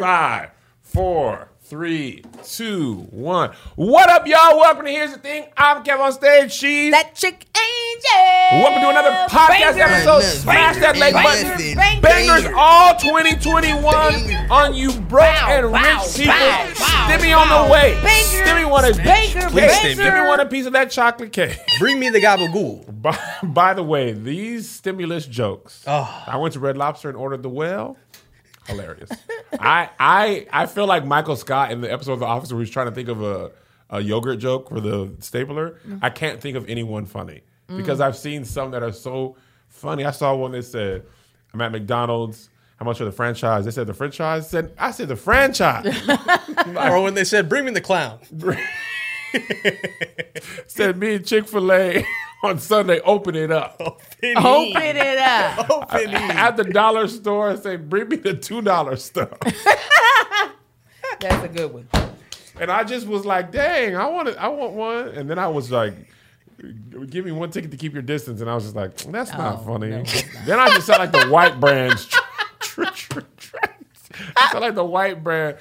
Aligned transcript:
Five, 0.00 0.50
four, 0.82 1.48
three, 1.62 2.22
two, 2.44 3.06
one. 3.10 3.52
What 3.76 4.10
up, 4.10 4.26
y'all? 4.26 4.58
Welcome 4.58 4.84
to 4.84 4.90
Here's 4.90 5.12
the 5.12 5.18
Thing. 5.18 5.46
I'm 5.56 5.82
Kev 5.84 5.98
on 6.00 6.12
stage. 6.12 6.52
She's 6.52 6.92
That 6.92 7.14
chick 7.14 7.46
angel. 7.56 8.60
Welcome 8.62 8.82
to 8.82 8.88
another 8.90 9.10
podcast 9.34 9.48
Banger. 9.74 9.82
episode. 9.84 10.20
Banger. 10.20 10.22
Smash 10.22 10.76
that 10.80 10.98
like 10.98 11.14
button. 11.14 11.76
Banger. 11.76 12.00
Bangers 12.02 12.52
all 12.54 12.94
2021 12.96 13.82
Banger. 13.82 14.46
on 14.52 14.74
you 14.74 14.92
broke 15.00 15.22
Wow, 15.22 15.46
and 15.48 15.72
wow, 15.72 16.02
rich 16.04 16.14
people. 16.16 16.34
wow, 16.34 16.66
wow, 16.78 17.08
Stimmy 17.10 17.36
on 17.36 17.66
the 17.66 17.72
way. 17.72 17.98
Banger. 18.02 18.44
Stimmy 18.44 18.70
want 18.70 18.86
a 18.86 18.94
Banger, 19.02 19.48
Please, 19.48 19.72
banger. 19.72 20.02
Stimmy 20.02 20.28
want 20.28 20.42
a 20.42 20.46
piece 20.46 20.66
of 20.66 20.74
that 20.74 20.90
chocolate 20.90 21.32
cake. 21.32 21.58
Bring 21.78 21.98
me 21.98 22.10
the 22.10 22.20
gabagool. 22.20 23.00
By, 23.00 23.18
by 23.42 23.72
the 23.72 23.82
way, 23.82 24.12
these 24.12 24.68
stimulus 24.68 25.24
jokes. 25.26 25.82
Oh. 25.86 26.24
I 26.26 26.36
went 26.36 26.52
to 26.52 26.60
Red 26.60 26.76
Lobster 26.76 27.08
and 27.08 27.16
ordered 27.16 27.42
the 27.42 27.48
whale. 27.48 27.96
Hilarious. 28.66 29.10
I 29.52 29.90
I 29.98 30.46
I 30.52 30.66
feel 30.66 30.86
like 30.86 31.04
Michael 31.04 31.36
Scott 31.36 31.70
in 31.70 31.80
the 31.80 31.92
episode 31.92 32.12
of 32.14 32.20
The 32.20 32.26
Office 32.26 32.52
where 32.52 32.60
he's 32.60 32.70
trying 32.70 32.86
to 32.88 32.92
think 32.94 33.08
of 33.08 33.22
a, 33.22 33.50
a 33.90 34.00
yogurt 34.00 34.38
joke 34.38 34.68
for 34.68 34.80
the 34.80 35.12
stapler. 35.20 35.80
I 36.02 36.10
can't 36.10 36.40
think 36.40 36.56
of 36.56 36.68
anyone 36.68 37.06
funny 37.06 37.42
because 37.68 38.00
I've 38.00 38.16
seen 38.16 38.44
some 38.44 38.70
that 38.72 38.82
are 38.82 38.92
so 38.92 39.36
funny. 39.68 40.04
I 40.04 40.10
saw 40.10 40.34
one 40.34 40.52
that 40.52 40.64
said, 40.64 41.04
"I'm 41.52 41.60
at 41.60 41.72
McDonald's." 41.72 42.50
How 42.78 42.84
much 42.84 42.98
for 42.98 43.06
the 43.06 43.12
franchise? 43.12 43.64
They 43.64 43.70
said 43.70 43.86
the 43.86 43.94
franchise. 43.94 44.50
Said 44.50 44.74
I 44.76 44.90
said 44.90 45.08
the 45.08 45.16
franchise. 45.16 45.86
or 46.76 47.02
when 47.02 47.14
they 47.14 47.24
said, 47.24 47.48
"Bring 47.48 47.64
me 47.64 47.70
the 47.70 47.80
clown." 47.80 48.18
said 50.66 50.98
me 50.98 51.14
and 51.14 51.26
Chick 51.26 51.48
Fil 51.48 51.72
A 51.72 52.04
on 52.42 52.58
Sunday. 52.58 53.00
Open 53.00 53.34
it 53.34 53.50
up. 53.50 53.76
Open 53.80 53.96
it 54.22 55.18
up. 55.18 55.70
Open 55.70 56.00
it. 56.00 56.14
at 56.14 56.56
the 56.56 56.64
dollar 56.64 57.08
store 57.08 57.50
and 57.50 57.62
say, 57.62 57.76
"Bring 57.76 58.08
me 58.08 58.16
the 58.16 58.34
two 58.34 58.62
dollar 58.62 58.96
stuff." 58.96 59.30
That's 61.20 61.44
a 61.44 61.48
good 61.48 61.72
one. 61.72 61.88
and 62.60 62.70
I 62.70 62.84
just 62.84 63.06
was 63.06 63.24
like, 63.24 63.52
"Dang, 63.52 63.96
I 63.96 64.06
want 64.08 64.28
it. 64.28 64.36
I 64.38 64.48
want 64.48 64.72
one." 64.74 65.08
And 65.08 65.28
then 65.30 65.38
I 65.38 65.48
was 65.48 65.70
like, 65.70 65.94
"Give 67.08 67.24
me 67.24 67.32
one 67.32 67.50
ticket 67.50 67.70
to 67.70 67.76
keep 67.76 67.92
your 67.94 68.02
distance." 68.02 68.40
And 68.40 68.50
I 68.50 68.54
was 68.54 68.64
just 68.64 68.76
like, 68.76 68.96
"That's 68.96 69.32
not 69.32 69.60
Oh, 69.60 69.64
funny." 69.66 69.90
no, 69.90 69.98
not. 69.98 70.24
Then 70.44 70.58
I 70.58 70.68
just 70.68 70.86
sound 70.86 70.98
like 71.00 71.12
the 71.12 71.28
white 71.30 71.58
brands. 71.60 72.06
tr- 72.60 72.84
tr- 72.92 73.20
tr- 73.36 73.56
I 74.36 74.48
sound 74.50 74.62
like 74.62 74.74
the 74.74 74.84
white 74.84 75.22
brand. 75.24 75.56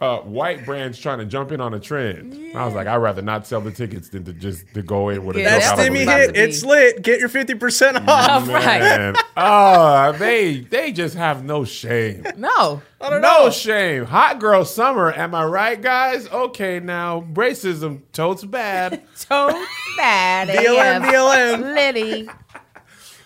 Uh, 0.00 0.18
white 0.20 0.64
brands 0.64 0.96
trying 0.96 1.18
to 1.18 1.24
jump 1.24 1.50
in 1.50 1.60
on 1.60 1.74
a 1.74 1.80
trend. 1.80 2.56
I 2.56 2.64
was 2.64 2.72
like, 2.72 2.86
I'd 2.86 2.98
rather 2.98 3.20
not 3.20 3.48
sell 3.48 3.60
the 3.60 3.72
tickets 3.72 4.10
than 4.10 4.24
to 4.26 4.32
just 4.32 4.72
to 4.74 4.82
go 4.82 5.08
in 5.08 5.24
with 5.24 5.36
a 5.36 5.40
Yeah, 5.40 5.58
joke 5.58 5.76
That 5.76 5.90
stimmy 5.90 6.04
hit, 6.06 6.36
it's 6.36 6.62
lit. 6.62 7.02
Get 7.02 7.18
your 7.18 7.28
fifty 7.28 7.56
percent 7.56 7.96
off. 8.08 8.48
All 8.48 8.54
right. 8.54 8.78
Man. 8.80 9.14
Oh, 9.36 10.12
they 10.12 10.60
they 10.60 10.92
just 10.92 11.16
have 11.16 11.42
no 11.42 11.64
shame. 11.64 12.24
No. 12.36 12.80
I 13.00 13.10
don't 13.10 13.20
No 13.22 13.46
know. 13.46 13.50
shame. 13.50 14.04
Hot 14.04 14.38
girl 14.38 14.64
summer. 14.64 15.12
Am 15.12 15.34
I 15.34 15.44
right, 15.44 15.82
guys? 15.82 16.28
Okay, 16.28 16.78
now 16.78 17.22
racism 17.32 18.02
totes 18.12 18.44
bad. 18.44 19.02
totes 19.18 19.58
bad. 19.96 20.46
BLM, 20.48 21.10
BLM. 21.10 21.74
Liddy. 21.74 22.28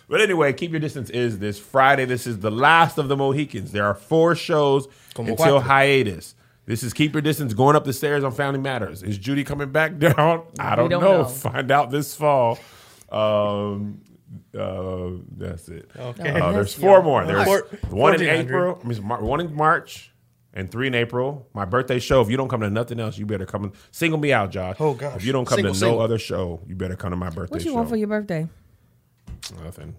but 0.09 0.23
anyway, 0.23 0.55
keep 0.55 0.71
your 0.71 0.81
distance. 0.81 1.11
Is 1.11 1.39
this 1.39 1.59
Friday? 1.59 2.07
This 2.07 2.27
is 2.27 2.39
the 2.41 2.51
last 2.51 2.97
of 2.97 3.09
the 3.09 3.17
Mohicans. 3.17 3.73
There 3.73 3.85
are 3.85 3.95
four 3.95 4.35
shows 4.35 4.89
Como 5.13 5.33
until 5.33 5.61
cuatro. 5.61 5.63
hiatus. 5.65 6.35
This 6.65 6.83
is 6.83 6.93
keep 6.93 7.13
your 7.13 7.23
distance. 7.23 7.55
Going 7.55 7.75
up 7.77 7.85
the 7.85 7.93
stairs 7.93 8.23
on 8.25 8.33
Family 8.33 8.61
Matters. 8.61 9.03
Is 9.03 9.19
Judy 9.19 9.43
coming 9.45 9.71
back 9.73 9.99
down? 9.99 10.45
I 10.59 10.77
don't, 10.77 10.89
don't 10.91 11.01
know. 11.03 11.23
know. 11.23 11.25
Find 11.25 11.71
out 11.71 11.91
this 11.91 12.15
fall. 12.15 12.59
Um, 13.11 14.01
uh, 14.59 15.11
that's 15.37 15.69
it. 15.69 15.91
Okay. 15.99 16.31
Uh, 16.41 16.53
there's 16.53 16.73
four 16.75 17.03
more. 17.03 17.25
There's 17.25 17.45
Four- 17.45 17.69
one 17.91 18.15
in 18.15 18.23
April, 18.23 18.81
I 18.83 18.87
mean, 18.87 18.97
one 19.09 19.41
in 19.41 19.55
March, 19.55 20.13
and 20.55 20.71
three 20.71 20.87
in 20.87 20.95
April. 20.95 21.47
My 21.53 21.65
birthday 21.65 21.99
show. 21.99 22.21
If 22.23 22.31
you 22.31 22.37
don't 22.37 22.49
come 22.49 22.61
to 22.61 22.71
nothing 22.71 23.01
else, 23.01 23.19
you 23.19 23.27
better 23.27 23.45
come. 23.45 23.73
Single 23.91 24.19
me 24.21 24.33
out, 24.33 24.51
Josh. 24.51 24.77
Oh, 24.81 24.95
gosh. 24.95 25.17
If 25.17 25.25
you 25.25 25.33
don't 25.33 25.45
come 25.47 25.57
Single, 25.57 25.73
to 25.75 25.79
single. 25.79 25.99
no 25.99 26.05
other 26.05 26.19
show, 26.19 26.61
you 26.67 26.75
better 26.77 26.97
come 26.97 27.11
to 27.11 27.17
my 27.17 27.29
birthday 27.31 27.53
What 27.57 27.65
you 27.65 27.71
show. 27.73 27.75
want 27.77 27.89
for 27.89 27.97
your 27.97 28.09
birthday? 28.09 28.49
nothing. 29.63 29.95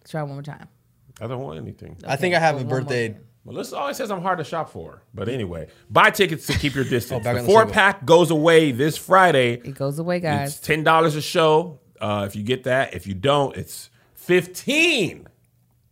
Let's 0.00 0.10
try 0.10 0.22
one 0.22 0.32
more 0.32 0.42
time. 0.42 0.66
I 1.20 1.26
don't 1.26 1.40
want 1.40 1.58
anything. 1.58 1.96
I 2.06 2.16
think 2.16 2.34
I 2.34 2.38
have 2.38 2.60
a 2.60 2.64
birthday. 2.64 3.16
Time. 3.46 3.54
Well, 3.54 3.62
this 3.62 3.72
always 3.72 3.96
says 3.96 4.10
I'm 4.10 4.22
hard 4.22 4.38
to 4.38 4.44
shop 4.44 4.70
for. 4.70 5.02
But 5.14 5.28
anyway, 5.28 5.68
buy 5.90 6.10
tickets 6.10 6.46
to 6.48 6.58
keep 6.58 6.74
your 6.74 6.84
distance. 6.88 7.20
Oh, 7.20 7.22
the 7.32 7.38
on 7.38 7.44
the 7.46 7.50
four 7.50 7.66
pack 7.66 8.04
goes 8.04 8.30
away 8.30 8.72
this 8.72 8.96
Friday. 8.96 9.54
It 9.54 9.74
goes 9.74 9.98
away, 9.98 10.20
guys. 10.20 10.56
It's 10.56 10.60
ten 10.66 10.84
dollars 10.84 11.14
a 11.16 11.22
show. 11.22 11.80
Uh, 12.00 12.24
if 12.28 12.36
you 12.36 12.42
get 12.42 12.64
that, 12.64 12.94
if 12.94 13.06
you 13.06 13.14
don't, 13.14 13.56
it's 13.56 13.90
fifteen 14.14 15.28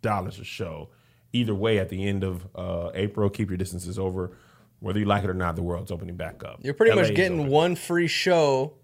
dollars 0.02 0.38
a 0.38 0.44
show. 0.44 0.90
Either 1.32 1.54
way, 1.54 1.78
at 1.78 1.88
the 1.88 2.06
end 2.06 2.22
of 2.22 2.46
uh, 2.54 2.90
April, 2.94 3.28
keep 3.28 3.48
your 3.48 3.56
distances 3.56 3.98
over. 3.98 4.36
Whether 4.80 4.98
you 5.00 5.06
like 5.06 5.24
it 5.24 5.30
or 5.30 5.34
not, 5.34 5.56
the 5.56 5.62
world's 5.62 5.90
opening 5.90 6.14
back 6.14 6.44
up. 6.44 6.60
You're 6.62 6.74
pretty 6.74 6.94
LA 6.94 7.02
much 7.02 7.14
getting 7.14 7.40
open. 7.40 7.50
one 7.52 7.74
free 7.76 8.06
show 8.06 8.74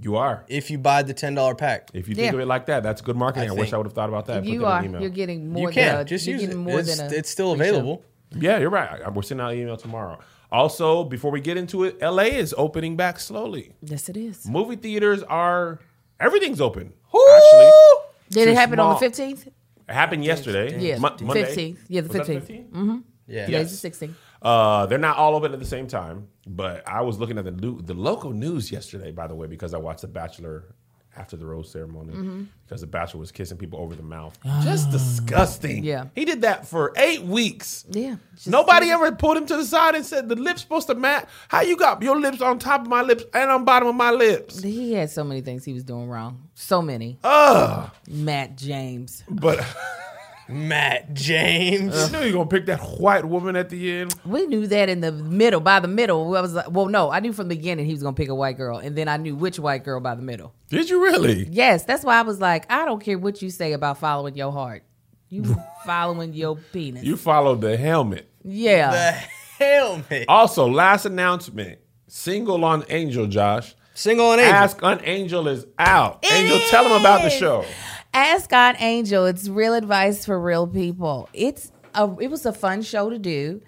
You 0.00 0.16
are. 0.16 0.44
if 0.48 0.70
you 0.70 0.78
buy 0.78 1.02
the 1.02 1.12
ten 1.14 1.34
dollar 1.34 1.54
pack. 1.54 1.90
If 1.92 2.08
you 2.08 2.14
think 2.14 2.26
Yeah. 2.26 2.34
of 2.34 2.40
it 2.40 2.46
like 2.46 2.66
that, 2.66 2.82
that's 2.82 3.00
good 3.00 3.16
marketing. 3.16 3.50
I, 3.50 3.52
I 3.52 3.56
wish. 3.56 3.72
I 3.72 3.76
would 3.76 3.86
have 3.86 3.92
thought 3.94 4.08
about 4.08 4.26
that. 4.26 4.38
If 4.44 4.46
you 4.48 4.64
are. 4.66 4.84
email. 4.84 5.00
you're 5.00 5.10
getting 5.10 5.50
more 5.52 5.68
You 5.68 5.74
can 5.74 5.92
than 5.92 6.00
a, 6.00 6.04
just 6.04 6.26
you're 6.26 6.38
use 6.38 6.50
it. 6.50 6.56
more 6.56 6.78
It's, 6.80 6.96
than 6.96 7.12
a 7.12 7.14
it's 7.16 7.30
still 7.30 7.54
free 7.56 7.64
show. 7.66 7.70
available. 7.70 8.02
Yeah, 8.32 8.58
you're 8.58 8.70
right. 8.70 9.00
I- 9.04 9.08
We're 9.10 9.22
sending 9.22 9.44
out 9.44 9.52
an 9.52 9.58
email 9.58 9.76
tomorrow. 9.76 10.18
Also, 10.52 11.04
before 11.04 11.30
we 11.30 11.40
get 11.40 11.56
into 11.56 11.84
it, 11.84 11.98
LA 12.00 12.22
is 12.38 12.54
opening 12.56 12.96
back 12.96 13.18
slowly. 13.18 13.72
Yes, 13.82 14.08
it 14.08 14.16
is. 14.16 14.46
Movie 14.48 14.76
theaters 14.76 15.22
are 15.24 15.78
everything's 16.20 16.60
open. 16.60 16.92
Actually, 17.06 17.70
Did 18.30 18.48
it 18.48 18.54
happen 18.56 18.78
on 18.78 18.98
the 19.00 19.06
15th? 19.06 19.46
it 19.46 19.52
happened 19.88 20.24
yesterday. 20.24 20.78
Yeah, 20.78 20.98
Monday. 20.98 21.24
15th. 21.24 21.78
Yeah, 21.88 22.00
the 22.02 22.08
Was 22.18 22.26
that 22.28 22.36
15th. 22.36 22.46
15th? 22.48 22.68
Mm-hmm. 22.70 22.96
Yeah. 23.26 23.46
Today's 23.46 23.80
the 23.82 23.90
16th. 23.90 24.14
Uh, 24.42 24.86
they're 24.86 24.98
not 24.98 25.16
all 25.16 25.34
open 25.34 25.52
at 25.52 25.58
the 25.58 25.66
same 25.66 25.86
time, 25.86 26.28
but 26.46 26.86
I 26.86 27.00
was 27.00 27.18
looking 27.18 27.38
at 27.38 27.44
the 27.44 27.50
lo- 27.66 27.80
the 27.80 27.94
local 27.94 28.30
news 28.30 28.70
yesterday, 28.70 29.10
by 29.10 29.26
the 29.26 29.34
way, 29.34 29.46
because 29.46 29.74
I 29.74 29.78
watched 29.78 30.02
The 30.02 30.08
Bachelor 30.08 30.64
after 31.16 31.36
the 31.36 31.44
rose 31.44 31.68
ceremony 31.72 32.12
Mm-hmm. 32.12 32.42
because 32.64 32.80
The 32.80 32.86
Bachelor 32.86 33.18
was 33.18 33.32
kissing 33.32 33.56
people 33.58 33.80
over 33.80 33.96
the 33.96 34.04
mouth. 34.04 34.38
Just 34.62 34.92
disgusting. 34.92 35.80
Ah. 35.80 35.86
Yeah. 35.86 36.04
he 36.14 36.24
did 36.24 36.42
that 36.42 36.68
for 36.68 36.92
eight 36.96 37.22
weeks. 37.22 37.84
Yeah. 37.90 38.16
Nobody 38.46 38.90
ever 38.90 39.10
pulled 39.10 39.36
him 39.36 39.46
to 39.46 39.56
the 39.56 39.64
side 39.64 39.96
and 39.96 40.06
said 40.06 40.28
the 40.28 40.36
lips 40.36 40.60
supposed 40.60 40.86
to 40.86 40.94
match. 40.94 41.26
How 41.48 41.62
you 41.62 41.76
got 41.76 42.00
your 42.02 42.20
lips 42.20 42.40
on 42.40 42.60
top 42.60 42.82
of 42.82 42.86
my 42.86 43.02
lips 43.02 43.24
and 43.34 43.50
on 43.50 43.64
bottom 43.64 43.88
of 43.88 43.96
my 43.96 44.12
lips? 44.12 44.62
He 44.62 44.92
had 44.92 45.10
so 45.10 45.24
many 45.24 45.40
things 45.40 45.64
he 45.64 45.72
was 45.72 45.82
doing 45.82 46.08
wrong. 46.08 46.48
So 46.54 46.80
many. 46.80 47.18
Ugh. 47.24 47.90
Matt 48.08 48.56
James. 48.56 49.24
But 49.28 49.58
Matt 50.48 51.12
James. 51.14 51.94
you 51.94 52.12
knew 52.12 52.26
you 52.26 52.32
were 52.32 52.44
gonna 52.44 52.46
pick 52.50 52.66
that 52.66 52.80
white 52.98 53.24
woman 53.24 53.56
at 53.56 53.68
the 53.68 53.98
end. 53.98 54.14
We 54.24 54.46
knew 54.46 54.66
that 54.66 54.88
in 54.88 55.00
the 55.00 55.12
middle, 55.12 55.60
by 55.60 55.80
the 55.80 55.88
middle. 55.88 56.36
I 56.36 56.40
was 56.40 56.54
like, 56.54 56.70
well, 56.70 56.86
no, 56.86 57.10
I 57.10 57.20
knew 57.20 57.32
from 57.32 57.48
the 57.48 57.54
beginning 57.54 57.86
he 57.86 57.92
was 57.92 58.02
gonna 58.02 58.14
pick 58.14 58.28
a 58.28 58.34
white 58.34 58.56
girl, 58.56 58.78
and 58.78 58.96
then 58.96 59.08
I 59.08 59.16
knew 59.18 59.36
which 59.36 59.58
white 59.58 59.84
girl 59.84 60.00
by 60.00 60.14
the 60.14 60.22
middle. 60.22 60.54
Did 60.70 60.88
you 60.88 61.02
really? 61.02 61.46
Yes, 61.50 61.84
that's 61.84 62.04
why 62.04 62.18
I 62.18 62.22
was 62.22 62.40
like, 62.40 62.70
I 62.70 62.84
don't 62.84 63.02
care 63.02 63.18
what 63.18 63.42
you 63.42 63.50
say 63.50 63.72
about 63.72 63.98
following 63.98 64.36
your 64.36 64.52
heart. 64.52 64.84
You 65.28 65.44
following 65.86 66.32
your 66.32 66.56
penis. 66.72 67.04
You 67.04 67.16
followed 67.16 67.60
the 67.60 67.76
helmet. 67.76 68.30
yeah. 68.42 68.90
the 69.58 69.64
helmet. 69.64 70.24
Also, 70.28 70.66
last 70.66 71.04
announcement: 71.04 71.78
single 72.06 72.64
on 72.64 72.84
Angel, 72.88 73.26
Josh. 73.26 73.74
Single 73.94 74.30
and 74.30 74.40
Angel. 74.40 74.54
Ask 74.54 74.82
on 74.84 75.00
Angel 75.02 75.48
is 75.48 75.66
out. 75.76 76.24
Angel, 76.32 76.60
tell 76.70 76.84
them 76.84 77.00
about 77.00 77.22
the 77.22 77.30
show. 77.30 77.64
Ask 78.14 78.50
God 78.50 78.76
Angel. 78.78 79.26
It's 79.26 79.48
real 79.48 79.74
advice 79.74 80.24
for 80.24 80.40
real 80.40 80.66
people. 80.66 81.28
It's 81.32 81.72
a 81.94 82.14
it 82.20 82.30
was 82.30 82.46
a 82.46 82.52
fun 82.52 82.82
show 82.82 83.10
to 83.10 83.18
do. 83.18 83.60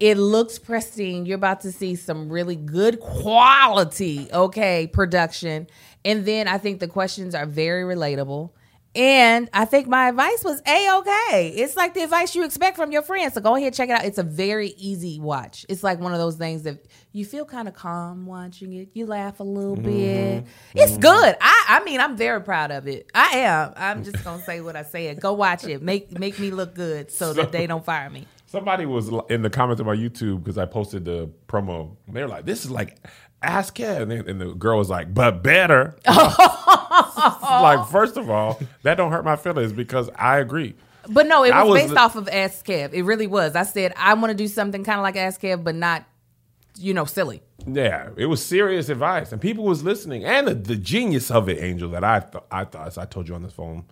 It 0.00 0.16
looks 0.16 0.58
pristine. 0.58 1.26
You're 1.26 1.36
about 1.36 1.60
to 1.60 1.70
see 1.70 1.94
some 1.94 2.28
really 2.28 2.56
good 2.56 2.98
quality, 2.98 4.28
okay, 4.32 4.88
production. 4.88 5.68
And 6.04 6.24
then 6.24 6.48
I 6.48 6.58
think 6.58 6.80
the 6.80 6.88
questions 6.88 7.34
are 7.36 7.46
very 7.46 7.84
relatable. 7.84 8.50
And 8.94 9.48
I 9.54 9.64
think 9.64 9.88
my 9.88 10.08
advice 10.08 10.44
was 10.44 10.60
a 10.66 10.96
okay. 10.98 11.48
It's 11.56 11.76
like 11.76 11.94
the 11.94 12.02
advice 12.02 12.34
you 12.34 12.44
expect 12.44 12.76
from 12.76 12.92
your 12.92 13.00
friends. 13.00 13.32
So 13.34 13.40
go 13.40 13.56
ahead, 13.56 13.72
check 13.72 13.88
it 13.88 13.92
out. 13.92 14.04
It's 14.04 14.18
a 14.18 14.22
very 14.22 14.68
easy 14.76 15.18
watch. 15.18 15.64
It's 15.70 15.82
like 15.82 15.98
one 15.98 16.12
of 16.12 16.18
those 16.18 16.36
things 16.36 16.64
that 16.64 16.84
you 17.12 17.24
feel 17.24 17.46
kind 17.46 17.68
of 17.68 17.74
calm 17.74 18.26
watching 18.26 18.74
it. 18.74 18.90
You 18.92 19.06
laugh 19.06 19.40
a 19.40 19.44
little 19.44 19.76
mm-hmm. 19.76 19.84
bit. 19.84 20.44
Mm-hmm. 20.44 20.78
It's 20.78 20.98
good. 20.98 21.36
I 21.40 21.64
I 21.68 21.84
mean, 21.84 22.00
I'm 22.00 22.16
very 22.18 22.42
proud 22.42 22.70
of 22.70 22.86
it. 22.86 23.10
I 23.14 23.38
am. 23.38 23.72
I'm 23.76 24.04
just 24.04 24.22
gonna 24.22 24.42
say 24.42 24.60
what 24.60 24.76
I 24.76 24.82
said. 24.82 25.20
Go 25.20 25.32
watch 25.32 25.64
it. 25.64 25.80
Make 25.80 26.18
make 26.18 26.38
me 26.38 26.50
look 26.50 26.74
good 26.74 27.10
so 27.10 27.32
that 27.32 27.50
they 27.50 27.66
don't 27.66 27.84
fire 27.84 28.10
me. 28.10 28.26
Somebody 28.46 28.84
was 28.84 29.10
in 29.30 29.40
the 29.40 29.48
comments 29.48 29.80
of 29.80 29.86
my 29.86 29.96
YouTube 29.96 30.44
because 30.44 30.58
I 30.58 30.66
posted 30.66 31.06
the 31.06 31.30
promo. 31.48 31.96
They 32.08 32.20
were 32.20 32.28
like, 32.28 32.44
"This 32.44 32.66
is 32.66 32.70
like 32.70 32.98
Ask 33.42 33.76
Kev," 33.76 34.02
and, 34.02 34.10
they- 34.10 34.18
and 34.30 34.40
the 34.40 34.52
girl 34.54 34.78
was 34.78 34.88
like, 34.90 35.12
"But 35.14 35.42
better." 35.42 35.94
like, 36.06 37.86
first 37.88 38.16
of 38.16 38.30
all, 38.30 38.60
that 38.82 38.96
don't 38.96 39.12
hurt 39.12 39.24
my 39.24 39.36
feelings 39.36 39.72
because 39.72 40.08
I 40.16 40.38
agree. 40.38 40.74
But 41.08 41.26
no, 41.26 41.42
it 41.44 41.52
was, 41.52 41.68
was 41.68 41.82
based 41.82 41.96
off 41.96 42.16
of 42.16 42.28
Ask 42.28 42.64
Kev. 42.66 42.92
It 42.92 43.02
really 43.02 43.26
was. 43.26 43.56
I 43.56 43.64
said 43.64 43.92
I 43.96 44.14
want 44.14 44.30
to 44.30 44.36
do 44.36 44.46
something 44.48 44.84
kind 44.84 44.98
of 44.98 45.02
like 45.02 45.16
Ask 45.16 45.40
Kev, 45.40 45.64
but 45.64 45.74
not, 45.74 46.04
you 46.78 46.94
know, 46.94 47.04
silly. 47.04 47.42
Yeah, 47.66 48.10
it 48.16 48.26
was 48.26 48.44
serious 48.44 48.88
advice, 48.88 49.32
and 49.32 49.40
people 49.40 49.64
was 49.64 49.82
listening. 49.84 50.24
And 50.24 50.46
the, 50.48 50.54
the 50.54 50.76
genius 50.76 51.30
of 51.30 51.48
it, 51.48 51.62
Angel, 51.62 51.88
that 51.90 52.04
I 52.04 52.20
th- 52.20 52.44
I 52.50 52.64
thought, 52.64 52.86
as 52.88 52.98
I 52.98 53.04
told 53.04 53.28
you 53.28 53.34
on 53.34 53.42
the 53.42 53.48
phone, 53.50 53.84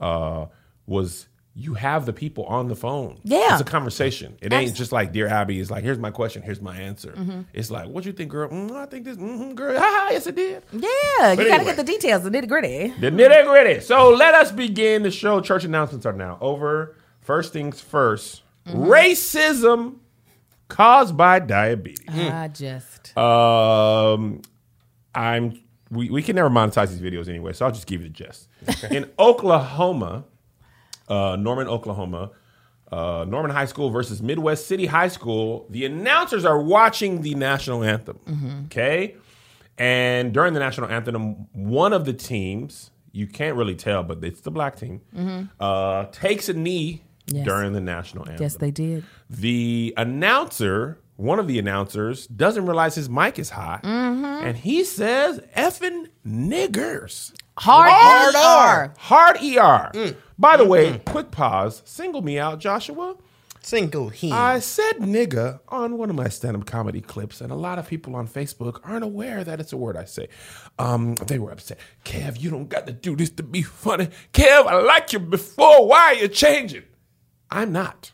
uh, 0.00 0.46
was 0.86 1.26
you 1.56 1.74
have 1.74 2.04
the 2.04 2.12
people 2.12 2.44
on 2.46 2.66
the 2.66 2.74
phone. 2.74 3.20
Yeah. 3.22 3.52
It's 3.52 3.60
a 3.60 3.64
conversation. 3.64 4.36
It 4.42 4.52
ain't 4.52 4.74
just 4.74 4.90
like, 4.90 5.12
Dear 5.12 5.28
Abby, 5.28 5.60
it's 5.60 5.70
like, 5.70 5.84
here's 5.84 6.00
my 6.00 6.10
question, 6.10 6.42
here's 6.42 6.60
my 6.60 6.76
answer. 6.76 7.12
Mm-hmm. 7.12 7.42
It's 7.52 7.70
like, 7.70 7.88
what 7.88 8.04
you 8.04 8.12
think, 8.12 8.30
girl? 8.32 8.48
Mm, 8.48 8.72
I 8.72 8.86
think 8.86 9.04
this, 9.04 9.16
mm 9.16 9.54
girl. 9.54 9.78
Ha, 9.78 9.84
ha 9.84 10.08
yes, 10.10 10.26
it 10.26 10.34
did. 10.34 10.64
Yeah, 10.72 11.32
you 11.32 11.46
gotta 11.48 11.64
get 11.64 11.76
the 11.76 11.84
details, 11.84 12.24
the 12.24 12.30
nitty 12.30 12.48
gritty. 12.48 12.88
The 12.98 13.10
nitty 13.10 13.46
gritty. 13.46 13.80
So 13.80 14.10
let 14.10 14.34
us 14.34 14.50
begin 14.50 15.04
the 15.04 15.12
show. 15.12 15.40
Church 15.40 15.62
announcements 15.64 16.04
are 16.06 16.12
now 16.12 16.38
over. 16.40 16.96
First 17.20 17.52
things 17.52 17.80
1st 17.82 18.40
Mm-hmm. 18.66 18.84
racism 18.84 19.96
caused 20.68 21.16
by 21.18 21.38
diabetes. 21.38 22.08
I 22.08 22.48
just 22.48 23.16
Um, 23.16 24.40
I'm 25.14 25.60
we, 25.90 26.08
we 26.10 26.22
can 26.22 26.34
never 26.34 26.48
monetize 26.48 26.88
these 26.88 27.00
videos 27.00 27.28
anyway, 27.28 27.52
so 27.52 27.66
I'll 27.66 27.72
just 27.72 27.86
give 27.86 28.00
you 28.02 28.08
the 28.08 28.14
gist. 28.14 28.48
In 28.90 29.10
Oklahoma, 29.18 30.24
uh, 31.08 31.36
Norman, 31.36 31.68
Oklahoma, 31.68 32.30
uh, 32.92 33.24
Norman 33.28 33.50
High 33.50 33.64
School 33.66 33.90
versus 33.90 34.22
Midwest 34.22 34.66
City 34.66 34.86
High 34.86 35.08
School, 35.08 35.66
the 35.70 35.84
announcers 35.84 36.44
are 36.44 36.60
watching 36.60 37.22
the 37.22 37.34
national 37.34 37.82
anthem. 37.84 38.18
Okay, 38.66 39.16
and 39.78 40.32
during 40.32 40.54
the 40.54 40.60
national 40.60 40.88
anthem, 40.90 41.46
one 41.52 41.92
of 41.92 42.04
the 42.04 42.12
teams 42.12 42.90
you 43.12 43.26
can't 43.26 43.56
really 43.56 43.74
tell, 43.76 44.02
but 44.02 44.22
it's 44.24 44.40
the 44.40 44.50
black 44.50 44.76
team 44.76 45.00
uh, 45.60 46.04
takes 46.12 46.48
a 46.48 46.52
knee 46.54 47.02
Yes. 47.26 47.46
during 47.46 47.72
the 47.72 47.80
national 47.80 48.28
anthem 48.28 48.42
yes, 48.42 48.56
they 48.56 48.70
did. 48.70 49.02
the 49.30 49.94
announcer, 49.96 50.98
one 51.16 51.38
of 51.38 51.46
the 51.48 51.58
announcers, 51.58 52.26
doesn't 52.26 52.66
realize 52.66 52.94
his 52.96 53.08
mic 53.08 53.38
is 53.38 53.48
hot, 53.48 53.80
and 53.82 54.54
he 54.58 54.84
says 54.84 55.40
"effing 55.56 56.08
niggers." 56.26 57.32
Hard, 57.58 57.90
Hard 57.90 58.34
R. 58.34 58.94
Hard 58.98 59.36
er. 59.96 60.16
By 60.38 60.56
the 60.56 60.64
way, 60.64 60.98
quick 61.06 61.30
pause. 61.30 61.82
Single 61.84 62.22
me 62.22 62.38
out, 62.38 62.58
Joshua. 62.58 63.16
Single 63.62 64.10
he. 64.10 64.30
I 64.30 64.58
said 64.58 64.96
nigga 64.98 65.60
on 65.68 65.96
one 65.96 66.10
of 66.10 66.16
my 66.16 66.28
stand-up 66.28 66.66
comedy 66.66 67.00
clips, 67.00 67.40
and 67.40 67.50
a 67.50 67.54
lot 67.54 67.78
of 67.78 67.88
people 67.88 68.14
on 68.14 68.28
Facebook 68.28 68.80
aren't 68.84 69.04
aware 69.04 69.42
that 69.42 69.58
it's 69.58 69.72
a 69.72 69.76
word 69.76 69.96
I 69.96 70.04
say. 70.04 70.28
Um, 70.78 71.14
they 71.14 71.38
were 71.38 71.50
upset. 71.50 71.78
Kev, 72.04 72.38
you 72.40 72.50
don't 72.50 72.68
got 72.68 72.86
to 72.88 72.92
do 72.92 73.16
this 73.16 73.30
to 73.30 73.42
be 73.42 73.62
funny. 73.62 74.08
Kev, 74.34 74.66
I 74.66 74.80
liked 74.80 75.14
you 75.14 75.18
before. 75.18 75.88
Why 75.88 75.98
are 76.00 76.14
you 76.14 76.28
changing? 76.28 76.82
I'm 77.50 77.72
not. 77.72 78.12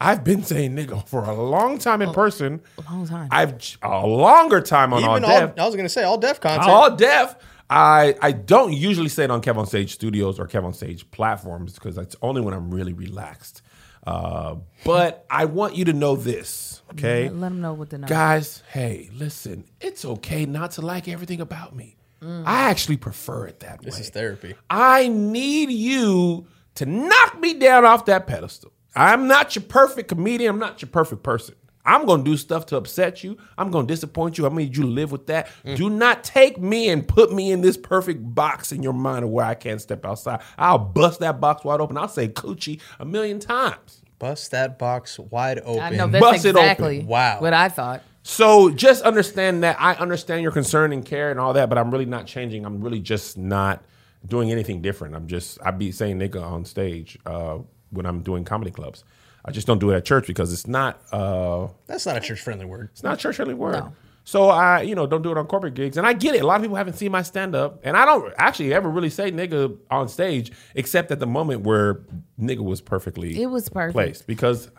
I've 0.00 0.24
been 0.24 0.42
saying 0.42 0.74
nigga 0.74 1.06
for 1.06 1.24
a 1.24 1.34
long 1.34 1.78
time 1.78 2.02
in 2.02 2.12
person. 2.12 2.60
long 2.90 3.06
time. 3.06 3.28
I've 3.30 3.54
a 3.82 4.06
longer 4.06 4.60
time 4.60 4.92
on 4.92 5.04
all 5.04 5.10
all, 5.10 5.20
deaf. 5.20 5.58
I 5.58 5.66
was 5.66 5.76
gonna 5.76 5.88
say 5.88 6.02
all 6.02 6.18
deaf 6.18 6.40
content. 6.40 6.68
All 6.68 6.96
deaf. 6.96 7.36
I 7.70 8.14
I 8.20 8.32
don't 8.32 8.72
usually 8.72 9.08
say 9.08 9.24
it 9.24 9.30
on 9.30 9.42
Kev 9.42 9.56
on 9.56 9.66
Stage 9.66 9.92
Studios 9.94 10.38
or 10.38 10.46
Kev 10.46 10.64
on 10.64 10.72
Stage 10.72 11.10
platforms 11.10 11.74
because 11.74 11.98
it's 11.98 12.16
only 12.22 12.40
when 12.40 12.54
I'm 12.54 12.70
really 12.70 12.92
relaxed. 12.92 13.62
Uh, 14.06 14.56
but 14.84 15.26
I 15.30 15.44
want 15.44 15.76
you 15.76 15.84
to 15.86 15.92
know 15.92 16.16
this, 16.16 16.82
okay? 16.92 17.28
Let 17.28 17.40
them 17.40 17.60
know 17.60 17.74
what 17.74 17.90
the 17.90 17.98
number. 17.98 18.14
Guys, 18.14 18.62
hey, 18.72 19.10
listen, 19.12 19.64
it's 19.80 20.04
okay 20.04 20.46
not 20.46 20.70
to 20.72 20.82
like 20.82 21.08
everything 21.08 21.40
about 21.40 21.76
me. 21.76 21.96
I 22.22 22.70
actually 22.70 22.96
prefer 22.96 23.46
it 23.46 23.60
that 23.60 23.80
this 23.82 23.94
way. 23.94 23.98
This 23.98 24.06
is 24.08 24.10
therapy. 24.10 24.54
I 24.68 25.06
need 25.08 25.70
you 25.70 26.46
to 26.76 26.86
knock 26.86 27.38
me 27.38 27.54
down 27.54 27.84
off 27.84 28.06
that 28.06 28.26
pedestal. 28.26 28.72
I'm 28.96 29.28
not 29.28 29.54
your 29.54 29.62
perfect 29.62 30.08
comedian. 30.08 30.54
I'm 30.54 30.58
not 30.58 30.82
your 30.82 30.88
perfect 30.88 31.22
person. 31.22 31.54
I'm 31.88 32.06
going 32.06 32.22
to 32.24 32.30
do 32.30 32.36
stuff 32.36 32.66
to 32.66 32.76
upset 32.76 33.24
you. 33.24 33.38
I'm 33.56 33.70
going 33.70 33.86
to 33.86 33.92
disappoint 33.92 34.36
you. 34.38 34.46
I 34.46 34.50
need 34.50 34.76
you 34.76 34.82
to 34.82 34.88
live 34.88 35.10
with 35.10 35.26
that. 35.28 35.48
Do 35.76 35.88
not 35.90 36.22
take 36.22 36.58
me 36.60 36.88
and 36.90 37.06
put 37.06 37.32
me 37.32 37.50
in 37.50 37.62
this 37.62 37.76
perfect 37.76 38.34
box 38.34 38.70
in 38.72 38.82
your 38.82 38.92
mind 38.92 39.24
of 39.24 39.30
where 39.30 39.46
I 39.46 39.54
can't 39.54 39.80
step 39.80 40.04
outside. 40.04 40.40
I'll 40.58 40.78
bust 40.78 41.20
that 41.20 41.40
box 41.40 41.64
wide 41.64 41.80
open. 41.80 41.96
I'll 41.96 42.08
say 42.08 42.28
coochie 42.28 42.80
a 43.00 43.04
million 43.04 43.40
times. 43.40 44.02
Bust 44.18 44.50
that 44.50 44.78
box 44.78 45.18
wide 45.18 45.60
open. 45.64 45.80
I 45.82 45.90
know 45.90 46.06
that's 46.08 46.20
Bust 46.24 46.44
it 46.44 46.50
open. 46.50 46.62
exactly 46.62 47.00
Wow. 47.04 47.40
what 47.40 47.54
I 47.54 47.68
thought. 47.68 48.02
So 48.24 48.68
just 48.68 49.02
understand 49.04 49.62
that 49.62 49.76
I 49.80 49.94
understand 49.94 50.42
your 50.42 50.52
concern 50.52 50.92
and 50.92 51.04
care 51.04 51.30
and 51.30 51.40
all 51.40 51.52
that, 51.54 51.68
but 51.68 51.78
I'm 51.78 51.90
really 51.90 52.04
not 52.04 52.26
changing. 52.26 52.66
I'm 52.66 52.80
really 52.82 53.00
just 53.00 53.38
not 53.38 53.82
doing 54.26 54.50
anything 54.50 54.82
different. 54.82 55.14
I'm 55.14 55.28
just 55.28 55.58
I 55.64 55.70
be 55.70 55.92
saying 55.92 56.18
nigga 56.18 56.42
on 56.42 56.64
stage 56.64 57.16
uh, 57.24 57.58
when 57.90 58.04
I'm 58.04 58.20
doing 58.20 58.44
comedy 58.44 58.70
clubs. 58.70 59.04
I 59.44 59.50
just 59.50 59.66
don't 59.66 59.78
do 59.78 59.90
it 59.90 59.96
at 59.96 60.04
church 60.04 60.26
because 60.26 60.52
it's 60.52 60.66
not 60.66 61.00
uh, 61.12 61.68
That's 61.86 62.04
not 62.06 62.16
a 62.16 62.20
church 62.20 62.40
friendly 62.40 62.66
word. 62.66 62.88
it's 62.92 63.02
not 63.02 63.14
a 63.14 63.16
church 63.16 63.36
friendly 63.36 63.54
word. 63.54 63.74
No. 63.74 63.92
So 64.24 64.50
I, 64.50 64.82
you 64.82 64.94
know, 64.94 65.06
don't 65.06 65.22
do 65.22 65.30
it 65.30 65.38
on 65.38 65.46
corporate 65.46 65.72
gigs. 65.72 65.96
And 65.96 66.06
I 66.06 66.12
get 66.12 66.34
it. 66.34 66.42
A 66.42 66.46
lot 66.46 66.56
of 66.56 66.62
people 66.62 66.76
haven't 66.76 66.94
seen 66.98 67.10
my 67.10 67.22
stand 67.22 67.54
up. 67.54 67.80
And 67.82 67.96
I 67.96 68.04
don't 68.04 68.30
actually 68.36 68.74
ever 68.74 68.90
really 68.90 69.08
say 69.08 69.32
nigga 69.32 69.74
on 69.90 70.06
stage, 70.08 70.52
except 70.74 71.10
at 71.10 71.18
the 71.18 71.26
moment 71.26 71.62
where 71.62 72.02
nigga 72.38 72.58
was 72.62 72.82
perfectly 72.82 73.40
It 73.40 73.46
was 73.46 73.70
perfect. 73.70 73.94
placed. 73.94 74.26
Because 74.26 74.70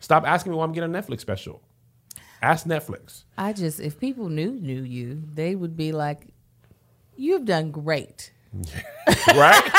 stop 0.00 0.24
asking 0.26 0.52
me 0.52 0.58
why 0.58 0.64
I'm 0.64 0.72
getting 0.72 0.94
a 0.94 0.98
Netflix 1.02 1.20
special. 1.20 1.62
Ask 2.42 2.66
Netflix. 2.66 3.24
I 3.38 3.54
just, 3.54 3.80
if 3.80 3.98
people 3.98 4.28
knew 4.28 4.52
knew 4.52 4.82
you, 4.82 5.22
they 5.32 5.56
would 5.56 5.74
be 5.76 5.90
like, 5.90 6.26
"You've 7.16 7.44
done 7.46 7.70
great. 7.72 8.30
right? 9.34 9.70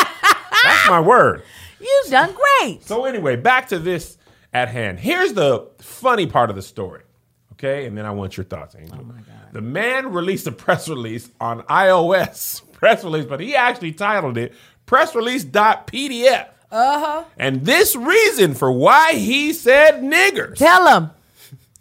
That's 0.63 0.89
my 0.89 0.99
word. 0.99 1.43
You've 1.79 2.11
done 2.11 2.33
great." 2.61 2.83
So 2.83 3.05
anyway, 3.05 3.35
back 3.37 3.69
to 3.69 3.79
this 3.79 4.17
at 4.53 4.69
hand. 4.69 4.99
Here's 4.99 5.33
the 5.33 5.67
funny 5.79 6.27
part 6.27 6.49
of 6.49 6.55
the 6.55 6.61
story. 6.61 7.03
Okay, 7.53 7.85
and 7.85 7.97
then 7.97 8.05
I 8.05 8.11
want 8.11 8.37
your 8.37 8.45
thoughts, 8.45 8.75
Angel. 8.75 8.97
Oh 8.99 9.03
my 9.03 9.15
God. 9.15 9.25
The 9.51 9.61
man 9.61 10.13
released 10.13 10.47
a 10.47 10.51
press 10.51 10.87
release 10.87 11.29
on 11.41 11.61
iOS 11.63 12.61
press 12.71 13.03
release, 13.03 13.25
but 13.25 13.39
he 13.41 13.55
actually 13.55 13.91
titled 13.91 14.37
it 14.37 14.53
press 14.85 15.13
release.pdf. 15.13 16.47
Uh-huh. 16.71 17.23
And 17.37 17.65
this 17.65 17.95
reason 17.95 18.53
for 18.53 18.71
why 18.71 19.13
he 19.13 19.53
said 19.53 20.01
niggers 20.01 20.55
Tell 20.55 20.85
them. 20.85 21.11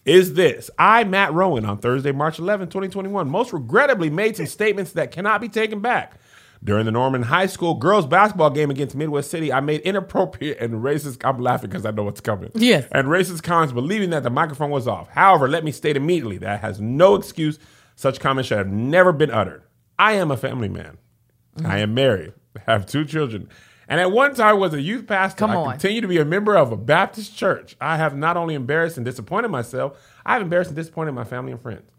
is 0.04 0.32
this. 0.34 0.70
I, 0.78 1.04
Matt 1.04 1.32
Rowan, 1.34 1.64
on 1.66 1.76
Thursday, 1.78 2.10
March 2.10 2.38
11, 2.38 2.68
2021, 2.68 3.28
most 3.28 3.52
regrettably 3.52 4.08
made 4.10 4.36
some 4.36 4.46
statements 4.58 4.92
that 4.92 5.10
cannot 5.12 5.40
be 5.40 5.48
taken 5.48 5.80
back. 5.80 6.17
During 6.62 6.86
the 6.86 6.92
Norman 6.92 7.22
High 7.22 7.46
School 7.46 7.74
girls 7.74 8.06
basketball 8.06 8.50
game 8.50 8.70
against 8.70 8.96
Midwest 8.96 9.30
City, 9.30 9.52
I 9.52 9.60
made 9.60 9.80
inappropriate 9.82 10.58
and 10.58 10.74
racist. 10.82 11.24
I'm 11.24 11.38
laughing 11.40 11.70
because 11.70 11.86
I 11.86 11.92
know 11.92 12.02
what's 12.02 12.20
coming. 12.20 12.50
Yes. 12.54 12.88
And 12.90 13.08
racist 13.08 13.42
comments, 13.42 13.72
believing 13.72 14.10
that 14.10 14.22
the 14.24 14.30
microphone 14.30 14.70
was 14.70 14.88
off. 14.88 15.08
However, 15.10 15.48
let 15.48 15.64
me 15.64 15.70
state 15.70 15.96
immediately 15.96 16.38
that 16.38 16.60
has 16.60 16.80
no 16.80 17.14
excuse. 17.14 17.58
Such 17.94 18.20
comments 18.20 18.48
should 18.48 18.58
have 18.58 18.68
never 18.68 19.12
been 19.12 19.30
uttered. 19.30 19.62
I 19.98 20.12
am 20.14 20.30
a 20.30 20.36
family 20.36 20.68
man. 20.68 20.98
I 21.64 21.78
am 21.78 21.94
married. 21.94 22.34
I 22.66 22.72
have 22.72 22.86
two 22.86 23.04
children. 23.04 23.48
And 23.88 24.00
at 24.00 24.12
one 24.12 24.34
time 24.34 24.60
was 24.60 24.74
a 24.74 24.80
youth 24.80 25.06
pastor. 25.06 25.38
Come 25.38 25.50
I 25.50 25.54
on. 25.56 25.70
continue 25.72 26.00
to 26.02 26.08
be 26.08 26.18
a 26.18 26.24
member 26.24 26.56
of 26.56 26.70
a 26.70 26.76
Baptist 26.76 27.36
church. 27.36 27.74
I 27.80 27.96
have 27.96 28.16
not 28.16 28.36
only 28.36 28.54
embarrassed 28.54 28.96
and 28.96 29.04
disappointed 29.04 29.48
myself, 29.48 29.98
I 30.26 30.34
have 30.34 30.42
embarrassed 30.42 30.70
and 30.70 30.76
disappointed 30.76 31.12
my 31.12 31.24
family 31.24 31.52
and 31.52 31.60
friends. 31.60 31.90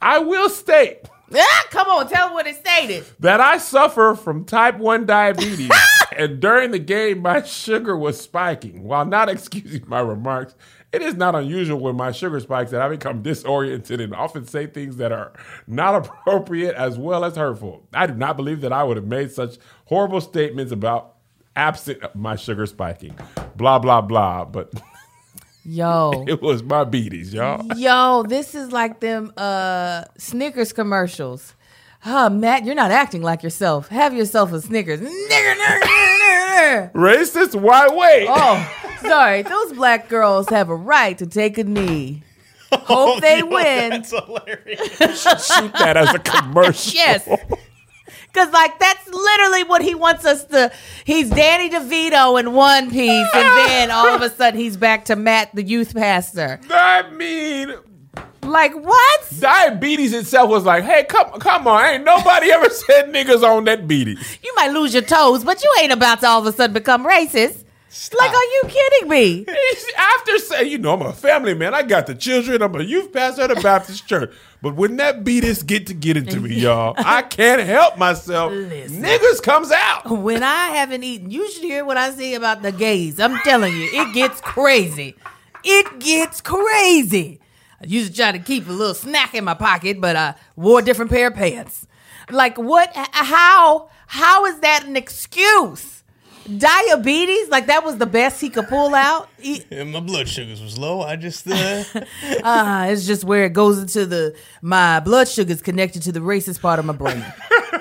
I 0.00 0.18
will 0.18 0.48
state 0.48 1.08
Ah, 1.34 1.64
come 1.70 1.88
on, 1.88 2.08
tell 2.08 2.28
them 2.28 2.34
what 2.34 2.46
it 2.46 2.56
stated. 2.56 3.04
that 3.20 3.38
I 3.40 3.58
suffer 3.58 4.14
from 4.14 4.44
type 4.46 4.78
1 4.78 5.04
diabetes, 5.04 5.70
and 6.16 6.40
during 6.40 6.70
the 6.70 6.78
game, 6.78 7.20
my 7.20 7.42
sugar 7.42 7.96
was 7.98 8.18
spiking. 8.18 8.82
While 8.82 9.04
not 9.04 9.28
excusing 9.28 9.84
my 9.86 10.00
remarks, 10.00 10.54
it 10.90 11.02
is 11.02 11.16
not 11.16 11.34
unusual 11.34 11.80
when 11.80 11.96
my 11.96 12.12
sugar 12.12 12.40
spikes 12.40 12.70
that 12.70 12.80
I 12.80 12.88
become 12.88 13.20
disoriented 13.22 14.00
and 14.00 14.14
often 14.14 14.46
say 14.46 14.66
things 14.66 14.96
that 14.96 15.12
are 15.12 15.34
not 15.66 15.94
appropriate 16.06 16.74
as 16.74 16.96
well 16.98 17.26
as 17.26 17.36
hurtful. 17.36 17.86
I 17.92 18.06
do 18.06 18.14
not 18.14 18.38
believe 18.38 18.62
that 18.62 18.72
I 18.72 18.82
would 18.84 18.96
have 18.96 19.06
made 19.06 19.30
such 19.30 19.56
horrible 19.84 20.22
statements 20.22 20.72
about 20.72 21.16
absent 21.54 22.00
my 22.14 22.36
sugar 22.36 22.64
spiking. 22.64 23.14
Blah, 23.56 23.80
blah, 23.80 24.00
blah. 24.00 24.46
But 24.46 24.72
Yo. 25.68 26.24
it 26.28 26.40
was 26.40 26.62
my 26.62 26.84
beaties, 26.84 27.34
y'all. 27.34 27.62
Yo, 27.76 28.24
this 28.26 28.54
is 28.54 28.72
like 28.72 29.00
them 29.00 29.32
uh 29.36 30.04
Snickers 30.16 30.72
commercials. 30.72 31.54
Huh, 32.00 32.30
Matt, 32.30 32.64
you're 32.64 32.74
not 32.74 32.90
acting 32.90 33.22
like 33.22 33.42
yourself. 33.42 33.88
Have 33.88 34.14
yourself 34.14 34.52
a 34.52 34.60
Snickers. 34.62 35.00
Nigger, 35.00 35.54
nigger, 35.54 35.80
nigger. 35.80 36.92
Racist? 36.92 37.60
Why 37.60 37.88
wait? 37.88 38.28
Oh, 38.30 38.96
sorry. 39.02 39.42
Those 39.42 39.74
black 39.74 40.08
girls 40.08 40.48
have 40.48 40.70
a 40.70 40.74
right 40.76 41.18
to 41.18 41.26
take 41.26 41.58
a 41.58 41.64
knee. 41.64 42.22
Hope 42.72 43.20
they 43.20 43.42
win. 43.42 43.90
That's 43.90 44.10
hilarious. 44.10 45.22
Shoot 45.22 45.72
that 45.74 45.96
as 45.96 46.14
a 46.14 46.18
commercial. 46.18 46.94
Yes. 46.94 47.28
Cause 48.34 48.50
like 48.52 48.78
that's 48.78 49.08
literally 49.08 49.64
what 49.64 49.82
he 49.82 49.94
wants 49.94 50.24
us 50.24 50.44
to. 50.46 50.70
He's 51.04 51.30
Danny 51.30 51.70
DeVito 51.70 52.38
in 52.38 52.52
one 52.52 52.90
piece, 52.90 53.28
and 53.34 53.58
then 53.58 53.90
all 53.92 54.06
of 54.14 54.22
a 54.22 54.30
sudden 54.30 54.60
he's 54.60 54.76
back 54.76 55.06
to 55.06 55.16
Matt, 55.16 55.54
the 55.54 55.62
youth 55.62 55.94
pastor. 55.94 56.60
I 56.70 57.08
mean, 57.10 57.74
Like 58.42 58.74
what? 58.74 59.20
diabetes 59.40 60.12
itself 60.12 60.50
was 60.50 60.64
like, 60.64 60.84
hey, 60.84 61.04
come, 61.04 61.30
come 61.40 61.66
on, 61.66 61.84
ain't 61.84 62.04
nobody 62.04 62.50
ever 62.52 62.68
said 62.70 63.12
niggas 63.12 63.42
on 63.42 63.64
that 63.64 63.88
beaties. 63.88 64.38
You 64.42 64.54
might 64.56 64.72
lose 64.72 64.92
your 64.94 65.02
toes, 65.02 65.42
but 65.44 65.62
you 65.64 65.74
ain't 65.80 65.92
about 65.92 66.20
to 66.20 66.28
all 66.28 66.40
of 66.40 66.46
a 66.46 66.52
sudden 66.52 66.74
become 66.74 67.04
racist. 67.06 67.64
Like, 68.18 68.30
are 68.30 68.44
you 68.44 68.62
kidding 68.68 69.08
me? 69.08 69.46
After 69.96 70.38
saying, 70.38 70.70
you 70.70 70.78
know, 70.78 70.94
I'm 70.94 71.02
a 71.02 71.12
family 71.12 71.54
man. 71.54 71.74
I 71.74 71.82
got 71.82 72.06
the 72.06 72.14
children. 72.14 72.62
I'm 72.62 72.74
a 72.74 72.82
youth 72.82 73.12
pastor 73.12 73.42
at 73.42 73.50
a 73.50 73.60
Baptist 73.60 74.06
church. 74.08 74.32
But 74.62 74.76
when 74.76 74.96
that 74.96 75.24
beat 75.24 75.42
beatus 75.42 75.62
get 75.62 75.86
to 75.88 75.94
get 75.94 76.16
into 76.16 76.40
me, 76.40 76.54
y'all, 76.54 76.94
I 76.98 77.22
can't 77.22 77.62
help 77.62 77.98
myself. 77.98 78.52
Listen. 78.52 79.02
Niggas 79.02 79.42
comes 79.42 79.70
out. 79.72 80.08
When 80.08 80.42
I 80.42 80.68
haven't 80.68 81.02
eaten, 81.02 81.30
you 81.30 81.50
should 81.50 81.64
hear 81.64 81.84
what 81.84 81.96
I 81.96 82.10
say 82.10 82.34
about 82.34 82.62
the 82.62 82.72
gays. 82.72 83.18
I'm 83.18 83.36
telling 83.38 83.74
you, 83.74 83.88
it 83.92 84.14
gets 84.14 84.40
crazy. 84.40 85.16
It 85.64 85.98
gets 85.98 86.40
crazy. 86.40 87.40
I 87.80 87.86
used 87.86 88.10
to 88.12 88.16
try 88.16 88.32
to 88.32 88.38
keep 88.38 88.68
a 88.68 88.72
little 88.72 88.94
snack 88.94 89.34
in 89.34 89.44
my 89.44 89.54
pocket, 89.54 90.00
but 90.00 90.16
I 90.16 90.34
wore 90.56 90.80
a 90.80 90.82
different 90.82 91.10
pair 91.10 91.28
of 91.28 91.34
pants. 91.34 91.86
Like 92.30 92.58
what? 92.58 92.90
How? 92.94 93.90
How 94.06 94.46
is 94.46 94.60
that 94.60 94.84
an 94.86 94.96
excuse? 94.96 95.97
Diabetes? 96.56 97.48
Like 97.48 97.66
that 97.66 97.84
was 97.84 97.98
the 97.98 98.06
best 98.06 98.40
he 98.40 98.48
could 98.48 98.68
pull 98.68 98.94
out? 98.94 99.28
He- 99.38 99.62
And 99.70 99.92
my 99.92 100.00
blood 100.00 100.28
sugars 100.28 100.62
was 100.62 100.78
low. 100.78 101.02
I 101.02 101.16
just 101.16 101.46
uh, 101.46 101.84
Ah, 102.42 102.86
it's 102.88 103.06
just 103.06 103.24
where 103.24 103.44
it 103.44 103.52
goes 103.52 103.78
into 103.78 104.06
the 104.06 104.34
my 104.62 105.00
blood 105.00 105.28
sugar's 105.28 105.60
connected 105.62 106.02
to 106.02 106.12
the 106.12 106.20
racist 106.20 106.60
part 106.60 106.78
of 106.78 106.84
my 106.84 106.92
brain. 106.94 107.24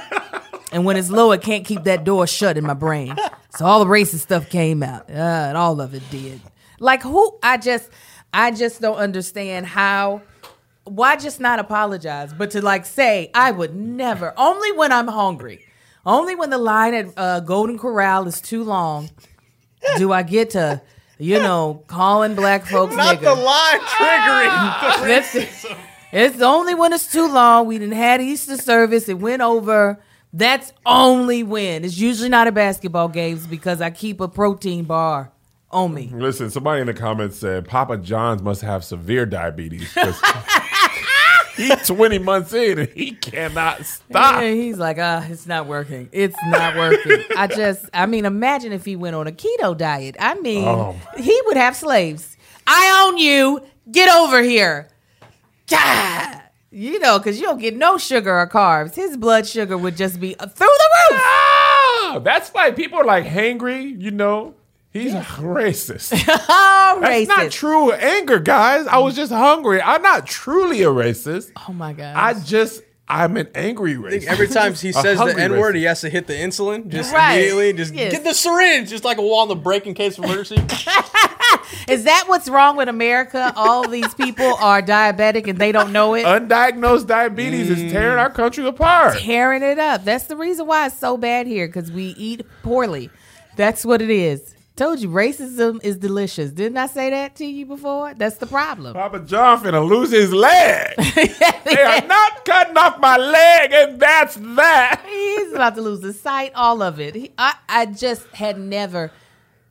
and 0.71 0.83
when 0.85 0.97
it's 0.97 1.09
low, 1.09 1.31
it 1.31 1.41
can't 1.41 1.65
keep 1.65 1.83
that 1.85 2.03
door 2.03 2.27
shut 2.27 2.57
in 2.57 2.63
my 2.65 2.73
brain. 2.73 3.15
So 3.57 3.65
all 3.65 3.79
the 3.79 3.89
racist 3.89 4.19
stuff 4.19 4.49
came 4.49 4.83
out. 4.83 5.09
Uh, 5.09 5.13
and 5.13 5.57
all 5.57 5.79
of 5.79 5.93
it 5.93 6.03
did. 6.11 6.41
Like 6.79 7.01
who 7.03 7.37
I 7.41 7.57
just 7.57 7.89
I 8.33 8.51
just 8.51 8.81
don't 8.81 8.97
understand 8.97 9.65
how 9.65 10.21
why 10.83 11.15
just 11.15 11.39
not 11.39 11.59
apologize, 11.59 12.33
but 12.33 12.51
to 12.51 12.61
like 12.61 12.85
say 12.85 13.31
I 13.33 13.51
would 13.51 13.75
never 13.75 14.33
only 14.37 14.71
when 14.73 14.91
I'm 14.91 15.07
hungry. 15.07 15.63
Only 16.07 16.33
when 16.35 16.49
the 16.49 16.57
line 16.57 16.93
at 16.95 17.05
uh, 17.17 17.39
Golden 17.41 17.77
Corral 17.77 18.27
is 18.27 18.41
too 18.41 18.63
long 18.63 19.09
do 19.97 20.11
I 20.11 20.23
get 20.23 20.49
to, 20.51 20.81
you 21.19 21.37
know, 21.39 21.83
calling 21.87 22.33
black 22.33 22.65
folks 22.65 22.95
not 22.95 23.17
nigger. 23.17 23.21
the 23.21 23.35
line 23.35 23.79
triggering. 23.81 25.01
the 25.01 25.07
That's 25.07 25.35
it. 25.35 25.77
It's 26.11 26.41
only 26.41 26.73
when 26.75 26.93
it's 26.93 27.11
too 27.11 27.27
long. 27.31 27.67
We 27.67 27.77
didn't 27.77 27.95
had 27.95 28.21
Easter 28.21 28.57
service. 28.57 29.07
It 29.09 29.19
went 29.19 29.41
over. 29.41 29.99
That's 30.33 30.71
only 30.85 31.43
when. 31.43 31.83
It's 31.85 31.97
usually 31.97 32.29
not 32.29 32.47
at 32.47 32.53
basketball 32.53 33.09
games 33.09 33.45
because 33.45 33.81
I 33.81 33.89
keep 33.91 34.19
a 34.21 34.27
protein 34.27 34.85
bar 34.85 35.31
on 35.71 35.93
me. 35.93 36.09
Listen, 36.13 36.49
somebody 36.49 36.79
in 36.81 36.87
the 36.87 36.93
comments 36.93 37.37
said 37.37 37.67
Papa 37.67 37.97
John's 37.97 38.41
must 38.41 38.61
have 38.61 38.83
severe 38.85 39.25
diabetes. 39.25 39.93
'cause 39.93 40.19
He's 41.57 41.87
20 41.87 42.19
months 42.19 42.53
in 42.53 42.79
and 42.79 42.89
he 42.89 43.11
cannot 43.11 43.83
stop. 43.85 44.41
Yeah, 44.41 44.51
he's 44.51 44.77
like, 44.77 44.97
ah, 44.99 45.25
it's 45.27 45.45
not 45.47 45.65
working. 45.67 46.07
It's 46.11 46.37
not 46.47 46.75
working. 46.75 47.23
I 47.35 47.47
just, 47.47 47.89
I 47.93 48.05
mean, 48.05 48.25
imagine 48.25 48.71
if 48.71 48.85
he 48.85 48.95
went 48.95 49.15
on 49.15 49.27
a 49.27 49.31
keto 49.31 49.75
diet. 49.77 50.15
I 50.19 50.35
mean, 50.35 50.65
Oh. 50.67 50.95
he 51.17 51.39
would 51.47 51.57
have 51.57 51.75
slaves. 51.75 52.37
I 52.65 53.05
own 53.07 53.17
you. 53.17 53.61
Get 53.91 54.13
over 54.13 54.41
here. 54.41 54.87
Gah! 55.69 56.41
You 56.71 56.99
know, 56.99 57.17
because 57.17 57.39
you 57.39 57.45
don't 57.45 57.59
get 57.59 57.75
no 57.75 57.97
sugar 57.97 58.37
or 58.37 58.47
carbs. 58.47 58.95
His 58.95 59.17
blood 59.17 59.47
sugar 59.47 59.77
would 59.77 59.97
just 59.97 60.19
be 60.19 60.33
through 60.33 60.47
the 60.47 60.89
roof. 61.11 61.21
Ah, 61.23 62.19
that's 62.23 62.49
why 62.51 62.71
people 62.71 62.99
are 62.99 63.05
like 63.05 63.25
hangry, 63.25 63.99
you 63.99 64.11
know. 64.11 64.53
He's 65.03 65.13
racist. 65.13 66.13
Oh, 66.49 66.97
That's 67.01 67.13
racist. 67.13 67.27
not 67.27 67.51
true 67.51 67.91
anger, 67.91 68.39
guys. 68.39 68.87
I 68.87 68.97
was 68.99 69.15
just 69.15 69.31
hungry. 69.31 69.81
I'm 69.81 70.01
not 70.01 70.25
truly 70.27 70.81
a 70.83 70.87
racist. 70.87 71.51
Oh 71.67 71.73
my 71.73 71.93
god. 71.93 72.15
I 72.15 72.33
just 72.39 72.83
I'm 73.09 73.37
an 73.37 73.47
angry 73.55 73.95
racist. 73.95 74.25
Every 74.27 74.47
time 74.47 74.73
he 74.75 74.91
says 74.91 75.17
the 75.19 75.35
N 75.39 75.51
word, 75.57 75.75
he 75.75 75.83
has 75.83 76.01
to 76.01 76.09
hit 76.09 76.27
the 76.27 76.33
insulin 76.33 76.87
just 76.89 77.13
Right. 77.13 77.35
immediately. 77.35 77.73
Just 77.73 77.93
Yes. 77.93 78.11
get 78.11 78.23
the 78.23 78.33
syringe, 78.33 78.89
just 78.89 79.03
like 79.05 79.17
a 79.17 79.21
wall 79.21 79.41
on 79.41 79.47
the 79.47 79.55
break 79.55 79.87
in 79.87 79.93
case 79.93 80.17
of 80.17 80.25
emergency. 80.25 80.55
Is 81.89 82.03
that 82.03 82.25
what's 82.27 82.49
wrong 82.49 82.75
with 82.75 82.89
America? 82.89 83.53
All 83.55 83.87
these 83.87 84.13
people 84.13 84.55
are 84.55 84.81
diabetic 84.81 85.47
and 85.47 85.57
they 85.57 85.71
don't 85.71 85.91
know 85.93 86.13
it. 86.15 86.25
Undiagnosed 86.25 87.07
diabetes 87.07 87.69
is 87.69 87.91
tearing 87.91 88.17
our 88.19 88.29
country 88.29 88.65
apart. 88.65 89.17
Tearing 89.19 89.63
it 89.63 89.79
up. 89.79 90.03
That's 90.03 90.25
the 90.25 90.35
reason 90.35 90.65
why 90.67 90.87
it's 90.87 90.97
so 90.97 91.17
bad 91.17 91.47
here 91.47 91.67
because 91.67 91.91
we 91.91 92.07
eat 92.17 92.45
poorly. 92.63 93.09
That's 93.55 93.85
what 93.85 94.01
it 94.01 94.09
is. 94.09 94.53
Told 94.77 94.99
you, 94.99 95.09
racism 95.09 95.83
is 95.83 95.97
delicious. 95.97 96.51
Didn't 96.51 96.77
I 96.77 96.85
say 96.85 97.09
that 97.09 97.35
to 97.37 97.45
you 97.45 97.65
before? 97.65 98.13
That's 98.13 98.37
the 98.37 98.45
problem. 98.45 98.93
Papa 98.93 99.21
John 99.21 99.59
finna 99.59 99.83
lose 99.83 100.11
his 100.11 100.31
leg. 100.31 100.93
they 101.65 101.81
are 101.81 102.05
not 102.05 102.45
cutting 102.45 102.77
off 102.77 102.99
my 102.99 103.17
leg, 103.17 103.71
and 103.73 103.99
that's 103.99 104.35
that. 104.35 105.03
He's 105.09 105.51
about 105.51 105.73
to 105.77 105.81
lose 105.81 106.03
his 106.03 106.21
sight, 106.21 106.51
all 106.53 106.83
of 106.83 106.99
it. 106.99 107.15
He, 107.15 107.31
I, 107.39 107.55
I 107.67 107.87
just 107.87 108.27
had 108.27 108.59
never. 108.59 109.11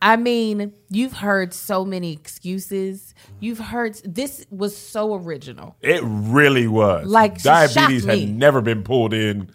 I 0.02 0.16
mean, 0.16 0.72
you've 0.90 1.12
heard 1.12 1.54
so 1.54 1.84
many 1.84 2.12
excuses. 2.12 3.14
You've 3.38 3.60
heard 3.60 3.94
this 4.04 4.44
was 4.50 4.76
so 4.76 5.14
original. 5.14 5.76
It 5.82 6.02
really 6.02 6.66
was. 6.66 7.06
Like, 7.06 7.40
diabetes 7.42 8.04
had 8.04 8.28
never 8.28 8.60
been 8.60 8.82
pulled 8.82 9.14
in. 9.14 9.52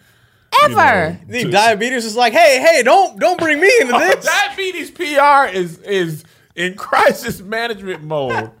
You 0.70 0.76
know, 0.76 1.16
The 1.26 1.50
diabetes 1.50 2.04
is 2.04 2.16
like, 2.16 2.32
hey, 2.32 2.60
hey, 2.60 2.82
don't 2.82 3.18
don't 3.18 3.38
bring 3.38 3.60
me 3.60 3.70
into 3.80 3.92
this. 3.98 4.24
diabetes 4.24 4.90
PR 4.90 5.54
is 5.54 5.78
is 5.80 6.24
in 6.54 6.74
crisis 6.74 7.40
management 7.40 8.02
mode. 8.02 8.50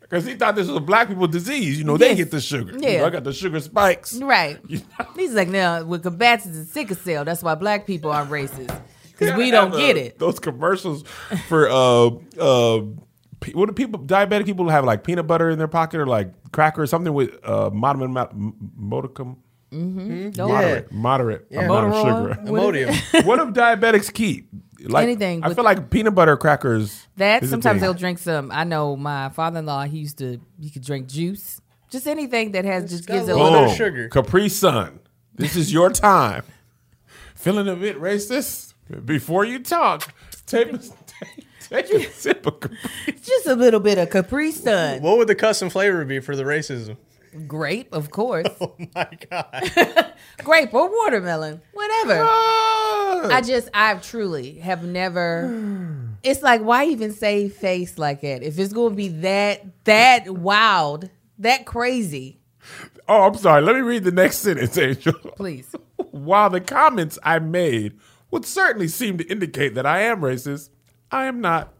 Because 0.00 0.24
he 0.24 0.36
thought 0.36 0.56
this 0.56 0.66
was 0.66 0.76
a 0.78 0.80
black 0.80 1.06
people 1.08 1.26
disease. 1.26 1.76
You 1.78 1.84
know, 1.84 1.98
they 1.98 2.08
Yes. 2.08 2.16
get 2.16 2.30
the 2.30 2.40
sugar. 2.40 2.72
You 2.72 2.78
Yeah. 2.80 3.00
know, 3.00 3.06
I 3.08 3.10
got 3.10 3.24
the 3.24 3.32
sugar 3.34 3.60
spikes. 3.60 4.14
Right. 4.16 4.56
You 4.66 4.78
know? 4.78 5.04
He's 5.14 5.34
like, 5.34 5.48
now, 5.48 5.84
with 5.84 6.02
combats 6.02 6.46
and 6.46 6.66
sickle 6.66 6.96
cell, 6.96 7.26
that's 7.26 7.42
why 7.42 7.54
black 7.56 7.86
people 7.86 8.10
are 8.10 8.24
racist. 8.24 8.74
Because 9.12 9.36
we 9.36 9.50
don't 9.50 9.70
have, 9.72 9.78
get 9.78 9.96
uh, 9.96 10.00
it. 10.00 10.18
Those 10.18 10.40
commercials 10.40 11.04
for 11.48 11.68
uh 11.68 12.06
uh 12.40 12.80
pe- 13.40 13.52
what 13.52 13.66
do 13.66 13.72
people 13.74 14.00
diabetic 14.00 14.46
people 14.46 14.70
have 14.70 14.86
like 14.86 15.04
peanut 15.04 15.26
butter 15.26 15.50
in 15.50 15.58
their 15.58 15.68
pocket 15.68 16.00
or 16.00 16.06
like 16.06 16.32
cracker 16.52 16.80
or 16.80 16.86
something 16.86 17.12
with 17.12 17.28
uh 17.46 17.68
moderate 17.70 18.10
modicum 18.78 19.36
Mm-hmm. 19.72 20.00
Hmm? 20.00 20.30
Don't 20.30 20.48
moderate 20.50 20.92
moderate 20.92 21.46
amount 21.52 21.94
of 21.94 22.00
sugar. 22.02 22.42
Imodium. 22.50 23.26
what 23.26 23.36
do 23.36 23.60
diabetics 23.60 24.12
keep 24.12 24.48
like 24.84 25.02
Anything 25.04 25.42
I 25.44 25.52
feel 25.54 25.64
like 25.64 25.90
peanut 25.90 26.14
butter 26.14 26.36
crackers. 26.36 27.06
That 27.16 27.44
sometimes 27.44 27.80
they'll 27.80 27.94
drink 27.94 28.18
some. 28.18 28.50
I 28.52 28.64
know 28.64 28.96
my 28.96 29.28
father-in-law. 29.30 29.84
He 29.84 29.98
used 29.98 30.18
to. 30.18 30.40
He 30.60 30.70
could 30.70 30.82
drink 30.82 31.08
juice. 31.08 31.60
Just 31.90 32.06
anything 32.06 32.52
that 32.52 32.64
has 32.64 32.90
just 32.90 33.06
gives 33.06 33.28
a 33.28 33.32
a 33.32 33.34
little 33.34 33.44
little. 33.44 33.60
bit 33.64 33.70
of 33.70 33.76
sugar. 33.76 34.08
Capri 34.08 34.48
Sun. 34.48 35.00
This 35.34 35.56
is 35.56 35.72
your 35.72 35.90
time. 35.90 36.44
Feeling 37.34 37.68
a 37.68 37.76
bit 37.76 37.98
racist? 38.00 38.74
Before 39.04 39.44
you 39.44 39.58
talk, 39.60 40.12
take 40.46 40.72
a, 40.72 40.78
take, 40.78 41.46
take 41.60 41.90
a 41.90 42.10
sip 42.12 42.46
of 42.46 42.60
Capri. 42.60 42.76
Just 43.22 43.46
a 43.46 43.54
little 43.54 43.80
bit 43.80 43.98
of 43.98 44.10
Capri 44.10 44.50
Sun. 44.52 45.02
What 45.02 45.18
would 45.18 45.28
the 45.28 45.34
custom 45.34 45.70
flavor 45.70 46.04
be 46.04 46.20
for 46.20 46.36
the 46.36 46.44
racism? 46.44 46.96
Grape, 47.46 47.92
of 47.92 48.10
course. 48.10 48.46
Oh 48.60 48.74
my 48.94 49.08
god. 49.30 50.12
Grape 50.44 50.74
or 50.74 50.88
watermelon, 50.90 51.60
whatever. 51.72 52.20
Ah. 52.22 53.28
I 53.30 53.40
just, 53.40 53.68
I 53.74 53.94
truly 53.94 54.54
have 54.58 54.84
never. 54.84 56.06
It's 56.22 56.42
like, 56.42 56.60
why 56.62 56.86
even 56.86 57.12
say 57.12 57.48
face 57.48 57.98
like 57.98 58.20
that? 58.22 58.42
If 58.42 58.58
it's 58.58 58.72
going 58.72 58.90
to 58.90 58.96
be 58.96 59.08
that, 59.08 59.64
that 59.84 60.28
wild, 60.28 61.10
that 61.38 61.66
crazy, 61.66 62.38
Oh, 63.08 63.22
I'm 63.22 63.34
sorry. 63.36 63.62
Let 63.62 63.74
me 63.74 63.80
read 63.80 64.04
the 64.04 64.10
next 64.12 64.38
sentence, 64.38 64.76
Angel. 64.76 65.14
please. 65.14 65.74
While 66.10 66.50
the 66.50 66.60
comments 66.60 67.18
I 67.22 67.38
made 67.38 67.98
would 68.30 68.44
certainly 68.44 68.88
seem 68.88 69.16
to 69.18 69.24
indicate 69.26 69.74
that 69.74 69.86
I 69.86 70.02
am 70.02 70.20
racist, 70.20 70.68
I 71.10 71.24
am 71.24 71.40
not. 71.40 71.72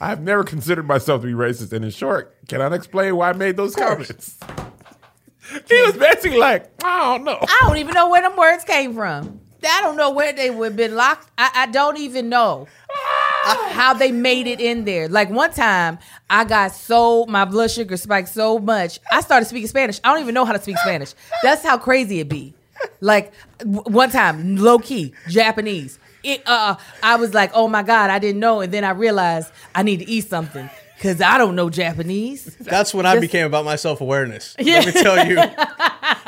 I 0.00 0.08
have 0.08 0.22
never 0.22 0.44
considered 0.44 0.86
myself 0.86 1.22
to 1.22 1.26
be 1.26 1.32
racist, 1.32 1.72
and 1.72 1.84
in 1.84 1.90
short, 1.90 2.36
cannot 2.46 2.72
explain 2.72 3.16
why 3.16 3.30
I 3.30 3.32
made 3.32 3.56
those 3.56 3.74
comments. 3.74 4.38
he 5.68 5.82
was 5.82 5.96
basically 5.96 6.38
like, 6.38 6.70
I 6.84 7.16
don't 7.16 7.24
know. 7.24 7.38
I 7.40 7.58
don't 7.62 7.78
even 7.78 7.94
know 7.94 8.08
where 8.08 8.22
them 8.22 8.36
words 8.36 8.64
came 8.64 8.94
from. 8.94 9.40
I 9.68 9.80
don't 9.82 9.96
know 9.96 10.10
where 10.10 10.32
they 10.32 10.50
would 10.50 10.66
have 10.66 10.76
been 10.76 10.94
locked. 10.94 11.28
I, 11.36 11.50
I 11.52 11.66
don't 11.66 11.98
even 11.98 12.28
know 12.28 12.68
ah! 12.92 13.66
uh, 13.66 13.72
how 13.72 13.92
they 13.92 14.12
made 14.12 14.46
it 14.46 14.60
in 14.60 14.84
there. 14.84 15.08
Like 15.08 15.30
one 15.30 15.52
time, 15.52 15.98
I 16.30 16.44
got 16.44 16.72
so 16.72 17.26
my 17.26 17.44
blood 17.44 17.70
sugar 17.70 17.96
spiked 17.96 18.28
so 18.28 18.60
much, 18.60 19.00
I 19.10 19.20
started 19.20 19.46
speaking 19.46 19.66
Spanish. 19.66 20.00
I 20.04 20.12
don't 20.12 20.22
even 20.22 20.34
know 20.34 20.44
how 20.44 20.52
to 20.52 20.62
speak 20.62 20.78
Spanish. 20.78 21.14
That's 21.42 21.64
how 21.64 21.76
crazy 21.76 22.20
it 22.20 22.28
be. 22.28 22.54
Like 23.00 23.32
w- 23.58 23.82
one 23.82 24.10
time, 24.10 24.56
low 24.56 24.78
key 24.78 25.12
Japanese. 25.28 25.98
It, 26.28 26.42
uh, 26.46 26.76
I 27.02 27.16
was 27.16 27.34
like, 27.34 27.50
oh 27.54 27.68
my 27.68 27.82
god, 27.82 28.10
I 28.10 28.18
didn't 28.18 28.40
know, 28.40 28.60
and 28.60 28.72
then 28.72 28.84
I 28.84 28.90
realized 28.90 29.50
I 29.74 29.82
need 29.82 29.98
to 30.00 30.08
eat 30.08 30.28
something 30.28 30.68
because 30.96 31.20
I 31.20 31.38
don't 31.38 31.54
know 31.56 31.70
Japanese. 31.70 32.44
That's 32.60 32.92
when 32.92 33.06
I 33.06 33.14
Just- 33.14 33.22
became 33.22 33.46
about 33.46 33.64
my 33.64 33.76
self 33.76 34.00
awareness. 34.00 34.54
Yeah. 34.58 34.80
Let 34.80 34.94
me 34.94 35.02
tell 35.02 35.26
you. 35.26 35.38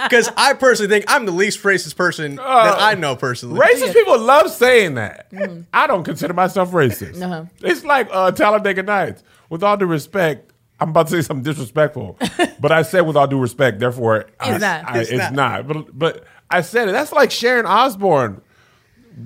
Because 0.05 0.31
I 0.35 0.55
personally 0.55 0.89
think 0.89 1.05
I'm 1.09 1.27
the 1.27 1.33
least 1.33 1.63
racist 1.63 1.95
person 1.95 2.37
that 2.37 2.45
I 2.81 2.95
know 2.95 3.17
personally. 3.17 3.61
Racist 3.61 3.93
people 3.93 4.19
love 4.19 4.51
saying 4.51 4.95
that. 4.95 5.31
I 5.75 5.87
don't 5.87 6.05
consider 6.05 6.33
myself 6.33 6.71
racist. 6.71 7.13
Mm-hmm. 7.17 7.23
Uh-huh. 7.23 7.45
It's 7.63 7.85
like 7.85 8.09
uh, 8.11 8.31
Talladega 8.33 8.83
Nights. 8.83 9.23
With 9.51 9.63
all 9.63 9.77
due 9.77 9.85
respect, 9.87 10.53
I'm 10.81 10.89
about 10.91 11.09
to 11.09 11.13
say 11.13 11.23
something 11.23 11.43
disrespectful, 11.45 12.19
but 12.61 12.73
I 12.73 12.81
said 12.81 13.03
with 13.03 13.15
all 13.17 13.27
due 13.27 13.39
respect, 13.41 13.79
therefore 13.79 14.25
I- 14.41 14.57
not. 14.57 14.89
I- 14.91 15.01
It's 15.01 15.11
it's, 15.11 15.19
not. 15.19 15.35
not. 15.35 15.69
But 15.69 15.99
but 15.99 16.25
I 16.51 16.63
said 16.63 16.89
it. 16.89 16.93
That's 16.93 17.13
like 17.13 17.31
Sharon 17.31 17.67
Osbourne. 17.67 18.41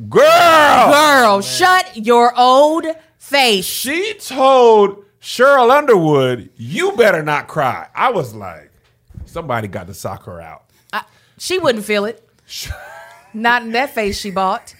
Girl, 0.08 0.90
Girl, 0.92 1.40
shut 1.42 1.96
your 1.96 2.32
old 2.38 2.86
face. 3.18 3.64
She 3.64 4.14
told 4.14 5.04
Sheryl 5.20 5.70
Underwood, 5.70 6.50
"You 6.56 6.92
better 6.92 7.22
not 7.22 7.48
cry." 7.48 7.88
I 7.94 8.10
was 8.10 8.34
like, 8.34 8.70
somebody 9.26 9.68
got 9.68 9.86
to 9.88 9.94
sock 9.94 10.24
her 10.24 10.40
out. 10.40 10.64
I, 10.92 11.04
she 11.38 11.58
wouldn't 11.58 11.84
feel 11.84 12.04
it. 12.04 12.26
Not 13.34 13.62
in 13.62 13.72
that 13.72 13.90
face 13.90 14.18
she 14.20 14.30
bought. 14.30 14.74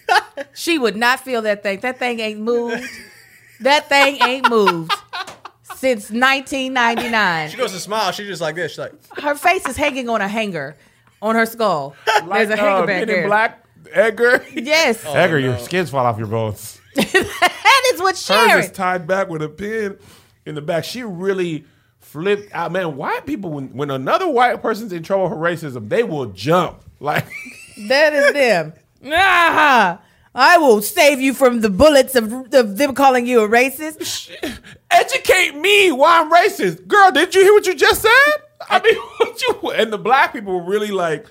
She 0.55 0.79
would 0.79 0.97
not 0.97 1.21
feel 1.21 1.43
that 1.43 1.63
thing. 1.63 1.81
That 1.81 1.99
thing 1.99 2.21
ain't 2.21 2.41
moved. 2.41 2.85
That 3.61 3.89
thing 3.89 4.19
ain't 4.23 4.49
moved 4.49 4.93
since 5.77 6.11
1999. 6.11 7.51
She 7.51 7.57
goes 7.57 7.73
to 7.73 7.81
smile. 7.81 8.13
She's 8.13 8.29
just 8.29 8.41
like 8.41 8.55
this. 8.55 8.73
She's 8.73 8.79
like, 8.79 8.93
Her 9.19 9.35
face 9.35 9.67
is 9.67 9.77
hanging 9.77 10.09
on 10.09 10.21
a 10.21 10.29
hanger 10.29 10.77
on 11.23 11.35
her 11.35 11.47
skull. 11.47 11.95
There's 12.07 12.51
a 12.51 12.57
hanger 12.57 12.83
uh, 12.83 12.87
back 12.87 13.03
in 13.03 13.09
there. 13.09 13.27
Black 13.27 13.64
Edgar. 13.95 14.45
Yes, 14.53 15.05
Edgar, 15.07 15.39
your 15.39 15.59
skins 15.59 15.91
fall 15.91 16.05
off 16.05 16.19
your 16.19 16.27
bones. 16.27 16.81
that 16.95 17.83
is 17.95 18.01
what 18.01 18.15
Hers 18.15 18.23
Sharon. 18.25 18.61
is 18.65 18.71
tied 18.71 19.07
back 19.07 19.29
with 19.29 19.43
a 19.43 19.49
pin 19.49 19.99
in 20.47 20.55
the 20.55 20.63
back. 20.63 20.85
She 20.85 21.03
really 21.03 21.65
flipped 22.01 22.53
out. 22.53 22.73
Man, 22.73 22.97
white 22.97 23.27
people, 23.27 23.51
when, 23.51 23.69
when 23.75 23.91
another 23.91 24.29
white 24.29 24.63
person's 24.63 24.93
in 24.93 25.03
trouble 25.03 25.29
for 25.29 25.37
racism, 25.37 25.89
they 25.89 26.03
will 26.03 26.27
jump. 26.27 26.81
Like, 27.01 27.27
That 27.89 28.15
is 28.15 28.33
them. 28.33 28.73
Ah, 29.05 30.01
I 30.35 30.57
will 30.57 30.81
save 30.81 31.21
you 31.21 31.35
from 31.35 31.61
the 31.61 31.69
bullets 31.69 32.15
of, 32.15 32.33
of 32.55 32.79
them 32.79 32.95
calling 32.95 33.27
you 33.27 33.43
a 33.43 33.49
racist. 33.49 34.31
educate 34.91 35.55
me 35.55 35.93
why 35.93 36.21
I'm 36.21 36.33
racist. 36.33 36.87
Girl, 36.87 37.11
did 37.11 37.35
you 37.35 37.43
hear 37.43 37.53
what 37.53 37.67
you 37.67 37.75
just 37.75 38.01
said? 38.01 38.43
I 38.71 38.81
mean, 38.81 38.97
what 39.19 39.43
you 39.43 39.71
and 39.73 39.93
the 39.93 39.99
black 39.99 40.33
people 40.33 40.55
were 40.59 40.71
really 40.71 40.93
like 40.93 41.27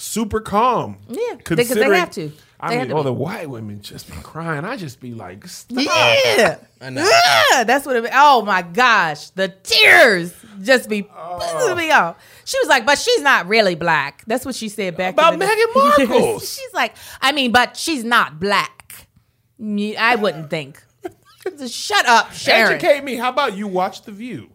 super 0.00 0.40
calm. 0.40 0.96
Yeah, 1.08 1.34
because 1.36 1.56
they 1.56 1.64
considering- 1.64 1.98
have 2.00 2.10
to. 2.12 2.32
I 2.60 2.70
They 2.74 2.82
mean, 2.82 2.90
all 2.92 3.02
be. 3.04 3.10
the 3.10 3.12
white 3.12 3.48
women 3.48 3.80
just 3.82 4.08
be 4.10 4.16
crying. 4.20 4.64
I 4.64 4.76
just 4.76 4.98
be 5.00 5.14
like, 5.14 5.46
stop. 5.46 5.78
Yeah. 5.78 6.56
I 6.80 6.90
know. 6.90 7.08
Yeah, 7.52 7.62
that's 7.62 7.86
what 7.86 7.94
it. 7.94 8.10
Oh 8.12 8.42
my 8.44 8.62
gosh, 8.62 9.30
the 9.30 9.46
tears 9.62 10.34
just 10.60 10.88
be 10.88 11.06
Oh. 11.16 11.74
me 11.76 11.92
off. 11.92 12.16
She 12.44 12.58
was 12.58 12.68
like, 12.68 12.84
but 12.84 12.98
she's 12.98 13.20
not 13.22 13.46
really 13.46 13.76
black. 13.76 14.24
That's 14.26 14.44
what 14.44 14.56
she 14.56 14.68
said 14.68 14.96
back 14.96 15.14
About 15.14 15.34
in 15.34 15.38
the 15.38 15.46
day. 15.46 15.52
Meghan 15.52 16.08
Markle. 16.08 16.40
she's 16.40 16.74
like, 16.74 16.96
I 17.20 17.30
mean, 17.30 17.52
but 17.52 17.76
she's 17.76 18.02
not 18.02 18.40
black. 18.40 19.06
I 19.60 20.16
wouldn't 20.16 20.50
think. 20.50 20.82
Shut 21.68 22.06
up, 22.06 22.32
Sharon. 22.32 22.72
Educate 22.74 23.04
me. 23.04 23.14
How 23.14 23.28
about 23.28 23.56
you 23.56 23.68
watch 23.68 24.02
The 24.02 24.10
View 24.12 24.50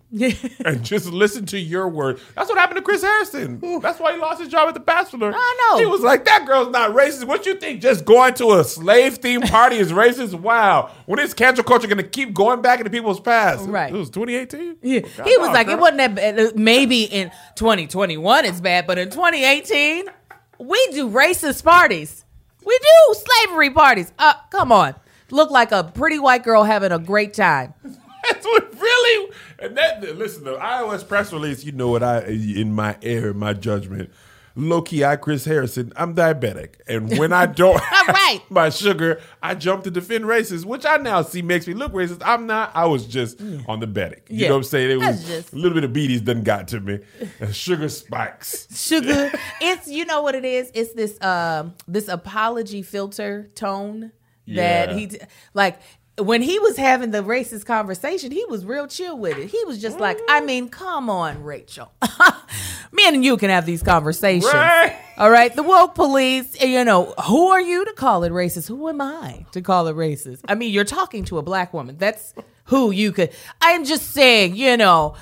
and 0.65 0.84
just 0.84 1.08
listen 1.08 1.46
to 1.48 1.58
your 1.60 1.88
word? 1.88 2.20
That's 2.36 2.48
what 2.48 2.58
happened 2.58 2.77
to 2.77 2.84
Chris 2.84 3.01
Harrison. 3.01 3.60
That's 3.82 4.00
why 4.00 4.13
he 4.13 4.20
lost 4.20 4.39
his 4.39 4.50
job 4.50 4.67
at 4.67 4.75
The 4.75 4.79
Bachelor. 4.79 5.34
I 5.36 5.70
know. 5.72 5.79
He 5.79 5.86
was 5.86 6.01
like, 6.01 6.25
that 6.25 6.46
girl's 6.46 6.70
not 6.70 6.91
racist. 6.91 7.25
What 7.25 7.46
you 7.46 7.55
think? 7.55 7.82
Just 7.82 8.05
going 8.05 8.36
to 8.36 8.53
a 8.60 8.63
slave 8.63 9.20
themed 9.22 9.50
party 9.50 9.77
is 9.77 9.91
racist? 9.91 10.34
Wow. 10.34 10.91
When 11.08 11.20
is 11.20 11.34
cancel 11.34 11.63
culture 11.63 11.88
going 11.88 11.98
to 11.98 12.03
keep 12.03 12.34
going 12.34 12.62
back 12.62 12.79
into 12.79 12.91
people's 12.91 13.20
past? 13.20 13.67
Right. 13.67 13.93
It 13.93 13.98
was 13.98 14.10
2018? 14.12 14.77
Yeah. 14.82 15.00
He 15.24 15.38
was 15.38 15.50
like, 15.50 15.67
girl. 15.67 15.77
it 15.77 15.82
wasn't 15.82 15.98
that 15.98 16.15
bad. 16.15 16.55
Maybe 16.55 17.03
in 17.03 17.32
2021 17.55 18.46
it's 18.46 18.62
bad, 18.62 18.86
but 18.86 18.98
in 19.00 19.10
2018, 19.10 20.05
we 20.60 20.88
do 20.91 21.10
racist 21.10 21.63
parties. 21.63 22.24
We 22.63 22.77
do 22.79 23.15
slavery 23.15 23.72
parties. 23.72 24.12
Uh, 24.20 24.34
come 24.51 24.72
on. 24.72 24.96
Look 25.32 25.50
like 25.50 25.72
a 25.72 25.84
pretty 25.84 26.20
white 26.20 26.43
girl 26.43 26.63
having 26.63 26.91
a 26.91 27.00
great 27.00 27.34
time. 27.34 27.74
That's 28.30 28.46
what 28.46 28.74
really. 28.80 29.32
And 29.60 29.77
that 29.77 30.18
listen, 30.18 30.44
the 30.44 30.56
iOS 30.56 31.08
press 31.08 31.32
release. 31.34 31.63
You 31.63 31.72
know 31.74 31.89
what 31.89 32.03
I 32.03 32.25
in 32.25 32.74
my 32.74 32.98
air, 33.01 33.34
my 33.34 33.53
judgment. 33.53 34.12
Low 34.56 34.84
key, 34.84 35.03
I 35.03 35.15
Chris 35.15 35.46
Harrison. 35.46 35.92
I'm 35.96 36.13
diabetic, 36.13 36.75
and 36.88 37.18
when 37.18 37.34
I 37.34 37.46
don't 37.62 37.80
have 37.82 38.08
right. 38.08 38.39
my 38.51 38.70
sugar, 38.70 39.20
I 39.42 39.56
jump 39.56 39.84
to 39.86 39.89
defend 39.89 40.25
racists, 40.25 40.63
which 40.63 40.86
I 40.86 40.98
now 40.98 41.24
see 41.24 41.42
makes 41.42 41.65
me 41.65 41.74
look 41.74 41.92
racist. 41.92 42.22
I'm 42.24 42.46
not. 42.46 42.70
I 42.75 42.86
was 42.86 43.08
just 43.08 43.42
on 43.68 43.80
the 43.80 43.88
betic. 43.88 44.30
You 44.30 44.42
Yeah. 44.42 44.48
know 44.50 44.53
what 44.53 44.58
I'm 44.60 44.63
saying? 44.65 44.92
It 44.92 44.98
was 45.03 45.25
just- 45.25 45.53
a 45.53 45.56
little 45.56 45.74
bit 45.74 45.84
of 45.84 45.92
beaties 45.92 46.22
done 46.22 46.44
got 46.44 46.68
to 46.68 46.80
me. 46.80 47.00
And 47.39 47.56
sugar 47.56 47.89
spikes. 47.89 48.68
Sugar. 48.80 49.32
it's 49.62 49.88
you 49.88 50.06
know 50.06 50.22
what 50.22 50.36
it 50.36 50.46
is? 50.46 50.70
It's 50.75 50.94
this 50.94 51.20
um 51.24 51.74
this 51.88 52.08
apology 52.08 52.84
filter 52.84 53.50
tone 53.56 54.12
that 54.46 54.89
Yeah. 54.89 54.94
he 54.94 55.08
t- 55.08 55.18
like 55.56 55.80
when 56.20 56.43
he 56.43 56.60
was 56.60 56.77
having 56.77 57.12
the 57.12 57.24
racist 57.24 57.65
conversation, 57.65 58.32
he 58.32 58.46
was 58.46 58.65
real 58.65 58.88
chill 58.88 59.17
with 59.17 59.38
it. 59.38 59.48
He 59.48 59.63
was 59.65 59.82
just 59.82 60.00
like, 60.00 60.20
I 60.29 60.41
mean, 60.41 60.70
come 60.70 61.10
on, 61.10 61.43
Rachel. 61.43 61.91
Me 62.91 63.08
and 63.08 63.25
you 63.25 63.36
can 63.38 63.50
have 63.50 63.65
these 63.65 63.82
conversations. 63.82 64.53
Right. 64.53 64.96
All 65.17 65.32
right. 65.32 65.56
The 65.56 65.63
woke 65.63 65.95
police, 65.95 66.56
eh, 66.60 66.67
you 66.67 66.84
know, 66.84 67.13
who 67.26 67.47
are 67.47 67.62
you 67.62 67.84
to 67.86 67.93
call 67.93 68.23
it 68.23 68.32
racist? 68.32 68.67
Who 68.67 68.88
am 68.89 69.02
I 69.02 69.45
to 69.54 69.62
call 69.62 69.88
it 69.88 69.95
racist? 69.95 70.41
I 70.47 70.54
mean, 70.54 70.71
you're 70.71 70.84
talking 70.84 71.23
to 71.26 71.39
a 71.39 71.41
black 71.41 71.73
woman. 71.73 71.97
That's 71.97 72.36
who 72.65 72.91
you 72.91 73.12
could. 73.12 73.32
I'm 73.60 73.84
just 73.84 74.12
saying, 74.12 74.56
you 74.56 74.78
know, 74.78 75.15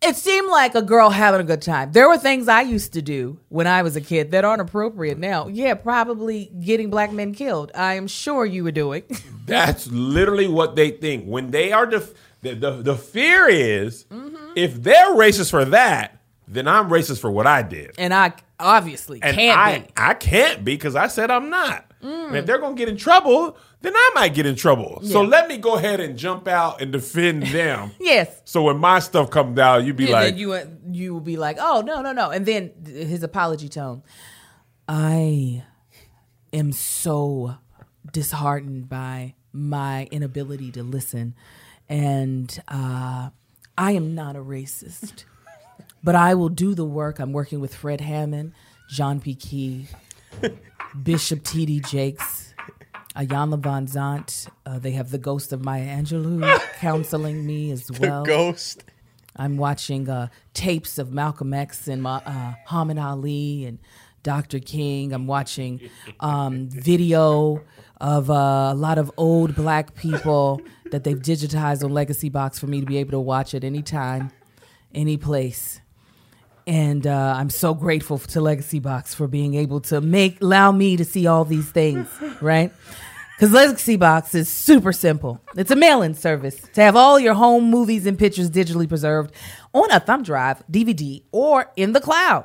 it 0.00 0.16
seemed 0.16 0.48
like 0.48 0.74
a 0.74 0.82
girl 0.82 1.10
having 1.10 1.40
a 1.40 1.44
good 1.44 1.62
time. 1.62 1.92
There 1.92 2.08
were 2.08 2.18
things 2.18 2.46
I 2.48 2.62
used 2.62 2.92
to 2.92 3.02
do 3.02 3.40
when 3.48 3.66
I 3.66 3.82
was 3.82 3.96
a 3.96 4.00
kid 4.00 4.30
that 4.30 4.44
aren't 4.44 4.60
appropriate 4.60 5.18
now. 5.18 5.48
Yeah, 5.48 5.74
probably 5.74 6.52
getting 6.60 6.88
black 6.90 7.12
men 7.12 7.34
killed. 7.34 7.72
I 7.74 7.94
am 7.94 8.06
sure 8.06 8.46
you 8.46 8.62
were 8.64 8.70
doing. 8.72 9.02
That's 9.46 9.86
literally 9.88 10.46
what 10.46 10.76
they 10.76 10.90
think 10.92 11.24
when 11.24 11.50
they 11.50 11.72
are. 11.72 11.86
Def- 11.86 12.14
the, 12.42 12.54
the 12.54 12.70
the 12.82 12.96
fear 12.96 13.48
is 13.48 14.04
Mm-hmm. 14.04 14.52
if 14.54 14.80
they're 14.82 15.14
racist 15.14 15.50
for 15.50 15.64
that, 15.64 16.20
then 16.46 16.68
I'm 16.68 16.88
racist 16.88 17.20
for 17.20 17.30
what 17.30 17.46
I 17.48 17.62
did. 17.62 17.92
and 17.98 18.14
I 18.14 18.32
obviously 18.60 19.20
And 19.22 19.36
can't 19.36 19.58
I, 19.58 19.78
be. 19.80 19.86
I 19.96 20.14
can't 20.14 20.64
be 20.64 20.74
because 20.74 20.94
I 20.96 21.08
said 21.08 21.30
I'm 21.30 21.50
not. 21.50 21.87
And 22.00 22.36
if 22.36 22.46
they're 22.46 22.58
gonna 22.58 22.74
get 22.76 22.88
in 22.88 22.96
trouble, 22.96 23.56
then 23.80 23.92
I 23.94 24.10
might 24.14 24.34
get 24.34 24.46
in 24.46 24.54
trouble. 24.54 25.00
So 25.02 25.22
let 25.22 25.48
me 25.48 25.56
go 25.56 25.76
ahead 25.76 26.00
and 26.00 26.16
jump 26.18 26.46
out 26.48 26.80
and 26.80 26.92
defend 26.92 27.44
them. 27.44 27.90
Yes. 28.00 28.40
So 28.44 28.62
when 28.62 28.78
my 28.78 29.00
stuff 29.00 29.30
comes 29.30 29.58
out, 29.58 29.84
you 29.84 29.92
be 29.94 30.04
and 30.04 30.12
like, 30.12 30.36
you 30.36 30.58
you 30.90 31.12
will 31.12 31.20
be 31.20 31.36
like, 31.36 31.56
oh 31.60 31.82
no 31.84 32.00
no 32.00 32.12
no, 32.12 32.30
and 32.30 32.46
then 32.46 32.72
his 32.86 33.22
apology 33.22 33.68
tone. 33.68 34.02
I 34.88 35.64
am 36.52 36.72
so 36.72 37.56
disheartened 38.12 38.88
by 38.88 39.34
my 39.52 40.08
inability 40.10 40.70
to 40.72 40.82
listen, 40.82 41.34
and 41.88 42.58
uh, 42.68 43.30
I 43.76 43.92
am 43.92 44.14
not 44.14 44.34
a 44.36 44.40
racist, 44.40 45.24
but 46.02 46.14
I 46.14 46.34
will 46.34 46.48
do 46.48 46.74
the 46.74 46.84
work. 46.86 47.18
I'm 47.18 47.32
working 47.32 47.60
with 47.60 47.74
Fred 47.74 48.00
Hammond, 48.00 48.52
John 48.88 49.20
P. 49.20 49.34
Kee, 49.34 49.88
Bishop 51.02 51.44
T.D. 51.44 51.80
Jakes. 51.80 52.54
Iyanla 53.16 53.60
Vanzant. 53.60 54.48
Uh, 54.64 54.78
they 54.78 54.92
have 54.92 55.10
the 55.10 55.18
ghost 55.18 55.52
of 55.52 55.64
Maya 55.64 55.86
Angelou 55.86 56.60
counseling 56.78 57.44
me 57.46 57.72
as 57.72 57.90
well. 57.98 58.24
Ghost. 58.24 58.84
I'm 59.36 59.56
watching 59.56 60.08
uh, 60.08 60.28
tapes 60.54 60.98
of 60.98 61.12
Malcolm 61.12 61.52
X 61.54 61.88
and 61.88 62.02
Ma- 62.02 62.20
uh, 62.24 62.52
Muhammad 62.64 62.98
Ali 62.98 63.66
and 63.66 63.78
Dr. 64.22 64.58
King. 64.58 65.12
I'm 65.12 65.26
watching 65.26 65.80
um, 66.20 66.68
video 66.68 67.62
of 68.00 68.30
uh, 68.30 68.70
a 68.72 68.74
lot 68.74 68.98
of 68.98 69.10
old 69.16 69.54
black 69.54 69.94
people 69.94 70.60
that 70.90 71.04
they've 71.04 71.18
digitized 71.20 71.84
on 71.84 71.92
Legacy 71.92 72.28
Box 72.28 72.58
for 72.58 72.66
me 72.66 72.80
to 72.80 72.86
be 72.86 72.98
able 72.98 73.12
to 73.12 73.20
watch 73.20 73.54
at 73.54 73.64
any 73.64 73.82
time, 73.82 74.30
any 74.94 75.16
place. 75.16 75.80
And 76.68 77.06
uh, 77.06 77.34
I'm 77.34 77.48
so 77.48 77.72
grateful 77.72 78.18
to 78.18 78.42
Legacy 78.42 78.78
Box 78.78 79.14
for 79.14 79.26
being 79.26 79.54
able 79.54 79.80
to 79.80 80.02
make 80.02 80.42
allow 80.42 80.70
me 80.70 80.98
to 80.98 81.04
see 81.04 81.26
all 81.26 81.46
these 81.46 81.70
things, 81.70 82.06
right? 82.42 82.70
Because 83.34 83.52
Legacy 83.52 83.96
Box 83.96 84.34
is 84.34 84.50
super 84.50 84.92
simple. 84.92 85.40
It's 85.56 85.70
a 85.70 85.76
mail-in 85.76 86.12
service 86.12 86.60
to 86.74 86.82
have 86.82 86.94
all 86.94 87.18
your 87.18 87.32
home 87.32 87.70
movies 87.70 88.04
and 88.04 88.18
pictures 88.18 88.50
digitally 88.50 88.86
preserved 88.86 89.32
on 89.72 89.90
a 89.90 89.98
thumb 89.98 90.22
drive, 90.22 90.62
DVD, 90.70 91.22
or 91.32 91.72
in 91.74 91.92
the 91.92 92.00
cloud. 92.00 92.44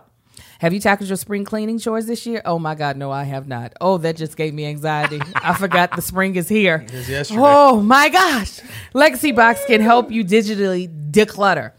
Have 0.60 0.72
you 0.72 0.80
tackled 0.80 1.10
your 1.10 1.18
spring 1.18 1.44
cleaning 1.44 1.78
chores 1.78 2.06
this 2.06 2.26
year? 2.26 2.42
Oh 2.46 2.58
my 2.58 2.76
God, 2.76 2.96
no, 2.96 3.12
I 3.12 3.24
have 3.24 3.50
not. 3.50 3.74
Oh, 3.82 3.98
that 3.98 4.16
just 4.16 4.38
gave 4.38 4.54
me 4.54 4.66
anxiety. 4.66 5.20
I 5.36 5.54
forgot 5.54 5.94
the 5.98 6.02
spring 6.02 6.38
is 6.38 6.48
here. 6.48 6.86
was 6.94 7.10
yesterday. 7.10 7.42
Oh 7.44 7.82
my 7.82 8.08
gosh. 8.08 8.62
Legacy 8.94 9.34
Box 9.34 9.60
can 9.66 9.82
help 9.82 10.12
you 10.12 10.24
digitally 10.24 11.12
declutter. 11.12 11.74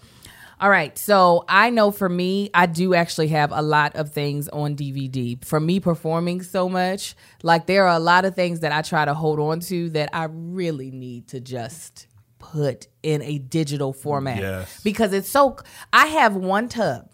All 0.64 0.70
right. 0.70 0.96
So 0.96 1.44
I 1.46 1.68
know 1.68 1.90
for 1.90 2.09
me, 2.09 2.48
I 2.55 2.64
do 2.64 2.94
actually 2.94 3.29
have 3.29 3.53
a 3.53 3.61
lot 3.61 3.96
of 3.96 4.12
things 4.12 4.48
on 4.48 4.74
DVD. 4.74 5.44
For 5.44 5.61
me 5.61 5.79
performing 5.79 6.42
so 6.42 6.70
much, 6.70 7.14
like 7.42 7.66
there 7.66 7.87
are 7.87 7.94
a 7.94 7.98
lot 7.98 8.24
of 8.24 8.35
things 8.35 8.61
that 8.61 8.72
I 8.72 8.81
try 8.81 9.05
to 9.05 9.12
hold 9.12 9.38
on 9.38 9.61
to 9.61 9.90
that 9.90 10.09
I 10.14 10.24
really 10.31 10.90
need 10.90 11.29
to 11.29 11.40
just 11.40 12.07
put 12.38 12.87
in 13.03 13.20
a 13.20 13.37
digital 13.37 13.92
format. 13.92 14.38
Yes. 14.38 14.81
Because 14.83 15.12
it's 15.12 15.29
so 15.29 15.59
I 15.92 16.07
have 16.07 16.35
one 16.35 16.70
tub 16.70 17.11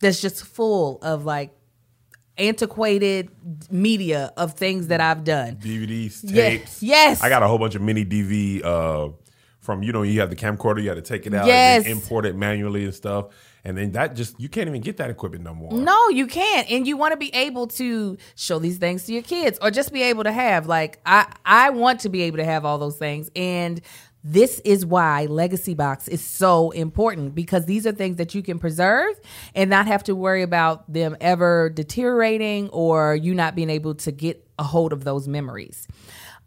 that's 0.00 0.20
just 0.20 0.44
full 0.44 1.00
of 1.02 1.24
like 1.24 1.50
antiquated 2.38 3.30
media 3.68 4.32
of 4.36 4.54
things 4.54 4.86
that 4.86 5.00
I've 5.00 5.24
done. 5.24 5.56
DVDs, 5.56 6.32
tapes. 6.32 6.80
yes. 6.84 7.20
I 7.20 7.28
got 7.28 7.42
a 7.42 7.48
whole 7.48 7.58
bunch 7.58 7.74
of 7.74 7.82
mini 7.82 8.04
DV 8.04 8.64
uh, 8.64 9.08
from 9.62 9.82
you 9.82 9.92
know 9.92 10.02
you 10.02 10.20
have 10.20 10.28
the 10.28 10.36
camcorder, 10.36 10.82
you 10.82 10.88
had 10.90 10.96
to 10.96 11.02
take 11.02 11.26
it 11.26 11.32
out, 11.32 11.46
Yes. 11.46 11.84
and 11.86 11.92
import 11.92 12.26
it 12.26 12.36
manually 12.36 12.84
and 12.84 12.92
stuff, 12.94 13.28
and 13.64 13.78
then 13.78 13.92
that 13.92 14.14
just 14.14 14.38
you 14.38 14.48
can't 14.50 14.68
even 14.68 14.82
get 14.82 14.98
that 14.98 15.08
equipment 15.08 15.42
no 15.44 15.54
more. 15.54 15.72
No, 15.72 16.08
you 16.10 16.26
can't. 16.26 16.70
And 16.70 16.86
you 16.86 16.96
want 16.98 17.12
to 17.12 17.16
be 17.16 17.34
able 17.34 17.68
to 17.68 18.18
show 18.34 18.58
these 18.58 18.76
things 18.78 19.04
to 19.06 19.12
your 19.14 19.22
kids 19.22 19.58
or 19.62 19.70
just 19.70 19.90
be 19.92 20.02
able 20.02 20.24
to 20.24 20.32
have 20.32 20.66
like 20.66 21.00
I 21.06 21.32
I 21.46 21.70
want 21.70 22.00
to 22.00 22.10
be 22.10 22.22
able 22.22 22.36
to 22.38 22.44
have 22.44 22.64
all 22.66 22.76
those 22.78 22.98
things 22.98 23.30
and 23.34 23.80
This 24.24 24.60
is 24.64 24.86
why 24.86 25.26
Legacy 25.26 25.74
Box 25.74 26.06
is 26.06 26.22
so 26.22 26.70
important 26.70 27.34
because 27.34 27.66
these 27.66 27.88
are 27.88 27.92
things 27.92 28.18
that 28.18 28.36
you 28.36 28.42
can 28.42 28.60
preserve 28.60 29.18
and 29.52 29.68
not 29.68 29.88
have 29.88 30.04
to 30.04 30.14
worry 30.14 30.42
about 30.42 30.92
them 30.92 31.16
ever 31.20 31.70
deteriorating 31.70 32.68
or 32.70 33.16
you 33.16 33.34
not 33.34 33.56
being 33.56 33.68
able 33.70 33.94
to 33.96 34.12
get 34.12 34.46
a 34.60 34.62
hold 34.62 34.92
of 34.92 35.02
those 35.02 35.26
memories. 35.26 35.88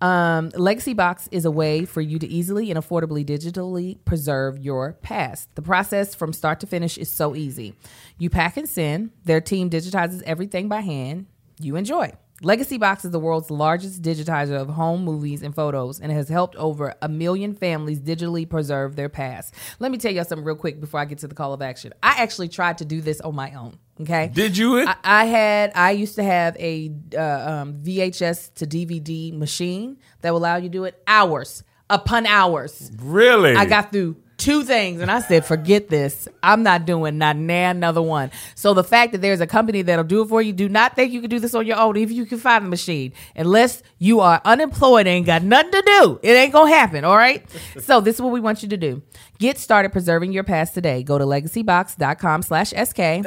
Um, 0.01 0.51
Legacy 0.55 0.93
Box 0.93 1.29
is 1.31 1.45
a 1.45 1.51
way 1.51 1.85
for 1.85 2.01
you 2.01 2.19
to 2.19 2.27
easily 2.27 2.69
and 2.69 2.79
affordably 2.79 3.25
digitally 3.25 4.03
preserve 4.05 4.59
your 4.59 4.93
past. 5.01 5.53
The 5.55 5.61
process 5.61 6.13
from 6.13 6.33
start 6.33 6.59
to 6.59 6.67
finish 6.67 6.97
is 6.97 7.09
so 7.09 7.35
easy. 7.35 7.75
You 8.17 8.29
pack 8.29 8.57
and 8.57 8.67
send, 8.67 9.11
their 9.23 9.41
team 9.41 9.69
digitizes 9.69 10.21
everything 10.23 10.67
by 10.67 10.81
hand. 10.81 11.27
You 11.59 11.75
enjoy. 11.75 12.11
Legacy 12.45 12.77
Box 12.77 13.03
is 13.03 13.09
the 13.09 13.17
world's 13.17 13.49
largest 13.49 14.03
digitizer 14.03 14.55
of 14.55 14.69
home 14.69 15.03
movies 15.03 15.41
and 15.41 15.55
photos 15.55 15.99
and 15.99 16.11
has 16.11 16.29
helped 16.29 16.55
over 16.57 16.93
a 17.01 17.09
million 17.09 17.55
families 17.55 17.99
digitally 17.99 18.47
preserve 18.47 18.95
their 18.95 19.09
past. 19.09 19.55
Let 19.79 19.91
me 19.91 19.97
tell 19.97 20.11
y'all 20.11 20.25
something 20.25 20.45
real 20.45 20.55
quick 20.55 20.79
before 20.79 20.99
I 20.99 21.05
get 21.05 21.17
to 21.19 21.27
the 21.27 21.33
call 21.33 21.53
of 21.53 21.63
action. 21.63 21.91
I 22.03 22.21
actually 22.21 22.49
tried 22.49 22.77
to 22.77 22.85
do 22.85 23.01
this 23.01 23.19
on 23.19 23.33
my 23.33 23.51
own. 23.55 23.79
Okay. 23.99 24.29
Did 24.31 24.59
you? 24.59 24.87
I, 24.87 24.95
I 25.03 25.25
had 25.25 25.71
I 25.73 25.91
used 25.91 26.13
to 26.17 26.23
have 26.23 26.55
a 26.57 26.91
uh, 27.17 27.19
um, 27.19 27.81
VHS 27.81 28.53
to 28.53 28.67
DVD 28.67 29.35
machine 29.35 29.97
that 30.21 30.29
will 30.29 30.37
allow 30.37 30.57
you 30.57 30.63
to 30.63 30.69
do 30.69 30.83
it 30.83 31.01
hours 31.07 31.63
upon 31.89 32.27
hours. 32.27 32.91
really? 32.99 33.55
I 33.55 33.65
got 33.65 33.91
through 33.91 34.17
two 34.37 34.63
things 34.63 35.01
and 35.01 35.09
I 35.09 35.21
said, 35.21 35.45
forget 35.45 35.89
this. 35.89 36.27
I'm 36.43 36.63
not 36.63 36.85
doing 36.85 37.17
not 37.17 37.37
nan 37.37 37.77
another 37.77 38.01
one. 38.01 38.31
So 38.55 38.73
the 38.73 38.83
fact 38.83 39.11
that 39.13 39.21
there's 39.21 39.41
a 39.41 39.47
company 39.47 39.81
that'll 39.81 40.05
do 40.05 40.21
it 40.21 40.27
for 40.27 40.41
you, 40.41 40.53
do 40.53 40.69
not 40.69 40.95
think 40.95 41.11
you 41.11 41.21
can 41.21 41.29
do 41.29 41.39
this 41.39 41.55
on 41.55 41.65
your 41.65 41.77
own 41.77 41.97
if 41.97 42.11
you 42.11 42.25
can 42.25 42.37
find 42.37 42.65
the 42.65 42.69
machine. 42.69 43.13
Unless 43.35 43.83
you 43.97 44.19
are 44.19 44.41
unemployed 44.45 45.01
and 45.01 45.09
ain't 45.09 45.25
got 45.25 45.43
nothing 45.43 45.71
to 45.71 45.81
do. 45.81 46.19
It 46.23 46.31
ain't 46.31 46.53
gonna 46.53 46.69
happen, 46.69 47.03
all 47.03 47.17
right? 47.17 47.45
so 47.79 48.01
this 48.01 48.15
is 48.15 48.21
what 48.21 48.31
we 48.31 48.39
want 48.39 48.63
you 48.63 48.69
to 48.69 48.77
do. 48.77 49.01
Get 49.39 49.57
started 49.57 49.91
preserving 49.91 50.31
your 50.31 50.43
past 50.43 50.73
today. 50.73 51.03
Go 51.03 51.17
to 51.17 51.25
legacybox.com 51.25 52.41
slash 52.41 52.69
SK 52.69 53.23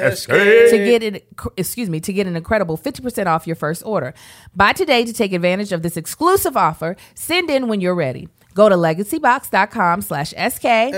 to 0.69 0.77
get 0.77 1.03
it 1.03 1.27
excuse 1.57 1.89
me 1.89 1.99
to 1.99 2.13
get 2.13 2.27
an 2.27 2.35
incredible 2.35 2.77
50% 2.77 3.27
off 3.27 3.47
your 3.47 3.55
first 3.55 3.83
order 3.85 4.13
buy 4.55 4.73
today 4.73 5.05
to 5.05 5.13
take 5.13 5.33
advantage 5.33 5.71
of 5.71 5.81
this 5.81 5.97
exclusive 5.97 6.57
offer 6.57 6.95
send 7.13 7.49
in 7.49 7.67
when 7.67 7.81
you're 7.81 7.95
ready 7.95 8.27
go 8.59 8.67
to 8.67 8.75
legacybox.com 8.75 10.01
slash 10.01 10.31
sk 10.31 10.65
and 10.65 10.93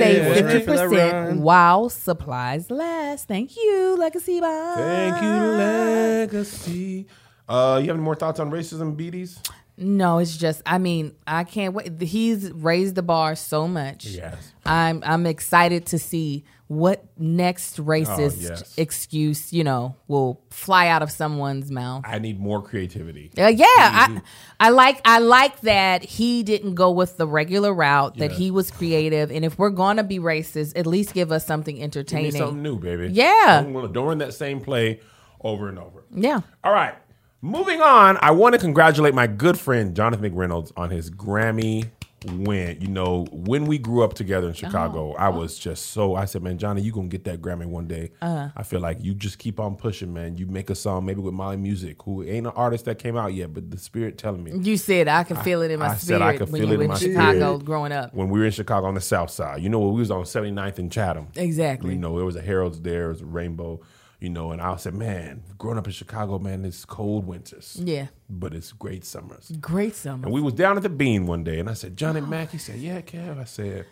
save 0.00 0.22
Get 0.34 0.44
ready 0.44 0.64
for 0.64 0.72
that 0.76 0.88
50% 0.88 1.12
run. 1.12 1.40
while 1.42 1.88
supplies 1.88 2.70
last 2.70 3.26
thank 3.26 3.56
you 3.56 3.96
legacy 3.98 4.38
box 4.40 4.78
Thank 4.80 5.22
you, 5.22 5.28
Legacy. 5.30 7.06
Uh, 7.48 7.78
you 7.82 7.88
have 7.88 7.96
any 7.96 8.04
more 8.04 8.14
thoughts 8.14 8.38
on 8.38 8.50
racism, 8.50 8.96
beaties? 8.96 9.40
no 9.82 10.18
it's 10.18 10.36
just 10.36 10.60
i 10.66 10.76
mean 10.76 11.14
i 11.26 11.42
can't 11.42 11.72
wait 11.72 12.00
he's 12.02 12.52
raised 12.52 12.94
the 12.96 13.02
bar 13.02 13.34
so 13.34 13.66
much 13.66 14.04
Yes. 14.04 14.52
i'm 14.66 15.02
i'm 15.06 15.24
excited 15.24 15.86
to 15.86 15.98
see 15.98 16.44
what 16.70 17.04
next 17.18 17.78
racist 17.84 18.46
Oh, 18.46 18.48
yes. 18.50 18.74
excuse 18.78 19.52
you 19.52 19.64
know 19.64 19.96
will 20.06 20.40
fly 20.50 20.86
out 20.86 21.02
of 21.02 21.10
someone's 21.10 21.68
mouth 21.68 22.04
I 22.06 22.20
need 22.20 22.38
more 22.38 22.62
creativity. 22.62 23.32
Uh, 23.36 23.48
yeah, 23.48 23.64
I, 23.66 24.22
I 24.60 24.70
like 24.70 25.00
I 25.04 25.18
like 25.18 25.62
that 25.62 26.04
he 26.04 26.44
didn't 26.44 26.76
go 26.76 26.92
with 26.92 27.16
the 27.16 27.26
regular 27.26 27.74
route. 27.74 28.18
That 28.18 28.30
he 28.30 28.52
was 28.52 28.70
creative, 28.70 29.32
and 29.32 29.44
if 29.44 29.58
we're 29.58 29.70
gonna 29.70 30.04
be 30.04 30.20
racist, 30.20 30.78
at 30.78 30.86
least 30.86 31.12
give 31.12 31.32
us 31.32 31.44
something 31.44 31.82
entertaining. 31.82 32.30
something 32.30 32.62
new, 32.62 32.78
baby. 32.78 33.08
Yeah. 33.12 33.62
Don't, 33.64 33.92
don't 33.92 34.06
run 34.06 34.18
that 34.18 34.34
same 34.34 34.60
play 34.60 35.00
over 35.40 35.68
and 35.68 35.76
over. 35.78 36.04
Yeah, 36.14 36.40
All 36.62 36.72
right. 36.72 36.94
Moving 37.42 37.80
on, 37.80 38.16
I 38.20 38.30
want 38.30 38.52
to 38.52 38.60
congratulate 38.60 39.14
my 39.14 39.26
good 39.26 39.58
friend 39.58 39.96
Jonathan 39.96 40.30
McReynolds 40.30 40.72
on 40.76 40.90
his 40.90 41.10
Grammy 41.10 41.88
win. 42.26 42.80
You 42.80 42.88
know, 42.88 43.26
when 43.30 43.66
we 43.66 43.78
grew 43.78 44.02
up 44.02 44.14
together 44.14 44.48
in 44.48 44.52
uh-huh. 44.52 44.66
Chicago, 44.66 45.14
I 45.14 45.28
uh-huh. 45.28 45.38
was 45.38 45.58
just 45.58 45.86
so 45.86 46.14
I 46.14 46.24
said, 46.24 46.42
Man, 46.42 46.58
Johnny, 46.58 46.82
you 46.82 46.92
gonna 46.92 47.08
get 47.08 47.24
that 47.24 47.40
Grammy 47.40 47.66
one 47.66 47.86
day. 47.86 48.12
Uh-huh. 48.20 48.48
I 48.56 48.62
feel 48.62 48.80
like 48.80 48.98
you 49.02 49.14
just 49.14 49.38
keep 49.38 49.60
on 49.60 49.76
pushing, 49.76 50.12
man. 50.12 50.36
You 50.36 50.46
make 50.46 50.70
a 50.70 50.74
song 50.74 51.04
maybe 51.04 51.20
with 51.20 51.34
Mali 51.34 51.56
Music, 51.56 52.02
who 52.02 52.22
ain't 52.22 52.46
an 52.46 52.52
artist 52.54 52.84
that 52.86 52.98
came 52.98 53.16
out 53.16 53.34
yet, 53.34 53.52
but 53.54 53.70
the 53.70 53.78
spirit 53.78 54.18
telling 54.18 54.44
me. 54.44 54.52
you 54.58 54.76
said 54.76 55.08
I 55.08 55.24
can 55.24 55.36
feel 55.38 55.62
it 55.62 55.70
in 55.70 55.80
my 55.80 55.88
I 55.88 55.94
said 55.94 56.00
spirit 56.00 56.22
I 56.22 56.36
could 56.36 56.50
when 56.50 56.62
feel 56.62 56.68
you 56.68 56.74
it 56.74 56.78
were 56.78 56.84
in 56.84 56.90
in 56.90 56.94
my 56.94 56.98
Chicago 56.98 57.54
spirit. 57.54 57.64
growing 57.64 57.92
up. 57.92 58.14
When 58.14 58.28
we 58.28 58.40
were 58.40 58.46
in 58.46 58.52
Chicago 58.52 58.86
on 58.86 58.94
the 58.94 59.00
south 59.00 59.30
side, 59.30 59.62
you 59.62 59.68
know, 59.68 59.80
we 59.80 59.98
was 59.98 60.10
on 60.10 60.24
79th 60.24 60.78
and 60.78 60.92
Chatham. 60.92 61.28
Exactly. 61.36 61.92
You 61.92 61.98
know, 61.98 62.16
there 62.16 62.24
was 62.24 62.36
a 62.36 62.42
Harold's 62.42 62.80
there, 62.80 63.00
there 63.00 63.08
was 63.08 63.22
a 63.22 63.26
rainbow, 63.26 63.80
you 64.20 64.28
know, 64.30 64.52
and 64.52 64.60
I 64.60 64.76
said, 64.76 64.94
man, 64.94 65.42
growing 65.58 65.78
up 65.78 65.86
in 65.86 65.92
Chicago, 65.92 66.38
man, 66.38 66.64
it's 66.64 66.84
cold 66.84 67.26
winters. 67.26 67.80
Yeah, 67.82 68.08
But 68.28 68.54
it's 68.54 68.72
great 68.72 69.04
summers. 69.04 69.50
great 69.60 69.94
summer. 69.96 70.24
And 70.26 70.32
we 70.34 70.40
was 70.40 70.54
down 70.54 70.76
at 70.76 70.82
the 70.82 70.88
Bean 70.90 71.26
one 71.26 71.42
day, 71.42 71.58
and 71.58 71.68
I 71.70 71.74
said, 71.74 71.96
Johnny 71.96 72.20
Mac. 72.20 72.50
He 72.50 72.58
said, 72.58 72.76
Yeah, 72.78 73.00
Kev. 73.00 73.38
I 73.40 73.44
said, 73.44 73.86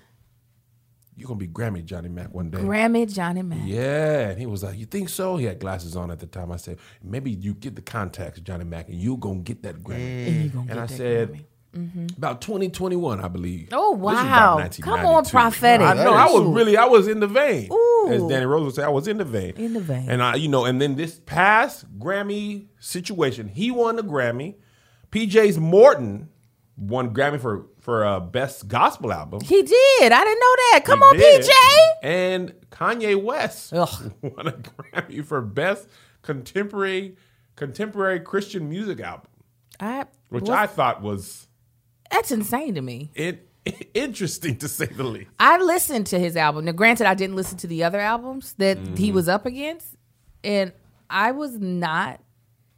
You're 1.17 1.27
gonna 1.29 1.39
be 1.41 1.49
Grammy 1.49 1.85
Johnny 1.85 2.09
Mac 2.11 2.33
one 2.33 2.51
day. 2.51 2.59
Grammy 2.59 3.13
Johnny 3.13 3.43
Mac. 3.43 3.59
yeah, 3.65 4.29
and 4.29 4.39
he 4.39 4.47
was 4.47 4.63
like, 4.63 4.79
"You 4.79 4.87
think 4.87 5.09
so?" 5.09 5.37
He 5.37 5.47
had 5.47 5.59
glasses 5.59 5.97
on 5.97 6.11
at 6.13 6.21
the 6.21 6.27
time. 6.29 6.53
I 6.53 6.57
said, 6.59 6.79
"Maybe 7.03 7.33
you 7.33 7.55
get 7.55 7.75
the 7.75 7.83
contacts, 7.83 8.39
Johnny 8.41 8.65
Mac, 8.65 8.89
and 8.89 9.01
you're 9.01 9.19
gonna 9.19 9.41
get 9.41 9.63
that 9.65 9.83
Grammy." 9.83 10.53
And 10.55 10.71
And 10.71 10.79
I 10.79 10.87
said, 10.87 11.31
Grammy. 11.33 11.45
"About 12.17 12.41
2021, 12.41 13.21
I 13.21 13.29
believe." 13.29 13.69
Oh, 13.73 13.93
wow. 13.93 14.69
Come 14.81 15.05
on, 15.07 15.25
prophetic. 15.25 15.87
I 15.87 15.95
know. 15.95 16.13
I 16.15 16.27
was 16.27 16.47
really, 16.55 16.77
I 16.77 16.87
was 16.87 17.09
in 17.09 17.21
the 17.21 17.27
vein. 17.27 17.69
Ooh. 17.73 18.09
As 18.11 18.23
Danny 18.25 18.47
Rose 18.47 18.65
would 18.65 18.75
say, 18.75 18.83
I 18.85 18.89
was 18.89 19.07
in 19.07 19.19
the 19.19 19.25
vein. 19.25 19.53
In 19.57 19.75
the 19.75 19.81
vein. 19.81 20.09
And 20.09 20.23
I, 20.23 20.37
you 20.37 20.49
know, 20.49 20.65
and 20.65 20.81
then 20.81 20.97
this 20.97 21.21
past 21.27 21.85
Grammy 21.99 22.67
situation, 22.81 23.49
he 23.49 23.71
won 23.71 23.97
the 23.97 24.03
Grammy. 24.03 24.55
PJ's 25.11 25.59
Morton 25.59 26.29
won 26.77 27.13
Grammy 27.15 27.41
for 27.41 27.67
for 27.81 28.05
uh, 28.05 28.21
best 28.21 28.69
gospel 28.69 29.13
album. 29.13 29.41
He 29.41 29.63
did. 29.63 30.13
I 30.13 30.25
didn't 30.25 30.41
know 30.41 30.55
that. 30.73 30.81
Come 30.85 30.99
He 30.99 31.05
on, 31.05 31.17
did. 31.17 31.43
PJ. 31.45 31.51
And 32.03 32.53
Kanye 32.71 33.23
West 33.23 33.73
Ugh. 33.73 34.13
won 34.23 34.47
a 34.49 34.53
Grammy 34.53 35.25
for 35.25 35.41
best 35.41 35.89
contemporary 36.23 37.17
contemporary 37.57 38.21
Christian 38.21 38.69
music 38.69 39.01
album, 39.01 39.27
I, 39.81 40.07
which 40.29 40.49
I 40.49 40.67
thought 40.67 41.03
was 41.03 41.48
that's 42.11 42.31
insane 42.31 42.75
to 42.75 42.81
me. 42.83 43.11
in, 43.15 43.39
interesting 43.95 44.57
to 44.59 44.69
say 44.69 44.87
the 44.87 45.05
least. 45.05 45.31
I 45.39 45.59
listened 45.59 46.07
to 46.09 46.19
his 46.19 46.37
album. 46.37 46.65
Now, 46.65 46.73
granted, 46.73 47.07
I 47.07 47.15
didn't 47.15 47.37
listen 47.37 47.59
to 47.59 47.67
the 47.67 47.85
other 47.85 48.01
albums 48.01 48.55
that 48.59 48.79
Mm-hmm. 48.79 48.95
he 48.97 49.13
was 49.13 49.29
up 49.29 49.45
against, 49.47 49.97
and 50.45 50.73
I 51.11 51.33
was 51.33 51.59
not 51.59 52.21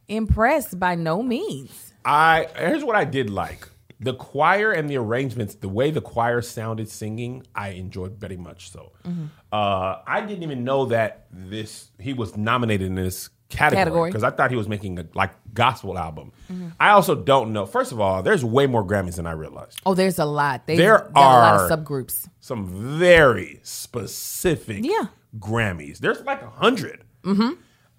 impressed 0.07 0.79
by 0.79 0.95
no 0.95 1.23
means. 1.23 1.93
I 2.03 2.47
here's 2.57 2.83
what 2.83 2.95
I 2.95 3.05
did 3.05 3.29
like. 3.29 3.67
The 3.99 4.15
choir 4.15 4.71
and 4.71 4.89
the 4.89 4.97
arrangements, 4.97 5.53
the 5.55 5.69
way 5.69 5.91
the 5.91 6.01
choir 6.01 6.41
sounded 6.41 6.89
singing, 6.89 7.43
I 7.53 7.69
enjoyed 7.69 8.13
very 8.19 8.35
much 8.37 8.71
so. 8.71 8.93
Mm-hmm. 9.05 9.25
Uh, 9.51 9.97
I 10.07 10.21
didn't 10.21 10.41
even 10.41 10.63
know 10.63 10.85
that 10.85 11.27
this 11.31 11.91
he 11.99 12.13
was 12.13 12.35
nominated 12.35 12.87
in 12.87 12.95
this 12.95 13.29
category 13.51 14.09
because 14.09 14.23
I 14.23 14.31
thought 14.31 14.49
he 14.51 14.57
was 14.57 14.67
making 14.67 14.97
a 14.99 15.05
like 15.13 15.31
gospel 15.53 15.97
album. 15.97 16.31
I 16.79 16.89
also 16.89 17.15
don't 17.15 17.53
know. 17.53 17.65
First 17.65 17.91
of 17.91 17.99
all, 17.99 18.23
there's 18.23 18.43
way 18.43 18.67
more 18.67 18.83
Grammys 18.83 19.15
than 19.17 19.27
I 19.27 19.31
realized. 19.31 19.79
Oh, 19.85 19.93
there's 19.93 20.19
a 20.19 20.25
lot. 20.25 20.65
They 20.67 20.75
There 20.77 20.97
got 20.97 21.09
a 21.15 21.19
lot 21.19 21.53
are- 21.61 21.71
of 21.71 21.79
subgroups. 21.85 22.27
Some 22.39 22.65
very 22.97 23.59
specific 23.63 24.83
Yeah. 24.85 25.05
Grammys. 25.37 25.99
There's 25.99 26.21
like 26.21 26.41
a 26.41 26.45
100 26.47 27.03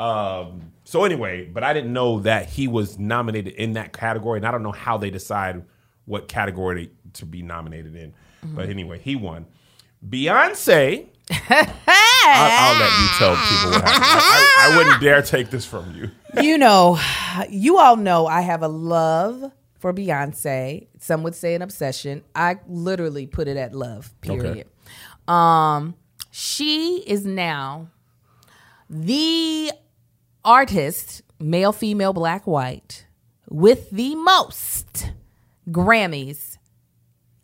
Um, 0.01 0.73
so 0.85 1.05
anyway, 1.05 1.45
but 1.47 1.63
I 1.63 1.73
didn't 1.73 1.93
know 1.93 2.21
that 2.21 2.49
he 2.49 2.67
was 2.69 2.99
nominated 2.99 3.55
in 3.55 3.75
that 3.75 3.93
category, 3.93 4.39
and 4.39 4.47
I 4.47 4.51
don't 4.51 4.63
know 4.65 4.73
how 4.73 4.99
they 4.99 5.11
decide 5.11 5.65
what 6.07 6.27
category 6.29 6.87
to, 6.87 6.93
to 7.21 7.27
be 7.27 7.43
nominated 7.43 7.95
in. 7.95 8.13
But 8.43 8.69
anyway, 8.69 8.99
he 8.99 9.15
won. 9.15 9.47
Beyonce. 10.07 11.07
I'll, 12.25 12.75
I'll 12.75 12.81
let 12.81 13.01
you 13.01 13.09
tell 13.19 13.37
people 13.37 13.71
what 13.71 13.89
happened. 13.89 14.05
I, 14.05 14.69
I, 14.69 14.73
I 14.73 14.77
wouldn't 14.77 15.01
dare 15.01 15.23
take 15.23 15.51
this 15.51 15.65
from 15.65 15.95
you. 15.95 16.11
you 16.43 16.59
know, 16.59 16.99
you 17.49 17.79
all 17.79 17.97
know 17.97 18.27
I 18.27 18.41
have 18.43 18.63
a 18.63 18.69
love 18.69 19.53
for 19.79 19.93
Beyonce. 19.93 20.87
Some 20.99 21.23
would 21.25 21.35
say 21.35 21.55
an 21.55 21.63
obsession. 21.63 22.23
I 22.35 22.59
literally 22.69 23.27
put 23.27 23.49
it 23.49 23.57
at 23.57 23.75
love. 23.75 24.15
Period. 24.21 24.69
Um, 25.29 25.95
she 26.31 27.03
is 27.07 27.27
now 27.27 27.89
the 28.89 29.73
artist, 30.45 31.23
male, 31.39 31.73
female, 31.73 32.13
black, 32.13 32.47
white, 32.47 33.07
with 33.49 33.91
the 33.91 34.15
most 34.15 35.13
Grammys 35.69 36.59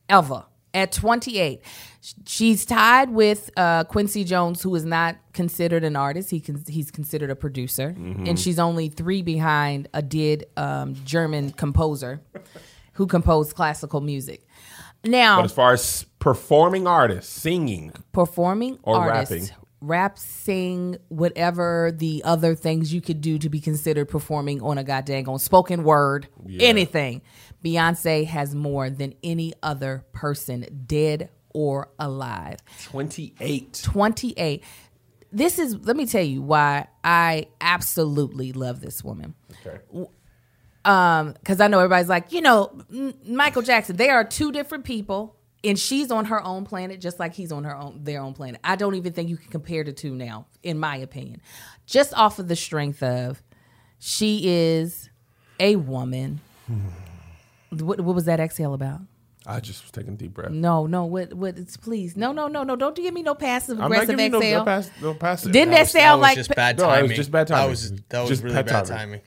ever 0.08 0.44
at 0.74 0.92
28. 0.92 1.60
Sh- 2.08 2.14
She's 2.26 2.64
tied 2.64 3.10
with 3.10 3.50
uh, 3.56 3.84
Quincy 3.84 4.24
Jones, 4.24 4.62
who 4.62 4.74
is 4.74 4.84
not 4.84 5.16
considered 5.32 5.84
an 5.84 5.96
artist. 5.96 6.30
He 6.30 6.40
con- 6.40 6.64
he's 6.66 6.90
considered 6.90 7.30
a 7.30 7.36
producer, 7.36 7.88
and 7.98 8.38
she's 8.38 8.58
only 8.58 8.88
three 8.88 9.22
behind 9.22 9.88
a 9.92 10.02
dead 10.02 10.44
um, 10.56 10.94
German 11.04 11.50
composer 11.52 12.20
who 12.94 13.06
composed 13.06 13.54
classical 13.54 14.00
music. 14.00 14.46
Now, 15.04 15.36
But 15.36 15.44
as 15.46 15.52
far 15.52 15.72
as 15.72 16.04
performing 16.18 16.86
artists, 16.86 17.32
singing, 17.32 17.92
performing 18.12 18.78
Or 18.82 18.96
artist 18.96 19.30
rapping. 19.30 19.48
rap, 19.80 20.18
sing, 20.18 20.96
whatever 21.08 21.92
the 21.96 22.22
other 22.24 22.54
things 22.56 22.92
you 22.92 23.00
could 23.00 23.20
do 23.20 23.38
to 23.38 23.48
be 23.48 23.60
considered 23.60 24.06
performing 24.06 24.60
on 24.62 24.76
a 24.78 24.82
goddamn 24.84 25.28
on 25.28 25.38
spoken 25.38 25.84
word, 25.84 26.26
anything. 26.58 27.22
Beyonce 27.64 28.24
has 28.26 28.54
more 28.54 28.88
than 28.90 29.14
any 29.22 29.52
other 29.62 30.04
person, 30.12 30.84
dead 30.86 31.28
or 31.58 31.88
alive. 31.98 32.58
28. 32.84 33.80
28. 33.82 34.62
This 35.32 35.58
is, 35.58 35.74
let 35.84 35.96
me 35.96 36.06
tell 36.06 36.22
you 36.22 36.40
why 36.40 36.86
I 37.02 37.48
absolutely 37.60 38.52
love 38.52 38.80
this 38.80 39.02
woman. 39.02 39.34
Okay. 39.66 39.80
Um, 40.84 41.32
Because 41.32 41.60
I 41.60 41.66
know 41.66 41.80
everybody's 41.80 42.08
like, 42.08 42.30
you 42.30 42.42
know, 42.42 42.70
M- 42.94 43.14
Michael 43.26 43.62
Jackson, 43.62 43.96
they 43.96 44.08
are 44.08 44.22
two 44.22 44.52
different 44.52 44.84
people. 44.84 45.34
And 45.64 45.76
she's 45.76 46.12
on 46.12 46.26
her 46.26 46.40
own 46.44 46.64
planet, 46.64 47.00
just 47.00 47.18
like 47.18 47.34
he's 47.34 47.50
on 47.50 47.64
her 47.64 47.74
own 47.76 48.04
their 48.04 48.20
own 48.20 48.32
planet. 48.34 48.60
I 48.62 48.76
don't 48.76 48.94
even 48.94 49.12
think 49.12 49.28
you 49.28 49.36
can 49.36 49.50
compare 49.50 49.82
the 49.82 49.92
two 49.92 50.14
now, 50.14 50.46
in 50.62 50.78
my 50.78 50.96
opinion. 50.98 51.40
Just 51.84 52.14
off 52.14 52.38
of 52.38 52.46
the 52.46 52.54
strength 52.54 53.02
of 53.02 53.42
she 53.98 54.42
is 54.46 55.10
a 55.58 55.74
woman. 55.74 56.40
what, 57.70 58.00
what 58.00 58.14
was 58.14 58.26
that 58.26 58.38
exhale 58.38 58.72
about? 58.72 59.00
I 59.50 59.60
just 59.60 59.82
was 59.82 59.90
taking 59.90 60.12
a 60.12 60.16
deep 60.16 60.34
breath. 60.34 60.50
No, 60.50 60.86
no, 60.86 61.06
what 61.06 61.32
what 61.32 61.56
it's 61.56 61.76
please. 61.78 62.16
No, 62.18 62.32
no, 62.32 62.48
no, 62.48 62.64
no. 62.64 62.76
Don't 62.76 62.94
give 62.94 63.14
me 63.14 63.22
no 63.22 63.34
passive 63.34 63.78
I'm 63.80 63.90
not 63.90 64.02
aggressive 64.04 64.08
giving 64.18 64.24
you 64.26 64.30
no, 64.32 64.38
exhale. 64.38 64.58
no, 64.58 64.64
pass, 64.66 64.90
no 65.00 65.14
passive. 65.14 65.52
Didn't 65.52 65.70
that 65.72 65.80
was- 65.80 65.90
sound 65.90 66.20
was 66.20 66.28
like 66.28 66.36
just 66.36 66.50
pa- 66.50 66.54
bad 66.54 66.78
No, 66.78 66.92
it 66.92 67.02
was 67.02 67.12
just 67.12 67.30
bad 67.30 67.48
That 67.48 67.54
timing. 67.54 67.70
was 67.70 67.92
that 68.10 68.20
was 68.20 68.28
Just 68.28 68.42
really 68.42 68.56
bad 68.56 68.66
bad 68.66 68.84
timing. 68.84 68.98
timing. 68.98 69.20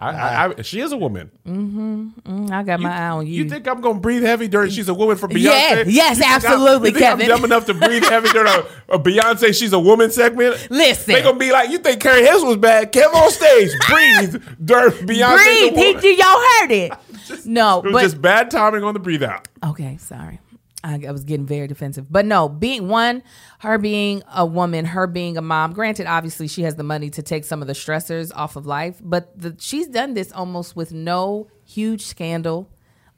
I, 0.00 0.08
I, 0.46 0.54
I, 0.58 0.62
she 0.62 0.80
is 0.80 0.92
a 0.92 0.96
woman. 0.96 1.30
Mm-hmm. 1.46 2.08
Mm, 2.20 2.50
I 2.50 2.62
got 2.62 2.80
my 2.80 2.90
eye 2.90 3.08
on 3.10 3.26
you. 3.26 3.44
You 3.44 3.50
think 3.50 3.68
I'm 3.68 3.80
gonna 3.82 4.00
breathe 4.00 4.22
heavy 4.22 4.48
during 4.48 4.70
she's 4.70 4.88
a 4.88 4.94
woman 4.94 5.16
for 5.18 5.28
Beyonce? 5.28 5.42
Yes, 5.42 5.86
yes, 5.88 6.18
You 6.18 6.24
absolutely, 6.26 6.88
you 6.88 6.94
think 6.94 7.06
I'm 7.06 7.18
Kevin. 7.18 7.28
dumb 7.28 7.44
enough 7.44 7.66
to 7.66 7.74
breathe 7.74 8.04
heavy 8.04 8.30
during 8.30 8.50
a, 8.50 8.94
a 8.94 8.98
Beyonce 8.98 9.54
she's 9.54 9.74
a 9.74 9.78
woman 9.78 10.10
segment? 10.10 10.68
Listen. 10.70 11.12
they 11.14 11.22
gonna 11.22 11.38
be 11.38 11.52
like, 11.52 11.68
you 11.70 11.78
think 11.78 12.00
Carrie 12.00 12.22
Hills 12.24 12.42
was 12.44 12.56
bad? 12.56 12.92
Kev 12.92 13.12
on 13.14 13.30
stage, 13.30 13.70
breathe 13.88 14.42
during 14.64 14.92
Beyonce. 15.06 15.74
breathe. 15.74 16.00
He, 16.00 16.16
y'all 16.16 16.26
heard 16.60 16.70
it. 16.70 16.92
no, 17.44 17.80
It 17.80 17.84
was 17.84 17.92
but 17.92 18.02
just 18.02 18.22
bad 18.22 18.50
timing 18.50 18.84
on 18.84 18.94
the 18.94 19.00
breathe 19.00 19.22
out. 19.22 19.48
Okay, 19.64 19.98
sorry. 19.98 20.40
I, 20.82 21.02
I 21.06 21.10
was 21.10 21.24
getting 21.24 21.46
very 21.46 21.66
defensive. 21.66 22.10
But 22.10 22.24
no, 22.24 22.48
being 22.48 22.88
one, 22.88 23.22
her 23.60 23.78
being 23.78 24.22
a 24.34 24.46
woman, 24.46 24.86
her 24.86 25.06
being 25.06 25.36
a 25.36 25.42
mom, 25.42 25.72
granted, 25.72 26.06
obviously 26.06 26.48
she 26.48 26.62
has 26.62 26.76
the 26.76 26.82
money 26.82 27.10
to 27.10 27.22
take 27.22 27.44
some 27.44 27.60
of 27.60 27.68
the 27.68 27.74
stressors 27.74 28.32
off 28.34 28.56
of 28.56 28.66
life, 28.66 29.00
but 29.02 29.38
the, 29.38 29.54
she's 29.58 29.86
done 29.86 30.14
this 30.14 30.32
almost 30.32 30.76
with 30.76 30.92
no 30.92 31.48
huge 31.64 32.02
scandal 32.02 32.70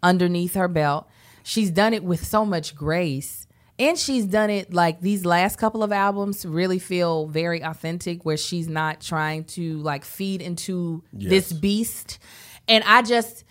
underneath 0.02 0.54
her 0.54 0.68
belt. 0.68 1.08
She's 1.44 1.70
done 1.70 1.94
it 1.94 2.02
with 2.02 2.24
so 2.24 2.44
much 2.44 2.74
grace. 2.74 3.46
And 3.78 3.98
she's 3.98 4.26
done 4.26 4.50
it 4.50 4.72
like 4.72 5.00
these 5.00 5.24
last 5.24 5.56
couple 5.56 5.82
of 5.82 5.90
albums 5.90 6.44
really 6.44 6.78
feel 6.78 7.26
very 7.26 7.62
authentic, 7.62 8.24
where 8.24 8.36
she's 8.36 8.68
not 8.68 9.00
trying 9.00 9.44
to 9.44 9.78
like 9.78 10.04
feed 10.04 10.42
into 10.42 11.02
this 11.12 11.52
beast. 11.52 12.18
And 12.68 12.84
I 12.84 13.02
just, 13.02 13.44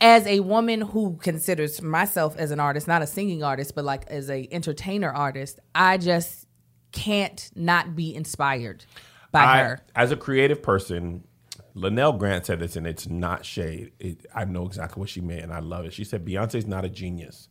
as 0.00 0.26
a 0.26 0.40
woman 0.40 0.80
who 0.80 1.16
considers 1.16 1.82
myself 1.82 2.36
as 2.36 2.50
an 2.50 2.60
artist, 2.60 2.86
not 2.86 3.02
a 3.02 3.06
singing 3.06 3.42
artist, 3.42 3.74
but 3.74 3.84
like 3.84 4.06
as 4.08 4.30
a 4.30 4.48
entertainer 4.50 5.10
artist, 5.10 5.58
I 5.74 5.98
just 5.98 6.46
can't 6.92 7.50
not 7.54 7.96
be 7.96 8.14
inspired 8.14 8.84
by 9.32 9.44
I, 9.44 9.58
her. 9.62 9.80
as 9.94 10.12
a 10.12 10.16
creative 10.16 10.62
person, 10.62 11.24
Linnell 11.74 12.12
Grant 12.12 12.46
said 12.46 12.60
this, 12.60 12.76
and 12.76 12.86
it's 12.86 13.08
not 13.08 13.44
shade. 13.44 13.92
It, 13.98 14.26
I 14.34 14.44
know 14.44 14.66
exactly 14.66 15.00
what 15.00 15.08
she 15.08 15.20
meant, 15.20 15.42
and 15.42 15.52
I 15.52 15.60
love 15.60 15.84
it. 15.84 15.92
She 15.92 16.04
said 16.04 16.24
Beyonce's 16.24 16.66
not 16.66 16.84
a 16.84 16.88
genius 16.88 17.48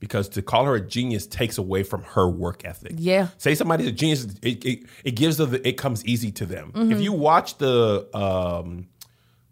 because 0.00 0.30
to 0.30 0.42
call 0.42 0.64
her 0.64 0.74
a 0.74 0.80
genius 0.80 1.26
takes 1.26 1.58
away 1.58 1.82
from 1.82 2.02
her 2.02 2.28
work 2.28 2.64
ethic. 2.64 2.92
Yeah. 2.96 3.28
say 3.36 3.54
somebody's 3.54 3.88
a 3.88 3.92
genius, 3.92 4.24
it 4.42 4.64
it, 4.64 4.86
it 5.04 5.10
gives 5.12 5.36
the, 5.36 5.66
it 5.66 5.76
comes 5.76 6.04
easy 6.04 6.32
to 6.32 6.46
them. 6.46 6.72
Mm-hmm. 6.72 6.92
If 6.92 7.00
you 7.00 7.12
watch 7.12 7.58
the 7.58 8.08
um, 8.16 8.88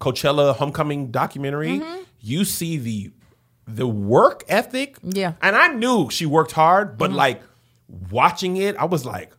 Coachella 0.01 0.57
Homecoming 0.57 1.11
documentary, 1.11 1.83
you 2.20 2.44
see 2.44 2.76
the 2.78 3.12
the 3.66 3.87
work 3.87 4.44
ethic. 4.48 4.96
Yeah. 5.02 5.35
and 5.42 5.54
I 5.54 5.68
knew 5.68 6.09
she 6.11 6.24
worked 6.26 6.52
hard, 6.52 6.96
but 6.96 7.12
like 7.12 7.42
watching 8.11 8.57
it, 8.57 8.76
I 8.76 8.85
was 8.87 9.04
like, 9.04 9.33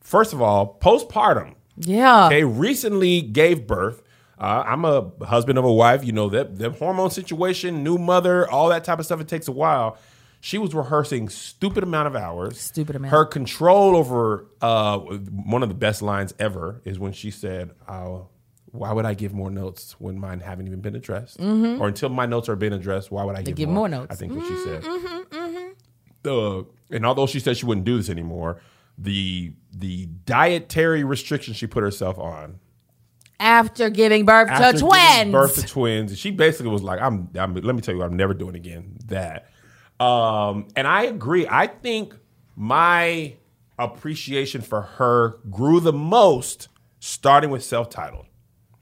first 0.00 0.32
of 0.32 0.40
all, 0.40 0.78
postpartum. 0.80 1.54
Yeah. 1.76 2.26
Okay, 2.26 2.44
recently 2.44 3.20
gave 3.20 3.66
birth. 3.66 4.02
Uh, 4.40 4.62
I'm 4.66 4.84
a 4.84 5.10
husband 5.24 5.58
of 5.58 5.64
a 5.64 5.72
wife. 5.72 6.04
You 6.04 6.12
know 6.12 6.28
that 6.30 6.58
the 6.58 6.70
hormone 6.70 7.10
situation, 7.10 7.82
new 7.82 7.98
mother, 7.98 8.48
all 8.50 8.68
that 8.68 8.84
type 8.84 8.98
of 8.98 9.04
stuff. 9.04 9.20
It 9.20 9.28
takes 9.28 9.48
a 9.48 9.52
while. 9.52 9.98
She 10.40 10.58
was 10.58 10.72
rehearsing 10.74 11.28
stupid 11.28 11.82
amount 11.82 12.06
of 12.06 12.14
hours. 12.16 12.60
Stupid 12.60 12.94
amount. 12.96 13.10
Her 13.10 13.24
control 13.24 13.96
over 13.96 14.46
uh, 14.62 14.98
one 14.98 15.64
of 15.64 15.68
the 15.68 15.74
best 15.74 16.00
lines 16.00 16.32
ever 16.38 16.80
is 16.84 16.98
when 16.98 17.12
she 17.12 17.32
said, 17.32 17.72
oh, 17.88 18.28
"Why 18.72 18.92
would 18.92 19.04
I 19.06 19.14
give 19.14 19.32
more 19.32 19.50
notes 19.50 19.96
when 19.98 20.18
mine 20.18 20.40
haven't 20.40 20.66
even 20.66 20.80
been 20.80 20.94
addressed, 20.96 21.40
or 21.40 21.88
until 21.88 22.08
my 22.08 22.26
notes 22.26 22.48
are 22.48 22.56
being 22.56 22.72
addressed? 22.72 23.10
Why 23.10 23.24
would 23.24 23.36
I 23.36 23.42
give, 23.42 23.54
Mm-hmm. 23.54 23.56
give 23.56 23.68
more 23.68 23.88
notes. 23.88 24.12
Mm-hmm, 24.12 24.12
I 24.12 24.16
think 24.16 24.32
what 24.34 24.46
she 24.46 24.56
said. 24.64 26.30
Uh, 26.30 26.62
and 26.90 27.06
although 27.06 27.26
she 27.26 27.40
said 27.40 27.56
she 27.56 27.64
wouldn't 27.66 27.84
do 27.86 27.96
this 27.96 28.10
anymore, 28.10 28.60
the 28.96 29.52
the 29.72 30.06
dietary 30.26 31.04
restrictions 31.04 31.56
she 31.56 31.66
put 31.66 31.82
herself 31.82 32.18
on 32.18 32.58
After 33.40 33.88
giving 33.88 34.24
birth 34.26 34.48
after 34.50 34.72
to 34.78 34.84
twins. 34.84 35.32
birth 35.32 35.54
to 35.56 35.62
twins. 35.66 36.18
She 36.18 36.30
basically 36.32 36.70
was 36.72 36.82
like, 36.82 37.00
"I'm, 37.00 37.28
I'm 37.36 37.54
let 37.54 37.74
me 37.74 37.80
tell 37.80 37.94
you, 37.94 38.02
I'm 38.02 38.16
never 38.16 38.34
doing 38.34 38.56
again 38.56 38.96
that." 39.06 39.48
Um, 40.00 40.68
and 40.76 40.86
I 40.86 41.04
agree. 41.04 41.46
I 41.48 41.66
think 41.68 42.14
my 42.56 43.34
appreciation 43.78 44.60
for 44.60 44.82
her 44.82 45.38
grew 45.50 45.78
the 45.80 45.92
most 45.92 46.68
starting 47.00 47.50
with 47.50 47.62
self-titled. 47.64 48.26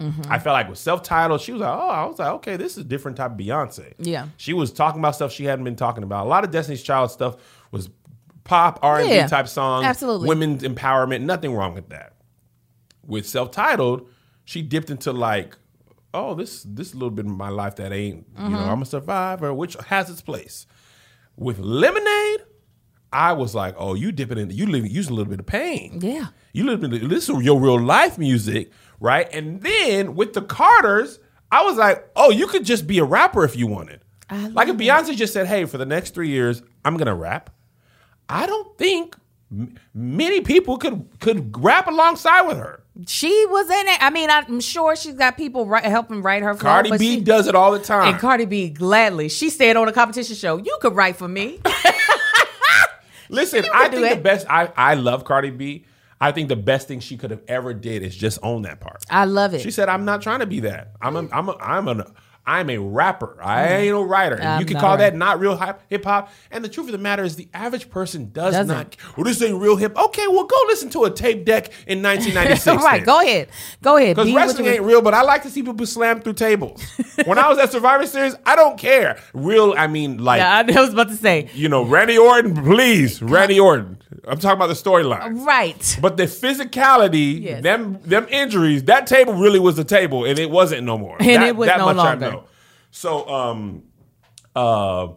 Mm-hmm. 0.01 0.31
I 0.31 0.39
felt 0.39 0.53
like 0.53 0.69
with 0.69 0.79
self-titled, 0.79 1.41
she 1.41 1.53
was 1.53 1.63
like, 1.63 1.75
"Oh, 1.75 1.89
I 1.89 2.05
was 2.05 2.19
like, 2.19 2.29
okay, 2.35 2.57
this 2.57 2.73
is 2.73 2.79
a 2.79 2.85
different 2.85 3.17
type 3.17 3.33
of 3.33 3.39
Beyonce." 3.39 3.95
Yeah. 3.99 4.29
she 4.37 4.53
was 4.53 4.73
talking 4.73 5.01
about 5.01 5.15
stuff 5.15 5.33
she 5.33 5.45
hadn't 5.45 5.65
been 5.65 5.77
talking 5.77 6.03
about. 6.03 6.27
A 6.27 6.29
lot 6.29 6.45
of 6.45 6.51
Destiny's 6.51 6.83
Child 6.83 7.11
stuff 7.11 7.37
was 7.71 7.89
pop 8.45 8.79
R 8.83 9.01
and 9.01 9.09
B 9.09 9.29
type 9.29 9.49
songs, 9.49 9.87
absolutely. 9.87 10.29
women's 10.29 10.63
empowerment. 10.63 11.23
Nothing 11.23 11.55
wrong 11.55 11.75
with 11.75 11.89
that 11.89 12.17
with 13.07 13.27
self-titled, 13.27 14.09
she 14.45 14.63
dipped 14.63 14.91
into 14.91 15.13
like, 15.13 15.57
oh, 16.13 16.35
this 16.35 16.63
this 16.65 16.95
little 16.95 17.11
bit 17.11 17.27
of 17.27 17.33
my 17.33 17.49
life 17.49 17.77
that 17.77 17.93
ain't, 17.93 18.27
you 18.39 18.49
know, 18.49 18.59
I'm 18.59 18.83
a 18.83 18.87
survivor, 18.87 19.53
which 19.55 19.77
has 19.87 20.11
its 20.11 20.21
place. 20.21 20.67
With 21.37 21.59
lemonade, 21.59 22.45
I 23.13 23.33
was 23.33 23.55
like, 23.55 23.75
oh, 23.79 23.95
you 23.95 24.13
dipping 24.13 24.39
in, 24.39 24.51
you 24.51 24.67
living, 24.67 24.91
using 24.91 25.13
a 25.13 25.17
little 25.17 25.31
bit 25.31 25.41
of 25.41 25.47
pain. 25.47 26.01
Yeah. 26.01 26.29
You 26.53 26.65
living, 26.65 27.09
this 27.09 27.29
is 27.29 27.43
your 27.43 27.61
real 27.61 27.81
life 27.81 28.19
music, 28.19 28.71
right? 29.01 29.29
And 29.33 29.61
then 29.63 30.15
with 30.15 30.33
the 30.33 30.43
Carters, 30.43 31.19
I 31.51 31.65
was 31.65 31.77
like, 31.77 32.09
oh, 32.17 32.31
you 32.31 32.47
could 32.47 32.65
just 32.65 32.87
be 32.87 32.99
a 32.99 33.05
rapper 33.05 33.45
if 33.45 33.57
you 33.57 33.67
wanted. 33.67 34.01
Like 34.31 34.69
if 34.69 34.77
Beyonce 34.77 35.15
just 35.17 35.33
said, 35.33 35.47
hey, 35.47 35.65
for 35.67 35.79
the 35.79 35.87
next 35.87 36.13
three 36.15 36.29
years, 36.31 36.63
I'm 36.85 36.97
gonna 36.97 37.15
rap. 37.15 37.51
I 38.29 38.47
don't 38.47 38.77
think 38.77 39.15
m- 39.53 39.77
many 39.95 40.41
people 40.41 40.79
could 40.79 41.09
could 41.21 41.57
rap 41.63 41.87
alongside 41.87 42.43
with 42.43 42.57
her. 42.57 42.83
She 43.07 43.47
was 43.47 43.71
in 43.71 43.87
it. 43.89 44.03
I 44.03 44.11
mean, 44.11 44.29
I'm 44.31 44.59
sure 44.61 44.97
she's 44.97 45.15
got 45.15 45.37
people 45.37 45.67
write, 45.67 45.85
helping 45.85 46.23
write 46.23 46.43
her. 46.43 46.55
flow, 46.55 46.71
Cardi 46.71 46.91
B 46.99 47.17
she- 47.17 47.21
does 47.21 47.47
it 47.47 47.55
all 47.55 47.71
the 47.71 47.79
time. 47.79 48.09
And 48.15 48.19
Cardi 48.21 48.47
B 48.47 48.69
gladly. 48.71 49.29
She 49.29 49.49
said 49.51 49.77
on 49.77 49.87
a 49.87 49.93
competition 49.93 50.35
show, 50.35 50.57
"You 50.57 50.77
could 50.81 50.97
write 50.97 51.15
for 51.17 51.29
me." 51.29 51.61
Listen, 53.29 53.65
I 53.75 53.89
do 53.89 54.01
think 54.01 54.17
the 54.17 54.21
best. 54.23 54.47
I 54.49 54.73
I 54.77 54.95
love 54.95 55.25
Cardi 55.25 55.51
B. 55.51 55.85
I 56.21 56.33
think 56.33 56.49
the 56.49 56.57
best 56.57 56.89
thing 56.89 57.01
she 57.01 57.17
could 57.17 57.31
have 57.31 57.43
ever 57.47 57.75
did 57.75 58.03
is 58.03 58.17
just 58.17 58.39
own 58.43 58.63
that 58.63 58.81
part. 58.81 59.05
I 59.11 59.25
love 59.27 59.55
it. 59.55 59.61
She 59.61 59.71
said, 59.71 59.89
"I'm 59.89 60.05
not 60.05 60.23
trying 60.23 60.41
to 60.41 60.47
be 60.47 60.61
that. 60.61 60.93
I'm 61.01 61.17
a, 61.17 61.29
I'm 61.31 61.49
a, 61.49 61.57
I'm 61.61 61.89
an 61.89 62.05
I'm 62.47 62.71
a 62.71 62.79
rapper. 62.79 63.37
I 63.43 63.69
ain't 63.79 63.95
a 63.95 63.99
writer. 63.99 64.41
I'm 64.41 64.61
you 64.61 64.67
can 64.67 64.79
call 64.79 64.95
a 64.95 64.99
that 64.99 65.17
not 65.17 65.41
real 65.41 65.57
hip 65.89 66.05
hop. 66.05 66.31
And 66.51 66.65
the 66.65 66.69
truth 66.69 66.87
of 66.87 66.93
the 66.93 66.99
matter 66.99 67.25
is, 67.25 67.37
the 67.37 67.49
average 67.53 67.91
person 67.91 68.31
does 68.33 68.55
Doesn't. 68.55 68.69
not. 68.69 68.97
Well, 69.17 69.25
this 69.25 69.43
ain't 69.43 69.61
real 69.61 69.77
hip. 69.77 69.97
Okay, 69.99 70.27
well, 70.29 70.45
go 70.45 70.57
listen 70.69 70.89
to 70.91 71.05
a 71.05 71.11
tape 71.11 71.45
deck 71.45 71.71
in 71.87 72.03
1996. 72.03 72.83
right, 72.85 72.99
then. 72.99 73.05
go 73.05 73.21
ahead, 73.21 73.49
go 73.83 73.97
ahead. 73.97 74.15
Because 74.17 74.29
Be 74.29 74.37
wrestling 74.37 74.67
ain't 74.67 74.83
real, 74.83 75.03
but 75.03 75.13
I 75.15 75.23
like 75.23 75.43
to 75.43 75.51
see 75.51 75.63
people 75.63 75.85
slam 75.87 76.21
through 76.21 76.35
tables. 76.35 76.83
when 77.25 77.39
I 77.39 77.49
was 77.49 77.59
at 77.59 77.73
Survivor 77.73 78.07
Series, 78.07 78.35
I 78.47 78.55
don't 78.55 78.79
care. 78.79 79.19
Real, 79.35 79.75
I 79.77 79.87
mean, 79.89 80.19
like 80.19 80.39
Yeah, 80.39 80.63
I 80.67 80.81
was 80.81 80.93
about 80.93 81.09
to 81.09 81.17
say. 81.17 81.51
you 81.55 81.69
know, 81.69 81.83
Randy 81.85 82.17
Orton, 82.17 82.55
please, 82.55 83.21
Randy 83.23 83.59
Orton. 83.59 83.99
I'm 84.29 84.39
talking 84.39 84.57
about 84.57 84.69
the 84.69 84.75
storyline. 84.75 85.45
Right. 85.45 85.99
But 86.01 86.17
the 86.17 86.25
physicality, 86.25 87.43
Yes. 87.43 87.63
them 87.63 87.99
them 88.03 88.27
injuries, 88.31 88.85
that 88.85 89.07
table 89.07 89.35
really 89.35 89.59
was 89.59 89.77
the 89.77 89.85
table, 89.85 90.25
and 90.25 90.39
it 90.39 90.51
wasn't 90.51 90.85
no 90.85 90.99
more. 90.99 91.17
And 91.21 91.29
that, 91.43 91.49
it 91.49 91.57
was 91.57 91.67
that 91.69 91.79
no 91.79 91.93
longer. 91.93 92.36
So, 92.97 93.29
um, 93.29 93.83
uh, 94.55 95.09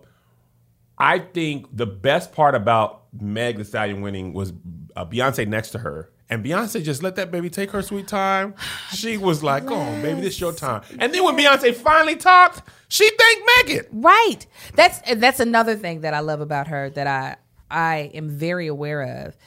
I 0.97 1.19
think 1.19 1.65
the 1.71 1.85
best 1.85 2.33
part 2.33 2.53
about 2.53 3.03
Meg 3.17 3.57
The 3.57 3.63
Stallion 3.63 4.01
winning 4.01 4.33
was 4.33 4.51
uh, 4.97 5.05
Beyonce 5.05 5.47
next 5.47 5.69
to 5.71 5.79
her. 5.79 6.11
And 6.29 6.43
Beyonce 6.43 6.83
just 6.83 7.01
let 7.01 7.15
that 7.15 7.31
baby 7.31 7.49
take 7.49 7.71
her 7.71 7.81
sweet 7.81 8.05
time. 8.05 8.53
She 8.93 9.15
was 9.15 9.43
like, 9.43 9.63
"Oh, 9.71 10.01
baby, 10.01 10.19
this 10.19 10.35
is 10.35 10.41
your 10.41 10.51
time." 10.51 10.81
And 10.99 11.13
then 11.13 11.23
when 11.23 11.37
Beyonce 11.37 11.73
finally 11.73 12.17
talked, 12.17 12.69
she 12.89 13.09
thanked 13.09 13.49
Megan. 13.55 13.85
Right. 13.93 14.45
That's 14.75 14.99
that's 15.15 15.39
another 15.39 15.77
thing 15.77 16.01
that 16.01 16.13
I 16.13 16.19
love 16.19 16.41
about 16.41 16.67
her 16.67 16.89
that 16.89 17.07
I 17.07 17.37
I 17.71 18.11
am 18.13 18.27
very 18.29 18.67
aware 18.67 19.25
of. 19.25 19.37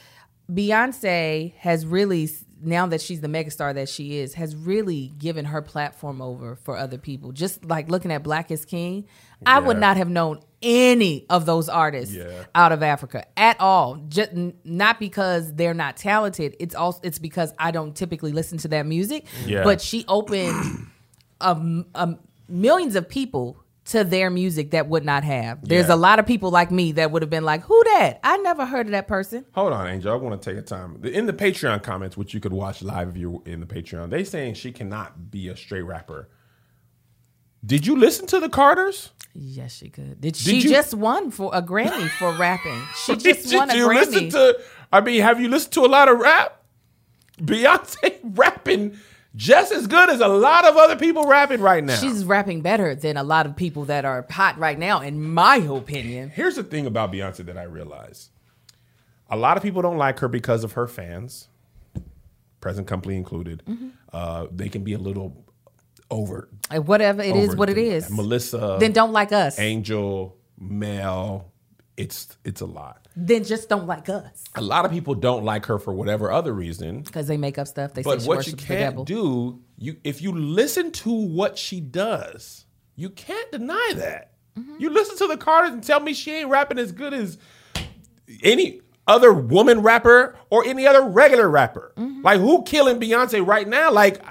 Beyonce 0.51 1.53
has 1.57 1.85
really 1.85 2.29
now 2.63 2.87
that 2.87 3.01
she's 3.01 3.21
the 3.21 3.27
megastar 3.27 3.73
that 3.75 3.89
she 3.89 4.17
is 4.17 4.33
has 4.35 4.55
really 4.55 5.13
given 5.17 5.45
her 5.45 5.61
platform 5.61 6.21
over 6.21 6.55
for 6.55 6.77
other 6.77 6.97
people. 6.97 7.31
Just 7.31 7.65
like 7.65 7.89
looking 7.89 8.11
at 8.11 8.23
Black 8.23 8.51
is 8.51 8.65
King, 8.65 9.05
I 9.45 9.59
would 9.59 9.77
not 9.77 9.97
have 9.97 10.09
known 10.09 10.39
any 10.61 11.25
of 11.29 11.45
those 11.45 11.67
artists 11.67 12.15
Yeah. 12.15 12.45
out 12.55 12.71
of 12.71 12.81
Africa 12.81 13.25
at 13.35 13.59
all. 13.59 13.95
Just 14.07 14.31
not 14.63 14.99
because 14.99 15.53
they're 15.53 15.73
not 15.73 15.97
talented. 15.97 16.55
It's 16.59 16.73
also 16.75 16.99
it's 17.03 17.19
because 17.19 17.53
I 17.59 17.71
don't 17.71 17.95
typically 17.95 18.31
listen 18.31 18.57
to 18.59 18.67
that 18.69 18.85
music. 18.85 19.25
Yeah. 19.45 19.63
But 19.63 19.81
she 19.81 20.05
opened 20.07 20.87
um, 21.41 21.85
um, 21.95 22.19
millions 22.47 22.95
of 22.95 23.09
people 23.09 23.57
to 23.85 24.03
their 24.05 24.29
music 24.29 24.71
that 24.71 24.87
would 24.87 25.03
not 25.03 25.23
have. 25.25 25.59
There's 25.67 25.89
Yeah. 25.89 25.95
a 25.95 25.97
lot 25.97 26.17
of 26.19 26.25
people 26.25 26.49
like 26.51 26.71
me 26.71 26.93
that 26.93 27.11
would 27.11 27.21
have 27.21 27.29
been 27.29 27.43
like, 27.43 27.63
"Who 27.63 27.83
that? 27.95 28.19
I 28.23 28.37
never 28.37 28.65
heard 28.65 28.85
of 28.87 28.91
that 28.93 29.07
person." 29.07 29.45
Hold 29.53 29.73
on, 29.73 29.87
Angel. 29.87 30.11
I 30.13 30.15
want 30.15 30.41
to 30.41 30.49
take 30.49 30.57
a 30.57 30.61
time 30.61 30.99
in 31.03 31.25
the 31.25 31.33
Patreon 31.33 31.83
comments, 31.83 32.15
which 32.15 32.33
you 32.33 32.39
could 32.39 32.53
watch 32.53 32.81
live 32.81 33.09
if 33.09 33.17
you're 33.17 33.41
in 33.45 33.59
the 33.59 33.65
Patreon. 33.65 34.09
They 34.09 34.23
saying 34.23 34.53
she 34.53 34.71
cannot 34.71 35.29
be 35.31 35.49
a 35.49 35.57
straight 35.57 35.81
rapper. 35.81 36.29
Did 37.65 37.85
you 37.87 37.97
listen 37.97 38.27
to 38.27 38.39
the 38.39 38.49
Carters? 38.49 39.11
Yes, 39.33 39.73
she 39.75 39.89
could. 39.89 40.21
Did, 40.21 40.35
she 40.35 40.59
you- 40.59 40.69
just 40.69 40.93
won 40.93 41.31
for 41.31 41.49
a 41.53 41.61
Grammy 41.61 42.07
for 42.19 42.31
rapping? 42.37 42.81
She 43.05 43.15
just 43.15 43.49
Did 43.49 43.57
won 43.57 43.69
a 43.69 43.73
Grammy. 43.73 43.75
Did 43.75 44.13
you 44.13 44.21
listen 44.21 44.29
to? 44.31 44.59
I 44.91 45.01
mean, 45.01 45.21
have 45.21 45.41
you 45.41 45.47
listened 45.49 45.73
to 45.73 45.81
a 45.81 45.87
lot 45.87 46.07
of 46.07 46.19
rap? 46.19 46.61
Beyonce 47.41 48.19
rapping 48.23 48.95
just 49.35 49.71
as 49.71 49.87
good 49.87 50.09
as 50.09 50.19
a 50.19 50.27
lot 50.27 50.65
of 50.65 50.77
other 50.77 50.95
people 50.95 51.25
rapping 51.25 51.61
right 51.61 51.83
now. 51.83 51.95
She's 51.95 52.23
rapping 52.23 52.61
better 52.61 52.95
than 52.95 53.17
a 53.17 53.23
lot 53.23 53.45
of 53.45 53.55
people 53.55 53.85
that 53.85 54.05
are 54.05 54.25
hot 54.29 54.57
right 54.57 54.77
now, 54.77 55.01
in 55.01 55.21
my 55.33 55.57
opinion. 55.57 56.29
Here's 56.29 56.55
the 56.55 56.63
thing 56.63 56.85
about 56.85 57.11
Beyonce 57.11 57.45
that 57.45 57.57
I 57.57 57.63
realize. 57.63 58.29
A 59.29 59.37
lot 59.37 59.57
of 59.57 59.63
people 59.63 59.81
don't 59.81 59.97
like 59.97 60.19
her 60.19 60.27
because 60.27 60.63
of 60.63 60.73
her 60.73 60.87
fans, 60.87 61.47
present 62.61 62.87
company 62.87 63.15
included. 63.15 63.63
Mm-hmm. 63.65 63.89
Uh, 64.11 64.47
they 64.51 64.69
can 64.69 64.83
be 64.83 64.93
a 64.93 64.99
little 64.99 65.43
over. 66.11 66.49
Whatever 66.71 67.21
it 67.23 67.35
is, 67.35 67.49
over 67.49 67.57
what 67.57 67.69
it 67.69 67.77
is. 67.77 68.11
Melissa, 68.11 68.77
Then 68.79 68.91
don't 68.91 69.11
like 69.11 69.31
us. 69.31 69.57
Angel, 69.57 70.37
Mel. 70.59 71.51
It's 71.97 72.37
it's 72.43 72.61
a 72.61 72.65
lot. 72.65 73.02
Then 73.15 73.43
just 73.43 73.69
don't 73.69 73.85
like 73.85 74.09
us 74.09 74.43
A 74.55 74.61
lot 74.61 74.85
of 74.85 74.91
people 74.91 75.13
don't 75.13 75.43
like 75.43 75.67
her 75.67 75.77
for 75.77 75.93
whatever 75.93 76.31
other 76.31 76.51
reason. 76.53 77.01
because 77.01 77.27
they 77.27 77.37
make 77.37 77.57
up 77.59 77.67
stuff. 77.67 77.93
They 77.93 78.01
But 78.01 78.21
say 78.21 78.27
what 78.27 78.33
you 78.33 78.53
worships 78.53 78.63
the 78.63 78.75
devil. 78.75 79.05
can't 79.05 79.07
do, 79.07 79.61
you 79.77 79.97
if 80.03 80.21
you 80.21 80.31
listen 80.31 80.91
to 80.91 81.11
what 81.11 81.57
she 81.57 81.79
does, 81.79 82.65
you 82.95 83.09
can't 83.09 83.51
deny 83.51 83.93
that. 83.95 84.31
Mm-hmm. 84.57 84.75
You 84.79 84.89
listen 84.89 85.17
to 85.17 85.27
the 85.27 85.37
Carters 85.37 85.73
and 85.73 85.83
tell 85.83 85.99
me 85.99 86.13
she 86.13 86.31
ain't 86.31 86.49
rapping 86.49 86.77
as 86.79 86.91
good 86.91 87.13
as 87.13 87.37
any 88.43 88.81
other 89.07 89.33
woman 89.33 89.81
rapper 89.81 90.35
or 90.49 90.65
any 90.65 90.87
other 90.87 91.01
regular 91.03 91.49
rapper. 91.49 91.91
Mm-hmm. 91.97 92.21
Like 92.21 92.39
who 92.39 92.63
killing 92.63 92.99
Beyonce 92.99 93.45
right 93.45 93.67
now? 93.67 93.91
Like 93.91 94.21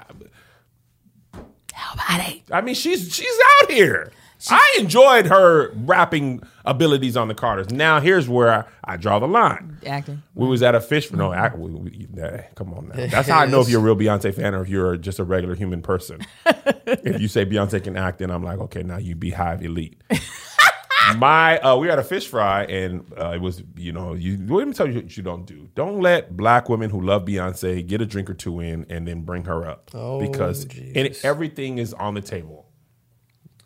Nobody. 1.33 2.43
I 2.51 2.61
mean, 2.61 2.75
she's 2.75 3.13
she's 3.13 3.37
out 3.61 3.71
here. 3.71 4.11
I 4.49 4.77
enjoyed 4.79 5.27
her 5.27 5.71
rapping 5.71 6.43
abilities 6.65 7.15
on 7.17 7.27
the 7.27 7.35
Carters. 7.35 7.69
Now 7.71 7.99
here's 7.99 8.27
where 8.27 8.51
I, 8.51 8.63
I 8.93 8.97
draw 8.97 9.19
the 9.19 9.27
line. 9.27 9.77
Acting. 9.85 10.23
We 10.35 10.47
was 10.47 10.63
at 10.63 10.75
a 10.75 10.81
fish. 10.81 11.11
No, 11.11 11.33
act, 11.33 11.57
we, 11.57 11.71
we, 11.71 12.07
nah, 12.11 12.39
come 12.55 12.73
on 12.73 12.89
now. 12.89 13.07
That's 13.07 13.27
how 13.27 13.39
I 13.39 13.45
know 13.45 13.61
if 13.61 13.69
you're 13.69 13.81
a 13.81 13.83
real 13.83 13.95
Beyonce 13.95 14.33
fan 14.33 14.53
or 14.55 14.61
if 14.61 14.69
you're 14.69 14.97
just 14.97 15.19
a 15.19 15.23
regular 15.23 15.55
human 15.55 15.81
person. 15.81 16.21
if 16.45 17.21
you 17.21 17.27
say 17.27 17.45
Beyonce 17.45 17.83
can 17.83 17.95
act, 17.97 18.19
then 18.19 18.31
I'm 18.31 18.43
like, 18.43 18.59
okay, 18.59 18.83
now 18.83 18.97
you 18.97 19.15
be 19.15 19.31
Beyhive 19.31 19.61
elite. 19.63 20.01
My, 21.17 21.59
uh, 21.59 21.75
we 21.75 21.89
had 21.89 21.99
a 21.99 22.03
fish 22.03 22.27
fry, 22.27 22.63
and 22.63 23.11
uh, 23.19 23.31
it 23.31 23.41
was, 23.41 23.61
you 23.75 23.91
know, 23.91 24.13
you. 24.13 24.37
Let 24.47 24.67
me 24.67 24.73
tell 24.73 24.87
you 24.87 24.95
what 24.95 25.17
you 25.17 25.21
don't 25.21 25.45
do. 25.45 25.69
Don't 25.75 25.99
let 25.99 26.37
black 26.37 26.69
women 26.69 26.89
who 26.89 27.01
love 27.01 27.25
Beyonce 27.25 27.85
get 27.85 28.01
a 28.01 28.05
drink 28.05 28.29
or 28.29 28.33
two 28.33 28.61
in 28.61 28.85
and 28.89 29.05
then 29.05 29.23
bring 29.23 29.43
her 29.43 29.67
up 29.67 29.91
Oh, 29.93 30.19
because 30.19 30.63
and 30.63 31.13
everything 31.23 31.77
is 31.77 31.93
on 31.93 32.13
the 32.13 32.21
table. 32.21 32.67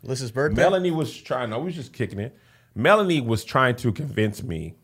Alyssa's 0.06 0.30
birthday. 0.32 0.60
Melanie 0.62 0.90
was 0.90 1.14
trying. 1.16 1.52
I 1.52 1.56
was 1.56 1.74
just 1.74 1.92
kicking 1.92 2.18
it. 2.18 2.36
Melanie 2.74 3.20
was 3.20 3.44
trying 3.44 3.76
to 3.76 3.92
convince 3.92 4.42
me 4.42 4.74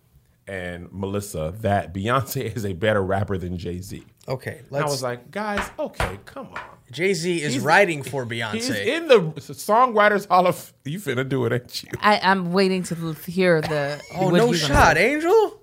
and 0.46 0.92
Melissa 0.92 1.54
that 1.60 1.94
Beyonce 1.94 2.42
is 2.56 2.64
a 2.66 2.72
better 2.72 3.02
rapper 3.02 3.38
than 3.38 3.56
Jay 3.56 3.80
Z. 3.80 4.04
Okay, 4.28 4.60
I 4.62 4.64
let's. 4.70 4.90
was 4.90 5.02
like, 5.02 5.30
guys, 5.30 5.70
okay, 5.78 6.18
come 6.24 6.48
on. 6.48 6.60
Jay 6.90 7.14
Z 7.14 7.42
is 7.42 7.54
He's- 7.54 7.64
writing 7.64 8.02
for 8.02 8.26
Beyonce. 8.26 8.52
He's 8.54 8.70
Beyonce. 8.70 8.86
in 8.86 9.08
the 9.08 9.20
Songwriters 9.40 10.26
Hall 10.28 10.46
of. 10.46 10.72
You 10.84 10.98
finna 10.98 11.26
do 11.28 11.44
it, 11.46 11.52
ain't 11.52 11.82
you? 11.82 11.90
I, 12.00 12.18
I'm 12.22 12.52
waiting 12.52 12.82
to 12.84 13.12
hear 13.26 13.60
the. 13.60 14.00
oh 14.16 14.30
no 14.30 14.52
shot, 14.52 14.96
say. 14.96 15.14
Angel. 15.14 15.60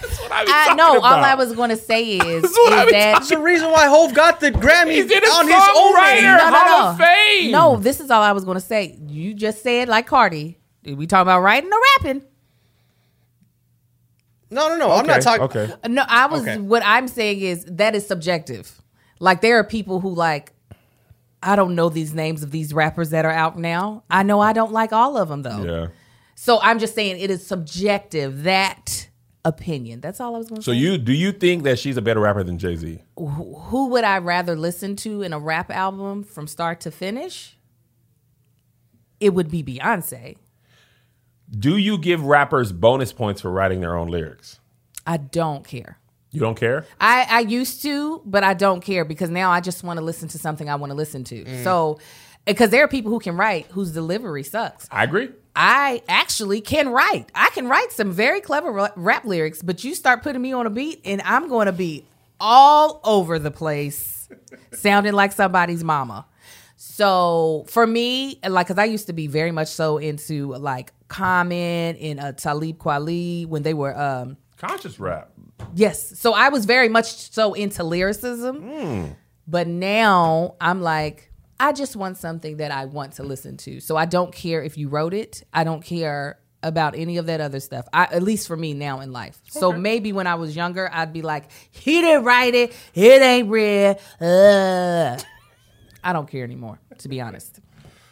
That's 0.00 0.20
what 0.20 0.32
I 0.32 0.44
be 0.44 0.50
I 0.52 0.64
talking 0.64 0.76
know. 0.76 1.00
All. 1.00 1.04
I 1.04 1.34
was 1.34 1.52
going 1.54 1.70
to 1.70 1.76
say 1.76 2.04
is, 2.18 2.22
is 2.24 2.42
That's 2.42 2.54
what 2.56 2.72
I 2.72 2.84
that 2.84 2.90
That's 2.92 3.28
the 3.30 3.38
reason 3.38 3.70
why 3.70 3.86
Hove 3.86 4.14
got 4.14 4.40
the 4.40 4.50
Grammy 4.50 4.92
He's 4.92 5.10
in 5.10 5.24
a 5.24 5.26
on 5.28 5.46
his 5.46 5.54
own 5.54 5.94
songwriter. 5.96 6.14
name. 6.14 6.24
no, 6.24 6.36
no, 6.36 6.56
Hall 6.56 6.82
no. 6.84 6.90
of 6.90 6.98
Fame. 6.98 7.50
No, 7.50 7.76
this 7.76 8.00
is 8.00 8.10
all 8.10 8.22
I 8.22 8.32
was 8.32 8.44
going 8.44 8.56
to 8.56 8.60
say. 8.60 8.98
You 9.06 9.34
just 9.34 9.62
said 9.62 9.88
like 9.88 10.06
Cardi. 10.06 10.58
We 10.84 11.06
talking 11.06 11.22
about 11.22 11.40
writing 11.40 11.70
or 11.72 11.78
rapping? 11.98 12.22
No, 14.50 14.68
no, 14.68 14.76
no. 14.76 14.92
I'm 14.92 15.06
not 15.06 15.22
talking. 15.22 15.42
Okay. 15.42 15.72
No, 15.88 16.04
I 16.06 16.26
was. 16.26 16.42
Okay. 16.42 16.58
What 16.58 16.82
I'm 16.84 17.08
saying 17.08 17.40
is 17.40 17.64
that 17.64 17.94
is 17.94 18.06
subjective. 18.06 18.80
Like 19.18 19.40
there 19.40 19.58
are 19.58 19.64
people 19.64 20.00
who 20.00 20.10
like. 20.14 20.52
I 21.42 21.54
don't 21.54 21.74
know 21.74 21.88
these 21.88 22.14
names 22.14 22.42
of 22.42 22.50
these 22.50 22.72
rappers 22.72 23.10
that 23.10 23.24
are 23.24 23.30
out 23.30 23.58
now. 23.58 24.04
I 24.10 24.22
know 24.22 24.40
I 24.40 24.52
don't 24.52 24.72
like 24.72 24.92
all 24.92 25.16
of 25.16 25.28
them 25.28 25.42
though. 25.42 25.62
Yeah. 25.64 25.86
So 26.34 26.60
I'm 26.60 26.78
just 26.78 26.94
saying 26.94 27.18
it 27.20 27.30
is 27.30 27.46
subjective. 27.46 28.44
That 28.44 29.08
opinion. 29.46 30.00
That's 30.00 30.20
all 30.20 30.34
I 30.34 30.38
was 30.38 30.48
going 30.48 30.60
to 30.60 30.64
So 30.64 30.72
say. 30.72 30.78
So 30.78 30.80
you 30.80 30.98
do 30.98 31.12
you 31.12 31.32
think 31.32 31.62
that 31.62 31.78
she's 31.78 31.96
a 31.96 32.02
better 32.02 32.20
rapper 32.20 32.42
than 32.42 32.58
Jay 32.58 32.76
Z? 32.76 32.98
who 33.16 33.88
would 33.88 34.04
I 34.04 34.18
rather 34.18 34.56
listen 34.56 34.96
to 34.96 35.22
in 35.22 35.32
a 35.32 35.38
rap 35.38 35.70
album 35.70 36.24
from 36.24 36.46
start 36.46 36.80
to 36.82 36.90
finish? 36.90 37.56
It 39.20 39.32
would 39.32 39.50
be 39.50 39.62
Beyonce. 39.62 40.36
Do 41.50 41.76
you 41.76 41.96
give 41.96 42.24
rappers 42.24 42.72
bonus 42.72 43.12
points 43.12 43.40
for 43.40 43.50
writing 43.50 43.80
their 43.80 43.96
own 43.96 44.08
lyrics? 44.08 44.58
I 45.06 45.16
don't 45.16 45.66
care. 45.66 45.98
You 46.32 46.40
don't 46.40 46.56
care? 46.56 46.84
I, 47.00 47.26
I 47.30 47.40
used 47.40 47.82
to, 47.82 48.20
but 48.26 48.42
I 48.44 48.52
don't 48.52 48.80
care 48.80 49.04
because 49.04 49.30
now 49.30 49.50
I 49.50 49.60
just 49.60 49.84
want 49.84 49.98
to 49.98 50.04
listen 50.04 50.28
to 50.30 50.38
something 50.38 50.68
I 50.68 50.74
want 50.74 50.90
to 50.90 50.94
listen 50.96 51.24
to. 51.24 51.44
Mm. 51.44 51.64
So, 51.64 51.98
because 52.44 52.70
there 52.70 52.84
are 52.84 52.88
people 52.88 53.10
who 53.10 53.20
can 53.20 53.36
write 53.36 53.66
whose 53.66 53.92
delivery 53.92 54.42
sucks. 54.42 54.86
I 54.90 55.04
agree. 55.04 55.30
I 55.56 56.02
actually 56.06 56.60
can 56.60 56.90
write. 56.90 57.30
I 57.34 57.48
can 57.54 57.66
write 57.66 57.90
some 57.90 58.12
very 58.12 58.40
clever 58.42 58.90
rap 58.94 59.24
lyrics, 59.24 59.62
but 59.62 59.82
you 59.82 59.94
start 59.94 60.22
putting 60.22 60.42
me 60.42 60.52
on 60.52 60.66
a 60.66 60.70
beat 60.70 61.00
and 61.04 61.22
I'm 61.24 61.48
going 61.48 61.64
to 61.66 61.72
be 61.72 62.04
all 62.38 63.00
over 63.02 63.38
the 63.38 63.50
place, 63.50 64.28
sounding 64.72 65.14
like 65.14 65.32
somebody's 65.32 65.82
mama. 65.82 66.26
So 66.76 67.64
for 67.68 67.86
me, 67.86 68.38
like, 68.46 68.66
cause 68.68 68.76
I 68.76 68.84
used 68.84 69.06
to 69.06 69.14
be 69.14 69.26
very 69.28 69.50
much 69.50 69.68
so 69.68 69.96
into 69.96 70.52
like 70.54 70.92
Common 71.08 71.96
and 71.96 72.20
uh, 72.20 72.32
Talib 72.32 72.76
Kweli 72.78 73.46
when 73.46 73.62
they 73.62 73.72
were, 73.74 73.98
um, 73.98 74.36
Conscious 74.58 75.00
rap. 75.00 75.30
yes. 75.74 76.18
So 76.18 76.34
I 76.34 76.50
was 76.50 76.66
very 76.66 76.88
much 76.90 77.30
so 77.32 77.54
into 77.54 77.82
lyricism, 77.82 79.16
but 79.48 79.66
now 79.68 80.56
I'm 80.60 80.82
like, 80.82 81.30
I 81.58 81.72
just 81.72 81.96
want 81.96 82.16
something 82.18 82.58
that 82.58 82.70
I 82.70 82.84
want 82.84 83.14
to 83.14 83.22
listen 83.22 83.56
to. 83.58 83.80
So 83.80 83.96
I 83.96 84.04
don't 84.06 84.32
care 84.34 84.62
if 84.62 84.76
you 84.76 84.88
wrote 84.88 85.14
it. 85.14 85.42
I 85.52 85.64
don't 85.64 85.82
care 85.82 86.38
about 86.62 86.96
any 86.96 87.16
of 87.18 87.26
that 87.26 87.40
other 87.40 87.60
stuff. 87.60 87.86
I, 87.92 88.04
at 88.04 88.22
least 88.22 88.48
for 88.48 88.56
me 88.56 88.74
now 88.74 89.00
in 89.00 89.12
life. 89.12 89.38
So 89.48 89.72
maybe 89.72 90.12
when 90.12 90.26
I 90.26 90.34
was 90.34 90.56
younger, 90.56 90.90
I'd 90.92 91.12
be 91.12 91.22
like, 91.22 91.50
he 91.70 92.00
didn't 92.00 92.24
write 92.24 92.54
it. 92.54 92.74
It 92.94 93.22
ain't 93.22 93.48
real. 93.48 93.98
Uh. 94.20 95.16
I 96.02 96.12
don't 96.12 96.28
care 96.28 96.44
anymore, 96.44 96.78
to 96.98 97.08
be 97.08 97.20
honest. 97.20 97.60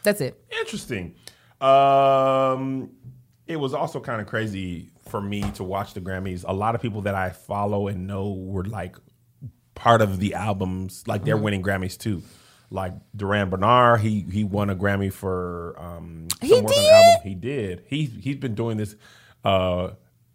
That's 0.02 0.20
it. 0.20 0.42
Interesting. 0.60 1.14
Um, 1.60 2.90
it 3.46 3.56
was 3.56 3.74
also 3.74 4.00
kind 4.00 4.20
of 4.20 4.26
crazy 4.26 4.90
for 5.08 5.20
me 5.20 5.42
to 5.52 5.64
watch 5.64 5.94
the 5.94 6.00
Grammys. 6.00 6.44
A 6.46 6.52
lot 6.52 6.74
of 6.74 6.82
people 6.82 7.02
that 7.02 7.14
I 7.14 7.30
follow 7.30 7.88
and 7.88 8.06
know 8.06 8.32
were 8.32 8.64
like 8.64 8.96
part 9.74 10.00
of 10.02 10.18
the 10.18 10.34
albums, 10.34 11.04
like 11.06 11.20
Mm-hmm. 11.20 11.26
they're 11.26 11.36
winning 11.36 11.62
Grammys 11.62 11.98
too. 11.98 12.22
Like 12.70 12.92
Duran 13.14 13.50
Bernard, 13.50 14.00
he 14.00 14.20
he 14.32 14.42
won 14.44 14.68
a 14.70 14.74
Grammy 14.76 15.12
for 15.12 15.76
um 15.78 16.26
some 16.40 16.48
He 16.48 16.54
work 16.54 16.62
on 16.64 16.68
the 16.68 16.74
did? 16.74 16.90
album. 16.92 17.28
He 17.28 17.34
did. 17.34 17.82
He 17.86 18.04
he's 18.06 18.36
been 18.36 18.54
doing 18.54 18.76
this 18.78 18.96
uh 19.44 19.90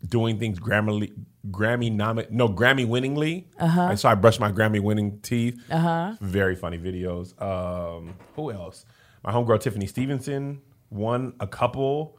doing 0.08 0.40
things 0.40 0.60
Grammy 0.60 1.12
Grammy 1.50 1.92
nomi- 1.94 2.30
no 2.32 2.48
Grammy 2.48 2.88
winningly. 2.88 3.48
Uh-huh. 3.60 3.82
And 3.90 4.00
So 4.00 4.08
I 4.08 4.16
brushed 4.16 4.40
my 4.40 4.52
Grammy 4.52 4.80
winning 4.82 5.20
teeth. 5.22 5.60
Uh-huh. 5.70 6.14
Very 6.22 6.56
funny 6.56 6.78
videos. 6.78 7.40
Um 7.42 8.16
who 8.36 8.52
else? 8.52 8.86
My 9.24 9.34
homegirl 9.34 9.60
Tiffany 9.60 9.88
Stevenson 9.88 10.62
won 10.90 11.34
a 11.42 11.48
couple. 11.48 12.18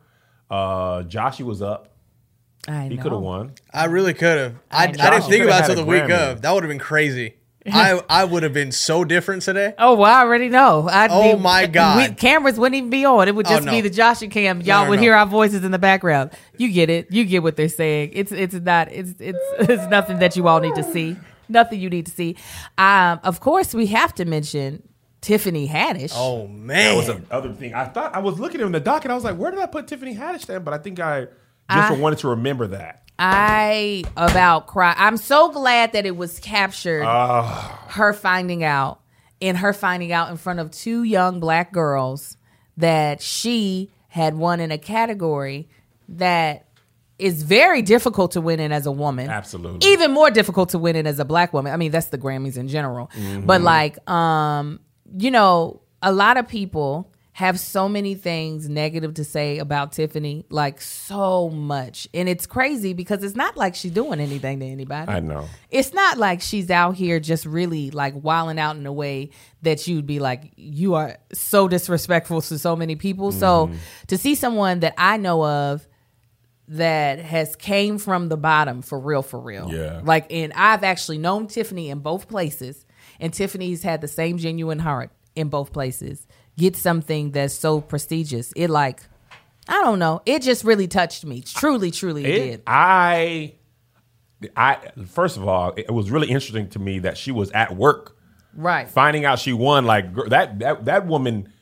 Uh 0.50 1.02
Joshy 1.04 1.44
was 1.44 1.62
up. 1.62 1.94
I 2.68 2.88
He 2.88 2.98
could 2.98 3.12
have 3.12 3.22
won. 3.22 3.52
I 3.72 3.86
really 3.86 4.12
could 4.12 4.36
have. 4.38 4.54
I, 4.70 4.82
I, 4.82 4.82
I 4.82 4.86
didn't 4.88 5.22
think 5.30 5.44
about 5.44 5.60
it 5.60 5.66
had 5.66 5.66
till 5.68 5.72
a 5.72 5.76
the 5.76 5.84
week 5.90 6.02
Grammy. 6.02 6.32
of. 6.32 6.42
That 6.42 6.52
would 6.52 6.62
have 6.62 6.68
been 6.68 6.78
crazy. 6.78 7.36
I 7.70 8.00
I 8.08 8.24
would 8.24 8.42
have 8.42 8.52
been 8.52 8.72
so 8.72 9.04
different 9.04 9.42
today. 9.42 9.74
Oh, 9.78 9.94
well, 9.94 10.10
I 10.10 10.20
already 10.22 10.48
know. 10.48 10.88
I'd 10.88 11.10
Oh, 11.12 11.36
be- 11.36 11.42
my 11.42 11.66
God. 11.66 12.10
we- 12.10 12.14
cameras 12.16 12.58
wouldn't 12.58 12.76
even 12.76 12.90
be 12.90 13.04
on. 13.04 13.28
It 13.28 13.34
would 13.34 13.46
Oh, 13.46 13.50
just 13.50 13.64
no. 13.66 13.72
be 13.72 13.80
the 13.82 13.90
Josh 13.90 14.22
and 14.22 14.30
Cam. 14.32 14.60
Y'all 14.62 14.84
no, 14.84 14.90
would 14.90 14.96
no. 14.96 15.02
hear 15.02 15.14
our 15.14 15.26
voices 15.26 15.64
in 15.64 15.70
the 15.70 15.78
background. 15.78 16.30
You 16.56 16.72
get 16.72 16.88
it. 16.90 17.10
You 17.10 17.24
get 17.24 17.42
what 17.42 17.56
they're 17.56 17.68
saying. 17.68 18.10
It's 18.14 18.32
it's 18.32 18.54
not. 18.54 18.90
It's 18.92 19.14
it's 19.18 19.38
it's 19.70 19.86
nothing 19.90 20.18
that 20.20 20.36
you 20.36 20.48
all 20.48 20.60
need 20.60 20.74
to 20.76 20.84
see. 20.84 21.16
Nothing 21.48 21.80
you 21.80 21.90
need 21.90 22.06
to 22.06 22.12
see. 22.12 22.36
Um, 22.78 23.18
of 23.24 23.40
course, 23.40 23.74
we 23.74 23.86
have 23.86 24.14
to 24.14 24.24
mention 24.24 24.82
Tiffany 25.20 25.68
Haddish. 25.68 26.12
Oh 26.14 26.46
man, 26.46 26.94
That 26.94 26.96
was 26.96 27.08
another 27.08 27.52
thing. 27.52 27.74
I 27.74 27.84
thought 27.86 28.14
I 28.14 28.20
was 28.20 28.38
looking 28.40 28.60
in 28.60 28.72
the 28.72 28.80
doc 28.80 29.04
and 29.04 29.12
I 29.12 29.14
was 29.14 29.24
like, 29.24 29.36
where 29.36 29.50
did 29.50 29.60
I 29.60 29.66
put 29.66 29.86
Tiffany 29.86 30.14
Haddish 30.14 30.46
then? 30.46 30.62
But 30.62 30.72
I 30.74 30.78
think 30.78 30.98
I 31.00 31.22
just 31.70 31.90
I- 31.90 31.96
wanted 31.96 32.20
to 32.20 32.28
remember 32.28 32.68
that. 32.68 33.02
I 33.20 34.04
about 34.16 34.66
cry. 34.66 34.94
I'm 34.96 35.18
so 35.18 35.50
glad 35.50 35.92
that 35.92 36.06
it 36.06 36.16
was 36.16 36.40
captured. 36.40 37.04
Ah. 37.04 37.84
her 37.88 38.12
finding 38.12 38.64
out, 38.64 39.00
and 39.42 39.58
her 39.58 39.72
finding 39.72 40.10
out 40.10 40.30
in 40.30 40.36
front 40.38 40.58
of 40.58 40.70
two 40.70 41.02
young 41.02 41.38
black 41.38 41.72
girls 41.72 42.36
that 42.78 43.20
she 43.20 43.90
had 44.08 44.34
won 44.34 44.58
in 44.58 44.70
a 44.70 44.78
category 44.78 45.68
that 46.08 46.66
is 47.18 47.42
very 47.42 47.82
difficult 47.82 48.32
to 48.32 48.40
win 48.40 48.58
in 48.58 48.72
as 48.72 48.86
a 48.86 48.92
woman. 48.92 49.28
Absolutely. 49.28 49.90
Even 49.90 50.10
more 50.12 50.30
difficult 50.30 50.70
to 50.70 50.78
win 50.78 50.96
in 50.96 51.06
as 51.06 51.18
a 51.18 51.24
black 51.24 51.52
woman. 51.52 51.72
I 51.72 51.76
mean, 51.76 51.90
that's 51.90 52.06
the 52.06 52.18
Grammys 52.18 52.56
in 52.56 52.68
general. 52.68 53.10
Mm-hmm. 53.14 53.46
But 53.46 53.60
like, 53.60 54.10
um, 54.10 54.80
you 55.18 55.30
know, 55.30 55.82
a 56.00 56.12
lot 56.12 56.38
of 56.38 56.48
people 56.48 57.09
have 57.40 57.58
so 57.58 57.88
many 57.88 58.14
things 58.14 58.68
negative 58.68 59.14
to 59.14 59.24
say 59.24 59.56
about 59.56 59.92
Tiffany, 59.92 60.44
like 60.50 60.78
so 60.78 61.48
much. 61.48 62.06
And 62.12 62.28
it's 62.28 62.46
crazy 62.46 62.92
because 62.92 63.24
it's 63.24 63.34
not 63.34 63.56
like 63.56 63.74
she's 63.74 63.92
doing 63.92 64.20
anything 64.20 64.60
to 64.60 64.66
anybody 64.66 65.10
I 65.10 65.20
know. 65.20 65.48
it's 65.70 65.94
not 65.94 66.18
like 66.18 66.42
she's 66.42 66.70
out 66.70 66.96
here 66.96 67.18
just 67.18 67.46
really 67.46 67.90
like 67.92 68.12
wilding 68.14 68.58
out 68.58 68.76
in 68.76 68.84
a 68.84 68.92
way 68.92 69.30
that 69.62 69.88
you'd 69.88 70.04
be 70.06 70.18
like, 70.18 70.52
you 70.56 70.96
are 70.96 71.16
so 71.32 71.66
disrespectful 71.66 72.42
to 72.42 72.58
so 72.58 72.76
many 72.76 72.94
people. 72.94 73.32
So 73.32 73.68
mm-hmm. 73.68 73.76
to 74.08 74.18
see 74.18 74.34
someone 74.34 74.80
that 74.80 74.92
I 74.98 75.16
know 75.16 75.42
of 75.42 75.88
that 76.68 77.20
has 77.20 77.56
came 77.56 77.96
from 77.96 78.28
the 78.28 78.36
bottom 78.36 78.82
for 78.82 79.00
real, 79.00 79.22
for 79.22 79.40
real. 79.40 79.72
Yeah. 79.72 80.02
Like, 80.04 80.30
and 80.30 80.52
I've 80.52 80.84
actually 80.84 81.16
known 81.16 81.46
Tiffany 81.46 81.88
in 81.88 82.00
both 82.00 82.28
places, 82.28 82.84
and 83.18 83.32
Tiffany's 83.32 83.82
had 83.82 84.02
the 84.02 84.08
same 84.08 84.36
genuine 84.36 84.78
heart 84.78 85.10
in 85.34 85.48
both 85.48 85.72
places. 85.72 86.26
Get 86.58 86.76
something 86.76 87.30
that's 87.30 87.54
so 87.54 87.80
prestigious. 87.80 88.52
It 88.56 88.68
like, 88.68 89.02
I 89.68 89.82
don't 89.82 89.98
know. 89.98 90.20
It 90.26 90.42
just 90.42 90.64
really 90.64 90.88
touched 90.88 91.24
me. 91.24 91.40
Truly, 91.42 91.90
truly 91.90 92.24
it, 92.24 92.38
did. 92.50 92.62
I, 92.66 93.54
I 94.56 94.78
first 95.06 95.36
of 95.36 95.46
all, 95.48 95.72
it 95.76 95.90
was 95.90 96.10
really 96.10 96.28
interesting 96.28 96.68
to 96.70 96.78
me 96.78 96.98
that 97.00 97.16
she 97.16 97.30
was 97.32 97.50
at 97.52 97.76
work, 97.76 98.16
Right. 98.54 98.88
finding 98.88 99.24
out 99.24 99.38
she 99.38 99.52
won. 99.52 99.84
Like 99.86 100.14
that, 100.28 100.58
that, 100.58 100.84
that 100.86 101.06
woman 101.06 101.52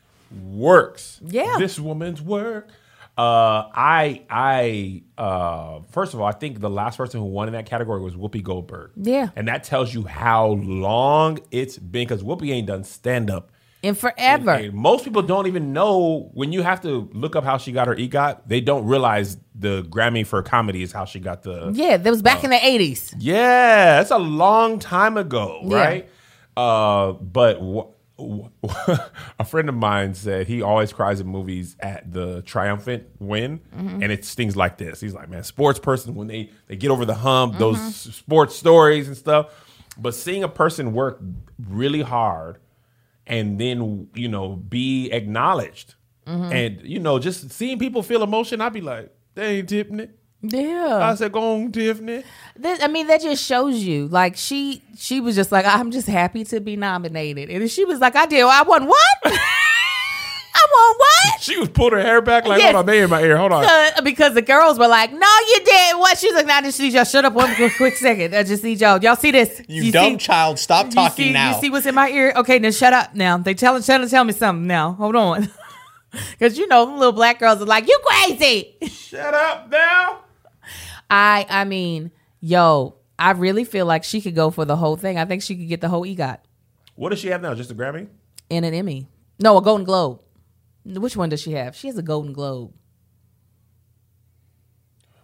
works. 0.44 1.20
Yeah. 1.24 1.56
this 1.58 1.78
woman's 1.78 2.20
work. 2.22 2.68
Uh, 3.16 3.66
I, 3.74 4.22
I, 4.30 5.02
uh, 5.20 5.80
first 5.90 6.14
of 6.14 6.20
all, 6.20 6.26
I 6.26 6.32
think 6.32 6.60
the 6.60 6.70
last 6.70 6.96
person 6.96 7.18
who 7.18 7.26
won 7.26 7.48
in 7.48 7.54
that 7.54 7.66
category 7.66 8.00
was 8.00 8.14
Whoopi 8.14 8.42
Goldberg. 8.44 8.92
Yeah. 8.96 9.30
and 9.34 9.48
that 9.48 9.64
tells 9.64 9.92
you 9.92 10.04
how 10.04 10.46
long 10.50 11.40
it's 11.50 11.78
been 11.78 12.06
because 12.06 12.22
Whoopi 12.22 12.52
ain't 12.52 12.68
done 12.68 12.84
stand 12.84 13.28
up. 13.28 13.50
And 13.82 13.96
forever. 13.96 14.50
And 14.50 14.74
most 14.74 15.04
people 15.04 15.22
don't 15.22 15.46
even 15.46 15.72
know 15.72 16.30
when 16.34 16.50
you 16.52 16.62
have 16.62 16.80
to 16.82 17.08
look 17.12 17.36
up 17.36 17.44
how 17.44 17.58
she 17.58 17.70
got 17.70 17.86
her 17.86 17.94
EGOT. 17.94 18.40
They 18.46 18.60
don't 18.60 18.84
realize 18.86 19.36
the 19.54 19.84
Grammy 19.84 20.26
for 20.26 20.42
comedy 20.42 20.82
is 20.82 20.90
how 20.92 21.04
she 21.04 21.20
got 21.20 21.42
the. 21.44 21.70
Yeah, 21.74 21.96
that 21.96 22.10
was 22.10 22.20
back 22.22 22.42
in 22.42 22.50
the 22.50 22.56
80s. 22.56 23.14
Yeah, 23.18 23.98
that's 23.98 24.10
a 24.10 24.18
long 24.18 24.78
time 24.80 25.16
ago, 25.16 25.60
Yeah. 25.64 25.76
right? 25.78 26.08
Uh, 26.56 27.12
but 27.12 27.58
wh- 27.60 27.94
a 29.38 29.44
friend 29.44 29.68
of 29.68 29.76
mine 29.76 30.12
said 30.14 30.48
he 30.48 30.60
always 30.60 30.92
cries 30.92 31.20
in 31.20 31.28
movies 31.28 31.76
at 31.78 32.12
the 32.12 32.42
triumphant 32.42 33.04
win, 33.20 33.60
Mm-hmm. 33.76 34.02
and 34.02 34.10
it's 34.10 34.34
things 34.34 34.56
like 34.56 34.76
this. 34.78 35.00
He's 35.00 35.14
like, 35.14 35.28
man, 35.30 35.44
sports 35.44 35.78
person 35.78 36.16
when 36.16 36.26
they 36.26 36.50
they 36.66 36.74
get 36.74 36.90
over 36.90 37.04
the 37.04 37.14
hump, 37.14 37.52
Mm-hmm. 37.52 37.60
those 37.60 37.94
sports 37.94 38.56
stories 38.56 39.06
and 39.06 39.16
stuff. 39.16 39.52
But 39.96 40.14
seeing 40.16 40.42
a 40.42 40.48
person 40.48 40.92
work 40.94 41.20
really 41.68 42.02
hard 42.02 42.58
and 43.28 43.58
then 43.60 44.08
you 44.14 44.28
know 44.28 44.56
be 44.56 45.10
acknowledged, 45.12 45.94
Mm-hmm. 46.26 46.52
and 46.52 46.80
you 46.82 46.98
know 46.98 47.18
just 47.18 47.50
seeing 47.52 47.78
people 47.78 48.02
feel 48.02 48.22
emotion, 48.22 48.60
I'd 48.60 48.72
be 48.74 48.80
like, 48.82 49.10
they 49.34 49.58
ain't 49.58 49.68
Tiffany. 49.68 50.08
Yeah. 50.42 50.98
I 51.02 51.14
said, 51.16 51.32
go 51.32 51.54
on, 51.54 51.72
Tiffany. 51.72 52.22
That- 52.56 52.82
I 52.82 52.86
mean, 52.86 53.06
that 53.08 53.20
just 53.22 53.44
shows 53.44 53.82
you. 53.82 54.06
Like 54.08 54.36
she, 54.36 54.82
she 54.96 55.20
was 55.20 55.34
just 55.34 55.50
like, 55.50 55.66
I'm 55.66 55.90
just 55.90 56.06
happy 56.06 56.44
to 56.44 56.60
be 56.60 56.76
nominated, 56.76 57.50
and 57.50 57.70
she 57.70 57.84
was 57.84 57.98
like, 57.98 58.14
I 58.14 58.26
did. 58.26 58.42
I 58.44 58.62
won 58.62 58.86
what? 58.86 59.18
I 60.78 60.94
won 60.94 60.98
what? 60.98 61.42
She 61.42 61.58
was 61.58 61.68
pulling 61.68 61.92
her 61.94 62.00
hair 62.02 62.20
back 62.20 62.46
like, 62.46 62.58
Yes. 62.60 62.72
hold 62.74 62.80
on, 62.80 62.86
they 62.86 63.02
in 63.02 63.10
my 63.10 63.22
ear. 63.22 63.36
Hold 63.36 63.52
on. 63.52 63.64
Because 64.04 64.34
the 64.34 64.42
girls 64.42 64.78
were 64.78 64.88
like, 64.88 65.12
"No, 65.12 65.18
you 65.48 65.60
did 65.64 65.96
what?" 65.98 66.18
She's 66.18 66.34
like, 66.34 66.46
"Now, 66.46 66.60
just 66.60 66.78
need 66.80 66.92
y'all 66.92 67.04
shut 67.04 67.24
up 67.24 67.32
one 67.32 67.54
quick, 67.54 67.72
quick 67.76 67.96
second. 67.96 68.34
I 68.34 68.42
just 68.42 68.62
need 68.64 68.80
y'all. 68.80 69.02
Y'all 69.02 69.16
see 69.16 69.30
this? 69.30 69.60
you, 69.68 69.90
dumb 69.92 70.12
see, 70.12 70.16
child, 70.18 70.58
stop 70.58 70.86
you 70.86 70.92
talking 70.92 71.26
see, 71.26 71.32
now. 71.32 71.54
You 71.54 71.60
see 71.60 71.70
what's 71.70 71.86
in 71.86 71.94
my 71.94 72.08
ear? 72.10 72.32
Okay, 72.36 72.58
then 72.58 72.72
shut 72.72 72.92
up. 72.92 73.14
Now 73.14 73.38
they 73.38 73.54
tell 73.54 73.80
tell 73.82 74.08
tell 74.08 74.24
me 74.24 74.32
something. 74.32 74.66
Now 74.66 74.92
hold 74.92 75.16
on, 75.16 75.48
because 76.32 76.58
you 76.58 76.66
know 76.68 76.86
them 76.86 76.98
little 76.98 77.12
black 77.12 77.38
girls 77.38 77.60
are 77.62 77.66
like, 77.66 77.86
"You 77.88 77.98
crazy." 78.04 78.76
Shut 78.88 79.34
up 79.34 79.70
now. 79.70 80.20
I 81.10 81.46
I 81.48 81.64
mean, 81.64 82.10
yo, 82.40 82.96
I 83.18 83.30
really 83.32 83.64
feel 83.64 83.86
like 83.86 84.04
she 84.04 84.20
could 84.20 84.34
go 84.34 84.50
for 84.50 84.64
the 84.64 84.76
whole 84.76 84.96
thing. 84.96 85.18
I 85.18 85.24
think 85.24 85.42
she 85.42 85.56
could 85.56 85.68
get 85.68 85.80
the 85.80 85.88
whole 85.88 86.04
EGOT 86.04 86.38
What 86.96 87.10
does 87.10 87.18
she 87.20 87.28
have 87.28 87.40
now? 87.42 87.54
Just 87.54 87.70
a 87.70 87.74
Grammy? 87.74 88.08
and 88.50 88.64
an 88.64 88.72
Emmy. 88.74 89.08
No, 89.38 89.56
a 89.58 89.62
Golden 89.62 89.84
Globe. 89.84 90.20
Which 90.88 91.16
one 91.16 91.28
does 91.28 91.40
she 91.40 91.52
have? 91.52 91.76
She 91.76 91.86
has 91.88 91.98
a 91.98 92.02
Golden 92.02 92.32
Globe. 92.32 92.72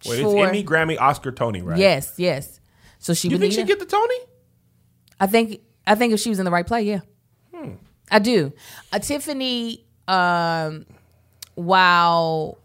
Wait, 0.06 0.22
For- 0.22 0.36
it's 0.38 0.48
Emmy, 0.48 0.62
Grammy, 0.64 1.00
Oscar, 1.00 1.32
Tony, 1.32 1.62
right? 1.62 1.78
Yes, 1.78 2.14
yes. 2.18 2.60
So 2.98 3.14
she 3.14 3.28
You 3.28 3.34
would 3.34 3.40
think 3.40 3.50
need 3.52 3.56
she 3.56 3.62
a- 3.62 3.66
get 3.66 3.78
the 3.78 3.86
Tony? 3.86 4.18
I 5.18 5.26
think 5.26 5.60
I 5.86 5.94
think 5.94 6.12
if 6.12 6.20
she 6.20 6.28
was 6.28 6.38
in 6.38 6.44
the 6.44 6.50
right 6.50 6.66
play, 6.66 6.82
yeah. 6.82 7.00
I 8.10 8.18
do. 8.18 8.52
Uh, 8.92 8.98
Tiffany, 8.98 9.86
um, 10.08 10.84
while 11.54 12.58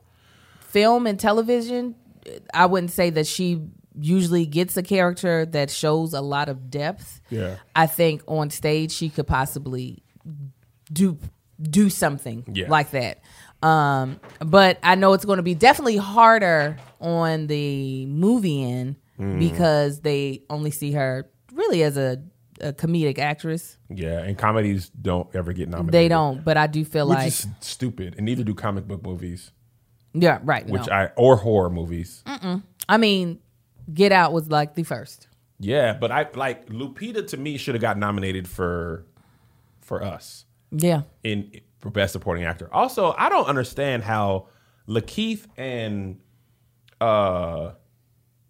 film 0.60 1.08
and 1.08 1.18
television, 1.18 1.96
I 2.54 2.66
wouldn't 2.66 2.92
say 2.92 3.10
that 3.12 3.26
she 3.26 3.62
usually 3.98 4.46
gets 4.46 4.76
a 4.76 4.84
character 4.84 5.46
that 5.46 5.70
shows 5.72 6.14
a 6.14 6.20
lot 6.22 6.50
of 6.50 6.70
depth. 6.70 7.22
Yeah. 7.30 7.56
I 7.74 7.88
think 7.88 8.22
on 8.28 8.50
stage 8.50 8.92
she 8.92 9.10
could 9.10 9.28
possibly 9.28 10.04
do 10.92 11.18
do 11.62 11.90
something 11.90 12.44
Yeah. 12.54 12.70
like 12.70 12.92
that. 12.92 13.22
Um, 13.62 14.20
but 14.40 14.80
I 14.84 14.96
know 14.96 15.14
it's 15.14 15.26
going 15.26 15.38
to 15.38 15.44
be 15.44 15.56
definitely 15.56 15.98
harder 15.98 16.78
on 17.02 17.48
the 17.48 18.06
movie 18.06 18.64
end 18.64 18.96
Mm. 19.20 19.38
because 19.38 20.00
they 20.00 20.44
only 20.50 20.72
see 20.72 20.94
her 20.94 21.30
really 21.54 21.84
as 21.84 21.98
a, 21.98 22.24
a 22.62 22.72
comedic 22.72 23.20
actress. 23.20 23.78
Yeah, 23.90 24.20
and 24.20 24.38
comedies 24.38 24.88
don't 24.90 25.28
ever 25.36 25.52
get 25.52 25.68
nominated. 25.68 25.92
They 25.94 26.08
don't, 26.08 26.46
but 26.46 26.56
I 26.56 26.68
do 26.68 26.86
feel 26.86 27.10
Which 27.10 27.18
like 27.18 27.28
is 27.28 27.46
stupid. 27.60 28.16
And 28.16 28.26
neither 28.26 28.46
do 28.46 28.54
comic 28.56 28.88
book 28.88 29.04
movies, 29.04 29.52
yeah, 30.14 30.40
right. 30.44 30.66
which 30.66 30.88
no. 30.88 30.94
I 30.94 31.06
or 31.18 31.36
horror 31.36 31.70
movies. 31.70 32.24
I 32.88 32.96
mean, 32.98 33.40
Get 33.94 34.14
Out 34.14 34.32
was 34.32 34.50
like 34.50 34.76
the 34.76 34.84
first. 34.84 35.28
Yeah, 35.60 35.92
but 36.00 36.14
I 36.14 36.26
like 36.36 36.68
Lupita 36.68 37.28
to 37.28 37.36
me 37.38 37.58
should 37.58 37.76
have 37.76 37.82
got 37.82 37.98
nominated 37.98 38.48
for 38.48 39.06
for 39.82 40.02
us 40.02 40.46
Yeah, 40.72 41.02
in 41.24 41.62
for 41.80 41.90
best 41.90 42.14
supporting 42.14 42.44
actor. 42.44 42.70
Also, 42.74 43.14
I 43.18 43.30
don't 43.30 43.46
understand 43.48 44.04
how 44.04 44.48
Lakeith 44.88 45.46
and 45.58 46.20
uh 47.02 47.72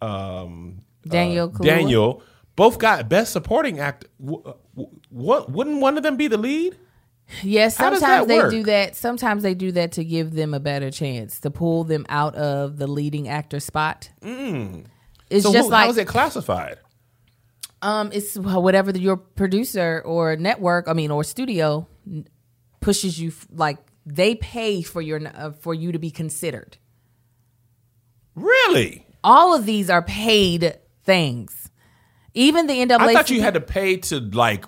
um 0.01 0.81
Daniel. 1.07 1.51
uh, 1.53 1.57
Daniel 1.63 2.23
both 2.55 2.77
got 2.79 3.07
best 3.09 3.31
supporting 3.31 3.79
actor. 3.79 4.07
Wh- 4.23 4.49
wh- 4.77 5.11
What 5.11 5.51
wouldn't 5.51 5.79
one 5.81 5.97
of 5.97 6.03
them 6.03 6.17
be 6.17 6.27
the 6.27 6.37
lead? 6.37 6.77
Yes, 7.43 7.77
sometimes 7.77 8.27
they 8.27 8.37
work? 8.39 8.49
do 8.51 8.63
that. 8.63 8.95
Sometimes 8.95 9.43
they 9.43 9.53
do 9.53 9.71
that 9.73 9.91
to 9.93 10.03
give 10.03 10.31
them 10.33 10.53
a 10.55 10.59
better 10.59 10.89
chance 10.89 11.39
to 11.41 11.51
pull 11.51 11.83
them 11.83 12.05
out 12.09 12.33
of 12.35 12.77
the 12.77 12.87
leading 12.87 13.27
actor 13.27 13.59
spot. 13.59 14.09
It's 14.21 14.25
Mm. 14.27 14.85
So 15.43 15.53
just 15.53 15.67
who, 15.67 15.69
like 15.71 15.83
how 15.85 15.89
is 15.91 15.97
it 15.97 16.07
classified? 16.07 16.79
um, 17.81 18.09
it's 18.11 18.35
whatever 18.35 18.91
the, 18.91 18.99
your 18.99 19.15
producer 19.17 20.01
or 20.05 20.35
network, 20.37 20.87
I 20.87 20.93
mean, 20.93 21.11
or 21.11 21.23
studio 21.23 21.87
pushes 22.81 23.19
you. 23.19 23.31
Like 23.51 23.77
they 24.05 24.35
pay 24.35 24.81
for 24.81 25.01
your 25.01 25.21
uh, 25.25 25.51
for 25.51 25.73
you 25.73 25.91
to 25.91 25.99
be 25.99 26.11
considered. 26.11 26.77
Really? 28.35 29.05
All 29.23 29.53
of 29.53 29.65
these 29.65 29.89
are 29.89 30.01
paid 30.01 30.77
things. 31.03 31.71
Even 32.33 32.67
the 32.67 32.75
NAACP. 32.75 32.99
I 32.99 33.13
thought 33.13 33.29
you 33.29 33.41
had 33.41 33.55
to 33.55 33.61
pay 33.61 33.97
to 33.97 34.19
like 34.19 34.65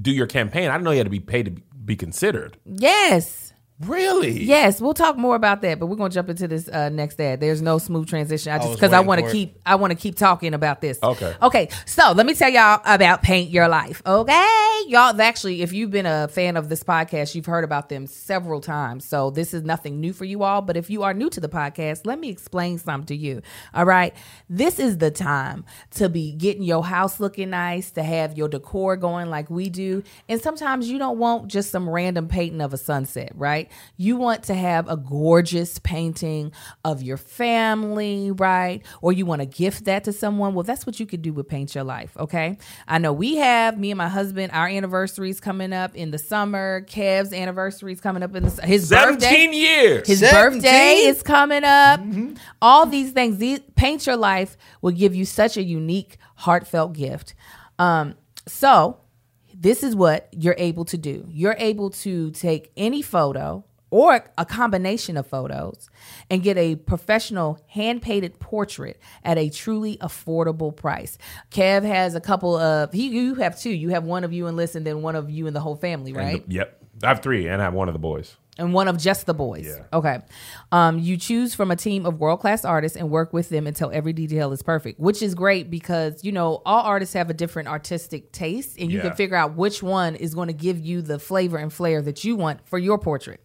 do 0.00 0.10
your 0.12 0.26
campaign. 0.26 0.68
I 0.70 0.74
didn't 0.74 0.84
know 0.84 0.90
you 0.92 0.98
had 0.98 1.06
to 1.06 1.10
be 1.10 1.20
paid 1.20 1.44
to 1.46 1.50
be- 1.50 1.62
be 1.84 1.96
considered. 1.96 2.58
Yes. 2.64 3.47
Really? 3.80 4.42
Yes, 4.42 4.80
we'll 4.80 4.92
talk 4.92 5.16
more 5.16 5.36
about 5.36 5.62
that, 5.62 5.78
but 5.78 5.86
we're 5.86 5.94
gonna 5.94 6.10
jump 6.10 6.28
into 6.28 6.48
this 6.48 6.68
uh, 6.68 6.88
next 6.88 7.20
ad. 7.20 7.38
There's 7.38 7.62
no 7.62 7.78
smooth 7.78 8.08
transition. 8.08 8.52
I 8.52 8.58
just 8.58 8.72
because 8.72 8.92
I 8.92 8.98
waiting 8.98 9.06
want 9.06 9.24
to 9.24 9.30
keep 9.30 9.60
I 9.64 9.76
want 9.76 9.92
to 9.92 9.96
keep 9.96 10.16
talking 10.16 10.52
about 10.52 10.80
this. 10.80 10.98
Okay. 11.00 11.36
Okay. 11.40 11.68
So 11.86 12.10
let 12.10 12.26
me 12.26 12.34
tell 12.34 12.50
y'all 12.50 12.80
about 12.84 13.22
Paint 13.22 13.50
Your 13.50 13.68
Life. 13.68 14.02
Okay, 14.04 14.80
y'all. 14.88 15.20
Actually, 15.20 15.62
if 15.62 15.72
you've 15.72 15.92
been 15.92 16.06
a 16.06 16.26
fan 16.26 16.56
of 16.56 16.68
this 16.68 16.82
podcast, 16.82 17.36
you've 17.36 17.46
heard 17.46 17.62
about 17.62 17.88
them 17.88 18.08
several 18.08 18.60
times. 18.60 19.04
So 19.04 19.30
this 19.30 19.54
is 19.54 19.62
nothing 19.62 20.00
new 20.00 20.12
for 20.12 20.24
you 20.24 20.42
all. 20.42 20.60
But 20.60 20.76
if 20.76 20.90
you 20.90 21.04
are 21.04 21.14
new 21.14 21.30
to 21.30 21.40
the 21.40 21.48
podcast, 21.48 22.04
let 22.04 22.18
me 22.18 22.30
explain 22.30 22.78
something 22.78 23.06
to 23.06 23.16
you. 23.16 23.42
All 23.74 23.84
right, 23.84 24.12
this 24.50 24.80
is 24.80 24.98
the 24.98 25.12
time 25.12 25.64
to 25.92 26.08
be 26.08 26.32
getting 26.32 26.64
your 26.64 26.84
house 26.84 27.20
looking 27.20 27.50
nice, 27.50 27.92
to 27.92 28.02
have 28.02 28.36
your 28.36 28.48
decor 28.48 28.96
going 28.96 29.30
like 29.30 29.50
we 29.50 29.68
do, 29.68 30.02
and 30.28 30.40
sometimes 30.40 30.90
you 30.90 30.98
don't 30.98 31.18
want 31.18 31.46
just 31.46 31.70
some 31.70 31.88
random 31.88 32.26
painting 32.26 32.60
of 32.60 32.74
a 32.74 32.76
sunset, 32.76 33.30
right? 33.36 33.67
You 33.96 34.16
want 34.16 34.44
to 34.44 34.54
have 34.54 34.88
a 34.88 34.96
gorgeous 34.96 35.78
painting 35.78 36.52
of 36.84 37.02
your 37.02 37.16
family, 37.16 38.30
right? 38.30 38.82
Or 39.02 39.12
you 39.12 39.26
want 39.26 39.40
to 39.40 39.46
gift 39.46 39.84
that 39.86 40.04
to 40.04 40.12
someone. 40.12 40.54
Well, 40.54 40.62
that's 40.64 40.86
what 40.86 41.00
you 41.00 41.06
could 41.06 41.22
do 41.22 41.32
with 41.32 41.48
Paint 41.48 41.74
Your 41.74 41.84
Life, 41.84 42.16
okay? 42.16 42.58
I 42.86 42.98
know 42.98 43.12
we 43.12 43.36
have, 43.36 43.78
me 43.78 43.90
and 43.90 43.98
my 43.98 44.08
husband, 44.08 44.52
our 44.52 44.68
anniversaries 44.68 45.40
coming 45.40 45.72
up 45.72 45.94
in 45.94 46.10
the 46.10 46.18
summer. 46.18 46.82
Kev's 46.82 47.32
anniversaries 47.32 48.00
coming 48.00 48.22
up 48.22 48.34
in 48.34 48.44
the 48.44 48.62
his 48.66 48.88
17 48.88 49.18
birthday. 49.18 49.56
years. 49.56 50.06
His 50.06 50.20
17? 50.20 50.60
birthday 50.60 50.94
is 51.06 51.22
coming 51.22 51.64
up. 51.64 52.00
All 52.62 52.86
these 52.86 53.12
things. 53.12 53.38
These, 53.38 53.60
Paint 53.76 54.06
Your 54.06 54.16
Life 54.16 54.56
will 54.82 54.92
give 54.92 55.14
you 55.14 55.24
such 55.24 55.56
a 55.56 55.62
unique, 55.62 56.16
heartfelt 56.36 56.92
gift. 56.94 57.34
Um, 57.78 58.14
so, 58.46 58.98
this 59.58 59.82
is 59.82 59.96
what 59.96 60.28
you're 60.32 60.54
able 60.56 60.84
to 60.86 60.96
do. 60.96 61.26
You're 61.30 61.56
able 61.58 61.90
to 61.90 62.30
take 62.30 62.70
any 62.76 63.02
photo 63.02 63.64
or 63.90 64.24
a 64.36 64.44
combination 64.44 65.16
of 65.16 65.26
photos 65.26 65.88
and 66.30 66.42
get 66.42 66.56
a 66.58 66.76
professional 66.76 67.58
hand 67.68 68.02
painted 68.02 68.38
portrait 68.38 69.00
at 69.24 69.38
a 69.38 69.48
truly 69.48 69.96
affordable 69.98 70.74
price. 70.74 71.18
Kev 71.50 71.84
has 71.84 72.14
a 72.14 72.20
couple 72.20 72.56
of 72.56 72.92
he 72.92 73.08
you 73.08 73.34
have 73.36 73.58
two. 73.58 73.70
You 73.70 73.90
have 73.90 74.04
one 74.04 74.24
of 74.24 74.32
you 74.32 74.46
and 74.46 74.56
listen, 74.56 74.84
then 74.84 75.02
one 75.02 75.16
of 75.16 75.30
you 75.30 75.46
and 75.46 75.56
the 75.56 75.60
whole 75.60 75.76
family, 75.76 76.12
right? 76.12 76.44
Yep. 76.46 76.74
I 77.02 77.08
have 77.08 77.22
three, 77.22 77.46
and 77.46 77.62
I 77.62 77.64
have 77.64 77.74
one 77.74 77.88
of 77.88 77.94
the 77.94 78.00
boys. 78.00 78.36
And 78.58 78.74
one 78.74 78.88
of 78.88 78.98
just 78.98 79.24
the 79.26 79.34
boys. 79.34 79.66
Yeah. 79.66 79.84
Okay. 79.92 80.18
Um, 80.72 80.98
you 80.98 81.16
choose 81.16 81.54
from 81.54 81.70
a 81.70 81.76
team 81.76 82.04
of 82.04 82.18
world 82.20 82.40
class 82.40 82.64
artists 82.64 82.96
and 82.96 83.08
work 83.10 83.32
with 83.32 83.48
them 83.48 83.66
until 83.66 83.90
every 83.92 84.12
detail 84.12 84.52
is 84.52 84.62
perfect, 84.62 84.98
which 85.00 85.22
is 85.22 85.34
great 85.34 85.70
because 85.70 86.24
you 86.24 86.32
know 86.32 86.60
all 86.66 86.82
artists 86.82 87.14
have 87.14 87.30
a 87.30 87.34
different 87.34 87.68
artistic 87.68 88.32
taste, 88.32 88.76
and 88.78 88.90
you 88.90 88.98
Yeah. 88.98 89.04
can 89.04 89.12
figure 89.14 89.36
out 89.36 89.54
which 89.56 89.82
one 89.82 90.14
is 90.16 90.34
going 90.34 90.48
to 90.48 90.52
give 90.54 90.78
you 90.78 91.00
the 91.02 91.18
flavor 91.18 91.56
and 91.56 91.72
flair 91.72 92.02
that 92.02 92.24
you 92.24 92.36
want 92.36 92.66
for 92.66 92.78
your 92.78 92.98
portrait. 92.98 93.40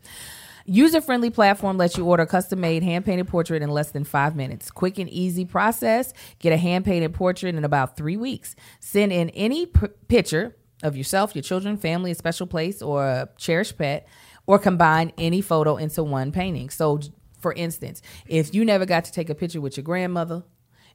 User 0.65 1.01
friendly 1.01 1.29
platform 1.29 1.77
lets 1.77 1.97
you 1.97 2.05
order 2.05 2.25
custom 2.25 2.61
made 2.61 2.83
hand 2.83 3.03
painted 3.05 3.27
portrait 3.27 3.61
in 3.61 3.69
less 3.69 3.91
than 3.91 4.05
five 4.05 4.33
minutes. 4.33 4.71
Quick 4.71 4.97
and 4.97 5.09
easy 5.09 5.43
process. 5.43 6.13
Get 6.39 6.53
a 6.53 6.57
hand 6.57 6.85
painted 6.85 7.13
portrait 7.13 7.53
in 7.53 7.65
about 7.65 7.97
three 7.97 8.15
weeks. 8.15 8.55
Send 8.79 9.11
in 9.11 9.29
any 9.31 9.65
p- 9.65 9.87
picture 10.07 10.55
of 10.81 10.95
yourself, 10.95 11.35
your 11.35 11.41
children, 11.43 11.75
family, 11.75 12.11
a 12.11 12.15
special 12.15 12.47
place, 12.47 12.81
or 12.81 13.05
a 13.05 13.29
cherished 13.37 13.77
pet, 13.77 14.07
or 14.45 14.59
combine 14.59 15.11
any 15.17 15.41
photo 15.41 15.77
into 15.77 16.03
one 16.03 16.31
painting. 16.31 16.69
So, 16.69 16.99
for 17.39 17.53
instance, 17.53 18.01
if 18.27 18.53
you 18.53 18.65
never 18.65 18.85
got 18.85 19.05
to 19.05 19.11
take 19.11 19.29
a 19.29 19.35
picture 19.35 19.61
with 19.61 19.77
your 19.77 19.83
grandmother 19.83 20.43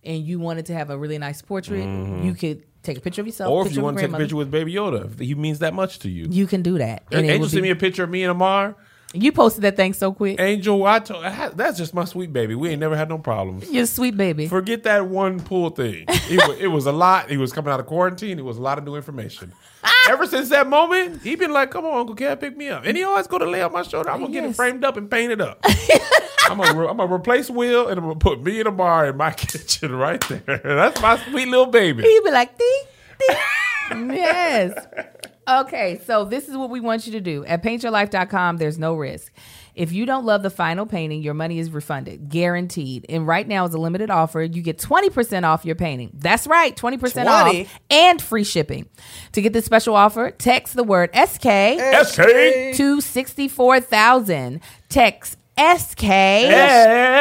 and 0.05 0.23
you 0.25 0.39
wanted 0.39 0.67
to 0.67 0.75
have 0.75 0.91
a 0.91 0.99
really 0.99 1.19
nice 1.19 1.43
portrait, 1.43 1.85
mm-hmm. 1.85 2.25
you 2.25 2.35
could 2.35 2.65
take 2.83 2.99
a 2.99 3.01
picture 3.01 3.21
of 3.21 3.27
yourself. 3.27 3.51
Or 3.51 3.67
if 3.67 3.75
you 3.75 3.83
want 3.83 3.99
to 3.99 4.07
take 4.07 4.15
a 4.15 4.19
picture 4.19 4.37
with 4.37 4.51
Baby 4.51 4.75
Yoda, 4.75 5.13
if 5.13 5.19
he 5.19 5.35
means 5.35 5.59
that 5.61 5.75
much 5.75 5.99
to 6.01 6.11
you. 6.11 6.27
you 6.31 6.47
can 6.47 6.63
do 6.63 6.79
that. 6.79 7.05
And 7.11 7.27
would 7.41 7.51
sent 7.51 7.63
be- 7.63 7.69
me 7.69 7.71
a 7.71 7.77
picture 7.77 8.05
of 8.05 8.11
me 8.11 8.23
and 8.23 8.31
Amar. 8.31 8.77
You 9.15 9.33
posted 9.33 9.63
that 9.63 9.77
thing 9.77 9.95
so 9.95 10.13
quick. 10.13 10.39
Angel, 10.39 10.85
I 10.85 10.99
told, 10.99 11.25
that's 11.57 11.79
just 11.79 11.95
my 11.95 12.05
sweet 12.05 12.33
baby. 12.33 12.55
We 12.55 12.69
ain't 12.71 12.81
never 12.81 12.97
had 12.97 13.09
no 13.09 13.19
problems. 13.19 13.71
You're 13.71 13.87
sweet 13.87 14.17
baby. 14.17 14.49
Forget 14.49 14.83
that 14.83 15.07
one 15.07 15.41
pool 15.41 15.71
thing. 15.71 16.05
It 16.09 16.47
was, 16.47 16.59
it 16.59 16.67
was 16.67 16.87
a 16.87 16.93
lot. 16.93 17.31
He 17.31 17.39
was 17.39 17.53
coming 17.53 17.73
out 17.73 17.81
of 17.81 17.87
quarantine. 17.87 18.39
It 18.39 18.45
was 18.45 18.59
a 18.59 18.63
lot 18.63 18.77
of 18.77 18.85
new 18.85 18.97
information. 18.97 19.53
Ah! 19.83 19.93
Ever 20.11 20.27
since 20.27 20.51
that 20.51 20.69
moment, 20.69 21.23
he 21.23 21.37
been 21.37 21.53
like, 21.53 21.71
"Come 21.71 21.87
on, 21.87 22.01
Uncle 22.01 22.15
Cat, 22.17 22.41
pick 22.41 22.57
me 22.57 22.69
up." 22.69 22.85
And 22.85 22.97
he 22.97 23.03
always 23.05 23.27
go 23.27 23.39
to 23.39 23.47
lay 23.47 23.63
on 23.63 23.73
my 23.73 23.83
shoulder. 23.83 24.11
I'm 24.11 24.21
gonna 24.21 24.33
get 24.33 24.45
it 24.45 24.55
framed 24.55 24.85
up 24.85 24.97
and 24.97 25.11
painted 25.11 25.41
up. 25.41 25.59
I'm 26.49 26.59
gonna, 26.59 26.79
re- 26.79 26.89
I'm 26.89 26.97
gonna 26.97 27.15
replace 27.15 27.51
Will 27.51 27.89
and 27.89 27.99
I'm 27.99 28.05
gonna 28.07 28.19
put 28.19 28.43
me 28.43 28.61
in 28.61 28.67
a 28.67 28.73
bar 28.73 29.07
in 29.09 29.17
my 29.17 29.31
kitchen 29.33 29.95
right 29.95 30.21
there. 30.29 30.61
That's 30.65 31.01
my 31.01 31.19
sweet 31.31 31.49
little 31.49 31.67
baby. 31.67 32.03
He'd 32.03 32.25
be 32.25 32.31
like, 32.31 32.57
ding, 32.59 32.83
ding. 33.21 34.11
yes. 34.11 34.87
Okay, 35.49 36.01
so 36.07 36.25
this 36.25 36.49
is 36.49 36.57
what 36.57 36.69
we 36.69 36.81
want 36.81 37.07
you 37.07 37.13
to 37.13 37.21
do. 37.21 37.45
At 37.47 37.63
paintyourlife.com, 37.63 38.59
there's 38.59 38.79
no 38.79 38.95
risk. 38.95 39.33
If 39.75 39.93
you 39.93 40.05
don't 40.05 40.27
love 40.27 40.43
the 40.43 40.51
final 40.51 40.85
painting, 40.85 41.23
your 41.23 41.35
money 41.35 41.59
is 41.59 41.71
refunded, 41.71 42.29
guaranteed. 42.29 43.07
And 43.09 43.27
right 43.27 43.47
now 43.47 43.65
is 43.65 43.73
a 43.73 43.79
limited 43.79 44.11
offer. 44.11 44.43
You 44.43 44.61
get 44.61 44.77
20% 44.79 45.45
off 45.45 45.65
your 45.65 45.77
painting. 45.77 46.11
That's 46.15 46.47
right, 46.47 46.77
20% 46.77 46.99
20? 46.99 47.29
off 47.29 47.79
and 47.89 48.21
free 48.21 48.45
shipping. 48.45 48.89
To 49.33 49.41
get 49.41 49.53
this 49.53 49.65
special 49.65 49.95
offer, 49.95 50.33
text 50.33 50.75
the 50.75 50.85
word 50.85 51.11
SK 51.15 51.79
SK. 52.05 52.77
to 52.77 53.01
64,000. 53.01 54.61
Text 54.89 55.37
SK 55.57 56.03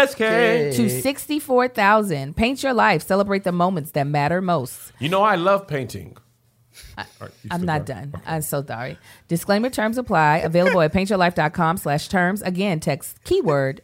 SK. 0.10 0.18
to 0.18 0.90
64,000. 0.90 2.36
Paint 2.36 2.64
your 2.64 2.74
life. 2.74 3.04
Celebrate 3.04 3.44
the 3.44 3.52
moments 3.52 3.92
that 3.92 4.06
matter 4.06 4.42
most. 4.42 4.92
You 5.00 5.10
know 5.10 5.24
I 5.24 5.36
love 5.36 5.68
painting. 5.68 6.18
All 6.98 7.06
right, 7.22 7.32
you 7.44 7.50
I'm 7.52 7.64
not 7.64 7.86
go. 7.86 7.94
done. 7.94 8.14
I'm 8.26 8.42
so 8.42 8.64
sorry. 8.66 8.98
Disclaimer 9.28 9.70
terms 9.70 9.98
apply. 9.98 10.38
Available 10.38 10.82
at 10.82 10.94
paintyourlife.com 10.94 11.78
slash 11.78 12.08
terms. 12.08 12.42
Again, 12.42 12.80
text 12.80 13.24
keyword 13.24 13.82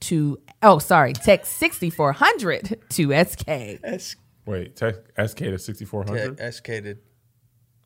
to, 0.00 0.38
oh, 0.62 0.78
sorry, 0.78 1.12
text 1.12 1.52
6400 1.58 2.78
to 2.90 3.24
SK. 3.24 3.48
S- 3.48 4.16
Wait, 4.46 4.74
text 4.76 5.00
SK 5.18 5.36
to 5.38 5.58
6400. 5.58 6.52
SK 6.54 6.64
to. 6.66 6.96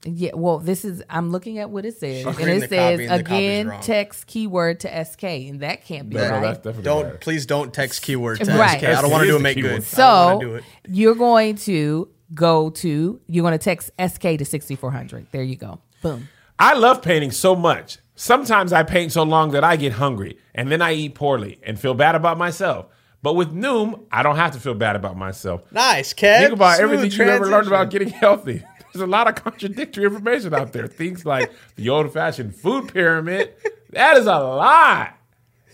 Yeah, 0.07 0.33
well, 0.35 0.59
this 0.59 0.85
is, 0.85 1.03
I'm 1.09 1.31
looking 1.31 1.59
at 1.59 1.71
what 1.71 1.87
it 1.87 1.97
says. 1.97 2.27
And 2.27 2.39
it 2.41 2.69
says, 2.69 3.01
and 3.01 3.21
again, 3.21 3.73
text 3.81 4.27
keyword 4.27 4.81
to 4.81 5.05
SK. 5.05 5.25
And 5.25 5.61
that 5.61 5.85
can't 5.87 6.11
be 6.11 6.17
No, 6.17 6.29
no, 6.29 6.31
right. 6.35 6.41
that's 6.43 6.59
definitely 6.59 6.83
Don't 6.83 7.09
bad. 7.09 7.21
please 7.23 7.47
don't 7.47 7.73
text 7.73 8.03
keyword 8.03 8.39
to 8.41 8.53
Right. 8.55 8.79
SK. 8.81 8.85
I 8.85 9.01
don't 9.01 9.11
want 9.11 9.23
to 9.23 9.29
do 9.29 9.37
a 9.37 9.41
make 9.41 9.55
keyword. 9.57 9.77
good. 9.83 9.99
I 9.99 10.29
don't 10.29 10.41
So 10.43 10.47
do 10.47 10.55
it. 10.57 10.65
you're 10.89 11.15
going 11.15 11.57
to 11.57 12.09
go 12.33 12.71
to, 12.71 13.21
you're 13.27 13.43
going 13.43 13.59
to 13.59 13.63
text 13.63 13.91
SK 13.99 14.21
to 14.39 14.45
6400. 14.45 15.27
There 15.31 15.43
you 15.43 15.57
go. 15.57 15.81
Boom. 16.03 16.29
I 16.59 16.75
love 16.75 17.03
painting 17.03 17.33
so 17.33 17.55
much. 17.57 17.99
Sometimes 18.15 18.73
I 18.73 18.85
paint 18.85 19.13
so 19.13 19.25
long 19.25 19.51
that 19.51 19.65
I 19.65 19.77
get 19.77 19.93
hungry 19.93 20.39
and 20.55 20.71
then 20.71 20.81
I 20.81 20.93
eat 20.93 21.15
poorly 21.15 21.59
and 21.65 21.79
feel 21.79 21.95
bad 21.95 22.15
about 22.15 22.39
myself. 22.39 22.87
But 23.23 23.35
with 23.35 23.53
Noom, 23.53 24.05
I 24.13 24.23
don't 24.23 24.37
have 24.37 24.53
to 24.53 24.61
feel 24.61 24.75
bad 24.75 24.97
about 24.97 25.17
myself. 25.17 25.63
Nice, 25.73 26.13
Kev. 26.13 26.41
Think 26.41 26.53
about 26.53 26.77
Smooth 26.77 26.93
everything 26.93 27.19
you 27.19 27.33
ever 27.33 27.47
learned 27.47 27.67
about 27.67 27.91
getting 27.91 28.11
healthy. 28.11 28.63
There's 28.93 29.03
a 29.03 29.07
lot 29.07 29.27
of 29.27 29.35
contradictory 29.35 30.05
information 30.05 30.55
out 30.55 30.73
there. 30.73 30.87
Things 30.87 31.27
like 31.27 31.51
the 31.75 31.89
old 31.89 32.13
fashioned 32.13 32.55
food 32.55 32.93
pyramid. 32.93 33.55
That 33.91 34.17
is 34.19 34.27
a 34.27 34.39
lie. 34.39 35.15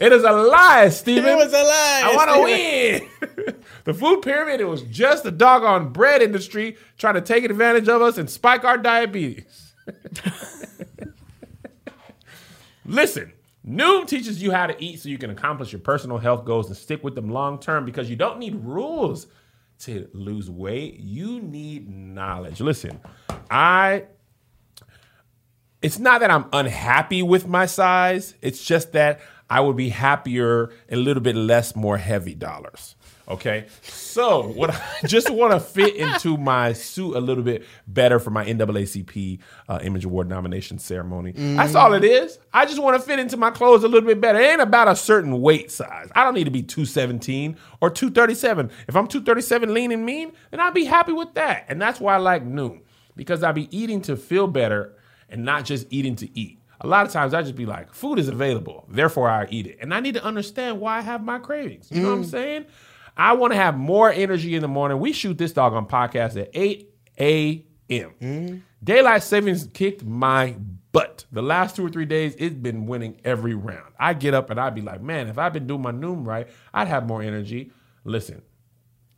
It 0.01 0.13
is 0.13 0.25
a 0.25 0.33
lie, 0.33 0.89
Steven. 0.89 1.29
It 1.31 1.37
was 1.37 1.53
a 1.53 1.63
lie. 1.63 2.03
I 2.07 2.17
want 2.17 2.31
to 2.31 2.43
win. 2.43 3.55
the 3.85 3.93
food 3.93 4.23
pyramid, 4.23 4.61
it 4.63 4.65
was 4.65 4.81
just 4.83 5.25
the 5.25 5.31
doggone 5.31 5.91
bread 5.93 6.23
industry 6.23 6.79
trying 6.97 7.15
to 7.15 7.21
take 7.21 7.45
advantage 7.45 7.87
of 7.87 8.01
us 8.01 8.17
and 8.17 8.31
spike 8.31 8.65
our 8.65 8.79
diabetes. 8.79 9.75
Listen, 12.87 13.35
Noom 13.67 14.07
teaches 14.07 14.43
you 14.43 14.53
how 14.53 14.67
to 14.67 14.83
eat 14.83 15.01
so 15.01 15.11
you 15.11 15.19
can 15.19 15.29
accomplish 15.29 15.71
your 15.71 15.81
personal 15.81 16.17
health 16.17 16.47
goals 16.47 16.69
and 16.69 16.77
stick 16.77 17.05
with 17.05 17.15
them 17.15 17.29
long 17.29 17.59
term 17.59 17.85
because 17.85 18.09
you 18.09 18.17
don't 18.17 18.39
need 18.39 18.57
rules 18.65 19.27
to 19.81 20.09
lose 20.15 20.51
weight. 20.51 20.99
You 20.99 21.41
need 21.41 21.91
knowledge. 21.91 22.63
Listen, 22.63 23.01
I 23.51 24.05
it's 25.83 25.99
not 25.99 26.21
that 26.21 26.31
I'm 26.31 26.47
unhappy 26.53 27.23
with 27.23 27.47
my 27.47 27.67
size. 27.67 28.35
It's 28.43 28.63
just 28.63 28.93
that 28.93 29.21
I 29.51 29.61
would 29.61 29.77
be 29.77 29.89
happier 29.89 30.71
a 30.89 30.97
little 30.97 31.23
bit 31.23 31.35
less, 31.37 31.75
more 31.75 31.99
heavy 31.99 32.35
dollars. 32.35 32.95
Okay. 33.29 33.67
So 33.83 34.49
what 34.49 34.71
I 34.71 34.83
just 35.07 35.31
want 35.31 35.53
to 35.53 35.61
fit 35.61 35.95
into 35.95 36.37
my 36.37 36.73
suit 36.73 37.15
a 37.17 37.21
little 37.21 37.45
bit 37.45 37.65
better 37.87 38.19
for 38.19 38.31
my 38.31 38.45
NAACP 38.45 39.39
uh, 39.69 39.79
Image 39.83 40.05
Award 40.05 40.29
nomination 40.29 40.79
ceremony. 40.79 41.33
That's 41.33 41.77
all 41.77 41.93
it 41.95 42.03
is. 42.05 42.39
I 42.53 42.67
just 42.67 42.83
want 42.83 43.01
to 43.01 43.07
fit 43.07 43.21
into 43.21 43.37
my 43.37 43.51
clothes 43.51 43.85
a 43.85 43.89
little 43.89 44.07
bit 44.09 44.21
better. 44.21 44.41
It 44.41 44.47
ain't 44.47 44.61
about 44.61 44.89
a 44.89 44.97
certain 44.97 45.41
weight 45.41 45.71
size. 45.71 46.09
I 46.15 46.25
don't 46.25 46.35
need 46.35 46.45
to 46.45 46.51
be 46.51 46.63
217 46.63 47.57
or 47.81 47.91
237. 47.91 48.71
If 48.89 48.97
I'm 48.97 49.07
237 49.07 49.75
lean 49.75 49.93
and 49.93 50.05
mean, 50.05 50.33
then 50.51 50.61
I'll 50.61 50.73
be 50.73 50.85
happy 50.85 51.13
with 51.13 51.35
that. 51.35 51.67
And 51.69 51.81
that's 51.81 52.01
why 52.01 52.15
I 52.15 52.19
like 52.19 52.45
Noom 52.45 52.81
because 53.17 53.43
I 53.43 53.53
be 53.53 53.69
eating 53.77 54.01
to 54.03 54.17
feel 54.17 54.47
better 54.49 54.97
and 55.29 55.45
not 55.45 55.65
just 55.65 55.87
eating 55.91 56.17
to 56.17 56.39
eat. 56.39 56.60
A 56.83 56.87
lot 56.87 57.07
of 57.07 57.13
times 57.13 57.35
I 57.35 57.43
just 57.43 57.57
be 57.57 57.67
like, 57.67 57.93
food 57.93 58.19
is 58.19 58.29
available, 58.29 58.87
therefore 58.89 59.29
I 59.29 59.47
eat 59.51 59.67
it. 59.67 59.79
And 59.81 59.93
I 59.93 60.01
need 60.01 60.15
to 60.15 60.25
understand 60.25 60.81
why 60.81 60.99
I 60.99 61.01
have 61.03 61.23
my 61.23 61.39
cravings. 61.39 61.89
You 61.91 62.03
know 62.03 62.09
what 62.09 62.15
I'm 62.15 62.25
mm. 62.25 62.31
saying? 62.31 62.67
I 63.17 63.35
want 63.35 63.53
to 63.53 63.57
have 63.57 63.77
more 63.77 64.11
energy 64.11 64.55
in 64.55 64.63
the 64.63 64.69
morning. 64.69 64.99
We 64.99 65.13
shoot 65.13 65.37
this 65.37 65.53
dog 65.53 65.75
on 65.75 65.87
podcast 65.87 66.41
at 66.41 66.51
8 66.55 66.91
a.m. 67.19 68.11
Mm. 68.21 68.63
Daylight 68.83 69.23
savings 69.23 69.69
kicked 69.75 70.05
my 70.05 70.57
butt. 70.93 71.27
the 71.31 71.43
last 71.43 71.77
two 71.77 71.85
or 71.85 71.91
three 71.91 72.07
days, 72.07 72.35
it's 72.39 72.55
been 72.55 72.87
winning 72.87 73.21
every 73.25 73.55
round. 73.55 73.93
I 73.99 74.15
get 74.15 74.33
up 74.33 74.49
and 74.49 74.59
I'd 74.59 74.75
be 74.75 74.81
like, 74.81 75.03
man, 75.03 75.29
if 75.29 75.39
I'd 75.39 75.53
been 75.53 75.67
doing 75.67 75.83
my 75.83 75.93
Noom 75.93 76.27
right, 76.27 76.49
I'd 76.73 76.89
have 76.89 77.07
more 77.07 77.23
energy. 77.23 77.73
Listen, 78.05 78.43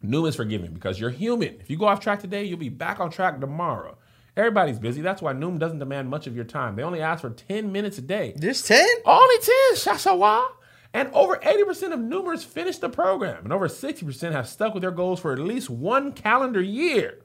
Noom 0.05 0.29
is 0.29 0.35
forgiving 0.35 0.75
because 0.75 0.99
you're 0.99 1.11
human. 1.11 1.61
If 1.61 1.71
you 1.71 1.79
go 1.79 1.87
off 1.87 2.01
track 2.01 2.21
today, 2.21 2.45
you'll 2.45 2.59
be 2.59 2.69
back 2.69 2.99
on 2.99 3.11
track 3.11 3.41
tomorrow. 3.41 3.97
Everybody's 4.37 4.79
busy. 4.79 5.03
That's 5.03 5.21
why 5.21 5.35
Noom 5.35 5.59
doesn't 5.59 5.79
demand 5.79 6.09
much 6.09 6.27
of 6.27 6.35
your 6.35 6.45
time. 6.45 6.77
They 6.77 6.83
only 6.83 7.03
ask 7.03 7.21
for 7.21 7.31
10 7.31 7.71
minutes 7.71 7.99
a 7.99 8.03
day. 8.03 8.35
Just 8.39 8.67
10? 8.67 8.87
Only 9.05 9.37
10, 9.39 9.55
Shashawa. 9.75 10.47
And 10.95 11.11
over 11.13 11.37
80% 11.37 11.93
of 11.93 12.01
Noomers 12.01 12.45
finish 12.45 12.79
the 12.79 12.91
program, 12.91 13.45
and 13.45 13.53
over 13.53 13.67
60% 13.67 14.33
have 14.33 14.47
stuck 14.47 14.75
with 14.75 14.83
their 14.83 14.91
goals 14.91 15.21
for 15.21 15.33
at 15.33 15.39
least 15.39 15.71
one 15.71 16.13
calendar 16.13 16.61
year. 16.61 17.21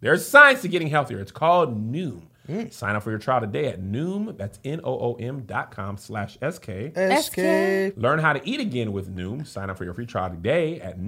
There's 0.00 0.26
science 0.26 0.62
to 0.62 0.68
getting 0.68 0.88
healthier. 0.88 1.18
It's 1.20 1.32
called 1.32 1.74
Noom. 1.74 2.22
Mm. 2.46 2.72
Sign 2.72 2.94
up 2.94 3.02
for 3.02 3.10
your 3.10 3.18
trial 3.18 3.40
today 3.40 3.66
at 3.66 3.80
Noom. 3.80 4.36
That's 4.36 4.58
N-O-O-M 4.64 5.42
dot 5.46 5.70
com 5.70 5.96
slash 5.96 6.38
S-K. 6.40 6.92
SK. 7.22 7.96
Learn 7.98 8.18
how 8.18 8.34
to 8.34 8.48
eat 8.48 8.60
again 8.60 8.92
with 8.92 9.14
Noom. 9.14 9.46
Sign 9.46 9.70
up 9.70 9.78
for 9.78 9.84
your 9.84 9.94
free 9.94 10.06
trial 10.06 10.30
today 10.30 10.80
at 10.80 11.00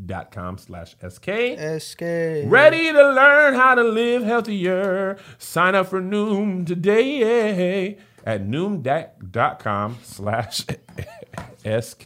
Noom.com 0.00 0.58
slash 0.58 0.96
SK. 1.08 1.80
SK. 1.80 2.00
Ready 2.50 2.92
to 2.92 3.12
learn 3.12 3.54
how 3.54 3.74
to 3.74 3.82
live 3.82 4.22
healthier? 4.22 5.18
Sign 5.38 5.74
up 5.74 5.88
for 5.88 6.00
Noom 6.00 6.66
today 6.66 7.96
at 8.24 8.42
Noom.com 8.46 9.98
slash 10.02 10.60
SK. 11.64 12.02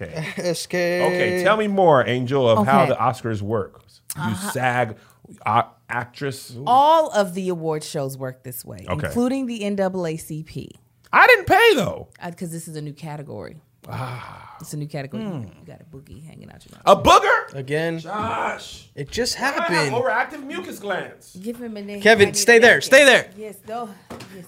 SK. 0.54 0.74
Okay, 0.74 1.42
tell 1.44 1.56
me 1.56 1.68
more, 1.68 2.06
Angel, 2.06 2.48
of 2.48 2.66
how 2.66 2.86
the 2.86 2.94
Oscars 2.94 3.42
work. 3.42 3.82
You 4.16 4.34
SAG 4.34 4.96
uh, 5.44 5.62
actress. 5.88 6.56
All 6.66 7.10
of 7.10 7.34
the 7.34 7.48
award 7.50 7.84
shows 7.84 8.16
work 8.16 8.42
this 8.44 8.64
way, 8.64 8.86
Okay. 8.88 9.06
including 9.08 9.46
the 9.46 9.60
NAACP, 9.60 10.70
I 11.12 11.26
didn't 11.26 11.46
pay 11.46 11.74
though. 11.74 12.08
because 12.24 12.50
this 12.50 12.66
is 12.68 12.76
a 12.76 12.82
new 12.82 12.92
category. 12.92 13.60
Ah. 13.88 14.56
It's 14.60 14.72
a 14.72 14.76
new 14.76 14.86
category. 14.88 15.22
Hmm. 15.22 15.42
You 15.42 15.66
got 15.66 15.80
a 15.80 15.84
boogie 15.84 16.24
hanging 16.26 16.50
out 16.50 16.64
your 16.64 16.78
mouth. 16.78 16.82
A 16.86 16.96
booger? 17.00 17.54
Again, 17.54 17.98
Gosh. 18.00 18.88
it 18.94 19.10
just 19.10 19.36
I 19.36 19.44
have 19.44 19.54
happened. 19.54 19.92
overactive 19.94 20.44
mucus 20.44 20.78
glands. 20.78 21.36
Give 21.40 21.60
him 21.60 21.76
a 21.76 21.82
name. 21.82 22.00
Kevin, 22.00 22.32
stay 22.34 22.58
there, 22.58 22.80
stay 22.80 23.04
there. 23.04 23.30
Yes, 23.36 23.56
no. 23.68 23.90
Yes. 24.34 24.46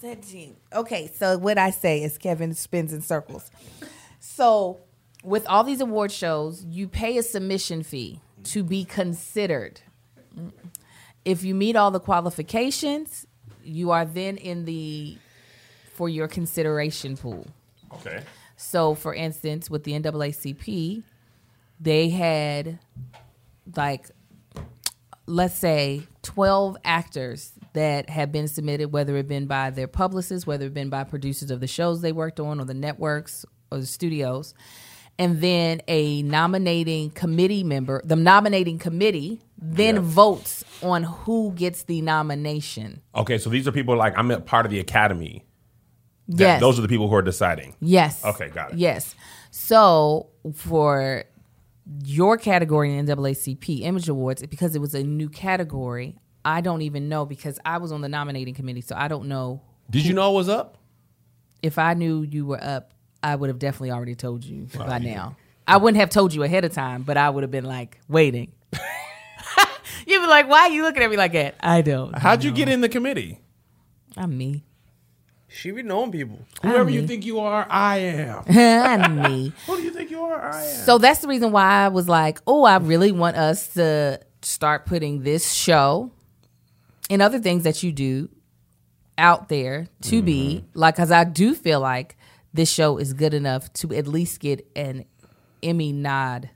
Setting. 0.00 0.56
Okay, 0.72 1.10
so 1.18 1.38
what 1.38 1.56
I 1.56 1.70
say 1.70 2.02
is 2.02 2.18
Kevin 2.18 2.52
spins 2.54 2.92
in 2.92 3.00
circles. 3.00 3.50
So, 4.20 4.80
with 5.22 5.46
all 5.46 5.64
these 5.64 5.80
award 5.80 6.12
shows, 6.12 6.62
you 6.64 6.88
pay 6.88 7.16
a 7.16 7.22
submission 7.22 7.82
fee 7.82 8.20
to 8.44 8.62
be 8.62 8.84
considered. 8.84 9.80
If 11.24 11.42
you 11.42 11.54
meet 11.54 11.74
all 11.74 11.90
the 11.90 12.00
qualifications, 12.00 13.26
you 13.62 13.92
are 13.92 14.04
then 14.04 14.36
in 14.36 14.66
the 14.66 15.16
for 15.94 16.08
your 16.10 16.28
consideration 16.28 17.16
pool. 17.16 17.46
Okay. 17.96 18.22
So, 18.56 18.94
for 18.94 19.14
instance, 19.14 19.68
with 19.68 19.84
the 19.84 19.92
NAACP, 19.92 21.02
they 21.80 22.08
had 22.10 22.78
like, 23.74 24.10
let's 25.26 25.54
say, 25.54 26.06
12 26.22 26.76
actors 26.84 27.52
that 27.72 28.08
had 28.08 28.30
been 28.30 28.46
submitted, 28.48 28.92
whether 28.92 29.16
it 29.16 29.26
been 29.26 29.46
by 29.46 29.70
their 29.70 29.88
publicists, 29.88 30.46
whether 30.46 30.66
it 30.66 30.74
been 30.74 30.90
by 30.90 31.04
producers 31.04 31.50
of 31.50 31.60
the 31.60 31.66
shows 31.66 32.00
they 32.00 32.12
worked 32.12 32.40
on, 32.40 32.60
or 32.60 32.64
the 32.64 32.74
networks, 32.74 33.44
or 33.70 33.78
the 33.78 33.86
studios. 33.86 34.54
And 35.18 35.40
then 35.40 35.80
a 35.86 36.22
nominating 36.22 37.10
committee 37.10 37.62
member, 37.62 38.02
the 38.04 38.16
nominating 38.16 38.78
committee, 38.78 39.40
then 39.56 39.94
Yeah. 39.96 40.00
votes 40.02 40.64
on 40.82 41.04
who 41.04 41.52
gets 41.52 41.84
the 41.84 42.00
nomination. 42.00 43.00
Okay, 43.14 43.38
so 43.38 43.48
these 43.48 43.68
are 43.68 43.72
people 43.72 43.96
like 43.96 44.16
I'm 44.18 44.30
a 44.30 44.40
part 44.40 44.66
of 44.66 44.72
the 44.72 44.80
academy. 44.80 45.44
That- 46.28 46.38
Yes. 46.40 46.60
Those 46.60 46.78
are 46.78 46.82
the 46.82 46.88
people 46.88 47.08
who 47.08 47.14
are 47.14 47.22
deciding. 47.22 47.76
Yes. 47.80 48.24
Okay, 48.24 48.48
got 48.48 48.72
it. 48.72 48.78
Yes. 48.78 49.14
So 49.50 50.28
for 50.54 51.24
your 52.04 52.38
category 52.38 52.96
in 52.96 53.04
NAACP 53.06 53.82
Image 53.82 54.08
Awards, 54.08 54.40
because 54.46 54.74
it 54.74 54.80
was 54.80 54.94
a 54.94 55.02
new 55.02 55.28
category, 55.28 56.16
I 56.44 56.60
don't 56.62 56.82
even 56.82 57.08
know 57.08 57.26
because 57.26 57.58
I 57.64 57.78
was 57.78 57.92
on 57.92 58.00
the 58.00 58.08
nominating 58.08 58.54
committee, 58.54 58.80
so 58.80 58.94
I 58.96 59.08
don't 59.08 59.28
know 59.28 59.60
Did 59.90 60.06
you 60.06 60.14
know 60.14 60.22
I 60.22 60.28
was 60.32 60.48
up? 60.48 60.78
if 61.62 61.78
I 61.78 61.94
knew 61.94 62.22
you 62.22 62.46
were 62.46 62.62
up. 62.62 62.92
I 63.22 63.36
would 63.36 63.48
have 63.48 63.58
definitely 63.58 63.90
already 63.90 64.14
told 64.14 64.44
you 64.44 64.66
by 64.76 64.98
now. 64.98 65.36
I 65.66 65.78
wouldn't 65.78 65.98
have 65.98 66.10
told 66.10 66.34
you 66.34 66.42
ahead 66.42 66.64
of 66.66 66.72
time, 66.74 67.02
but 67.04 67.16
I 67.16 67.30
would 67.30 67.42
have 67.42 67.50
been 67.50 67.64
like 67.64 67.98
waiting. 68.06 68.52
You'd 70.06 70.20
be 70.20 70.26
like, 70.26 70.46
"Why 70.46 70.60
are 70.62 70.68
you 70.68 70.82
looking 70.82 71.02
at 71.02 71.08
me 71.08 71.16
like 71.16 71.32
that?" 71.32 71.54
I 71.60 71.80
don't. 71.80 72.16
How'd 72.18 72.44
you 72.44 72.52
get 72.52 72.68
in 72.68 72.82
the 72.82 72.88
committee? 72.90 73.40
I'm 74.16 74.36
me. 74.36 74.64
She 75.54 75.70
be 75.70 75.82
knowing 75.82 76.12
people. 76.12 76.40
Whoever 76.62 76.90
you 76.90 77.06
think 77.06 77.24
you 77.24 77.40
are, 77.40 77.66
I 77.70 77.98
am. 77.98 78.44
I'm 78.48 79.22
me. 79.22 79.52
Who 79.66 79.76
do 79.76 79.82
you 79.82 79.90
think 79.90 80.10
you 80.10 80.22
are? 80.22 80.40
I 80.40 80.64
am. 80.64 80.84
So 80.84 80.98
that's 80.98 81.20
the 81.20 81.28
reason 81.28 81.52
why 81.52 81.84
I 81.84 81.88
was 81.88 82.08
like, 82.08 82.40
oh, 82.46 82.64
I 82.64 82.76
really 82.78 83.12
want 83.12 83.36
us 83.36 83.68
to 83.74 84.20
start 84.42 84.86
putting 84.86 85.22
this 85.22 85.52
show 85.52 86.10
and 87.08 87.22
other 87.22 87.38
things 87.38 87.64
that 87.64 87.82
you 87.82 87.92
do 87.92 88.28
out 89.16 89.48
there 89.48 89.86
to 90.02 90.22
be 90.22 90.64
mm-hmm. 90.64 90.78
like, 90.78 90.96
because 90.96 91.12
I 91.12 91.24
do 91.24 91.54
feel 91.54 91.80
like 91.80 92.16
this 92.52 92.70
show 92.70 92.98
is 92.98 93.12
good 93.12 93.32
enough 93.32 93.72
to 93.74 93.94
at 93.94 94.06
least 94.06 94.40
get 94.40 94.66
an 94.74 95.04
Emmy 95.62 95.92
nod 95.92 96.50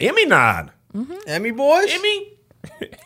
Emmy 0.00 0.26
nod. 0.26 0.72
Mm-hmm. 0.94 1.14
Emmy 1.26 1.50
boys? 1.50 1.86
Emmy. 1.88 2.33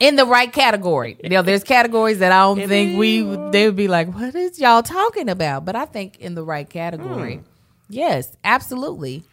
In 0.00 0.16
the 0.16 0.26
right 0.26 0.52
category. 0.52 1.16
You 1.22 1.30
know, 1.30 1.42
there's 1.42 1.64
categories 1.64 2.18
that 2.20 2.32
I 2.32 2.42
don't 2.42 2.68
think 2.68 2.98
we 2.98 3.22
they 3.50 3.66
would 3.66 3.76
be 3.76 3.88
like, 3.88 4.12
what 4.14 4.34
is 4.34 4.58
y'all 4.58 4.82
talking 4.82 5.28
about? 5.28 5.64
But 5.64 5.76
I 5.76 5.84
think 5.84 6.18
in 6.18 6.34
the 6.34 6.42
right 6.42 6.68
category, 6.68 7.36
hmm. 7.36 7.42
yes, 7.88 8.36
absolutely. 8.44 9.24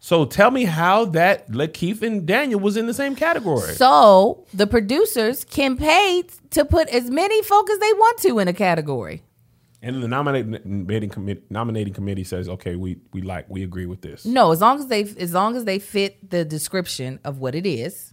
So 0.00 0.24
tell 0.24 0.50
me 0.50 0.64
how 0.64 1.06
that 1.06 1.50
Lakeith 1.50 2.02
and 2.02 2.24
Daniel 2.24 2.60
was 2.60 2.76
in 2.76 2.86
the 2.86 2.94
same 2.94 3.16
category. 3.16 3.74
So 3.74 4.46
the 4.54 4.66
producers 4.66 5.44
can 5.44 5.76
pay 5.76 6.22
to 6.50 6.64
put 6.64 6.88
as 6.88 7.10
many 7.10 7.42
folk 7.42 7.68
as 7.68 7.78
they 7.78 7.92
want 7.92 8.18
to 8.18 8.38
in 8.38 8.48
a 8.48 8.52
category. 8.52 9.22
and 9.82 10.02
the 10.02 10.08
nominating 10.08 11.10
committee, 11.10 11.42
nominating 11.50 11.94
committee 11.94 12.24
says, 12.24 12.48
okay, 12.48 12.76
we 12.76 12.98
we 13.12 13.22
like 13.22 13.48
we 13.48 13.62
agree 13.62 13.86
with 13.86 14.00
this. 14.00 14.24
No, 14.24 14.52
as 14.52 14.60
long 14.60 14.78
as 14.78 14.86
they 14.86 15.02
as 15.02 15.32
long 15.32 15.56
as 15.56 15.64
they 15.64 15.78
fit 15.78 16.30
the 16.30 16.44
description 16.44 17.18
of 17.24 17.38
what 17.38 17.54
it 17.54 17.66
is, 17.66 18.07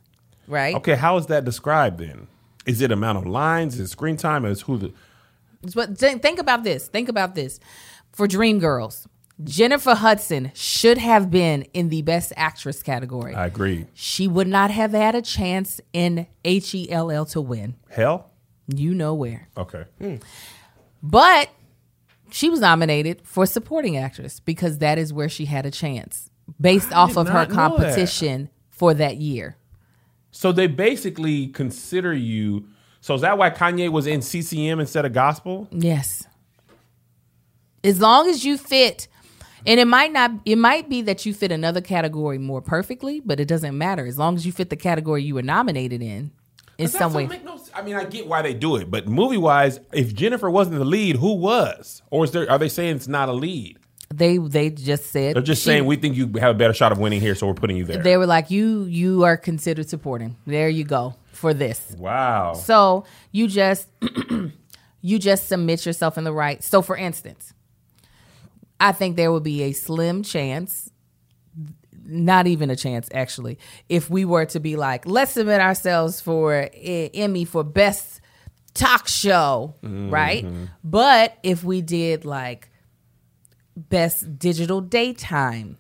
right? 0.47 0.75
Okay, 0.75 0.95
how 0.95 1.17
is 1.17 1.27
that 1.27 1.45
described 1.45 1.99
then? 1.99 2.27
Is 2.65 2.81
it 2.81 2.91
amount 2.91 3.17
of 3.19 3.27
lines? 3.27 3.75
Is 3.75 3.79
it 3.81 3.87
screen 3.87 4.17
time? 4.17 4.45
Is 4.45 4.61
who 4.61 4.77
the 4.77 4.93
But 5.73 5.97
think 5.97 6.39
about 6.39 6.63
this. 6.63 6.87
Think 6.87 7.09
about 7.09 7.35
this. 7.35 7.59
For 8.11 8.27
Dreamgirls, 8.27 9.05
Jennifer 9.43 9.93
Hudson 9.95 10.51
should 10.55 10.97
have 10.97 11.29
been 11.29 11.63
in 11.73 11.89
the 11.89 12.01
Best 12.01 12.31
Actress 12.37 12.81
category. 12.81 13.35
I 13.35 13.47
agree. 13.47 13.85
she 13.93 14.27
would 14.27 14.47
not 14.47 14.71
have 14.71 14.91
had 14.93 15.13
a 15.15 15.21
chance 15.21 15.81
in 15.93 16.27
H 16.45 16.73
E 16.73 16.89
L 16.89 17.11
L 17.11 17.25
to 17.27 17.41
win. 17.41 17.75
Hell? 17.89 18.31
You 18.73 18.93
know 18.93 19.13
where. 19.13 19.49
Okay. 19.57 19.83
Hmm. 19.99 20.15
But 21.03 21.49
she 22.31 22.49
was 22.49 22.61
nominated 22.61 23.21
for 23.23 23.45
supporting 23.45 23.97
actress 23.97 24.39
because 24.39 24.79
that 24.79 24.97
is 24.97 25.13
where 25.13 25.29
she 25.29 25.45
had 25.45 25.65
a 25.65 25.71
chance 25.71 26.29
based 26.59 26.91
I 26.91 26.95
off 26.95 27.17
of 27.17 27.27
her 27.27 27.33
not 27.33 27.49
know 27.49 27.55
that. 27.55 27.55
competition 27.55 28.49
for 28.69 28.93
that 28.95 29.17
year. 29.17 29.57
So 30.35 30.51
they 30.51 30.67
basically 30.67 31.47
consider 31.47 32.13
you. 32.13 32.67
So 32.99 33.15
is 33.15 33.21
that 33.21 33.37
why 33.37 33.51
Kanye 33.51 33.89
was 33.89 34.05
in 34.05 34.21
CCM 34.21 34.81
instead 34.81 35.05
of 35.05 35.13
gospel? 35.13 35.69
Yes. 35.71 36.27
As 37.85 38.01
long 38.01 38.27
as 38.29 38.43
you 38.43 38.57
fit 38.57 39.07
and 39.65 39.79
it 39.79 39.85
might 39.85 40.11
not 40.11 40.31
it 40.43 40.57
might 40.57 40.89
be 40.89 41.01
that 41.03 41.25
you 41.25 41.33
fit 41.33 41.53
another 41.53 41.79
category 41.79 42.37
more 42.37 42.61
perfectly, 42.61 43.21
but 43.21 43.39
it 43.39 43.47
doesn't 43.47 43.77
matter. 43.77 44.05
As 44.05 44.17
long 44.17 44.35
as 44.35 44.45
you 44.45 44.51
fit 44.51 44.69
the 44.69 44.75
category 44.75 45.23
you 45.23 45.35
were 45.35 45.41
nominated 45.41 46.01
in 46.01 46.31
in 46.77 46.87
That 46.87 46.91
some 46.91 47.13
way. 47.13 47.27
make 47.27 47.45
no 47.45 47.57
I 47.73 47.81
mean, 47.81 47.95
I 47.95 48.03
get 48.03 48.27
why 48.27 48.41
they 48.41 48.53
do 48.53 48.75
it, 48.75 48.91
but 48.91 49.07
movie 49.07 49.37
wise, 49.37 49.79
if 49.93 50.13
Jennifer 50.13 50.49
wasn't 50.49 50.79
the 50.79 50.85
lead, 50.85 51.15
who 51.15 51.33
was? 51.35 52.01
Or 52.09 52.25
is 52.25 52.31
there? 52.31 52.49
Are 52.51 52.57
they 52.57 52.69
saying 52.69 52.97
it's 52.97 53.07
not 53.07 53.29
a 53.29 53.33
lead? 53.33 53.79
They 54.15 54.37
they 54.37 54.69
just 54.69 55.07
said 55.07 55.35
They're 55.35 55.41
just 55.41 55.61
she- 55.61 55.69
saying 55.71 55.85
we 55.85 55.95
think 55.97 56.15
you 56.15 56.31
have 56.39 56.55
a 56.55 56.57
better 56.57 56.73
shot 56.73 56.91
of 56.91 56.99
winning 56.99 57.19
here, 57.21 57.35
so 57.35 57.47
we're 57.47 57.53
putting 57.53 57.75
you 57.77 57.83
there. 57.83 58.01
they 58.01 58.17
were 58.17 58.25
like 58.25 58.49
you 58.49 58.83
you 58.83 59.23
are 59.23 59.37
considered 59.37 59.89
supporting. 59.89 60.37
There 60.45 60.69
you 60.69 60.83
go 60.83 61.15
for 61.31 61.53
this. 61.53 61.95
wow. 61.97 62.53
So 62.53 63.05
you 63.31 63.47
just 63.47 63.87
you 65.01 65.19
just 65.19 65.47
submit 65.47 65.85
yourself 65.85 66.17
in 66.17 66.23
the 66.23 66.33
right. 66.33 66.63
So 66.63 66.81
for 66.81 66.95
instance, 66.95 67.53
I 68.79 68.91
think 68.91 69.15
there 69.15 69.31
would 69.31 69.43
be 69.43 69.63
a 69.63 69.71
slim 69.73 70.23
chance, 70.23 70.89
not 72.05 72.47
even 72.47 72.69
a 72.69 72.75
chance 72.75 73.09
actually, 73.13 73.57
if 73.89 74.09
we 74.09 74.25
were 74.25 74.45
to 74.45 74.59
be 74.59 74.75
like, 74.75 75.05
let's 75.05 75.31
submit 75.31 75.61
ourselves 75.61 76.21
for 76.21 76.69
a 76.73 77.09
Emmy 77.13 77.45
for 77.45 77.63
best 77.63 78.21
talk 78.73 79.07
show, 79.07 79.75
mm-hmm. 79.83 80.09
right? 80.09 80.45
But 80.83 81.37
if 81.43 81.63
we 81.63 81.81
did 81.81 82.25
like 82.25 82.69
best 83.75 84.37
digital 84.39 84.81
daytime, 84.81 85.77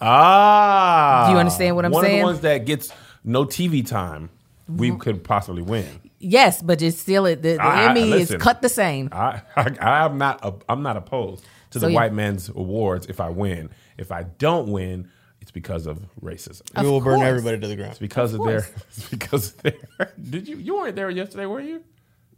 Ah, 0.00 1.24
Do 1.26 1.32
you 1.34 1.38
understand 1.38 1.76
what 1.76 1.84
I'm 1.84 1.92
one 1.92 2.04
saying? 2.04 2.16
of 2.16 2.20
the 2.20 2.24
ones 2.26 2.40
that 2.40 2.66
gets 2.66 2.92
no 3.24 3.44
TV 3.44 3.86
time, 3.86 4.30
we 4.68 4.94
could 4.96 5.22
possibly 5.24 5.62
win. 5.62 5.86
Yes, 6.18 6.62
but 6.62 6.80
it's 6.82 6.98
still 6.98 7.24
the, 7.24 7.34
the 7.34 7.58
I- 7.62 7.82
I- 7.86 7.90
Emmy 7.90 8.04
listen. 8.04 8.36
is 8.36 8.42
cut 8.42 8.62
the 8.62 8.68
same. 8.68 9.08
I, 9.12 9.42
I 9.56 10.04
I'm 10.04 10.18
not 10.18 10.40
a, 10.44 10.54
I'm 10.68 10.82
not 10.82 10.96
opposed 10.96 11.44
to 11.70 11.78
So 11.80 11.86
the 11.86 11.92
you- 11.92 11.94
white 11.96 12.12
man's 12.12 12.48
awards 12.48 13.06
if 13.06 13.20
I 13.20 13.28
win. 13.30 13.70
If 13.98 14.10
I 14.10 14.24
don't 14.24 14.68
win, 14.72 15.08
it's 15.40 15.50
because 15.50 15.86
of 15.86 15.98
racism. 16.22 16.62
we 16.82 16.88
will 16.90 17.00
burn 17.00 17.20
everybody 17.22 17.60
to 17.60 17.68
the 17.68 17.76
ground. 17.76 17.90
It's 17.92 17.98
because 18.00 18.32
of, 18.34 18.40
Of 18.40 18.46
their. 18.46 18.66
It's 18.96 19.08
because 19.08 19.48
of 19.54 19.62
their. 19.62 19.74
Did 20.30 20.48
you 20.48 20.56
you 20.56 20.76
weren't 20.76 20.96
there 20.96 21.10
yesterday, 21.10 21.46
were 21.46 21.60
you? 21.60 21.82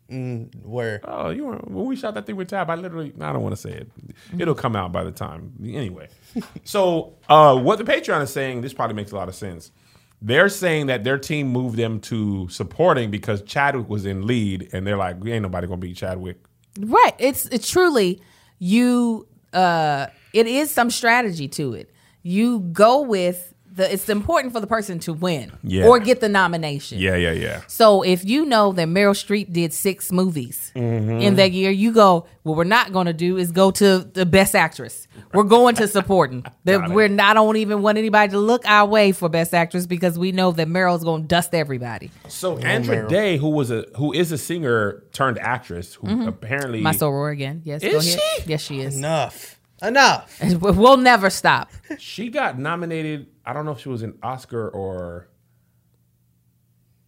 Where? 0.08 1.00
Oh, 1.04 1.30
you 1.30 1.46
were 1.46 1.56
when 1.56 1.86
we 1.86 1.96
shot 1.96 2.14
that 2.14 2.26
thing 2.26 2.36
with 2.36 2.48
Tab. 2.48 2.70
I 2.70 2.76
literally, 2.76 3.12
I 3.20 3.32
don't 3.32 3.42
want 3.42 3.56
to 3.56 3.60
say 3.60 3.72
it. 3.72 3.90
It'll 4.38 4.54
come 4.54 4.76
out 4.76 4.92
by 4.92 5.02
the 5.02 5.10
time. 5.10 5.52
Anyway, 5.64 6.08
so 6.64 7.14
uh, 7.28 7.58
what 7.58 7.78
the 7.78 7.84
Patreon 7.84 8.22
is 8.22 8.32
saying, 8.32 8.60
this 8.60 8.72
probably 8.72 8.94
makes 8.94 9.10
a 9.10 9.16
lot 9.16 9.28
of 9.28 9.34
sense. 9.34 9.72
They're 10.22 10.48
saying 10.48 10.86
that 10.86 11.04
their 11.04 11.18
team 11.18 11.48
moved 11.48 11.76
them 11.76 12.00
to 12.02 12.48
supporting 12.48 13.10
because 13.10 13.42
Chadwick 13.42 13.88
was 13.88 14.06
in 14.06 14.26
lead, 14.26 14.68
and 14.72 14.86
they're 14.86 14.96
like, 14.96 15.16
ain't 15.26 15.42
nobody 15.42 15.66
gonna 15.66 15.78
beat 15.78 15.96
Chadwick. 15.96 16.38
Right. 16.78 17.14
It's 17.18 17.46
it's 17.46 17.68
truly 17.68 18.20
you 18.58 19.26
uh 19.52 20.06
it 20.32 20.46
is 20.46 20.70
some 20.70 20.90
strategy 20.90 21.48
to 21.48 21.74
it. 21.74 21.92
You 22.22 22.60
go 22.60 23.02
with 23.02 23.54
the 23.76 23.92
it's 23.92 24.08
important 24.08 24.52
for 24.52 24.60
the 24.60 24.66
person 24.66 24.98
to 25.00 25.12
win 25.12 25.52
Yeah. 25.62 25.86
or 25.86 25.98
get 26.00 26.20
the 26.20 26.28
nomination. 26.28 26.98
Yeah, 26.98 27.16
yeah, 27.16 27.32
yeah. 27.32 27.60
So 27.68 28.02
if 28.02 28.24
you 28.24 28.44
know 28.46 28.72
that 28.72 28.88
Meryl 28.88 29.12
Streep 29.14 29.52
did 29.52 29.72
six 29.72 30.10
movies 30.10 30.72
Mm-hmm. 30.74 31.20
in 31.20 31.36
that 31.36 31.52
year, 31.52 31.70
you 31.70 31.92
go, 31.92 32.26
what 32.42 32.56
we're 32.56 32.64
not 32.64 32.92
going 32.92 33.06
to 33.06 33.12
do 33.12 33.36
is 33.38 33.50
go 33.52 33.70
to 33.72 33.98
the 34.00 34.26
best 34.26 34.54
actress. 34.54 35.06
We're 35.32 35.42
going 35.44 35.74
to 35.76 35.88
supporting. 35.88 36.44
that 36.64 36.90
we're 36.90 37.08
not. 37.08 37.30
I 37.30 37.34
don't 37.34 37.56
even 37.56 37.82
want 37.82 37.98
anybody 37.98 38.30
to 38.32 38.38
look 38.38 38.64
our 38.66 38.86
way 38.86 39.12
for 39.12 39.28
best 39.28 39.52
actress 39.54 39.86
because 39.86 40.18
we 40.18 40.32
know 40.32 40.52
that 40.52 40.68
Meryl's 40.68 41.02
going 41.04 41.22
to 41.22 41.28
dust 41.28 41.54
everybody. 41.54 42.10
So 42.28 42.58
Andra 42.58 42.96
Meryl. 42.96 43.08
Day, 43.08 43.36
who 43.36 43.48
was 43.50 43.70
a 43.70 43.84
who 43.96 44.12
is 44.12 44.32
a 44.32 44.38
singer 44.38 45.02
turned 45.12 45.38
actress, 45.38 45.94
who 45.94 46.26
apparently 46.26 46.78
Mm-hmm. 46.78 46.84
My 46.84 46.92
soror 46.94 47.32
again. 47.32 47.62
Yes. 47.64 47.82
Is 47.82 47.92
go 47.92 47.98
ahead. 47.98 48.20
she? 48.44 48.50
Yes, 48.50 48.60
she 48.62 48.80
is. 48.80 48.96
Enough. 48.96 49.58
Enough. 49.82 50.40
We'll 50.60 50.96
never 50.96 51.28
stop. 51.30 51.70
she 51.98 52.28
got 52.30 52.58
nominated. 52.58 53.26
I 53.46 53.52
don't 53.52 53.64
know 53.64 53.70
if 53.72 53.80
she 53.80 53.88
was 53.88 54.02
an 54.02 54.18
Oscar 54.22 54.68
or 54.68 55.28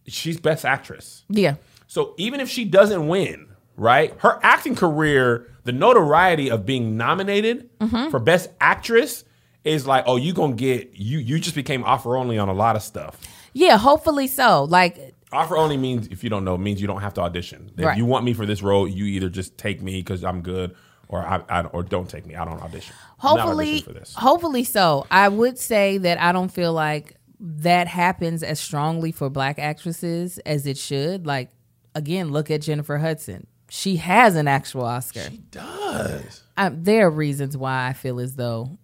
she's 0.07 0.39
best 0.39 0.65
actress. 0.65 1.23
Yeah. 1.29 1.55
So 1.87 2.13
even 2.17 2.39
if 2.39 2.49
she 2.49 2.65
doesn't 2.65 3.07
win, 3.07 3.47
right? 3.75 4.13
Her 4.19 4.39
acting 4.43 4.75
career, 4.75 5.47
the 5.63 5.71
notoriety 5.71 6.49
of 6.49 6.65
being 6.65 6.97
nominated 6.97 7.69
Mm-hmm. 7.79 8.09
for 8.09 8.19
best 8.19 8.49
actress 8.59 9.23
is 9.63 9.85
like, 9.87 10.03
oh, 10.07 10.15
you 10.15 10.33
gonna 10.33 10.53
get 10.53 10.91
you 10.95 11.19
you 11.19 11.39
just 11.39 11.55
became 11.55 11.83
offer 11.83 12.15
only 12.17 12.37
on 12.37 12.49
a 12.49 12.53
lot 12.53 12.75
of 12.75 12.81
stuff. 12.81 13.19
Yeah, 13.53 13.77
hopefully 13.77 14.27
so. 14.27 14.63
Like, 14.65 15.15
Offer 15.31 15.57
only 15.57 15.77
means 15.77 16.07
if 16.07 16.23
you 16.23 16.29
don't 16.29 16.43
know, 16.43 16.57
means 16.57 16.81
you 16.81 16.87
don't 16.87 17.01
have 17.01 17.13
to 17.15 17.21
audition. 17.21 17.71
If 17.77 17.85
Right. 17.85 17.97
you 17.97 18.05
want 18.05 18.25
me 18.25 18.33
for 18.33 18.45
this 18.47 18.63
role, 18.63 18.87
you 18.87 19.05
either 19.05 19.29
just 19.29 19.57
take 19.59 19.79
me 19.81 19.99
because 20.01 20.23
I'm 20.23 20.41
good, 20.41 20.75
or 21.09 21.19
I, 21.19 21.41
I 21.49 21.61
or 21.65 21.83
don't 21.83 22.09
take 22.09 22.25
me. 22.25 22.35
I 22.35 22.45
don't 22.45 22.61
audition. 22.61 22.95
I'm 23.21 23.35
not 23.35 23.39
hopefully, 23.41 23.81
for 23.81 23.93
this. 23.93 24.13
hopefully 24.13 24.63
so. 24.63 25.05
I 25.11 25.27
would 25.27 25.57
say 25.57 25.97
that 25.97 26.21
I 26.21 26.31
don't 26.31 26.49
feel 26.49 26.71
like 26.71 27.15
that 27.39 27.87
happens 27.87 28.43
as 28.43 28.59
strongly 28.59 29.11
for 29.11 29.29
black 29.29 29.59
actresses 29.59 30.37
as 30.39 30.65
it 30.65 30.77
should. 30.77 31.25
Like, 31.25 31.49
again, 31.95 32.31
look 32.31 32.51
at 32.51 32.61
Jennifer 32.61 32.97
Hudson. 32.97 33.47
She 33.69 33.97
has 33.97 34.35
an 34.35 34.47
actual 34.47 34.83
Oscar. 34.83 35.29
She 35.29 35.37
does 35.51 36.43
I, 36.59 36.69
there 36.69 37.07
are 37.07 37.11
reasons 37.11 37.55
why 37.55 37.87
I 37.87 37.93
feel 37.93 38.19
as 38.19 38.35
though 38.35 38.77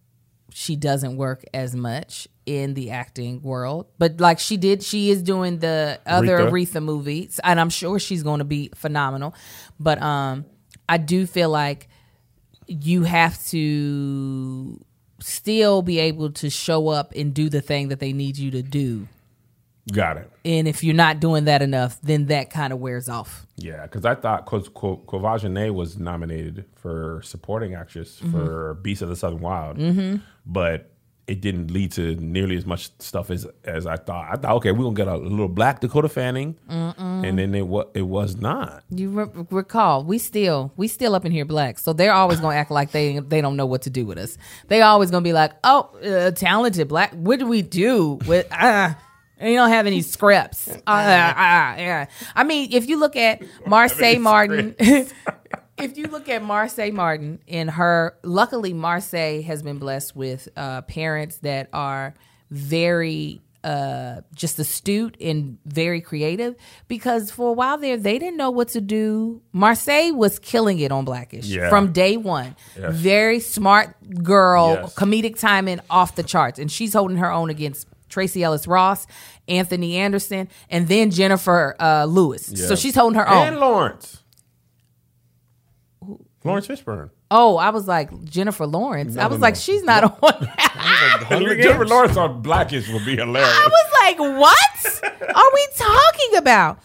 she 0.51 0.78
doesn't 0.78 1.17
work 1.17 1.43
as 1.53 1.76
much 1.76 2.26
in 2.45 2.73
the 2.73 2.91
acting 2.91 3.41
world. 3.41 3.88
But 3.97 4.21
like 4.21 4.39
she 4.39 4.55
did, 4.55 4.82
she 4.82 5.09
is 5.09 5.21
doing 5.21 5.59
the 5.59 5.99
other 6.05 6.38
Aretha. 6.38 6.51
Aretha 6.51 6.84
movies, 6.84 7.39
and 7.43 7.59
I'm 7.59 7.69
sure 7.69 7.99
she's 7.99 8.23
going 8.23 8.39
to 8.39 8.45
be 8.45 8.71
phenomenal. 8.76 9.36
But 9.78 10.01
um, 10.01 10.45
I 10.88 10.97
do 10.97 11.26
feel 11.28 11.49
like 11.49 11.89
you 12.68 13.03
have 13.03 13.43
to 13.47 14.80
still 15.20 15.82
be 15.82 15.99
able 15.99 16.32
to 16.32 16.49
show 16.49 16.88
up 16.89 17.11
and 17.16 17.34
do 17.34 17.49
the 17.49 17.61
thing 17.61 17.88
that 17.89 17.99
they 17.99 18.11
need 18.13 18.38
you 18.38 18.51
to 18.51 18.61
do. 18.61 19.07
got 19.91 20.18
it? 20.18 20.30
And 20.43 20.68
if 20.68 20.84
you're 20.84 20.95
not 20.95 21.20
doing 21.20 21.45
that 21.45 21.61
enough, 21.61 21.99
then 22.01 22.26
that 22.28 22.49
kind 22.49 22.74
of 22.74 22.80
wears 22.80 23.07
off. 23.07 23.45
Yeah, 23.55 23.84
because 23.84 24.03
I 24.05 24.16
thought 24.16 24.45
Qu- 24.45 24.61
Quvenzhané 25.05 25.74
was 25.74 25.97
nominated 25.97 26.66
for 26.76 27.22
supporting 27.24 27.74
actress 27.76 28.20
Mm-hmm. 28.20 28.32
for 28.32 28.74
Beast 28.76 29.01
of 29.01 29.09
the 29.09 29.16
Southern 29.16 29.39
Wild, 29.41 29.78
but 30.45 30.91
it 31.28 31.41
didn't 31.41 31.71
lead 31.71 31.91
to 31.93 32.15
nearly 32.15 32.55
as 32.55 32.65
much 32.65 32.89
stuff 32.99 33.32
as 33.32 33.47
as 33.63 33.88
I 33.88 33.97
thought. 33.97 34.28
I 34.32 34.36
thought, 34.38 34.55
okay, 34.57 34.71
we're 34.71 34.84
gonna 34.84 34.95
get 34.95 35.07
a 35.07 35.17
little 35.17 35.47
Black 35.47 35.80
Dakota 35.82 36.09
Fanning, 36.09 36.55
and 36.67 37.38
then 37.39 37.55
it 37.55 37.67
was 37.67 37.88
it 37.93 38.03
was 38.03 38.36
not. 38.36 38.84
You 38.89 39.09
re- 39.09 39.45
recall, 39.49 40.03
we 40.03 40.17
still 40.17 40.71
we 40.76 40.88
still 40.88 41.15
up 41.15 41.26
in 41.26 41.32
here 41.32 41.45
black, 41.45 41.80
so 41.80 41.93
they're 41.93 42.13
always 42.13 42.39
gonna 42.39 42.55
act 42.55 42.71
like 42.71 42.91
they 42.91 43.19
they 43.19 43.41
don't 43.41 43.55
know 43.55 43.65
what 43.65 43.82
to 43.84 43.89
do 43.89 44.05
with 44.05 44.17
us. 44.17 44.38
They 44.67 44.82
always 44.82 45.09
gonna 45.11 45.23
be 45.23 45.34
like, 45.34 45.53
"Oh, 45.63 45.89
uh, 46.03 46.32
talented 46.32 46.88
black. 46.88 47.11
What 47.13 47.39
do 47.39 47.47
we 47.47 47.61
do 47.61 48.19
with?" 48.28 48.47
Uh, 48.65 48.93
and 49.38 49.49
you 49.51 49.57
don't 49.57 49.69
have 49.69 49.86
any 49.86 50.01
scripts. 50.01 50.69
Uh, 50.69 50.80
uh, 50.89 51.76
yeah. 51.78 52.05
I 52.36 52.43
mean, 52.45 52.69
if 52.71 52.88
you 52.88 52.97
look 52.97 53.15
at 53.17 53.41
Marsai 53.65 54.19
Martin, 54.19 54.76
if 55.78 55.97
you 55.97 56.05
look 56.07 56.30
at 56.30 56.41
Marsai 56.41 56.91
Martin 56.93 57.39
and 57.47 57.69
her, 57.71 58.17
luckily 58.23 58.73
Marsai 58.73 59.43
has 59.43 59.61
been 59.63 59.78
blessed 59.78 60.15
with 60.15 60.47
uh, 60.55 60.82
parents 60.84 61.38
that 61.39 61.69
are 61.73 62.13
very 62.49 63.41
uh, 63.63 64.21
just 64.36 64.59
astute 64.59 65.17
and 65.19 65.57
very 65.65 65.99
creative. 65.99 66.55
Because 66.88 67.32
for 67.32 67.49
a 67.49 67.53
while 67.53 67.78
there, 67.80 67.97
they 67.97 68.19
didn't 68.19 68.38
know 68.38 68.51
what 68.51 68.67
to 68.69 68.82
do. 68.82 69.41
Marsai 69.55 70.15
was 70.15 70.38
killing 70.38 70.80
it 70.80 70.91
on 70.91 71.03
Blackish 71.03 71.45
Yeah. 71.47 71.69
from 71.69 71.91
day 71.91 72.15
one. 72.15 72.55
Yes. 72.80 72.93
Very 72.93 73.39
smart 73.39 73.95
girl, 74.23 74.80
Yes. 74.84 74.93
comedic 74.95 75.39
timing 75.39 75.80
off 75.89 76.15
the 76.15 76.21
charts, 76.23 76.59
and 76.59 76.71
she's 76.71 76.93
holding 76.93 77.17
her 77.17 77.32
own 77.32 77.49
against. 77.49 77.88
Tracee 78.07 78.43
Ellis 78.43 78.65
Ross, 78.67 79.07
Anthony 79.47 79.97
Anderson, 79.97 80.47
and 80.69 80.88
then 80.88 81.09
Jennifer 81.09 81.76
uh, 81.80 82.05
Lewis. 82.05 82.45
So 82.67 82.76
she's 82.76 82.95
holding 82.95 83.17
her 83.17 83.28
own. 83.28 83.47
And 83.47 83.57
Laurence, 83.59 84.21
Laurence 86.45 86.67
Fishburne. 86.67 87.09
Oh, 87.31 87.57
I 87.57 87.71
was 87.71 87.87
like 87.87 88.23
Jennifer 88.23 88.67
Lawrence. 88.67 89.17
I 89.17 89.27
was 89.27 89.39
no. 89.39 89.41
like, 89.41 89.55
she's 89.55 89.83
not 89.83 90.03
on. 90.03 90.11
I 90.57 91.25
Hunger 91.27 91.55
Jennifer 91.55 91.87
Lawrence 91.87 92.15
on 92.17 92.41
Blackish 92.41 92.87
would 92.91 93.03
be 93.03 93.15
hilarious. 93.15 93.49
I 93.51 93.67
was 93.67 93.91
like, 94.01 94.19
what 94.39 95.35
are 95.35 95.51
we 95.53 95.67
talking 95.75 96.35
about? 96.37 96.79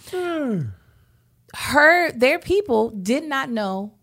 Her, 1.55 2.13
their 2.13 2.39
people 2.39 2.91
did 2.91 3.25
not 3.25 3.51
know 3.51 3.95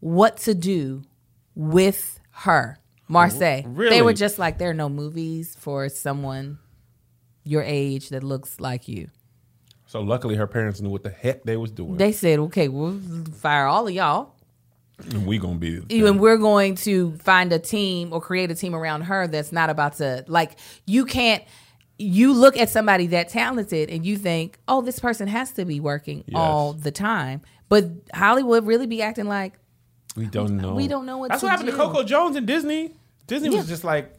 what 0.00 0.38
to 0.38 0.54
do 0.54 1.04
with 1.54 2.18
her, 2.30 2.78
Marsai. 3.10 3.90
They 3.90 4.02
were 4.02 4.14
just 4.14 4.38
like, 4.38 4.58
there 4.58 4.70
are 4.70 4.74
no 4.74 4.88
movies 4.88 5.54
for 5.58 5.88
someone 5.88 6.58
your 7.44 7.62
age 7.62 8.08
that 8.10 8.22
looks 8.22 8.60
like 8.60 8.88
you. 8.88 9.08
So 9.86 10.00
luckily, 10.00 10.36
her 10.36 10.46
parents 10.46 10.80
knew 10.80 10.88
what 10.88 11.02
the 11.02 11.10
heck 11.10 11.44
they 11.44 11.56
was 11.58 11.70
doing. 11.70 11.98
They 11.98 12.12
said, 12.12 12.38
okay, 12.38 12.68
we'll 12.68 12.98
fire 13.34 13.66
all 13.66 13.86
of 13.86 13.92
y'all. 13.92 14.34
And 14.98 15.26
we 15.26 15.38
gonna 15.38 15.56
be 15.56 15.82
and 15.90 16.20
we're 16.20 16.36
going 16.36 16.76
to 16.76 17.16
find 17.18 17.52
a 17.52 17.58
team 17.58 18.12
or 18.12 18.20
create 18.20 18.50
a 18.50 18.54
team 18.54 18.74
around 18.74 19.02
her 19.02 19.26
that's 19.26 19.50
not 19.52 19.68
about 19.70 19.94
to 19.94 20.24
like 20.28 20.58
you 20.86 21.04
can't 21.04 21.42
you 21.98 22.32
look 22.32 22.56
at 22.56 22.68
somebody 22.70 23.08
that 23.08 23.28
talented 23.28 23.90
and 23.90 24.06
you 24.06 24.16
think 24.16 24.58
oh 24.68 24.80
this 24.80 24.98
person 25.00 25.26
has 25.28 25.52
to 25.52 25.64
be 25.64 25.80
working 25.80 26.22
Yes. 26.26 26.36
all 26.38 26.72
the 26.72 26.90
time 26.92 27.40
but 27.68 27.84
hollywood 28.14 28.64
really 28.66 28.86
be 28.86 29.02
acting 29.02 29.26
like 29.26 29.54
We 30.14 30.26
don't 30.26 30.56
know. 30.56 30.74
We 30.74 30.86
don't 30.88 31.06
know 31.06 31.18
what 31.18 31.30
That's 31.30 31.40
to 31.40 31.46
what 31.46 31.50
happened 31.50 31.70
do. 31.70 31.76
to 31.76 31.82
Coco 31.82 32.02
Jones 32.04 32.36
and 32.36 32.46
Disney. 32.46 32.92
Disney 33.26 33.48
Yeah. 33.50 33.58
was 33.58 33.68
just 33.68 33.82
like, 33.82 34.12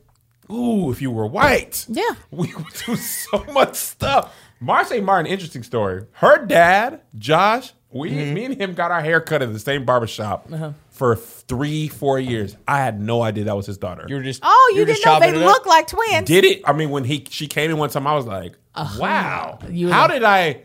ooh, 0.51 0.91
if 0.91 1.01
you 1.01 1.11
were 1.11 1.28
white. 1.28 1.86
Yeah. 1.88 2.15
We 2.32 2.53
would 2.55 2.74
do 2.86 2.95
so 2.95 3.43
much 3.53 3.76
stuff. 3.76 4.34
Marsai 4.61 5.03
Martin, 5.03 5.32
interesting 5.32 5.61
story. 5.63 6.05
Her 6.13 6.45
dad, 6.45 7.01
Josh, 7.17 7.74
we 7.93 8.09
Mm-hmm. 8.11 8.33
me 8.33 8.45
and 8.45 8.55
him 8.55 8.73
got 8.73 8.91
our 8.91 9.01
hair 9.01 9.21
cut 9.21 9.41
at 9.41 9.53
the 9.53 9.59
same 9.59 9.85
barbershop 9.85 10.47
Uh-huh. 10.51 10.71
for 10.89 11.15
three, 11.15 11.87
four 11.87 12.19
years. 12.19 12.55
I 12.67 12.79
had 12.79 12.99
no 12.99 13.21
idea 13.21 13.43
that 13.45 13.55
was 13.55 13.65
his 13.65 13.77
daughter. 13.77 14.05
You 14.07 14.15
were 14.15 14.23
just 14.23 14.41
oh 14.43 14.71
you 14.73 14.81
were 14.81 14.85
didn't 14.85 15.05
know 15.05 15.19
they 15.19 15.27
chopping 15.27 15.41
look 15.45 15.65
like 15.65 15.87
twins 15.87 16.27
did 16.27 16.43
it? 16.45 16.61
I 16.65 16.73
mean, 16.73 16.89
when 16.89 17.03
he 17.03 17.25
she 17.29 17.47
came 17.47 17.69
in 17.71 17.77
one 17.77 17.89
time, 17.89 18.07
I 18.07 18.13
was 18.15 18.25
like, 18.25 18.53
wow. 18.75 19.59
Uh-huh. 19.61 19.67
You 19.71 19.91
How 19.91 20.01
like- 20.03 20.11
did 20.11 20.23
I? 20.23 20.63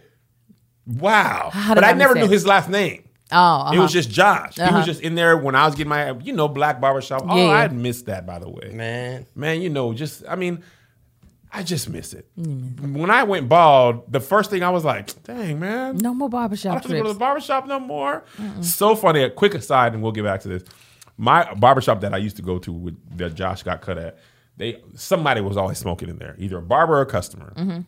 Wow. 0.86 1.50
How 1.52 1.74
but 1.74 1.84
I 1.84 1.90
I 1.90 1.92
never 1.92 2.14
knew 2.14 2.24
it? 2.24 2.30
his 2.30 2.46
last 2.46 2.68
name. 2.70 3.04
oh 3.30 3.36
uh-huh. 3.36 3.74
It 3.74 3.78
was 3.78 3.92
just 3.92 4.10
Josh. 4.10 4.54
He 4.56 4.62
Uh-huh. 4.62 4.76
was 4.78 4.86
just 4.86 5.00
in 5.02 5.14
there 5.14 5.36
when 5.36 5.54
I 5.54 5.66
was 5.66 5.74
getting 5.74 5.90
my, 5.90 6.12
you 6.12 6.32
know, 6.32 6.48
black 6.48 6.80
barbershop. 6.80 7.24
Oh, 7.28 7.36
Yeah, 7.36 7.44
yeah. 7.46 7.50
I 7.50 7.60
had 7.60 7.72
missed 7.74 8.06
that, 8.06 8.26
by 8.26 8.38
the 8.38 8.48
way. 8.48 8.70
man. 8.72 9.26
Man, 9.34 9.60
you 9.60 9.68
know, 9.68 9.92
just, 9.92 10.24
I 10.28 10.34
mean, 10.36 10.62
I 11.50 11.62
just 11.62 11.88
miss 11.88 12.12
it. 12.12 12.28
Mm. 12.38 12.92
When 12.94 13.10
I 13.10 13.22
went 13.22 13.48
bald, 13.48 14.12
the 14.12 14.20
first 14.20 14.50
thing 14.50 14.62
I 14.62 14.70
was 14.70 14.84
like, 14.84 15.22
dang, 15.24 15.58
man. 15.60 15.96
no 15.96 16.12
more 16.14 16.28
I 16.28 16.30
barbershop 16.30 16.72
don't 16.74 16.82
have 16.82 16.90
to 16.90 16.96
go 16.96 17.02
to 17.04 17.12
the 17.12 17.18
barbershop 17.18 17.66
no 17.66 17.80
more. 17.80 18.24
So 18.60 18.94
funny. 18.94 19.22
A 19.22 19.30
quick 19.30 19.54
aside, 19.54 19.94
and 19.94 20.02
we'll 20.02 20.12
get 20.12 20.24
back 20.24 20.40
to 20.42 20.48
this. 20.48 20.64
My 21.16 21.52
barbershop 21.54 22.00
that 22.02 22.14
I 22.14 22.18
used 22.18 22.36
to 22.36 22.42
go 22.42 22.58
to 22.58 22.72
with 22.72 23.18
that 23.18 23.34
Josh 23.34 23.62
got 23.62 23.80
cut 23.80 23.98
at, 23.98 24.18
they 24.56 24.82
somebody 24.94 25.40
was 25.40 25.56
always 25.56 25.78
smoking 25.78 26.08
in 26.08 26.18
there, 26.18 26.34
either 26.38 26.58
a 26.58 26.62
barber 26.62 26.98
or 26.98 27.02
a 27.02 27.06
customer. 27.06 27.52
Mm-hmm. 27.56 27.80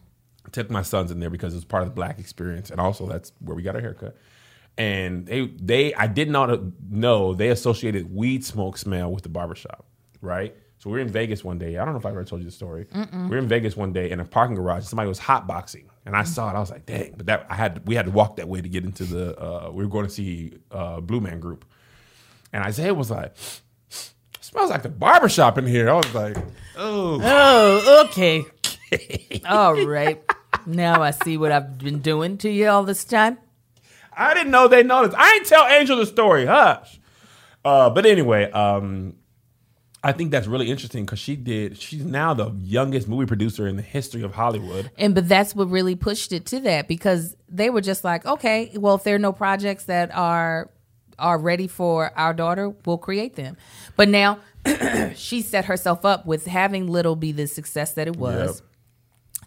took 0.53 0.71
my 0.71 0.83
sons 0.83 1.11
in 1.11 1.21
there 1.21 1.31
because 1.31 1.53
it 1.53 1.57
was 1.57 1.65
part 1.65 1.83
of 1.83 1.89
the 1.89 1.95
black 1.95 2.19
experience, 2.19 2.71
and 2.71 2.81
also 2.81 3.07
that's 3.07 3.33
where 3.41 3.55
we 3.55 3.63
got 3.63 3.75
our 3.75 3.81
haircut. 3.81 4.17
And 4.79 5.27
they 5.27 5.47
they 5.47 5.95
I 5.95 6.07
did 6.07 6.31
not 6.31 6.61
know 6.91 7.35
they 7.35 7.51
associated 7.51 8.15
weed 8.15 8.45
smoke 8.45 8.79
smell 8.79 9.13
with 9.13 9.23
the 9.23 9.29
barbershop, 9.29 9.85
right? 10.23 10.57
So 10.81 10.89
we 10.89 10.99
are 10.99 11.03
in 11.03 11.09
Vegas 11.11 11.45
one 11.45 11.59
day. 11.59 11.77
I 11.77 11.85
don't 11.85 11.93
know 11.93 12.01
if 12.01 12.07
I 12.07 12.11
ever 12.11 12.25
told 12.25 12.41
you 12.41 12.47
the 12.47 12.51
story. 12.51 12.87
We 13.29 13.37
are 13.37 13.39
in 13.39 13.47
Vegas 13.47 13.77
one 13.77 13.93
day 13.93 14.11
in 14.11 14.19
a 14.19 14.25
parking 14.25 14.57
garage. 14.57 14.85
Somebody 14.87 15.11
was 15.11 15.21
hotboxing, 15.21 15.85
and 16.07 16.17
I 16.17 16.23
saw 16.23 16.49
it. 16.51 16.57
I 16.57 16.59
was 16.59 16.71
like, 16.71 16.87
"Dang!" 16.87 17.13
But 17.19 17.27
that 17.27 17.47
I 17.51 17.55
had 17.55 17.87
we 17.87 17.95
had 17.95 18.07
to 18.07 18.11
walk 18.11 18.37
that 18.37 18.49
way 18.49 18.63
to 18.63 18.69
get 18.69 18.85
into 18.85 19.05
the. 19.05 19.39
Uh, 19.39 19.71
we 19.71 19.85
were 19.85 19.91
going 19.91 20.07
to 20.07 20.11
see 20.11 20.55
uh, 20.71 21.01
Blue 21.03 21.21
Man 21.21 21.39
Group, 21.39 21.67
and 22.55 22.65
Isaiah 22.65 22.95
was 22.95 23.11
like, 23.11 23.35
"Smells 24.41 24.71
like 24.71 24.83
the 24.83 24.89
barbershop 24.89 25.59
in 25.59 25.67
here." 25.67 25.91
I 25.91 25.93
was 25.93 26.15
like, 26.15 26.39
"Oh, 26.79 27.21
Oh, 27.23 28.05
okay. 28.07 28.47
all 29.47 29.85
right. 29.85 30.23
Now 30.65 31.03
I 31.03 31.11
see 31.11 31.37
what 31.37 31.53
I've 31.53 31.77
been 31.77 31.99
doing 32.01 32.39
to 32.39 32.51
you 32.51 32.69
all 32.69 32.85
this 32.85 33.05
time. 33.05 33.37
I 34.17 34.33
didn't 34.33 34.51
know 34.51 34.67
they 34.67 34.83
noticed. 34.83 35.15
I 35.19 35.35
ain't 35.35 35.47
tell 35.47 35.67
Angel 35.67 35.99
the 35.99 36.07
story. 36.07 36.47
Hush. 36.47 36.99
Uh, 37.63 37.91
but 37.91 38.07
anyway, 38.07 38.51
um, 38.51 39.17
I 40.03 40.13
think 40.13 40.31
that's 40.31 40.47
really 40.47 40.71
interesting 40.71 41.05
because 41.05 41.19
she 41.19 41.37
did. 41.37 41.77
She's 41.79 42.05
now 42.05 42.33
the 42.33 42.53
youngest 42.63 43.07
movie 43.07 43.27
producer 43.27 43.67
in 43.69 43.77
the 43.77 43.83
history 43.83 44.23
of 44.23 44.33
Hollywood. 44.35 44.91
And 44.97 45.15
but 45.15 45.29
that's 45.29 45.55
what 45.55 45.69
really 45.69 45.95
pushed 45.95 46.33
it 46.33 46.47
to 46.47 46.61
that 46.61 46.89
because 46.89 47.37
they 47.49 47.69
were 47.69 47.83
just 47.83 48.03
like, 48.03 48.25
okay, 48.25 48.73
well, 48.77 48.95
if 48.95 49.05
there 49.05 49.17
are 49.17 49.19
no 49.19 49.33
projects 49.33 49.85
that 49.85 50.11
are 50.15 50.71
are 51.19 51.39
ready 51.39 51.67
for 51.67 52.13
our 52.17 52.33
daughter, 52.33 52.71
we'll 52.87 52.97
create 52.97 53.37
them. 53.37 53.59
But 53.95 54.09
now 54.09 54.39
she 55.15 55.43
set 55.43 55.67
herself 55.67 56.05
up 56.07 56.25
with 56.25 56.47
having 56.47 56.87
Little 56.87 57.15
be 57.15 57.33
the 57.33 57.47
success 57.47 57.93
that 57.93 58.07
it 58.09 58.17
was, 58.17 58.63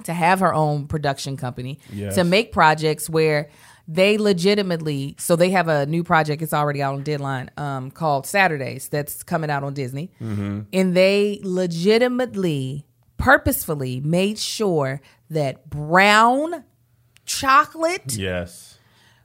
to 0.04 0.14
have 0.14 0.40
her 0.40 0.54
own 0.54 0.88
production 0.88 1.36
company, 1.36 1.80
Yes. 1.92 2.14
to 2.16 2.24
make 2.24 2.52
projects 2.52 3.10
where 3.10 3.50
they 3.88 4.18
legitimately 4.18 5.16
so 5.20 5.36
they 5.36 5.50
have 5.50 5.68
a 5.68 5.86
new 5.86 6.04
project 6.04 6.42
it's 6.42 6.54
already 6.54 6.82
out 6.82 6.94
on 6.96 7.04
deadline 7.04 7.50
um, 7.58 7.92
called 7.92 8.26
saturdays 8.26 8.88
that's 8.88 9.24
coming 9.24 9.50
out 9.50 9.64
on 9.64 9.74
disney. 9.74 10.10
And 10.20 10.96
they 10.96 11.40
legitimately 11.44 12.86
purposefully 13.18 14.00
made 14.00 14.40
sure 14.40 15.02
that 15.30 15.70
brown 15.70 16.64
chocolate 17.26 18.16
Yes. 18.18 18.78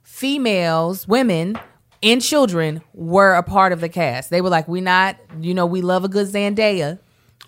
females 0.03 1.07
women 1.07 1.57
and 2.01 2.21
children 2.21 2.81
were 2.93 3.33
a 3.33 3.43
part 3.43 3.73
of 3.73 3.81
the 3.81 3.89
cast. 3.89 4.29
They 4.29 4.39
were 4.41 4.49
like 4.49 4.67
we 4.67 4.81
not 4.81 5.17
you 5.39 5.53
know 5.53 5.65
we 5.65 5.81
love 5.81 6.03
a 6.03 6.09
good 6.09 6.27
zendaya 6.27 6.99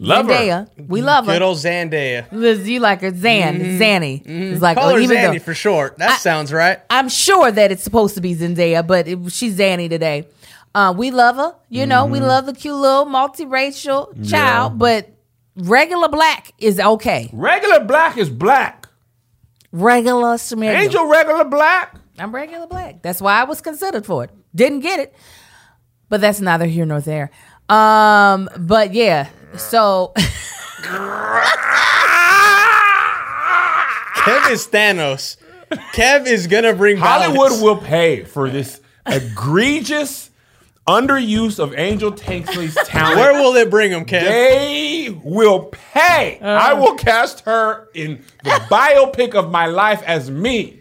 Love 0.04 0.26
her. 0.26 0.34
zendaya 0.34 0.88
we 0.88 1.02
love 1.04 1.26
Good 1.28 1.42
her 1.42 1.46
old 1.46 1.58
Zandaya. 1.58 2.66
you 2.66 2.80
like 2.80 3.02
her 3.02 3.16
Zan, 3.16 3.60
Zanny. 3.80 4.24
It's 4.26 4.62
like 4.62 4.78
Call 4.78 4.90
oh, 4.90 4.96
her 4.96 5.00
even 5.00 5.22
though- 5.22 5.40
for 5.40 5.54
short. 5.54 5.98
That 6.00 6.20
sounds 6.20 6.52
right. 6.52 6.80
I'm 6.90 7.08
sure 7.08 7.52
that 7.52 7.72
it's 7.72 7.84
supposed 7.84 8.16
to 8.16 8.22
be 8.22 8.36
Zendaya, 8.36 8.86
but 8.86 9.08
it, 9.08 9.32
she's 9.32 9.58
Zanny 9.58 9.88
today. 9.90 10.28
Uh, 10.74 10.94
we 10.98 11.12
love 11.12 11.36
her, 11.36 11.54
you 11.70 11.86
know. 11.86 12.06
We 12.06 12.20
love 12.20 12.46
the 12.48 12.54
cute 12.54 12.76
little 12.76 13.06
multiracial 13.06 14.08
child, 14.28 14.72
Yeah. 14.74 14.78
but 14.78 15.10
regular 15.56 16.08
black 16.08 16.52
is 16.58 16.80
okay. 16.80 17.30
Regular 17.34 17.82
black 17.82 18.18
is 18.18 18.30
black. 18.30 18.88
Regular 19.72 20.36
smegma. 20.36 20.76
Angel 20.84 21.06
regular 21.06 21.46
black. 21.46 21.96
I'm 22.18 22.34
regular 22.34 22.68
black. 22.68 23.02
That's 23.02 23.22
why 23.22 23.40
I 23.40 23.44
was 23.44 23.62
considered 23.62 24.06
for 24.06 24.24
it. 24.24 24.32
Didn't 24.56 24.80
get 24.80 25.00
it, 25.00 25.14
but 26.10 26.22
that's 26.22 26.42
neither 26.42 26.66
here 26.66 26.86
nor 26.86 27.02
there. 27.02 27.32
Um, 27.70 28.50
but 28.58 28.94
yeah, 28.94 29.30
so 29.58 30.14
Kev 34.22 34.52
is 34.52 34.68
Thanos. 34.68 35.38
Kev 35.94 36.28
is 36.28 36.48
gonna 36.48 36.74
bring 36.74 36.98
Hollywood 36.98 37.50
balance. 37.50 37.62
will 37.62 37.78
pay 37.78 38.24
for 38.24 38.50
this 38.50 38.82
egregious 39.06 40.30
underuse 40.88 41.60
of 41.60 41.74
Angel 41.78 42.12
Tanksley's 42.12 42.76
talent. 42.86 43.18
Where 43.18 43.34
will 43.34 43.56
it 43.56 43.70
bring 43.70 43.92
him, 43.92 44.06
Kev? 44.06 44.22
They 44.22 45.10
will 45.24 45.66
pay. 45.66 46.40
I 46.42 46.72
uh. 46.72 46.80
will 46.80 46.96
cast 46.96 47.42
her 47.42 47.88
in 47.94 48.24
the 48.44 48.50
biopic 48.70 49.34
of 49.34 49.52
my 49.52 49.68
life 49.68 50.04
as 50.04 50.30
me. 50.30 50.80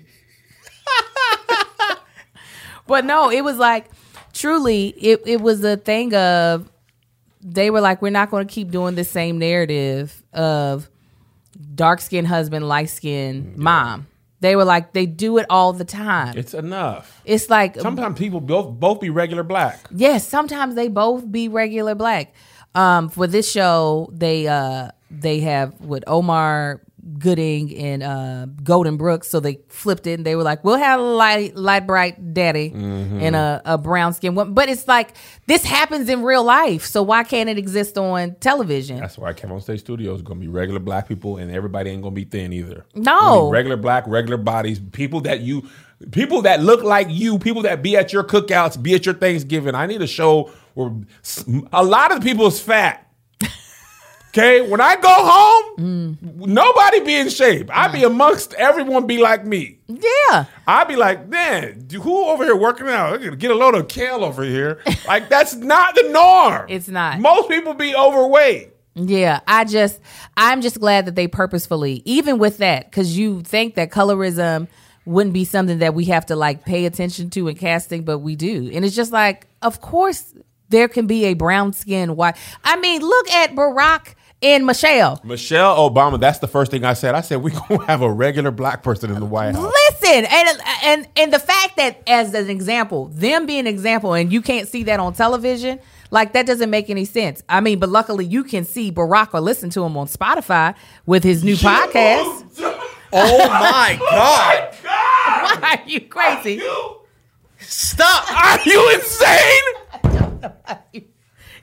But 2.91 3.05
no, 3.05 3.31
it 3.31 3.43
was 3.43 3.57
like 3.57 3.89
truly, 4.33 4.89
it, 4.89 5.23
it 5.25 5.41
was 5.41 5.63
a 5.63 5.77
thing 5.77 6.13
of 6.13 6.69
they 7.43 7.71
were 7.71 7.81
like, 7.81 8.03
we're 8.03 8.11
not 8.11 8.31
going 8.31 8.47
to 8.47 8.53
keep 8.53 8.71
doing 8.71 8.95
the 8.95 9.05
same 9.05 9.39
narrative 9.39 10.23
of 10.33 10.89
dark 11.75 12.01
skinned 12.01 12.27
husband, 12.29 12.69
light 12.69 12.91
skinned 12.91 13.57
mom. 13.57 14.07
They 14.41 14.57
were 14.57 14.65
like, 14.65 14.95
they 14.95 15.05
do 15.05 15.37
it 15.39 15.47
all 15.51 15.73
the 15.75 15.85
time. 15.85 16.37
It's 16.39 16.55
enough. 16.55 17.21
It's 17.27 17.51
like, 17.51 17.79
Sometimes 17.79 18.19
people 18.19 18.41
both 18.41 18.79
both 18.81 19.01
be 19.01 19.11
regular 19.11 19.43
black. 19.43 19.81
yes, 19.95 20.27
sometimes 20.27 20.75
they 20.75 20.89
both 20.89 21.31
be 21.31 21.49
regular 21.49 21.95
black. 21.95 22.33
Um, 22.75 23.09
for 23.09 23.27
this 23.27 23.51
show, 23.51 24.09
they 24.13 24.47
uh 24.49 24.91
they 25.11 25.41
have 25.41 25.79
with 25.81 26.05
Omar 26.07 26.81
Gooding 27.19 27.77
and 27.77 28.03
uh 28.03 28.47
Golden 28.63 28.97
Brooks, 28.97 29.29
so 29.29 29.41
they 29.41 29.61
flipped 29.69 30.07
it 30.07 30.15
and 30.15 30.27
they 30.27 30.37
were 30.37 30.43
like, 30.43 30.65
We'll 30.65 30.77
have 30.77 31.01
a 31.01 31.03
light 31.03 31.57
light 31.57 31.87
bright 31.87 32.35
daddy 32.35 32.71
and 32.75 33.35
a, 33.37 33.63
a 33.65 33.79
brown 33.79 34.13
skin 34.13 34.35
woman. 34.35 34.55
But 34.55 34.69
it's 34.69 34.87
like 34.87 35.15
this 35.47 35.65
happens 35.65 36.09
in 36.09 36.23
real 36.23 36.45
life, 36.45 36.85
so 36.85 37.03
why 37.03 37.25
can't 37.25 37.49
it 37.49 37.59
exist 37.59 37.97
on 37.99 38.35
television? 38.37 38.99
That's 38.99 39.19
why 39.19 39.33
KevOnStage 39.33 39.81
Studios 39.81 40.17
is 40.17 40.23
gonna 40.23 40.41
be 40.41 40.49
regular 40.49 40.81
black 40.81 41.09
people, 41.09 41.37
and 41.39 41.51
everybody 41.51 41.91
ain't 41.91 42.03
gonna 42.03 42.15
be 42.15 42.25
thin 42.25 42.53
either. 42.53 42.85
No. 42.95 43.51
Regular 43.51 43.77
black, 43.77 44.05
regular 44.07 44.37
bodies, 44.37 44.81
people 44.93 45.21
that 45.23 45.41
you, 45.41 45.69
people 46.11 46.43
that 46.43 46.63
look 46.63 46.83
like 46.83 47.09
you, 47.11 47.39
people 47.39 47.63
that 47.63 47.83
be 47.83 47.97
at 47.97 48.13
your 48.13 48.25
cookouts, 48.25 48.81
be 48.81 48.95
at 48.95 49.07
your 49.07 49.15
Thanksgiving. 49.15 49.75
I 49.75 49.87
need 49.87 50.03
a 50.03 50.07
show 50.07 50.51
where 50.75 50.93
a 51.73 51.85
lot 51.85 52.13
of 52.13 52.21
the 52.21 52.25
people 52.29 52.47
is 52.47 52.61
fat. 52.61 53.07
Okay, 54.31 54.61
when 54.61 54.81
I 54.81 54.95
go 54.95 55.09
home, 55.13 55.77
mm. 55.77 56.47
nobody 56.47 57.01
be 57.01 57.17
in 57.17 57.29
shape. 57.31 57.69
I 57.73 57.89
be 57.89 58.05
amongst 58.05 58.55
everyone, 58.55 59.09
be 59.09 59.19
like 59.19 59.45
me. 59.45 59.79
Yeah. 59.89 60.45
I'd 60.69 60.87
be 60.87 60.95
like, 60.95 61.29
man, 61.29 61.89
who 61.91 62.27
over 62.27 62.45
here 62.45 62.55
working 62.55 62.87
out? 62.89 63.19
Get 63.39 63.51
a 63.51 63.55
load 63.55 63.75
of 63.75 63.89
kale 63.89 64.25
over 64.25 64.45
here. 64.45 64.81
Like 65.09 65.29
that's 65.29 65.55
not 65.55 65.97
the 65.97 66.09
norm. 66.11 66.67
It's 66.69 66.87
not. 66.87 67.19
Most 67.19 67.49
people 67.49 67.75
be 67.75 67.97
overweight. 67.97 68.73
Yeah, 68.95 69.41
I 69.49 69.65
just 69.65 69.99
I'm 70.37 70.61
just 70.61 70.79
glad 70.79 71.07
that 71.07 71.17
they 71.17 71.27
purposefully, 71.27 72.03
even 72.05 72.39
with 72.39 72.59
that, 72.59 72.89
because 72.89 73.19
you 73.19 73.43
think 73.43 73.75
that 73.75 73.91
colorism 73.91 74.69
wouldn't 75.05 75.33
be 75.33 75.45
something 75.45 75.79
that 75.79 75.95
we 75.95 76.05
have 76.05 76.27
to 76.27 76.37
like 76.37 76.65
pay 76.65 76.87
attention 76.87 77.31
to 77.31 77.49
in 77.49 77.57
casting, 77.57 78.05
but 78.05 78.21
we 78.21 78.37
do. 78.37 78.71
And 78.73 78.85
it's 78.85 78.95
just 78.95 79.11
like, 79.11 79.49
of 79.63 79.81
course 79.81 80.33
there 80.69 80.87
can 80.87 81.07
be 81.07 81.25
a 81.27 81.35
brown 81.35 81.73
skin 81.73 82.15
white. 82.15 82.37
I 82.63 82.77
mean, 82.77 83.03
look 83.03 83.31
at 83.31 83.55
Barack 83.55 84.15
and 84.43 84.67
Michelle. 84.67 85.21
Michelle 85.25 85.91
Obama, 85.91 86.19
that's 86.19 86.39
the 86.39 86.49
first 86.49 86.71
thing 86.71 86.85
I 86.85 86.95
said. 86.95 87.15
I 87.15 87.21
said 87.21 87.43
we 87.43 87.51
gonna 87.69 87.85
have 87.87 88.03
a 88.03 88.11
regular 88.11 88.51
black 88.51 88.83
person 88.83 89.11
in 89.11 89.21
the 89.21 89.27
White 89.27 89.55
House. 89.55 89.73
Listen, 89.93 90.25
and 90.25 90.61
and 90.85 91.09
and 91.17 91.33
the 91.33 91.39
fact 91.39 91.77
that 91.77 92.03
as 92.07 92.35
an 92.35 92.51
example, 92.51 93.07
them 93.09 93.47
being 93.47 93.61
an 93.61 93.67
example, 93.67 94.15
and 94.15 94.33
you 94.33 94.43
can't 94.43 94.69
see 94.69 94.85
that 94.85 95.01
on 95.01 95.13
television, 95.13 95.81
like 96.11 96.33
that 96.33 96.47
doesn't 96.47 96.71
make 96.71 96.91
any 96.91 97.05
sense. 97.05 97.43
I 97.49 97.61
mean, 97.61 97.79
but 97.79 97.89
luckily 97.89 98.25
you 98.25 98.45
can 98.45 98.65
see 98.65 98.91
Barack 98.91 99.35
or 99.35 99.41
listen 99.41 99.71
to 99.71 99.85
him 99.85 99.97
on 99.97 100.07
Spotify 100.07 100.75
with 101.07 101.25
his 101.25 101.45
new 101.45 101.57
podcast. 101.57 102.77
Oh 103.13 103.39
my 103.49 103.97
god! 104.11 104.73
Why 104.85 105.81
are 105.85 105.89
you 105.89 106.01
crazy? 106.03 106.63
you 106.63 107.01
Stop! 107.59 108.33
Are 108.33 108.61
you 108.65 108.95
insane? 108.95 111.10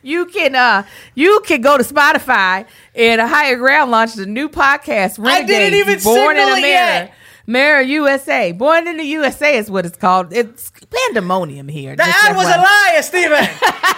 You 0.08 0.26
can 0.26 0.55
uh 0.55 0.84
you 1.16 1.41
can 1.45 1.60
go 1.60 1.78
to 1.78 1.84
Spotify 1.84 2.66
and 2.95 3.20
Higher 3.20 3.58
Ground 3.58 3.91
launched 3.91 4.18
a 4.18 4.26
new 4.26 4.47
podcast. 4.47 5.20
I 5.26 5.43
didn't 5.43 5.78
even 5.78 5.99
Born 6.01 6.38
in 6.38 6.43
America. 6.43 6.66
yet. 6.68 7.14
Mirror 7.45 7.82
USA. 7.82 8.53
Born 8.53 8.88
in 8.88 8.95
the 8.95 9.03
USA 9.03 9.58
is 9.58 9.70
what 9.70 9.86
it's 9.86 9.97
called. 9.97 10.32
It's 10.32 10.72
pandemonium 10.89 11.68
here. 11.68 11.97
The 11.97 12.03
ad 12.03 12.38
was 12.38 12.47
a 12.47 12.58
liar, 12.58 13.01
Stephen. 13.01 13.47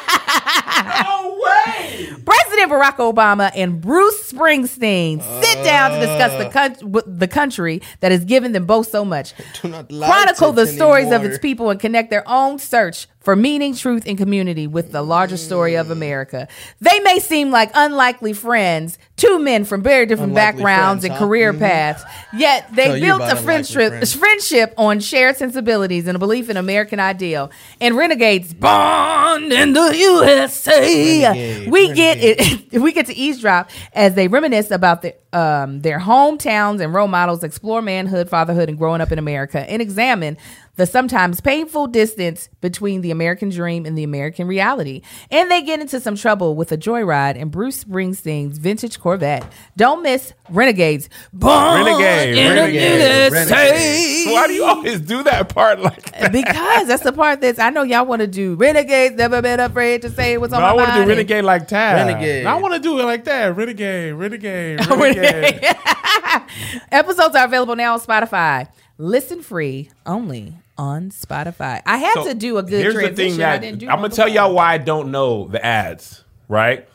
No 1.04 1.38
way. 1.44 2.08
President 2.26 2.72
Barack 2.72 2.98
Obama 2.98 3.52
and 3.56 3.82
Bruce 3.82 4.32
Springsteen 4.32 5.22
sit 5.42 5.64
down 5.64 5.92
to 5.92 6.00
discuss 6.00 6.44
the 6.44 6.50
country, 6.50 7.02
the 7.06 7.28
country 7.28 7.82
that 8.00 8.12
has 8.12 8.24
given 8.26 8.52
them 8.52 8.66
both 8.66 8.90
so 8.90 9.04
much. 9.04 9.34
Do 9.62 9.68
not 9.68 9.92
lie 9.92 10.08
Chronicle 10.08 10.54
the 10.54 10.68
stories 10.68 11.12
of 11.12 11.24
its 11.26 11.38
people 11.40 11.70
and 11.70 11.80
connect 11.80 12.10
their 12.10 12.28
own 12.28 12.60
search 12.60 13.08
for 13.30 13.36
meaning, 13.36 13.76
truth, 13.76 14.06
and 14.08 14.18
community 14.18 14.66
with 14.66 14.92
the 14.92 15.04
larger 15.04 15.38
story 15.38 15.76
of 15.76 15.92
America. 15.92 16.48
They 16.82 17.00
may 17.02 17.20
seem 17.20 17.52
like 17.52 17.70
unlikely 17.76 18.34
friends, 18.34 18.98
two 19.18 19.38
men 19.38 19.66
from 19.66 19.84
very 19.84 20.08
different 20.08 20.32
Unlikely 20.32 20.64
backgrounds 20.64 21.02
friends, 21.02 21.06
and 21.06 21.14
huh? 21.14 21.20
career 21.20 21.54
paths, 21.54 22.04
yet 22.34 22.68
they 22.74 23.00
built 23.00 23.22
a 23.22 23.36
friendship, 23.36 23.90
friends. 23.90 24.16
friendship 24.16 24.74
on 24.80 25.00
shared 25.00 25.38
sensibilities 25.38 26.08
and 26.08 26.16
a 26.16 26.20
belief 26.20 26.50
in 26.50 26.58
American 26.58 27.00
ideal. 27.00 27.52
And 27.80 27.96
Renegades 27.96 28.52
born 28.52 29.52
in 29.52 29.74
the 29.74 29.96
USA. 29.96 31.28
Renegade, 31.28 31.72
we 31.72 31.94
get 31.94 32.18
it. 32.20 32.72
we 32.82 32.92
get 32.94 33.06
to 33.06 33.16
eavesdrop 33.16 33.70
as 33.94 34.16
they 34.16 34.28
reminisce 34.28 34.72
about 34.72 35.04
the, 35.04 35.14
um, 35.34 35.82
their 35.82 36.00
hometowns 36.00 36.82
and 36.82 36.96
role 36.96 37.08
models, 37.08 37.44
explore 37.44 37.84
manhood, 37.84 38.28
fatherhood, 38.28 38.70
and 38.70 38.78
growing 38.80 39.02
up 39.02 39.12
in 39.12 39.20
America, 39.20 39.60
and 39.70 39.84
examine 39.84 40.36
the 40.80 40.86
sometimes 40.86 41.42
painful 41.42 41.88
distance 41.88 42.50
between 42.62 43.02
the 43.02 43.12
American 43.12 43.50
dream 43.50 43.86
and 43.86 43.98
the 43.98 44.04
American 44.04 44.48
reality. 44.48 45.02
And 45.30 45.52
they 45.52 45.62
get 45.62 45.82
into 45.82 46.00
some 46.00 46.16
trouble 46.16 46.56
with 46.56 46.72
a 46.72 46.78
joyride 46.78 47.36
in 47.36 47.50
Bruce 47.50 47.84
Springsteen's 47.84 48.58
vintage 48.58 48.98
Corvette. 48.98 49.46
Don't 49.76 50.02
miss 50.02 50.34
Renegades. 50.50 51.10
Born 51.34 51.84
Renegade, 51.84 52.38
in 52.38 52.56
the 52.56 52.62
Renegade, 52.62 53.32
USA. 53.32 54.34
Why 54.34 54.48
do 54.48 54.54
you 54.54 54.64
always 54.64 55.02
do 55.02 55.22
that 55.24 55.50
part 55.50 55.80
like 55.80 56.12
that? 56.14 56.32
Because 56.40 56.88
that's 56.88 57.04
the 57.04 57.12
part 57.12 57.42
that's 57.42 57.60
I 57.60 57.70
know 57.72 57.84
y'all 57.84 58.06
want 58.06 58.22
to 58.22 58.28
do. 58.28 58.56
Renegades 58.56 59.16
never 59.16 59.42
been 59.42 59.60
afraid 59.60 60.02
to 60.04 60.10
say 60.10 60.38
what's 60.38 60.54
on 60.54 60.62
No, 60.62 60.68
I 60.68 60.70
my 60.70 60.76
want 60.76 60.94
to 60.94 61.04
do 61.04 61.10
renegade 61.10 61.44
like 61.44 61.68
Tad. 61.68 62.08
Renegade. 62.08 62.46
I 62.46 62.56
want 62.56 62.74
to 62.76 62.80
do 62.80 62.98
it 63.00 63.04
like 63.04 63.26
that. 63.26 63.56
Renegade, 63.56 64.14
renegade, 64.14 64.80
oh, 64.90 64.98
renegade. 64.98 65.60
Episodes 66.92 67.36
are 67.36 67.44
available 67.44 67.76
now 67.76 67.94
on 67.94 68.00
Spotify. 68.00 68.70
Listen 68.98 69.42
free 69.42 69.90
only 70.06 70.54
on 70.80 71.10
Spotify. 71.12 71.82
I 71.86 71.98
had 71.98 72.14
So, 72.14 72.24
to 72.30 72.34
do 72.34 72.58
a 72.58 72.64
good 72.64 72.82
Here's 72.82 72.94
transition. 72.94 73.16
the 73.16 73.36
thing 73.38 73.44
I 73.44 73.58
that 73.58 73.78
do 73.80 73.90
I'm 73.90 73.98
gonna 74.02 74.10
tell 74.10 74.30
y'all 74.30 74.54
why 74.54 74.74
I 74.74 74.78
don't 74.78 75.12
know 75.12 75.48
the 75.48 75.64
ads. 75.64 76.24
Right? 76.48 76.88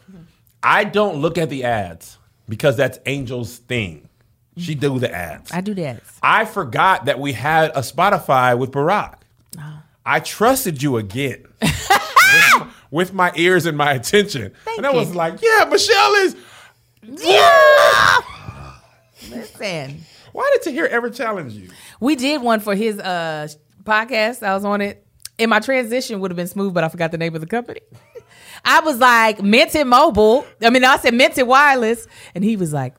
I 0.62 0.84
don't 0.84 1.16
look 1.18 1.36
at 1.36 1.50
the 1.50 1.64
ads 1.64 2.16
because 2.48 2.76
that's 2.78 2.98
Angel's 3.04 3.58
thing. 3.58 4.08
She 4.56 4.74
do 4.74 4.98
the 4.98 5.12
ads. 5.14 5.52
I 5.52 5.60
do 5.60 5.74
that. 5.74 6.00
I 6.22 6.44
forgot 6.46 7.04
that 7.06 7.18
we 7.20 7.32
had 7.34 7.70
a 7.72 7.80
Spotify 7.80 8.56
with 8.56 8.70
Barack. 8.70 9.16
Oh. 9.58 9.82
I 10.06 10.20
trusted 10.20 10.82
you 10.82 10.96
again 10.96 11.44
with, 11.60 11.88
my, 11.90 12.66
with 12.90 13.12
my 13.12 13.32
ears 13.36 13.66
and 13.66 13.76
my 13.76 13.92
attention. 13.92 14.52
Thank 14.64 14.78
and 14.78 14.86
I 14.86 14.92
was 14.92 15.10
you. 15.10 15.14
like, 15.16 15.42
yeah, 15.42 15.64
Michelle 15.64 16.14
is. 16.14 16.36
Yeah. 17.02 18.20
Listen, 19.30 20.04
Why 20.32 20.50
did 20.54 20.62
Tahir 20.62 20.86
ever 20.86 21.10
challenge 21.10 21.52
you? 21.54 21.68
we 22.00 22.16
did 22.16 22.42
one 22.42 22.60
for 22.60 22.74
his 22.74 22.98
uh 22.98 23.48
podcast. 23.84 24.42
I 24.42 24.54
was 24.54 24.64
on 24.64 24.80
it. 24.80 25.06
And 25.38 25.50
my 25.50 25.60
transition 25.60 26.20
would 26.20 26.30
have 26.30 26.36
been 26.36 26.46
smooth, 26.46 26.72
but 26.74 26.84
I 26.84 26.88
forgot 26.88 27.10
the 27.10 27.18
name 27.18 27.34
of 27.34 27.40
the 27.40 27.46
company. 27.46 27.80
I 28.64 28.80
was 28.80 28.98
like 28.98 29.42
Minted 29.42 29.86
Mobile. 29.86 30.46
I 30.62 30.70
mean, 30.70 30.84
I 30.84 30.96
said 30.98 31.12
Minted 31.14 31.46
Wireless, 31.46 32.06
and 32.34 32.44
he 32.44 32.56
was 32.56 32.72
like 32.72 32.94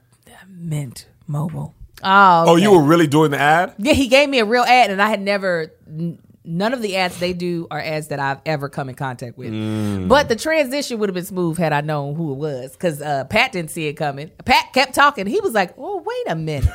Mint 0.50 1.08
Mobile. 1.28 1.74
Oh, 2.04 2.44
Oh, 2.50 2.56
you 2.58 2.72
were 2.72 2.84
really 2.84 3.08
doing 3.08 3.32
the 3.32 3.40
ad? 3.40 3.74
Yeah, 3.78 3.94
he 3.94 4.08
gave 4.08 4.30
me 4.30 4.40
a 4.40 4.46
real 4.46 4.64
ad, 4.64 4.92
and 4.92 5.02
I 5.02 5.10
had 5.10 5.22
never. 5.22 5.72
None 6.48 6.74
of 6.74 6.82
the 6.84 6.98
ads 6.98 7.18
they 7.20 7.34
do 7.34 7.66
are 7.72 7.80
ads 7.80 8.10
that 8.10 8.20
I've 8.20 8.40
ever 8.46 8.70
come 8.70 8.88
in 8.90 8.94
contact 8.96 9.36
with. 9.36 9.52
Mm. 9.52 10.08
But 10.08 10.30
the 10.30 10.36
transition 10.36 11.00
would 11.00 11.10
have 11.10 11.16
been 11.16 11.26
smooth 11.26 11.58
had 11.58 11.74
I 11.74 11.82
known 11.82 12.14
who 12.14 12.34
it 12.34 12.36
was, 12.36 12.74
because 12.74 13.02
uh, 13.02 13.24
Pat 13.26 13.52
didn't 13.52 13.72
see 13.72 13.88
it 13.88 13.94
coming. 13.94 14.30
Pat 14.46 14.72
kept 14.72 14.94
talking. 14.94 15.26
He 15.26 15.40
was 15.40 15.54
like, 15.54 15.74
"Oh, 15.78 16.04
wait 16.06 16.32
a 16.32 16.36
minute." 16.36 16.70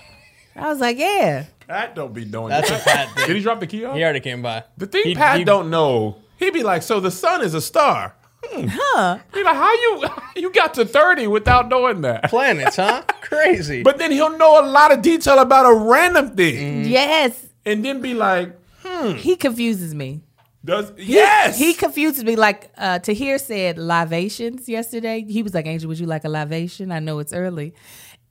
I 0.56 0.68
was 0.68 0.80
like, 0.80 0.98
"Yeah." 0.98 1.44
Pat 1.68 1.94
don't 1.94 2.12
be 2.14 2.24
doing 2.24 2.48
That's 2.48 2.68
that. 2.70 2.84
what 2.86 2.94
Pat 2.96 3.16
did. 3.16 3.26
Did 3.26 3.36
he 3.36 3.42
drop 3.42 3.60
the 3.60 3.66
key 3.66 3.84
off? 3.84 3.96
He 3.96 4.02
already 4.04 4.20
came 4.20 4.42
by. 4.42 4.64
The 4.76 4.86
thing 4.86 5.02
He- 5.04 5.14
Pat 5.14 5.38
he- 5.38 5.44
don't 5.44 5.70
know, 5.70 6.16
he'd 6.38 6.52
be 6.52 6.62
like, 6.62 6.82
so 6.82 7.00
the 7.00 7.10
sun 7.10 7.42
is 7.42 7.54
a 7.54 7.60
star. 7.60 8.14
Hmm. 8.44 8.66
Huh? 8.70 9.18
Be 9.32 9.42
like, 9.42 9.56
how 9.56 9.72
you 9.72 10.04
you 10.42 10.52
got 10.52 10.74
to 10.74 10.84
30 10.84 11.26
without 11.26 11.68
knowing 11.68 12.02
that? 12.02 12.24
planets, 12.30 12.76
huh? 12.76 13.02
Crazy. 13.20 13.82
But 13.82 13.98
then 13.98 14.12
he'll 14.12 14.36
know 14.38 14.60
a 14.60 14.66
lot 14.66 14.92
of 14.92 15.02
detail 15.02 15.38
about 15.40 15.66
a 15.66 15.74
random 15.74 16.36
thing. 16.36 16.84
Yes. 16.84 17.44
And 17.64 17.84
then 17.84 18.00
be 18.00 18.14
like, 18.14 18.56
hmm. 18.84 19.12
He 19.14 19.34
confuses 19.34 19.94
me. 19.94 20.22
does 20.64 20.92
yes. 20.96 21.58
He 21.58 21.74
confuses 21.74 22.22
me. 22.22 22.36
Like 22.36 22.70
uh, 22.78 23.00
Tahir 23.00 23.38
said, 23.38 23.78
libations 23.78 24.68
yesterday. 24.68 25.24
He 25.28 25.42
was 25.42 25.52
like, 25.54 25.66
"Angel, 25.66 25.88
would 25.88 25.98
you 25.98 26.06
like 26.06 26.24
a 26.24 26.28
libation?" 26.28 26.92
I 26.92 27.00
know 27.00 27.18
it's 27.18 27.32
early, 27.32 27.74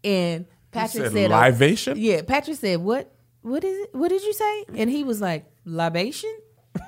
and 0.04 0.46
Patrick 0.72 1.04
said 1.06 1.12
said, 1.14 1.32
uh, 1.32 1.36
libation? 1.36 1.98
Yeah, 1.98 2.22
Patrick 2.22 2.58
said, 2.58 2.80
"What? 2.80 3.12
What 3.46 3.64
is 3.64 3.78
it? 3.78 3.94
What 3.94 4.10
did 4.10 4.24
you 4.24 4.34
say?" 4.34 4.66
And 4.76 4.90
he 4.90 5.04
was 5.04 5.22
like, 5.22 5.46
"Libation." 5.66 6.36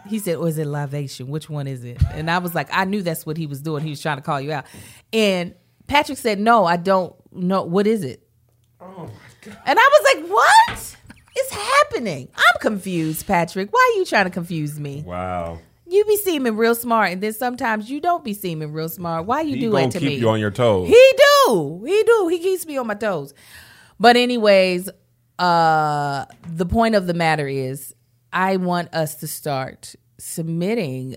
He 0.09 0.17
said, 0.19 0.37
"Or 0.37 0.47
is 0.47 0.57
it 0.57 0.65
libation? 0.67 1.27
Which 1.27 1.49
one 1.49 1.67
is 1.67 1.83
it?" 1.83 2.01
And 2.13 2.31
I 2.31 2.39
was 2.39 2.55
like, 2.55 2.67
I 2.71 2.85
knew 2.85 3.03
that's 3.03 3.25
what 3.27 3.37
he 3.37 3.45
was 3.45 3.61
doing. 3.61 3.83
He 3.83 3.91
was 3.91 4.01
trying 4.01 4.17
to 4.17 4.23
call 4.23 4.41
you 4.41 4.51
out. 4.51 4.65
And 5.13 5.53
Patrick 5.85 6.17
said, 6.17 6.39
"No, 6.39 6.65
I 6.65 6.77
don't 6.77 7.13
know. 7.31 7.61
What 7.63 7.85
is 7.87 8.03
it?" 8.03 8.21
oh 8.81 8.85
my 8.87 9.07
God. 9.41 9.57
And 9.65 9.79
I 9.79 9.89
was 9.93 10.15
like, 10.15 10.29
"What 10.31 10.95
is 11.39 11.49
happening?" 11.51 12.29
I'm 12.35 12.59
confused, 12.59 13.27
Patrick. 13.27 13.71
Why 13.71 13.93
are 13.93 13.99
you 13.99 14.05
trying 14.05 14.25
to 14.25 14.31
confuse 14.31 14.79
me? 14.79 15.03
Wow. 15.05 15.59
You 15.89 16.03
be 16.05 16.17
seeming 16.17 16.57
real 16.57 16.75
smart, 16.75 17.11
and 17.11 17.21
then 17.21 17.33
sometimes 17.33 17.89
you 17.89 18.01
don't 18.01 18.23
be 18.23 18.33
seeming 18.33 18.73
real 18.73 18.89
smart. 18.89 19.25
Why 19.25 19.41
you 19.41 19.55
He 19.55 19.61
do 19.61 19.71
that 19.71 19.91
to 19.91 19.99
keep 19.99 20.09
me? 20.09 20.15
you 20.15 20.27
on 20.29 20.39
your 20.39 20.51
toes. 20.51 20.87
He 20.89 21.11
do. 21.45 21.83
He 21.85 22.03
do. 22.03 22.27
He 22.29 22.39
keeps 22.39 22.65
me 22.65 22.77
on 22.77 22.87
my 22.87 22.95
toes. 22.95 23.33
But 23.99 24.17
anyways, 24.17 24.89
uh 25.39 26.25
the 26.47 26.65
point 26.65 26.95
of 26.95 27.07
the 27.07 27.13
matter 27.13 27.47
is 27.47 27.93
I 28.33 28.57
want 28.57 28.93
us 28.93 29.15
to 29.15 29.27
start 29.27 29.95
submitting 30.17 31.15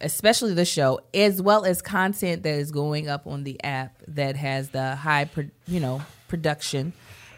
especially 0.00 0.54
the 0.54 0.64
show 0.64 1.00
as 1.14 1.40
well 1.40 1.64
as 1.64 1.80
content 1.80 2.42
that 2.42 2.54
is 2.54 2.70
going 2.70 3.08
up 3.08 3.26
on 3.26 3.44
the 3.44 3.62
app 3.64 4.02
that 4.08 4.36
has 4.36 4.70
the 4.70 4.96
high 4.96 5.24
pro- 5.26 5.50
you 5.66 5.80
know 5.80 6.02
production 6.28 6.92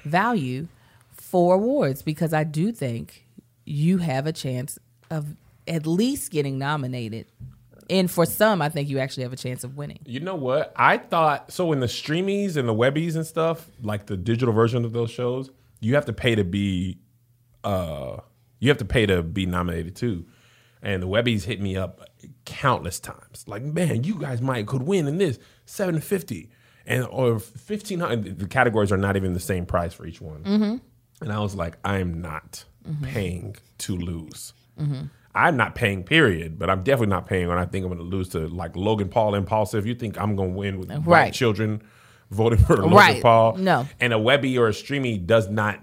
value 0.04 0.66
for 1.12 1.54
awards 1.54 2.02
because 2.02 2.32
I 2.32 2.44
do 2.44 2.72
think 2.72 3.26
you 3.64 3.98
have 3.98 4.26
a 4.26 4.32
chance 4.32 4.78
of 5.10 5.36
at 5.68 5.86
least 5.86 6.30
getting 6.30 6.58
nominated. 6.58 7.26
And 7.88 8.10
for 8.10 8.26
some, 8.26 8.62
I 8.62 8.68
think 8.68 8.88
you 8.88 8.98
actually 8.98 9.24
have 9.24 9.32
a 9.32 9.36
chance 9.36 9.62
of 9.62 9.76
winning. 9.76 10.00
You 10.06 10.20
know 10.20 10.34
what? 10.34 10.72
I 10.76 10.98
thought 10.98 11.52
so 11.52 11.72
in 11.72 11.80
the 11.80 11.86
Streamys 11.86 12.56
and 12.56 12.68
the 12.68 12.74
Webbys 12.74 13.14
and 13.14 13.26
stuff, 13.26 13.68
like 13.82 14.06
the 14.06 14.16
digital 14.16 14.52
version 14.52 14.84
of 14.84 14.92
those 14.92 15.10
shows, 15.10 15.50
you 15.80 15.94
have 15.94 16.06
to 16.06 16.12
pay 16.12 16.34
to 16.34 16.44
be 16.44 16.98
uh 17.64 18.18
you 18.58 18.68
have 18.68 18.78
to 18.78 18.84
pay 18.84 19.06
to 19.06 19.22
be 19.22 19.46
nominated 19.46 19.96
too. 19.96 20.26
And 20.82 21.02
the 21.02 21.08
Webbys 21.08 21.44
hit 21.44 21.60
me 21.60 21.76
up 21.76 22.00
countless 22.44 23.00
times. 23.00 23.44
Like, 23.46 23.62
man, 23.62 24.04
you 24.04 24.14
guys 24.18 24.40
might 24.40 24.66
could 24.66 24.82
win 24.82 25.06
in 25.06 25.18
this 25.18 25.38
750 25.66 26.50
and 26.86 27.04
or 27.06 27.32
1500 27.32 28.38
the 28.38 28.46
categories 28.46 28.92
are 28.92 28.96
not 28.96 29.16
even 29.16 29.32
the 29.32 29.40
same 29.40 29.66
price 29.66 29.92
for 29.92 30.06
each 30.06 30.20
one. 30.20 30.42
Mm-hmm. 30.44 30.76
And 31.22 31.32
I 31.32 31.40
was 31.40 31.54
like, 31.54 31.76
I'm 31.84 32.20
not 32.20 32.64
mm-hmm. 32.88 33.04
paying 33.04 33.56
to 33.78 33.96
lose. 33.96 34.52
Mm-hmm. 34.78 35.06
I'm 35.34 35.56
not 35.56 35.74
paying, 35.74 36.02
period, 36.02 36.58
but 36.58 36.70
I'm 36.70 36.82
definitely 36.82 37.08
not 37.08 37.26
paying 37.26 37.48
when 37.48 37.58
I 37.58 37.66
think 37.66 37.84
I'm 37.84 37.92
going 37.92 37.98
to 37.98 38.16
lose 38.16 38.30
to 38.30 38.48
like 38.48 38.74
Logan 38.74 39.10
Paul 39.10 39.34
Impaulsive. 39.34 39.86
You 39.86 39.94
think 39.94 40.18
I'm 40.18 40.34
going 40.34 40.52
to 40.52 40.56
win 40.56 40.78
with 40.78 40.90
Right. 41.04 41.32
children 41.32 41.82
voting 42.30 42.58
for 42.58 42.76
Logan 42.76 42.92
Right. 42.92 43.22
Paul? 43.22 43.56
No. 43.56 43.86
And 44.00 44.12
a 44.12 44.18
Webby 44.18 44.56
or 44.58 44.68
a 44.68 44.74
Streamy 44.74 45.18
does 45.18 45.48
not 45.48 45.80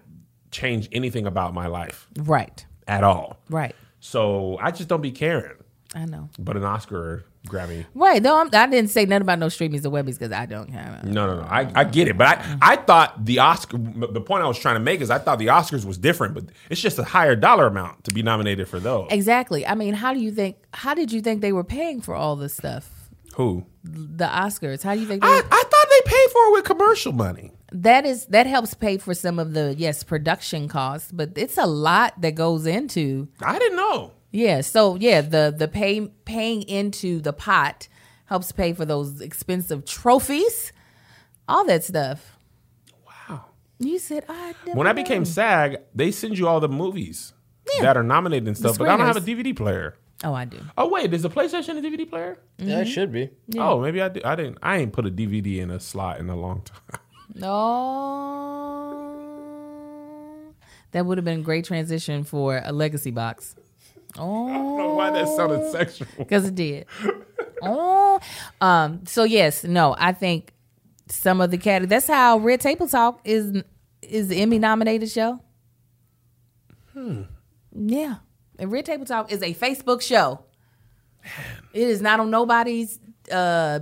change 0.51 0.87
anything 0.91 1.25
about 1.25 1.53
my 1.53 1.67
life 1.67 2.07
Right. 2.19 2.65
at 2.87 3.03
all. 3.03 3.39
Right. 3.49 3.75
So 3.99 4.57
I 4.61 4.71
just 4.71 4.89
don't 4.89 5.01
be 5.01 5.11
caring. 5.11 5.53
I 5.95 6.05
know. 6.05 6.29
But 6.39 6.57
an 6.57 6.63
Oscar 6.63 6.97
or 6.97 7.25
Grammy, 7.47 7.85
Right. 7.93 8.21
No, 8.23 8.39
I'm, 8.39 8.47
I 8.53 8.67
didn't 8.67 8.89
say 8.89 9.05
nothing 9.05 9.23
about 9.23 9.37
no 9.37 9.47
Streamys 9.47 9.85
or 9.85 9.89
Webbys 9.89 10.17
because 10.17 10.31
I 10.31 10.45
don't 10.45 10.69
have. 10.69 11.03
no, 11.03 11.27
no, 11.27 11.41
no. 11.41 11.47
I, 11.47 11.69
I 11.75 11.83
get 11.83 12.07
it, 12.07 12.17
but 12.17 12.27
I, 12.27 12.35
mm-hmm. 12.35 12.57
I 12.61 12.75
thought 12.77 13.25
the 13.25 13.39
Oscar. 13.39 13.77
The 13.77 14.21
point 14.21 14.43
I 14.43 14.47
was 14.47 14.57
trying 14.57 14.75
to 14.75 14.79
make 14.79 15.01
is 15.01 15.09
I 15.11 15.17
thought 15.17 15.39
the 15.39 15.47
Oscars 15.47 15.83
was 15.83 15.97
different, 15.97 16.35
but 16.35 16.45
it's 16.69 16.79
just 16.79 16.97
a 16.99 17.03
higher 17.03 17.35
dollar 17.35 17.67
amount 17.67 18.05
to 18.05 18.13
be 18.13 18.23
nominated 18.23 18.69
for 18.69 18.79
those. 18.79 19.07
Exactly. 19.11 19.67
I 19.67 19.75
mean, 19.75 19.93
how 19.93 20.13
do 20.13 20.21
you 20.21 20.31
think? 20.31 20.55
How 20.73 20.93
did 20.93 21.11
you 21.11 21.19
think 21.21 21.41
they 21.41 21.51
were 21.51 21.65
paying 21.65 21.99
for 21.99 22.15
all 22.15 22.37
this 22.37 22.55
stuff? 22.55 22.89
Who? 23.35 23.65
The 23.83 24.25
Oscars. 24.25 24.81
How 24.81 24.93
do 24.95 25.01
you 25.01 25.07
think? 25.07 25.21
They, 25.21 25.27
I, 25.27 25.41
I 25.51 25.63
thought 25.63 25.82
paid 26.05 26.29
for 26.31 26.41
it 26.47 26.51
with 26.53 26.63
commercial 26.65 27.11
money. 27.13 27.51
that 27.71 28.05
is 28.05 28.25
that 28.27 28.45
helps 28.45 28.73
pay 28.73 28.97
for 28.97 29.13
some 29.13 29.39
of 29.39 29.53
the 29.53 29.73
yes 29.77 30.03
production 30.03 30.67
costs, 30.67 31.11
but 31.11 31.31
it's 31.35 31.57
a 31.57 31.65
lot 31.65 32.19
that 32.21 32.35
goes 32.35 32.65
into 32.65 33.27
I 33.41 33.57
didn't 33.59 33.77
know. 33.77 34.11
yeah. 34.31 34.61
So 34.61 34.95
yeah, 34.95 35.21
the 35.21 35.53
the 35.57 35.67
pay 35.67 36.01
paying 36.25 36.63
into 36.63 37.19
the 37.21 37.33
pot 37.33 37.87
helps 38.25 38.51
pay 38.51 38.73
for 38.73 38.85
those 38.85 39.21
expensive 39.21 39.85
trophies, 39.85 40.71
all 41.47 41.65
that 41.65 41.83
stuff. 41.83 42.37
Wow. 43.05 43.45
You 43.79 43.99
said 43.99 44.25
I 44.29 44.53
When 44.73 44.87
I 44.87 44.91
knew." 44.93 45.03
became 45.03 45.25
SAG, 45.25 45.77
they 45.93 46.11
send 46.11 46.37
you 46.37 46.47
all 46.47 46.59
the 46.59 46.69
movies 46.69 47.33
Yeah. 47.75 47.83
that 47.83 47.97
are 47.97 48.03
nominated 48.03 48.47
and 48.47 48.57
stuff, 48.57 48.77
but 48.77 48.87
I 48.89 48.97
don't 48.97 49.05
have 49.07 49.17
a 49.17 49.21
screeners. 49.21 49.43
DVD 49.43 49.55
player. 49.55 49.95
Oh 50.23 50.33
I 50.33 50.45
do. 50.45 50.59
Oh 50.77 50.87
wait, 50.89 51.13
is 51.13 51.21
the 51.23 51.29
PlayStation 51.29 51.77
a 51.77 51.81
DVD 51.81 52.09
player? 52.09 52.39
Yeah, 52.57 52.79
it 52.79 52.85
should 52.85 53.11
be. 53.11 53.29
Oh, 53.57 53.79
maybe 53.79 54.01
I 54.01 54.09
did. 54.09 54.23
I 54.23 54.35
didn't. 54.35 54.57
I 54.61 54.77
ain't 54.77 54.93
put 54.93 55.05
a 55.05 55.11
DVD 55.11 55.59
in 55.59 55.69
a 55.69 55.79
slot 55.79 56.19
in 56.19 56.29
a 56.29 56.35
long 56.35 56.61
time. 56.61 56.99
No. 57.35 59.29
That 60.93 61.07
would 61.07 61.17
have 61.17 61.25
been 61.25 61.39
a 61.39 61.43
great 61.43 61.65
transition 61.65 62.23
for 62.23 62.61
a 62.63 62.71
legacy 62.71 63.09
box. 63.09 63.55
Oh. 64.17 64.47
I 64.49 64.53
don't 64.53 64.77
know 64.77 64.93
why 64.93 65.09
that 65.09 65.27
sounded 65.27 65.71
sexual. 65.71 66.07
because 66.17 66.45
it 66.45 66.55
did. 66.55 66.85
oh, 67.63 68.19
um. 68.61 69.03
So 69.05 69.23
yes, 69.23 69.63
no, 69.63 69.95
I 69.97 70.13
think 70.13 70.53
some 71.07 71.41
of 71.41 71.51
the 71.51 71.57
cat. 71.57 71.89
That's 71.89 72.07
how 72.07 72.37
Red 72.37 72.61
Table 72.61 72.87
Talk 72.87 73.19
is 73.25 73.63
is 74.03 74.27
the 74.27 74.39
Emmy 74.41 74.59
nominated 74.59 75.09
show. 75.09 75.39
Hmm. 76.93 77.23
Yeah, 77.75 78.17
and 78.63 78.71
Red 78.71 78.85
Table 78.85 79.05
Talk 79.05 79.31
is 79.31 79.41
a 79.43 79.53
Facebook 79.53 80.01
show. 80.01 80.39
It 81.73 81.87
is 81.87 82.01
not 82.01 82.19
on 82.19 82.31
nobody's 82.31 82.97
uh 83.31 83.81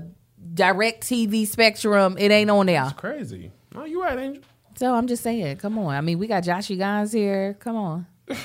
DirecTV 0.53 1.47
spectrum. 1.47 2.17
It 2.19 2.31
ain't 2.31 2.49
on 2.49 2.65
there. 2.65 2.91
Crazy. 2.97 3.51
No, 3.73 3.85
you 3.85 4.01
right, 4.01 4.17
Angel. 4.17 4.43
So 4.75 4.93
I'm 4.93 5.07
just 5.07 5.21
saying, 5.23 5.57
come 5.57 5.77
on. 5.77 5.93
I 5.93 6.01
mean, 6.01 6.17
we 6.17 6.27
got 6.27 6.43
Joshy 6.43 6.77
Gons 6.77 7.11
here. 7.11 7.55
Come 7.59 7.75
on. 7.75 8.07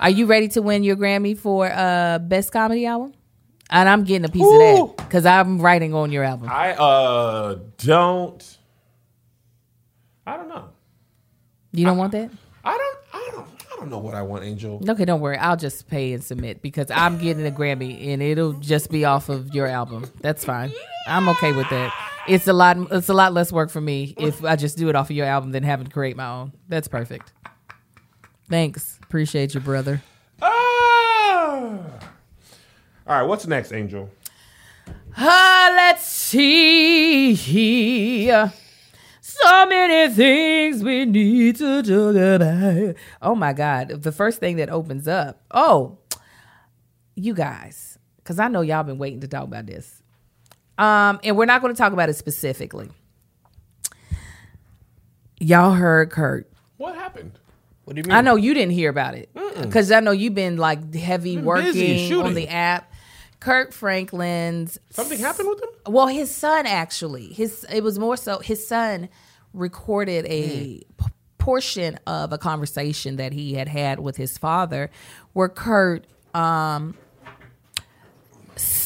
Are 0.00 0.10
you 0.10 0.26
ready 0.26 0.48
to 0.48 0.62
win 0.62 0.82
your 0.82 0.96
Grammy 0.96 1.38
for 1.38 1.70
uh 1.70 2.18
best 2.18 2.52
comedy 2.52 2.84
album? 2.86 3.14
And 3.70 3.88
I'm 3.88 4.02
getting 4.02 4.24
a 4.24 4.28
piece 4.28 4.42
of 4.42 4.58
that 4.58 4.94
because 4.96 5.24
I'm 5.24 5.60
writing 5.60 5.94
on 5.94 6.10
your 6.10 6.24
album. 6.24 6.48
I 6.50 6.72
uh 6.72 7.58
don't. 7.78 8.58
I 10.26 10.36
don't 10.36 10.48
know. 10.48 10.68
You 11.72 11.86
don't 11.86 11.96
want 11.96 12.12
that? 12.12 12.30
I 12.64 12.76
don't. 12.76 12.98
I 13.12 13.30
don't. 13.32 13.48
I 13.80 13.84
don't 13.84 13.92
know 13.92 13.98
what 13.98 14.14
I 14.14 14.20
want, 14.20 14.44
Angel. 14.44 14.78
Okay, 14.86 15.06
don't 15.06 15.22
worry. 15.22 15.38
I'll 15.38 15.56
just 15.56 15.88
pay 15.88 16.12
and 16.12 16.22
submit 16.22 16.60
because 16.60 16.90
I'm 16.90 17.16
getting 17.16 17.46
a 17.46 17.50
Grammy 17.50 18.08
and 18.08 18.20
it'll 18.20 18.52
just 18.52 18.90
be 18.90 19.06
off 19.06 19.30
of 19.30 19.54
your 19.54 19.66
album. 19.66 20.04
That's 20.20 20.44
fine. 20.44 20.70
I'm 21.06 21.30
okay 21.30 21.52
with 21.52 21.66
that. 21.70 21.90
It's 22.28 22.46
a 22.46 22.52
lot. 22.52 22.76
It's 22.92 23.08
a 23.08 23.14
lot 23.14 23.32
less 23.32 23.50
work 23.50 23.70
for 23.70 23.80
me 23.80 24.14
if 24.18 24.44
I 24.44 24.56
just 24.56 24.76
do 24.76 24.90
it 24.90 24.96
off 24.96 25.08
of 25.08 25.16
your 25.16 25.24
album 25.24 25.52
than 25.52 25.62
having 25.62 25.86
to 25.86 25.90
create 25.90 26.14
my 26.14 26.28
own. 26.28 26.52
That's 26.68 26.88
perfect. 26.88 27.32
Thanks. 28.50 28.98
Appreciate 29.02 29.54
you, 29.54 29.60
brother. 29.60 30.02
Ah! 30.42 31.78
All 33.06 33.18
right. 33.18 33.22
What's 33.22 33.46
next, 33.46 33.72
Angel? 33.72 34.10
Uh, 35.16 35.72
let's 35.74 36.06
see. 36.06 37.32
So 39.42 39.66
many 39.66 40.12
things 40.14 40.82
we 40.84 41.04
need 41.06 41.56
to 41.56 41.82
talk 41.82 42.14
about. 42.16 42.96
Oh 43.22 43.34
my 43.34 43.52
God. 43.52 44.02
The 44.02 44.12
first 44.12 44.40
thing 44.40 44.56
that 44.56 44.68
opens 44.70 45.08
up. 45.08 45.40
Oh, 45.50 45.98
you 47.14 47.34
guys, 47.34 47.98
because 48.16 48.38
I 48.38 48.48
know 48.48 48.60
y'all 48.60 48.82
been 48.82 48.98
waiting 48.98 49.20
to 49.20 49.28
talk 49.28 49.44
about 49.44 49.66
this. 49.66 50.02
Um, 50.78 51.20
and 51.22 51.36
we're 51.36 51.46
not 51.46 51.60
going 51.60 51.74
to 51.74 51.78
talk 51.78 51.92
about 51.92 52.08
it 52.08 52.14
specifically. 52.16 52.90
Y'all 55.38 55.72
heard 55.72 56.10
Kurt. 56.10 56.50
What 56.76 56.94
happened? 56.94 57.38
What 57.84 57.96
do 57.96 58.00
you 58.00 58.04
mean? 58.04 58.12
I 58.12 58.20
know 58.20 58.36
you 58.36 58.54
didn't 58.54 58.72
hear 58.72 58.90
about 58.90 59.14
it 59.14 59.30
because 59.60 59.90
I 59.90 60.00
know 60.00 60.10
you've 60.12 60.34
been 60.34 60.56
like 60.56 60.94
heavy 60.94 61.36
busy 61.36 61.44
working 61.46 62.08
shooting. 62.08 62.26
on 62.26 62.34
the 62.34 62.48
app. 62.48 62.92
Kirk 63.40 63.72
Franklin's 63.72 64.78
Something 64.90 65.18
happened 65.18 65.48
with 65.48 65.62
him? 65.62 65.68
well, 65.94 66.06
his 66.06 66.30
son 66.30 66.66
actually. 66.66 67.32
His 67.32 67.64
it 67.72 67.82
was 67.82 67.98
more 67.98 68.16
so 68.18 68.38
his 68.38 68.66
son 68.66 69.08
recorded 69.52 70.24
a 70.26 70.80
p- 70.80 70.84
portion 71.38 71.98
of 72.06 72.32
a 72.32 72.38
conversation 72.38 73.16
that 73.16 73.32
he 73.32 73.54
had 73.54 73.68
had 73.68 74.00
with 74.00 74.16
his 74.16 74.38
father, 74.38 74.90
where 75.32 75.48
Kurt. 75.48 76.06
Um, 76.34 76.96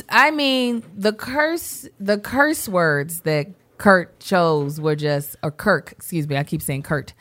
I 0.09 0.31
mean, 0.31 0.85
the 0.97 1.12
curse, 1.12 1.89
the 1.99 2.19
curse 2.19 2.69
words 2.69 3.21
that 3.21 3.49
Kurt 3.79 4.21
chose 4.21 4.81
were 4.81 4.95
just, 4.95 5.37
or 5.43 5.51
Kirk, 5.51 5.93
excuse 5.93 6.29
me, 6.29 6.37
I 6.37 6.45
keep 6.45 6.62
saying 6.62 6.83
Kurt. 6.83 7.12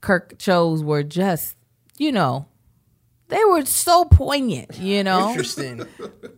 Kirk 0.00 0.38
chose 0.38 0.82
were 0.82 1.02
just, 1.02 1.56
you 1.98 2.10
know, 2.12 2.46
they 3.28 3.44
were 3.44 3.64
so 3.66 4.06
poignant, 4.06 4.78
you 4.78 5.04
know 5.04 5.30
Interesting. 5.30 5.84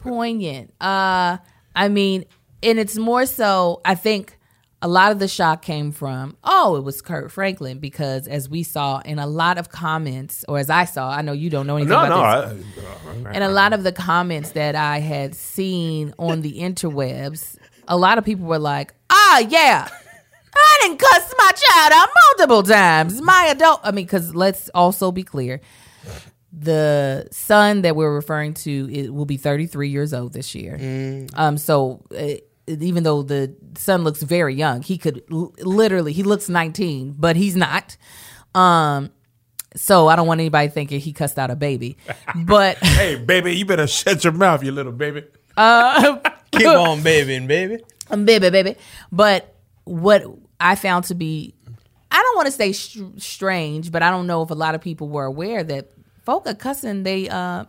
poignant. 0.01 0.75
Uh, 0.81 1.39
I 1.77 1.89
mean, 1.89 2.25
and 2.65 2.81
it's 2.81 2.97
more 2.97 3.27
so. 3.27 3.81
I 3.85 3.95
think 3.95 4.39
a 4.83 4.89
lot 4.89 5.13
of 5.13 5.19
the 5.19 5.29
shock 5.29 5.61
came 5.63 5.93
from, 5.93 6.37
oh, 6.43 6.77
it 6.77 6.85
was 6.85 7.03
Kurt 7.03 7.31
Franklin 7.31 7.79
because 7.79 8.27
as 8.27 8.49
we 8.49 8.63
saw 8.63 9.01
in 9.01 9.19
a 9.19 9.27
lot 9.27 9.59
of 9.59 9.69
comments, 9.69 10.45
or 10.49 10.59
as 10.59 10.71
I 10.71 10.87
saw, 10.87 11.11
I 11.11 11.21
know 11.23 11.33
you 11.33 11.51
don't 11.51 11.67
know 11.67 11.77
anything 11.77 11.91
No, 11.91 12.05
about 12.05 12.49
no. 12.49 12.55
this, 12.55 12.67
I, 13.27 13.33
and 13.33 13.45
a 13.45 13.51
lot 13.51 13.73
of 13.75 13.83
the 13.83 13.93
comments 13.93 14.53
that 14.53 14.75
I 14.75 15.01
had 15.01 15.35
seen 15.35 16.15
on 16.19 16.41
the 16.41 16.61
interwebs, 16.61 17.57
a 17.89 17.97
lot 17.97 18.17
of 18.17 18.25
people 18.25 18.47
were 18.47 18.59
like, 18.59 18.95
ah, 19.11 19.39
yeah. 19.41 19.87
I 20.53 20.79
didn't 20.83 20.99
cuss 20.99 21.35
my 21.39 21.53
child 21.55 21.93
out 21.95 22.09
multiple 22.39 22.63
times. 22.63 23.21
My 23.21 23.49
adult, 23.51 23.81
I 23.85 23.93
mean, 23.93 24.05
because 24.07 24.35
let's 24.35 24.69
also 24.75 25.13
be 25.13 25.23
clear 25.23 25.61
the 26.53 27.29
son 27.31 27.83
that 27.83 27.95
we're 27.95 28.13
referring 28.13 28.55
to 28.55 28.89
it 28.93 29.15
will 29.15 29.25
be 29.27 29.37
33 29.37 29.89
years 29.89 30.13
old 30.13 30.33
this 30.33 30.55
year. 30.55 31.27
Um, 31.35 31.57
so 31.57 32.05
uh, 32.17 32.35
even 32.81 33.03
though 33.03 33.23
the 33.23 33.55
son 33.77 34.05
looks 34.05 34.23
very 34.23 34.55
young, 34.55 34.83
he 34.83 34.99
could 34.99 35.23
l- 35.31 35.55
literally 35.59 36.13
he 36.13 36.23
looks 36.23 36.49
19, 36.49 37.15
but 37.19 37.37
he's 37.37 37.57
not. 37.57 37.97
Um, 38.55 39.11
so 39.77 40.09
I 40.09 40.17
don't 40.17 40.27
want 40.27 40.41
anybody 40.41 40.69
thinking 40.69 41.01
he 41.01 41.13
cussed 41.13 41.39
out 41.39 41.51
a 41.51 41.57
baby, 41.57 41.97
but 42.45 42.79
hey, 42.79 43.17
baby, 43.17 43.55
you 43.57 43.65
better 43.65 43.87
shut 43.87 44.25
your 44.25 44.33
mouth, 44.33 44.63
you 44.63 44.73
little 44.73 44.93
baby. 44.93 45.25
Keep 46.53 46.67
on 46.67 47.03
babying, 47.03 47.47
baby. 47.47 47.79
Um, 48.11 48.25
baby, 48.25 48.51
baby. 48.51 48.77
But 49.13 49.55
what 49.85 50.25
I 50.59 50.75
found 50.75 51.05
to 51.07 51.15
be, 51.15 51.55
I 52.11 52.17
don't 52.21 52.37
want 52.37 52.47
to 52.47 52.53
say 52.53 52.73
str- 52.73 53.05
strange, 53.19 53.93
but 53.93 54.03
I 54.03 54.11
don't 54.11 54.27
know 54.27 54.43
if 54.43 54.51
a 54.51 54.55
lot 54.55 54.75
of 54.75 54.81
people 54.81 55.09
were 55.09 55.25
aware 55.25 55.63
that 55.63 55.91
folk 56.25 56.47
are 56.47 56.55
cussing 56.55 57.03
they 57.03 57.29
uh, 57.29 57.65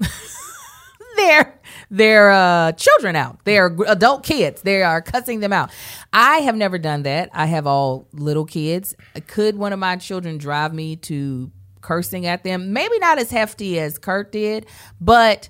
their 1.28 1.62
their 1.90 2.32
uh, 2.32 2.72
children 2.74 3.16
out, 3.16 3.44
their 3.46 3.70
gr- 3.70 3.86
adult 3.88 4.24
kids. 4.24 4.62
They 4.62 4.82
are 4.84 5.02
cussing 5.02 5.40
them 5.40 5.54
out. 5.54 5.72
I 6.14 6.38
have 6.38 6.56
never 6.56 6.78
done 6.78 7.04
that. 7.04 7.30
I 7.34 7.46
have 7.46 7.68
all 7.68 8.08
little 8.14 8.46
kids. 8.46 8.96
Could 9.28 9.58
one 9.58 9.74
of 9.74 9.80
my 9.80 9.96
children 9.98 10.38
drive 10.38 10.74
me 10.74 10.96
to 10.98 11.52
cursing 11.82 12.26
at 12.26 12.44
them? 12.44 12.74
Maybe 12.74 12.98
not 13.00 13.20
as 13.20 13.32
hefty 13.32 13.80
as 13.80 13.98
Kurt 13.98 14.32
did, 14.32 14.66
but 15.00 15.50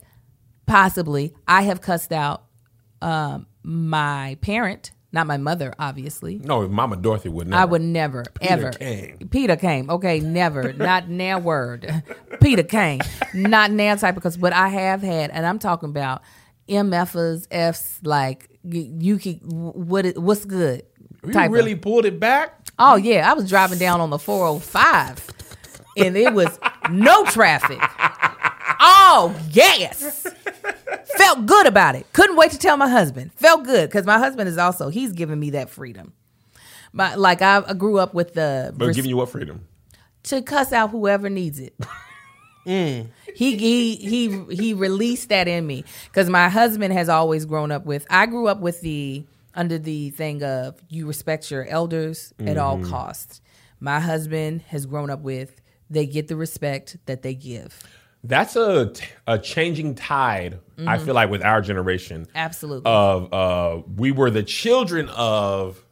possibly. 0.66 1.34
I 1.48 1.64
have 1.64 1.82
cussed 1.82 2.12
out 2.12 2.44
um, 3.02 3.48
my 3.64 4.38
parent, 4.42 4.92
not 5.12 5.28
my 5.28 5.38
mother, 5.38 5.74
obviously. 5.78 6.40
No, 6.40 6.68
Mama 6.68 6.96
Dorothy 6.96 7.30
would 7.30 7.48
never. 7.48 7.62
I 7.62 7.66
would 7.66 7.82
never, 7.82 8.24
ever. 8.40 8.72
came. 8.72 9.30
Peter 9.30 9.56
came. 9.56 9.90
Okay, 9.90 10.20
never. 10.20 10.74
not 10.78 11.10
now 11.10 11.40
word. 11.40 12.04
Peter 12.42 12.64
came. 12.64 13.02
Not 13.34 13.72
now 13.72 13.96
type 13.96 14.16
because 14.16 14.38
what 14.38 14.54
I 14.54 14.70
have 14.70 15.02
had, 15.02 15.32
and 15.32 15.46
I'm 15.46 15.60
talking 15.60 15.90
about 15.90 16.22
MFers, 16.70 17.48
Fs, 17.52 18.00
like 18.04 18.50
you, 18.64 19.18
can 19.18 19.36
what 19.44 20.06
it, 20.06 20.18
what's 20.18 20.46
good. 20.46 20.84
You 21.26 21.34
type 21.34 21.48
of- 21.48 21.54
really 21.54 21.76
pulled 21.76 22.06
it 22.06 22.20
back? 22.20 22.58
Oh 22.80 22.96
yeah, 22.96 23.30
I 23.30 23.34
was 23.34 23.50
driving 23.50 23.78
down 23.78 24.02
on 24.02 24.10
the 24.10 24.18
405 24.18 25.28
and 25.98 26.18
it 26.18 26.34
was 26.34 26.60
no 26.90 27.26
traffic. 27.26 27.80
Oh, 28.84 29.40
yes. 29.52 30.26
Felt 31.18 31.46
good 31.46 31.68
about 31.68 31.96
it. 31.96 32.12
Couldn't 32.14 32.36
wait 32.36 32.52
to 32.52 32.58
tell 32.58 32.78
my 32.78 32.90
husband. 32.90 33.32
Felt 33.34 33.64
good 33.64 33.90
because 33.90 34.06
my 34.06 34.18
husband 34.18 34.50
is 34.50 34.58
also 34.58 34.90
he's 34.90 35.12
giving 35.14 35.40
me 35.40 35.52
that 35.52 35.70
freedom. 35.70 36.14
But 36.94 37.20
like 37.20 37.42
I, 37.42 37.64
I 37.66 37.74
grew 37.74 38.00
up 38.00 38.14
with 38.14 38.34
the 38.34 38.74
But 38.76 38.94
giving 38.96 39.10
you 39.10 39.18
what 39.18 39.30
freedom? 39.30 39.68
to 40.24 40.42
cuss 40.42 40.72
out 40.72 40.90
whoever 40.90 41.30
needs 41.30 41.60
it. 41.60 41.76
Mm. 42.66 43.08
He 43.36 43.58
he 43.58 43.96
he 43.96 44.44
he 44.52 44.74
released 44.76 45.30
that 45.30 45.48
in 45.48 45.66
me 45.66 45.84
because 46.06 46.30
my 46.30 46.48
husband 46.48 46.94
has 46.94 47.10
always 47.10 47.46
grown 47.46 47.72
up 47.72 47.86
with. 47.86 48.06
I 48.10 48.28
grew 48.28 48.48
up 48.48 48.60
with 48.60 48.82
the 48.82 49.26
under 49.56 49.80
the 49.80 50.12
thing 50.12 50.44
of 50.44 50.80
you 50.88 51.08
respect 51.08 51.50
your 51.50 51.66
elders 51.66 52.34
at 52.40 52.58
all 52.58 52.78
mm-hmm. 52.78 52.90
costs. 52.92 53.42
My 53.80 54.00
husband 54.00 54.62
has 54.68 54.86
grown 54.86 55.10
up 55.10 55.22
with 55.22 55.60
they 55.90 56.06
get 56.06 56.28
the 56.28 56.36
respect 56.36 56.98
that 57.08 57.24
they 57.24 57.34
give. 57.34 57.84
That's 58.24 58.56
a 58.56 58.94
a 59.28 59.40
changing 59.40 59.96
tide. 59.96 60.60
I 60.78 60.82
Mm-hmm. 60.82 61.06
feel 61.06 61.14
like 61.16 61.30
with 61.30 61.44
our 61.44 61.62
generation 61.62 62.28
Absolutely. 62.34 62.90
of 62.92 63.32
uh, 63.34 63.82
we 63.96 64.12
were 64.12 64.32
the 64.32 64.42
children 64.44 65.10
of 65.10 65.84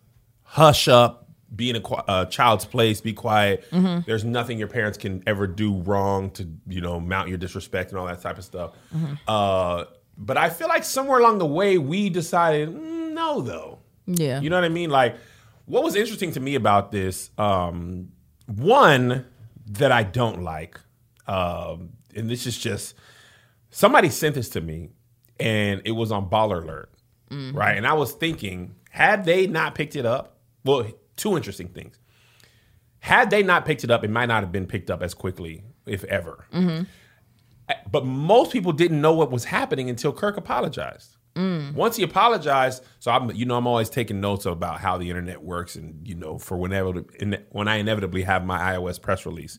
hush 0.43 0.87
up, 0.87 1.29
be 1.55 1.69
in 1.69 1.75
a 1.75 1.87
uh, 1.87 2.25
child's 2.25 2.65
place, 2.65 2.99
be 3.01 3.13
quiet. 3.13 3.65
Mm-hmm. 3.71 4.01
There's 4.07 4.23
nothing 4.25 4.57
your 4.57 4.67
parents 4.67 4.97
can 4.97 5.21
ever 5.27 5.45
do 5.47 5.73
wrong 5.81 6.31
to 6.31 6.47
you 6.67 6.81
know 6.81 6.99
mount 6.99 7.29
your 7.29 7.37
disrespect 7.37 7.91
and 7.91 7.99
all 7.99 8.07
that 8.07 8.21
type 8.21 8.37
of 8.37 8.43
stuff. 8.45 8.71
Mm-hmm. 8.95 9.13
Uh, 9.27 9.85
but 10.17 10.37
I 10.37 10.49
feel 10.49 10.67
like 10.67 10.83
somewhere 10.83 11.19
along 11.19 11.37
the 11.39 11.45
way 11.45 11.77
we 11.77 12.09
decided 12.09 12.69
mm, 12.69 13.11
no 13.13 13.41
though. 13.41 13.79
yeah. 14.05 14.39
You 14.41 14.49
know 14.49 14.57
what 14.57 14.65
I 14.65 14.69
mean? 14.69 14.89
Like, 14.89 15.15
what 15.65 15.83
was 15.83 15.95
interesting 15.95 16.31
to 16.33 16.39
me 16.39 16.55
about 16.55 16.91
this, 16.91 17.29
um, 17.37 18.11
one 18.47 19.25
that 19.71 19.91
I 19.91 20.01
don't 20.03 20.41
like, 20.43 20.79
um, 21.27 21.91
and 22.15 22.29
this 22.29 22.45
is 22.45 22.57
just 22.57 22.95
somebody 23.69 24.09
sent 24.09 24.35
this 24.35 24.49
to 24.49 24.61
me, 24.61 24.89
and 25.39 25.81
it 25.85 25.91
was 25.91 26.11
on 26.11 26.29
Baller 26.29 26.63
Alert, 26.63 26.91
mm-hmm. 27.29 27.57
right? 27.57 27.77
And 27.77 27.87
I 27.87 27.93
was 27.93 28.13
thinking, 28.13 28.75
had 28.89 29.25
they 29.25 29.47
not 29.47 29.75
picked 29.75 29.95
it 29.95 30.05
up, 30.05 30.37
well, 30.63 30.85
two 31.15 31.35
interesting 31.37 31.67
things. 31.67 31.99
Had 32.99 33.29
they 33.29 33.43
not 33.43 33.65
picked 33.65 33.83
it 33.83 33.91
up, 33.91 34.03
it 34.03 34.09
might 34.09 34.25
not 34.25 34.43
have 34.43 34.51
been 34.51 34.65
picked 34.65 34.91
up 34.91 35.01
as 35.01 35.13
quickly, 35.13 35.63
if 35.85 36.03
ever. 36.05 36.45
Mm-hmm. 36.53 36.83
But 37.89 38.05
most 38.05 38.51
people 38.51 38.71
didn't 38.71 38.99
know 38.99 39.13
what 39.13 39.31
was 39.31 39.45
happening 39.45 39.89
until 39.89 40.11
Kirk 40.11 40.37
apologized. 40.37 41.15
Once 41.75 41.95
he 41.95 42.03
apologized, 42.03 42.83
so 42.99 43.11
I'm 43.11 43.31
you 43.31 43.45
know 43.45 43.55
I'm 43.55 43.67
always 43.67 43.89
taking 43.89 44.19
notes 44.19 44.45
about 44.45 44.79
how 44.79 44.97
the 44.97 45.09
internet 45.09 45.41
works, 45.41 45.75
and 45.75 46.05
you 46.07 46.15
know 46.15 46.37
for 46.37 46.57
whenever 46.57 46.91
when 47.51 47.67
I 47.67 47.75
inevitably 47.77 48.23
have 48.23 48.45
my 48.45 48.73
iOS 48.73 49.01
press 49.01 49.25
release, 49.25 49.57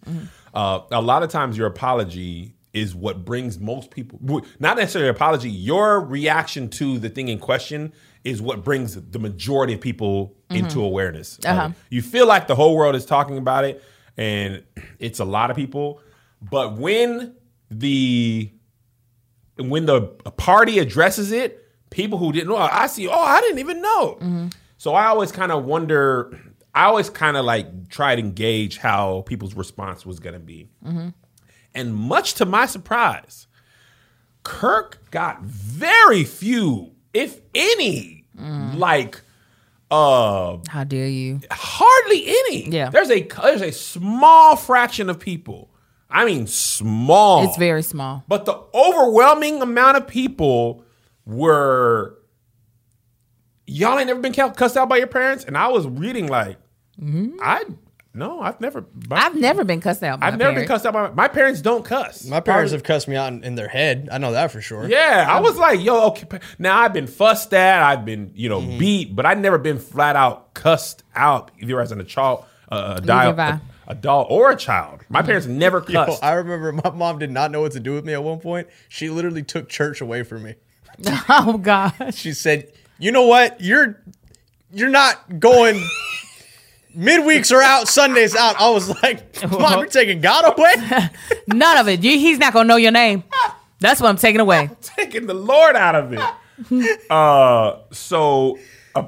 uh, 0.54 0.80
a 0.90 1.00
lot 1.00 1.22
of 1.22 1.30
times 1.30 1.56
your 1.56 1.66
apology 1.66 2.54
is 2.72 2.94
what 2.94 3.24
brings 3.24 3.58
most 3.58 3.90
people 3.90 4.20
not 4.60 4.76
necessarily 4.76 5.10
apology 5.10 5.50
your 5.50 6.00
reaction 6.00 6.68
to 6.68 6.98
the 6.98 7.08
thing 7.08 7.28
in 7.28 7.38
question 7.38 7.92
is 8.22 8.40
what 8.40 8.62
brings 8.62 8.94
the 8.94 9.18
majority 9.18 9.74
of 9.74 9.80
people 9.80 10.36
into 10.50 10.80
awareness. 10.82 11.38
Uh-huh. 11.44 11.70
you 11.90 12.00
feel 12.02 12.26
like 12.26 12.46
the 12.46 12.54
whole 12.54 12.76
world 12.76 12.94
is 12.94 13.04
talking 13.04 13.38
about 13.38 13.64
it 13.64 13.82
and 14.16 14.62
it's 14.98 15.18
a 15.18 15.24
lot 15.24 15.50
of 15.50 15.56
people 15.56 16.00
but 16.42 16.76
when 16.76 17.34
the 17.72 18.50
when 19.68 19.86
the 19.86 20.00
party 20.36 20.78
addresses 20.78 21.30
it 21.32 21.66
people 21.90 22.18
who 22.18 22.32
didn't 22.32 22.48
know 22.48 22.56
i 22.56 22.86
see 22.86 23.06
oh 23.08 23.12
i 23.12 23.40
didn't 23.40 23.58
even 23.58 23.82
know 23.82 24.48
so 24.78 24.94
i 24.94 25.06
always 25.06 25.30
kind 25.32 25.50
of 25.52 25.64
wonder 25.64 26.38
i 26.74 26.84
always 26.84 27.10
kind 27.10 27.36
of 27.36 27.44
like 27.44 27.88
try 27.88 28.14
to 28.16 28.22
gauge 28.22 28.78
how 28.78 29.22
people's 29.22 29.54
response 29.54 30.06
was 30.06 30.18
going 30.20 30.34
to 30.34 30.38
be 30.40 30.68
and 31.74 31.94
much 31.94 32.34
to 32.34 32.44
my 32.46 32.66
surprise, 32.66 33.46
Kirk 34.42 35.10
got 35.12 35.40
very 35.42 36.24
few, 36.24 36.92
if 37.14 37.40
any, 37.54 38.24
like 38.74 39.20
uh 39.90 40.58
How 40.68 40.84
dare 40.84 41.06
you? 41.08 41.40
hardly 41.50 42.24
any. 42.28 42.70
Yeah. 42.70 42.90
There's 42.90 43.10
a 43.10 43.22
there's 43.22 43.60
a 43.62 43.70
small 43.72 44.56
fraction 44.56 45.08
of 45.10 45.18
people. 45.20 45.69
I 46.10 46.24
mean 46.24 46.46
small. 46.46 47.44
It's 47.44 47.56
very 47.56 47.82
small. 47.82 48.24
But 48.28 48.44
the 48.44 48.60
overwhelming 48.74 49.62
amount 49.62 49.96
of 49.96 50.06
people 50.06 50.84
were 51.24 52.18
y'all 53.66 53.98
ain't 53.98 54.08
never 54.08 54.20
been 54.20 54.32
cussed 54.32 54.76
out 54.76 54.88
by 54.88 54.96
your 54.96 55.06
parents, 55.06 55.44
and 55.44 55.56
I 55.56 55.68
was 55.68 55.86
reading 55.86 56.26
like 56.28 56.58
I 57.40 57.64
no, 58.12 58.40
I've 58.40 58.60
never. 58.60 58.84
My, 59.08 59.16
I've 59.18 59.36
never 59.36 59.62
been 59.62 59.80
cussed 59.80 60.02
out. 60.02 60.18
By 60.18 60.26
I've 60.26 60.32
my 60.32 60.38
never 60.38 60.50
been 60.50 60.66
parents. 60.66 60.70
cussed 60.82 60.86
out 60.86 60.92
by 60.92 61.08
my, 61.08 61.14
my 61.14 61.28
parents. 61.28 61.60
Don't 61.60 61.84
cuss. 61.84 62.26
My 62.26 62.40
parents 62.40 62.72
have 62.72 62.82
cussed 62.82 63.06
me 63.06 63.14
out 63.14 63.32
in, 63.32 63.44
in 63.44 63.54
their 63.54 63.68
head. 63.68 64.08
I 64.10 64.18
know 64.18 64.32
that 64.32 64.50
for 64.50 64.60
sure. 64.60 64.88
Yeah, 64.88 65.26
I 65.28 65.38
was 65.40 65.56
like, 65.56 65.80
yo, 65.80 66.08
okay. 66.08 66.40
Now 66.58 66.80
I've 66.80 66.92
been 66.92 67.06
fussed 67.06 67.54
at, 67.54 67.80
I've 67.82 68.04
been, 68.04 68.32
you 68.34 68.48
know, 68.48 68.60
Mm-hmm. 68.60 68.78
beat, 68.78 69.14
but 69.16 69.26
I've 69.26 69.38
never 69.38 69.58
been 69.58 69.78
flat 69.78 70.16
out 70.16 70.54
cussed 70.54 71.04
out 71.14 71.52
either 71.60 71.80
as 71.80 71.92
an 71.92 72.04
child, 72.04 72.44
uh, 72.68 72.98
a 73.00 73.00
dial, 73.94 73.98
have 73.98 73.98
I. 73.98 73.98
a- 73.98 73.98
adult, 73.98 74.26
or 74.30 74.50
a 74.50 74.56
child. 74.56 75.00
My 75.08 75.22
parents 75.22 75.46
never 75.46 75.84
Yo, 75.88 76.04
cussed. 76.06 76.22
I 76.24 76.32
remember 76.34 76.72
my 76.72 76.90
mom 76.90 77.18
did 77.18 77.30
not 77.30 77.50
know 77.50 77.60
what 77.60 77.72
to 77.72 77.80
do 77.80 77.94
with 77.94 78.04
me 78.04 78.12
at 78.12 78.22
one 78.22 78.40
point. 78.40 78.68
She 78.88 79.10
literally 79.10 79.42
took 79.42 79.68
church 79.68 80.00
away 80.00 80.22
from 80.22 80.42
me. 80.44 80.54
Oh 81.28 81.56
God. 81.58 82.14
She 82.14 82.32
said, 82.32 82.72
"You 82.98 83.12
know 83.12 83.26
what? 83.26 83.60
You're 83.60 84.02
you're 84.72 84.88
not 84.90 85.40
going." 85.40 85.82
Midweeks 86.96 87.52
are 87.52 87.62
out, 87.62 87.86
Sundays 87.86 88.34
out. 88.34 88.60
I 88.60 88.68
was 88.70 88.88
like, 89.02 89.48
"Mom, 89.50 89.78
you're 89.78 89.86
taking 89.86 90.20
God 90.20 90.58
away." 90.58 90.74
None 91.46 91.78
of 91.78 91.88
it. 91.88 92.02
You, 92.02 92.18
he's 92.18 92.38
not 92.38 92.52
gonna 92.52 92.66
know 92.68 92.76
your 92.76 92.90
name. 92.90 93.22
That's 93.78 94.00
what 94.00 94.08
I'm 94.08 94.16
taking 94.16 94.40
away. 94.40 94.68
taking 94.82 95.26
the 95.26 95.34
Lord 95.34 95.76
out 95.76 95.94
of 95.94 96.12
it. 96.12 97.10
uh, 97.10 97.78
so 97.92 98.58
uh, 98.94 99.04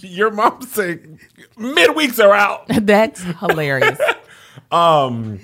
your 0.00 0.30
mom 0.30 0.62
said 0.62 1.18
midweeks 1.58 2.22
are 2.22 2.34
out. 2.34 2.64
That's 2.68 3.22
hilarious. 3.22 3.98
um, 4.70 5.40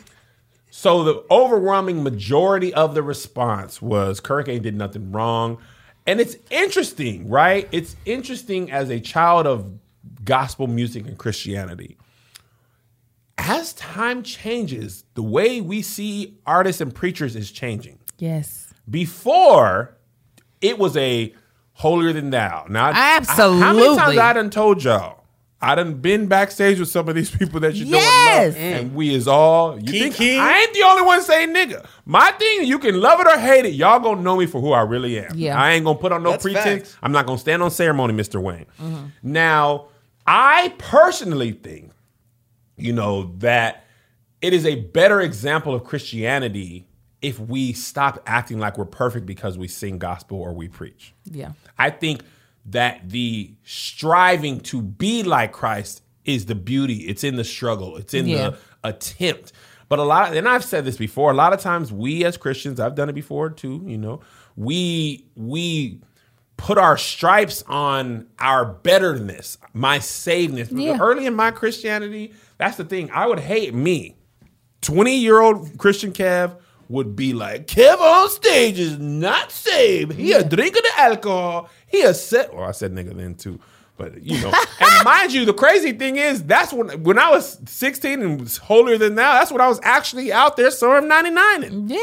So 0.70 1.04
the 1.04 1.24
overwhelming 1.30 2.02
majority 2.02 2.72
of 2.74 2.94
the 2.94 3.02
response 3.02 3.80
was 3.80 4.20
Kirk 4.20 4.48
ain't 4.48 4.62
did 4.62 4.76
nothing 4.76 5.12
wrong. 5.12 5.58
And 6.06 6.20
it's 6.20 6.36
interesting, 6.50 7.28
right? 7.28 7.68
It's 7.72 7.96
interesting 8.04 8.70
as 8.70 8.90
a 8.90 9.00
child 9.00 9.46
of 9.46 9.78
gospel 10.24 10.66
music 10.66 11.06
and 11.06 11.16
Christianity. 11.16 11.96
As 13.38 13.72
time 13.74 14.22
changes, 14.22 15.04
the 15.14 15.22
way 15.22 15.60
we 15.60 15.82
see 15.82 16.38
artists 16.46 16.80
and 16.80 16.94
preachers 16.94 17.34
is 17.36 17.50
changing. 17.50 17.98
Yes. 18.18 18.72
Before, 18.88 19.96
it 20.60 20.78
was 20.78 20.96
a 20.96 21.34
holier 21.72 22.12
than 22.12 22.30
thou. 22.30 22.66
Now, 22.68 22.92
absolutely. 22.94 23.60
How 23.60 23.72
many 23.72 23.96
times 23.96 24.18
I 24.18 24.32
done 24.34 24.50
told 24.50 24.84
y'all? 24.84 25.23
I 25.64 25.74
done 25.74 25.94
been 25.94 26.26
backstage 26.26 26.78
with 26.78 26.90
some 26.90 27.08
of 27.08 27.14
these 27.14 27.30
people 27.30 27.58
that 27.60 27.74
you 27.74 27.86
Yes. 27.86 28.54
don't 28.54 28.62
know, 28.62 28.68
and 28.68 28.90
mm. 28.90 28.94
we 28.94 29.14
is 29.14 29.26
all. 29.26 29.78
You 29.80 29.92
think 29.92 30.14
Kiki. 30.16 30.38
I 30.38 30.58
ain't 30.58 30.74
the 30.74 30.82
only 30.82 31.02
one 31.02 31.22
saying 31.22 31.54
nigga? 31.54 31.86
My 32.04 32.30
thing, 32.32 32.64
you 32.66 32.78
can 32.78 33.00
love 33.00 33.20
it 33.20 33.26
or 33.26 33.38
hate 33.38 33.64
it. 33.64 33.72
Y'all 33.72 33.98
gonna 33.98 34.20
know 34.20 34.36
me 34.36 34.44
for 34.46 34.60
who 34.60 34.72
I 34.72 34.82
really 34.82 35.18
am. 35.18 35.32
Yeah. 35.34 35.60
I 35.60 35.72
ain't 35.72 35.84
gonna 35.84 35.98
put 35.98 36.12
on 36.12 36.22
no 36.22 36.32
That's 36.32 36.42
pretense. 36.42 36.90
facts. 36.90 36.96
I'm 37.02 37.12
not 37.12 37.26
gonna 37.26 37.38
stand 37.38 37.62
on 37.62 37.70
ceremony, 37.70 38.12
Mr. 38.12 38.42
Wayne. 38.42 38.66
Mm-hmm. 38.80 39.06
Now, 39.22 39.86
I 40.26 40.74
personally 40.76 41.52
think, 41.52 41.92
you 42.76 42.92
know, 42.92 43.32
that 43.38 43.84
it 44.42 44.52
is 44.52 44.66
a 44.66 44.76
better 44.76 45.22
example 45.22 45.74
of 45.74 45.84
Christianity 45.84 46.86
if 47.22 47.40
we 47.40 47.72
stop 47.72 48.22
acting 48.26 48.58
like 48.58 48.76
we're 48.76 48.84
perfect 48.84 49.24
because 49.24 49.56
we 49.56 49.66
sing 49.66 49.98
gospel 49.98 50.38
or 50.38 50.52
we 50.52 50.68
preach. 50.68 51.14
Yeah. 51.24 51.52
I 51.78 51.88
think 51.88 52.22
that 52.66 53.08
the 53.10 53.52
striving 53.64 54.60
to 54.60 54.80
be 54.82 55.22
like 55.22 55.52
Christ 55.52 56.02
is 56.24 56.46
the 56.46 56.54
beauty. 56.54 57.00
It's 57.08 57.22
in 57.24 57.36
the 57.36 57.44
struggle. 57.44 57.96
It's 57.96 58.14
in 58.14 58.26
Yeah. 58.26 58.50
the 58.50 58.58
attempt. 58.82 59.52
But 59.88 59.98
a 59.98 60.02
lot, 60.02 60.30
of, 60.30 60.36
and 60.36 60.48
I've 60.48 60.64
said 60.64 60.84
this 60.86 60.96
before. 60.96 61.30
A 61.30 61.34
lot 61.34 61.52
of 61.52 61.60
times, 61.60 61.92
we 61.92 62.24
as 62.24 62.36
Christians, 62.38 62.80
I've 62.80 62.94
done 62.94 63.08
it 63.10 63.12
before 63.14 63.50
too. 63.50 63.82
You 63.86 63.98
know, 63.98 64.20
we 64.56 65.26
we 65.36 66.00
put 66.56 66.78
our 66.78 66.96
stripes 66.96 67.62
on 67.66 68.26
our 68.38 68.64
betterness, 68.64 69.58
my 69.74 69.98
savedness. 69.98 70.68
Yeah. 70.72 70.98
Early 71.00 71.26
in 71.26 71.34
my 71.34 71.50
Christianity, 71.50 72.32
that's 72.58 72.76
the 72.78 72.84
thing. 72.84 73.10
I 73.12 73.26
would 73.26 73.40
hate 73.40 73.74
me. 73.74 74.16
20 74.80 75.16
year 75.16 75.40
old 75.40 75.76
Christian 75.78 76.12
Kev 76.12 76.56
would 76.88 77.16
be 77.16 77.32
like, 77.32 77.66
Kev 77.66 77.98
on 77.98 78.28
stage 78.30 78.78
is 78.78 78.98
not 78.98 79.50
saved. 79.52 80.12
He 80.12 80.32
a 80.32 80.44
drinking 80.44 80.82
the 80.82 81.00
alcohol. 81.02 81.70
He 81.86 82.02
a 82.02 82.14
set. 82.14 82.54
Well, 82.54 82.64
I 82.64 82.72
said 82.72 82.92
nigga 82.92 83.14
then 83.16 83.34
too. 83.34 83.58
But 83.96 84.22
you 84.22 84.40
know, 84.40 84.52
and 84.80 85.04
mind 85.04 85.32
you, 85.32 85.44
the 85.44 85.54
crazy 85.54 85.92
thing 85.92 86.16
is 86.16 86.42
that's 86.44 86.72
when 86.72 87.02
when 87.04 87.18
I 87.18 87.30
was 87.30 87.58
16 87.66 88.22
and 88.22 88.40
was 88.40 88.56
holier 88.56 88.98
than 88.98 89.14
thou, 89.14 89.34
that's 89.34 89.52
when 89.52 89.60
I 89.60 89.68
was 89.68 89.78
actually 89.82 90.32
out 90.32 90.56
there 90.56 90.70
Storm 90.70 91.06
99 91.08 91.88
Yeah. 91.88 91.98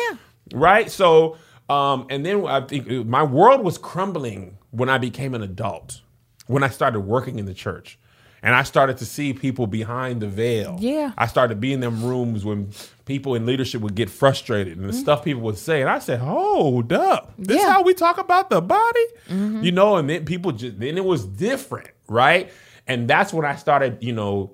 right? 0.54 0.90
So, 0.90 1.38
um, 1.70 2.08
and 2.10 2.26
then 2.26 2.46
I 2.48 2.62
think 2.62 2.90
uh, 2.90 3.04
my 3.04 3.24
world 3.24 3.64
was 3.64 3.78
crumbling 3.78 4.58
when 4.72 4.88
I 4.88 4.98
became 5.00 5.34
an 5.36 5.42
adult, 5.42 6.00
when 6.48 6.64
I 6.64 6.70
started 6.70 7.02
working 7.02 7.40
in 7.40 7.46
the 7.46 7.54
church. 7.54 7.98
And 8.44 8.56
I 8.56 8.64
started 8.64 8.98
to 8.98 9.06
see 9.06 9.34
people 9.34 9.68
behind 9.68 10.20
the 10.22 10.28
veil. 10.28 10.78
Yeah. 10.80 11.12
I 11.16 11.28
started 11.28 11.54
to 11.54 11.60
be 11.60 11.74
in 11.74 11.80
them 11.80 12.04
rooms 12.04 12.44
when 12.44 12.72
people 13.12 13.36
in 13.36 13.46
leadership 13.46 13.82
would 13.82 13.96
get 13.96 14.10
frustrated 14.10 14.78
and 14.78 14.88
the 14.88 14.94
stuff 14.94 15.24
people 15.26 15.42
would 15.42 15.58
say. 15.58 15.82
And 15.82 15.90
I 15.90 16.00
said, 16.00 16.20
Hold 16.20 16.94
up. 16.94 17.34
This 17.38 17.58
Mm-hmm. 17.58 17.68
Yeah. 17.68 17.74
how 17.74 17.82
we 17.84 17.94
talk 17.94 18.18
about 18.18 18.50
the 18.50 18.62
body? 18.62 19.06
You 19.30 19.72
know, 19.74 19.98
and 19.98 20.10
then 20.10 20.24
people 20.26 20.52
just 20.54 20.80
then 20.80 20.98
it 20.98 21.04
was 21.04 21.26
different, 21.26 21.90
right? 22.08 22.50
And 22.88 23.08
that's 23.10 23.34
when 23.34 23.46
I 23.46 23.56
started, 23.58 23.98
you 24.02 24.14
know, 24.14 24.54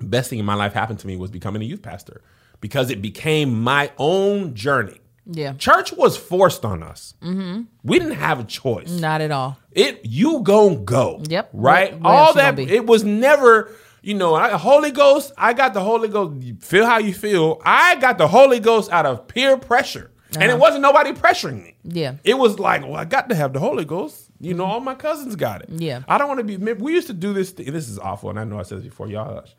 best 0.00 0.30
thing 0.30 0.38
in 0.38 0.44
my 0.46 0.54
life 0.54 0.72
happened 0.72 0.98
to 1.00 1.06
me 1.06 1.16
was 1.16 1.30
becoming 1.30 1.60
a 1.62 1.64
youth 1.66 1.82
pastor 1.82 2.22
because 2.60 2.90
it 2.90 3.00
became 3.02 3.62
my 3.62 3.90
own 3.98 4.54
journey. 4.54 4.98
Yeah. 5.26 5.52
Church 5.52 5.92
was 5.92 6.16
forced 6.16 6.64
on 6.64 6.82
us. 6.82 7.14
Mm-hmm. 7.22 7.62
We 7.84 7.98
didn't 7.98 8.14
have 8.14 8.40
a 8.40 8.44
choice. 8.44 8.90
Not 8.90 9.20
at 9.20 9.30
all. 9.30 9.56
It 9.70 10.00
you 10.04 10.40
gon' 10.42 10.84
go. 10.84 11.20
Yep. 11.28 11.50
Right. 11.52 11.92
Where- 11.92 12.00
where 12.00 12.12
All 12.12 12.32
that. 12.34 12.58
It 12.58 12.86
was 12.86 13.04
never. 13.04 13.70
You 14.02 14.14
know, 14.14 14.34
I, 14.34 14.50
Holy 14.50 14.90
Ghost. 14.90 15.32
I 15.38 15.52
got 15.52 15.74
the 15.74 15.80
Holy 15.80 16.08
Ghost. 16.08 16.42
You 16.42 16.56
Feel 16.60 16.86
how 16.86 16.98
you 16.98 17.14
feel. 17.14 17.60
I 17.64 17.94
got 17.96 18.18
the 18.18 18.26
Holy 18.28 18.58
Ghost 18.60 18.90
out 18.90 19.06
of 19.06 19.28
peer 19.28 19.56
pressure, 19.56 20.10
and 20.38 20.50
it 20.50 20.58
wasn't 20.58 20.82
nobody 20.82 21.12
pressuring 21.12 21.62
me. 21.62 21.70
Uh-huh. 21.70 21.92
Yeah. 21.94 22.14
It 22.24 22.34
was 22.38 22.58
like, 22.58 22.82
well, 22.82 22.96
I 22.96 23.04
got 23.04 23.28
to 23.28 23.34
have 23.34 23.52
the 23.52 23.60
Holy 23.60 23.84
Ghost. 23.84 24.28
You 24.40 24.54
know, 24.54 24.64
all 24.64 24.80
my 24.80 24.96
cousins 24.96 25.36
got 25.36 25.62
it. 25.62 25.68
Yeah. 25.70 26.02
I 26.08 26.18
don't 26.18 26.26
want 26.26 26.38
to 26.46 26.58
be. 26.58 26.72
We 26.74 26.94
used 26.94 27.06
to 27.06 27.12
do 27.12 27.32
this. 27.32 27.52
Thing, 27.52 27.72
this 27.72 27.88
is 27.88 27.98
awful, 27.98 28.28
and 28.30 28.40
I 28.40 28.44
know 28.44 28.58
I 28.58 28.62
said 28.62 28.78
this 28.78 28.84
before. 28.86 29.06
Y'all 29.06 29.34
hush. 29.34 29.54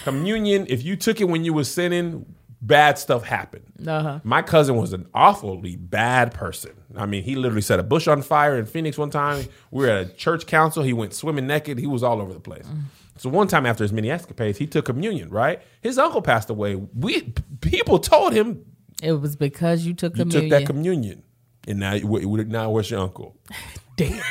Communion. 0.04 0.66
if 0.68 0.82
you 0.82 0.96
took 0.96 1.20
it 1.20 1.24
when 1.24 1.44
you 1.44 1.52
were 1.52 1.62
sinning, 1.64 2.24
bad 2.62 2.98
stuff 2.98 3.24
happened. 3.24 3.64
Uh-huh. 3.86 4.20
My 4.24 4.42
cousin 4.42 4.76
was 4.76 4.92
an 4.92 5.06
awfully 5.14 5.76
bad 5.76 6.32
person. 6.32 6.72
I 6.96 7.06
mean, 7.06 7.22
he 7.22 7.36
literally 7.36 7.60
set 7.62 7.78
a 7.78 7.82
bush 7.82 8.08
on 8.08 8.22
fire 8.22 8.56
in 8.58 8.64
Phoenix 8.66 8.96
one 8.96 9.10
time. 9.10 9.46
We 9.70 9.84
were 9.84 9.90
at 9.90 10.06
a 10.06 10.08
church 10.10 10.46
council. 10.46 10.82
He 10.82 10.92
went 10.92 11.12
swimming 11.12 11.46
naked. 11.46 11.78
He 11.78 11.86
was 11.86 12.02
all 12.02 12.20
over 12.22 12.32
the 12.32 12.40
place. 12.40 12.66
Mm. 12.66 12.82
So 13.18 13.30
one 13.30 13.48
time 13.48 13.66
after 13.66 13.84
his 13.84 13.92
many 13.92 14.10
escapades, 14.10 14.58
he 14.58 14.66
took 14.66 14.84
communion. 14.84 15.30
Right, 15.30 15.62
his 15.80 15.98
uncle 15.98 16.22
passed 16.22 16.50
away. 16.50 16.74
We 16.74 17.32
people 17.60 17.98
told 17.98 18.32
him 18.32 18.64
It 19.02 19.12
was 19.12 19.36
because 19.36 19.86
you 19.86 19.94
took 19.94 20.16
you 20.16 20.24
communion. 20.24 20.50
took 20.50 20.60
that 20.60 20.66
communion, 20.66 21.22
and 21.66 21.78
now 21.80 21.96
now 21.96 22.70
where's 22.70 22.90
your 22.90 23.00
uncle? 23.00 23.36
dead. 23.96 24.22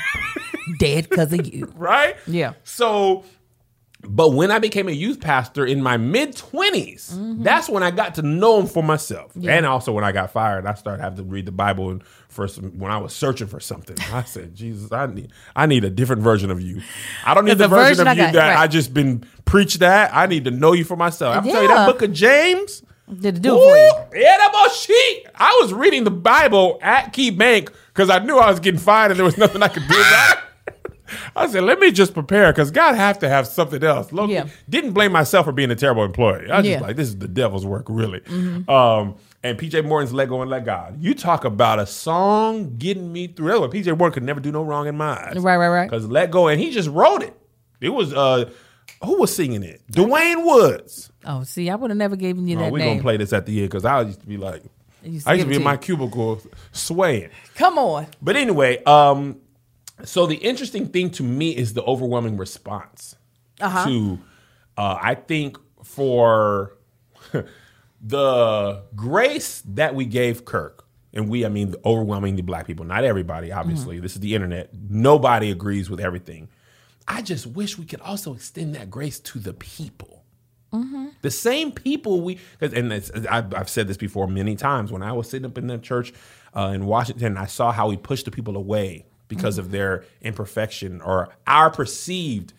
dead 0.79 1.09
because 1.09 1.33
of 1.33 1.45
you. 1.53 1.71
Right? 1.75 2.15
Yeah. 2.27 2.53
So 2.63 3.23
But 4.07 4.29
when 4.33 4.51
I 4.51 4.59
became 4.59 4.87
a 4.87 4.91
youth 4.91 5.19
pastor 5.19 5.65
in 5.65 5.81
my 5.81 5.97
mid 5.97 6.35
20s, 6.35 7.13
Mm-hmm. 7.15 7.43
that's 7.43 7.69
when 7.69 7.83
I 7.83 7.91
got 7.91 8.15
to 8.15 8.21
know 8.21 8.59
him 8.59 8.67
for 8.67 8.83
myself. 8.83 9.31
And 9.35 9.65
also 9.65 9.91
when 9.91 10.03
I 10.03 10.11
got 10.11 10.31
fired, 10.31 10.65
I 10.65 10.73
started 10.73 11.01
having 11.03 11.17
to 11.17 11.23
read 11.23 11.45
the 11.45 11.51
Bible 11.51 11.89
and 11.89 12.03
for 12.29 12.47
some, 12.47 12.77
when 12.79 12.91
I 12.91 12.97
was 12.97 13.13
searching 13.13 13.47
for 13.47 13.59
something. 13.59 13.95
I 14.13 14.23
said, 14.23 14.53
Jesus, 14.55 14.91
I 14.91 15.05
need 15.07 15.31
I 15.55 15.65
need 15.65 15.83
a 15.83 15.89
different 15.89 16.21
version 16.21 16.51
of 16.51 16.59
you. 16.61 16.81
I 17.25 17.33
don't 17.33 17.45
need 17.45 17.57
The 17.57 17.67
version, 17.67 18.05
version 18.05 18.07
of 18.07 18.17
you 18.17 18.31
that 18.33 18.47
right. 18.55 18.57
I 18.57 18.67
just 18.67 18.93
been 18.93 19.23
preached 19.45 19.79
that. 19.79 20.13
I 20.13 20.25
need 20.25 20.43
to 20.45 20.51
know 20.51 20.73
you 20.73 20.83
for 20.83 20.97
myself. 20.97 21.35
I'm 21.37 21.43
telling 21.43 21.61
you, 21.63 21.67
that 21.69 21.85
book 21.87 22.01
of 22.01 22.11
James. 22.13 22.83
Did 23.07 23.37
it 23.37 23.41
do 23.43 23.55
it 23.55 23.59
for 23.59 23.77
you? 23.77 24.19
Ooh, 24.19 24.21
Yeah, 24.21 24.37
that 24.37 24.71
sheet. 24.75 25.25
I 25.35 25.57
was 25.61 25.73
reading 25.73 26.03
the 26.03 26.11
Bible 26.11 26.79
at 26.81 27.13
Key 27.13 27.29
Bank 27.29 27.71
because 27.93 28.09
I 28.09 28.19
knew 28.19 28.37
I 28.37 28.49
was 28.49 28.59
getting 28.59 28.79
fired 28.79 29.11
and 29.11 29.19
there 29.19 29.25
was 29.25 29.37
nothing 29.37 29.61
I 29.61 29.67
could 29.67 29.87
do 29.87 29.93
about 29.95 30.37
it. 30.37 30.43
I 31.35 31.47
said, 31.47 31.63
let 31.63 31.79
me 31.79 31.91
just 31.91 32.13
prepare 32.13 32.51
because 32.51 32.71
God 32.71 32.95
have 32.95 33.19
to 33.19 33.29
have 33.29 33.47
something 33.47 33.83
else. 33.83 34.11
Look, 34.11 34.29
Yeah. 34.29 34.47
didn't 34.69 34.91
blame 34.93 35.11
myself 35.11 35.45
for 35.45 35.51
being 35.51 35.71
a 35.71 35.75
terrible 35.75 36.03
employee. 36.03 36.49
I 36.49 36.57
was 36.57 36.65
Yeah. 36.65 36.73
Mm-hmm. 36.75 36.79
just 36.79 36.81
like, 36.81 36.95
this 36.95 37.07
is 37.09 37.17
the 37.19 37.27
devil's 37.27 37.65
work, 37.65 37.85
really. 37.89 38.21
Um, 38.67 39.15
and 39.43 39.57
PJ 39.59 39.85
Morton's 39.85 40.13
Let 40.13 40.29
Go 40.29 40.41
and 40.41 40.49
Let 40.49 40.65
God. 40.65 40.97
You 40.99 41.13
talk 41.13 41.45
about 41.45 41.79
a 41.79 41.85
song 41.85 42.75
getting 42.77 43.11
me 43.13 43.27
through. 43.27 43.47
That's 43.49 43.59
what 43.61 43.71
PJ 43.71 43.97
Morton 43.97 44.13
could 44.13 44.23
never 44.23 44.39
do 44.39 44.51
no 44.51 44.63
wrong 44.63 44.87
in 44.87 44.97
my 44.97 45.11
eyes. 45.27 45.35
Right, 45.37 45.57
right, 45.57 45.69
right. 45.69 45.89
Because 45.89 46.07
Let 46.07 46.31
Go, 46.31 46.47
and 46.47 46.59
he 46.59 46.71
just 46.71 46.89
wrote 46.89 47.21
it. 47.21 47.33
It 47.81 47.89
was, 47.89 48.13
uh, 48.13 48.49
who 49.03 49.19
was 49.19 49.35
singing 49.35 49.61
it? 49.63 49.81
DeWayne 49.91 50.45
Woods. 50.45 51.11
Oh, 51.25 51.43
see, 51.43 51.69
I 51.69 51.75
would 51.75 51.91
have 51.91 51.97
never 51.97 52.15
given 52.15 52.47
you 52.47 52.57
Oh, 52.57 52.61
that 52.61 52.71
we're 52.71 52.95
to 52.95 53.01
play 53.01 53.17
this 53.17 53.33
at 53.33 53.45
the 53.45 53.59
end 53.59 53.69
because 53.69 53.85
I 53.85 54.01
used 54.01 54.21
to 54.21 54.25
be 54.25 54.37
like, 54.37 54.63
I 55.03 55.07
used 55.09 55.27
to 55.27 55.45
be 55.45 55.55
in 55.57 55.63
my 55.63 55.77
cubicle 55.77 56.41
swaying. 56.71 57.29
Come 57.55 57.77
on. 57.77 58.07
But 58.23 58.35
anyway, 58.37 58.83
um, 58.85 59.37
so 60.03 60.25
the 60.25 60.35
interesting 60.35 60.87
thing 60.87 61.09
to 61.11 61.23
me 61.23 61.51
is 61.55 61.73
the 61.73 61.83
overwhelming 61.83 62.37
response 62.37 63.15
Uh-huh. 63.61 63.85
to, 63.87 64.19
uh, 64.77 64.97
I 65.01 65.15
think 65.15 65.57
for 65.83 66.77
the 68.01 68.83
grace 68.95 69.61
that 69.65 69.95
we 69.95 70.05
gave 70.05 70.45
Kirk, 70.45 70.85
and 71.13 71.29
we, 71.29 71.45
I 71.45 71.49
mean, 71.49 71.71
the 71.71 71.79
overwhelmingly 71.85 72.41
black 72.41 72.67
people, 72.67 72.85
not 72.85 73.03
everybody, 73.05 73.51
obviously. 73.51 73.99
This 73.99 74.13
is 74.15 74.19
the 74.19 74.35
internet. 74.35 74.69
Nobody 74.89 75.49
agrees 75.49 75.89
with 75.89 75.99
everything. 76.01 76.49
I 77.07 77.21
just 77.21 77.47
wish 77.47 77.77
we 77.77 77.85
could 77.85 78.01
also 78.01 78.33
extend 78.33 78.75
that 78.75 78.89
grace 78.89 79.19
to 79.21 79.39
the 79.39 79.53
people. 79.53 80.23
The 81.21 81.31
same 81.31 81.71
people 81.71 82.19
we, 82.19 82.37
and 82.59 82.91
I've, 83.29 83.53
I've 83.53 83.69
said 83.69 83.87
this 83.87 83.95
before 83.95 84.27
many 84.27 84.57
times. 84.57 84.91
When 84.91 85.01
I 85.01 85.13
was 85.13 85.29
sitting 85.29 85.45
up 85.45 85.57
in 85.57 85.67
that 85.67 85.83
church 85.83 86.11
uh, 86.53 86.73
in 86.75 86.85
Washington, 86.85 87.37
I 87.37 87.45
saw 87.45 87.71
how 87.71 87.87
we 87.87 87.95
pushed 87.95 88.25
the 88.25 88.31
people 88.31 88.57
away 88.57 89.05
because 89.27 89.57
of 89.57 89.71
their 89.71 90.03
imperfection 90.21 91.01
or 91.01 91.29
our 91.47 91.69
perceived 91.71 92.53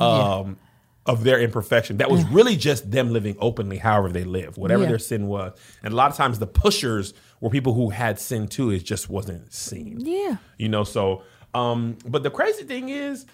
um, 0.00 0.58
of 1.06 1.24
their 1.24 1.40
imperfection. 1.40 1.96
That 1.98 2.10
was 2.10 2.24
really 2.26 2.56
just 2.56 2.90
them 2.90 3.12
living 3.12 3.36
openly, 3.40 3.78
however 3.78 4.08
they 4.10 4.24
live, 4.24 4.56
whatever 4.56 4.82
Yeah. 4.84 4.90
their 4.90 4.98
sin 4.98 5.26
was. 5.26 5.52
And 5.82 5.92
a 5.92 5.96
lot 5.96 6.10
of 6.10 6.16
times, 6.16 6.38
the 6.38 6.46
pushers 6.46 7.12
were 7.40 7.50
people 7.50 7.74
who 7.74 7.90
had 7.90 8.18
sin 8.20 8.46
too. 8.48 8.70
It 8.70 8.84
just 8.84 9.08
wasn't 9.10 9.52
seen. 9.52 10.00
Yeah. 10.00 10.36
You 10.58 10.68
know, 10.68 10.84
so 10.84 11.22
um, 11.54 11.96
but 12.06 12.22
the 12.22 12.30
crazy 12.30 12.64
thing 12.64 12.88
is 12.88 13.26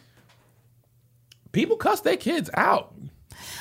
people 1.52 1.76
cuss 1.76 2.00
their 2.00 2.16
kids 2.16 2.50
out. 2.54 2.94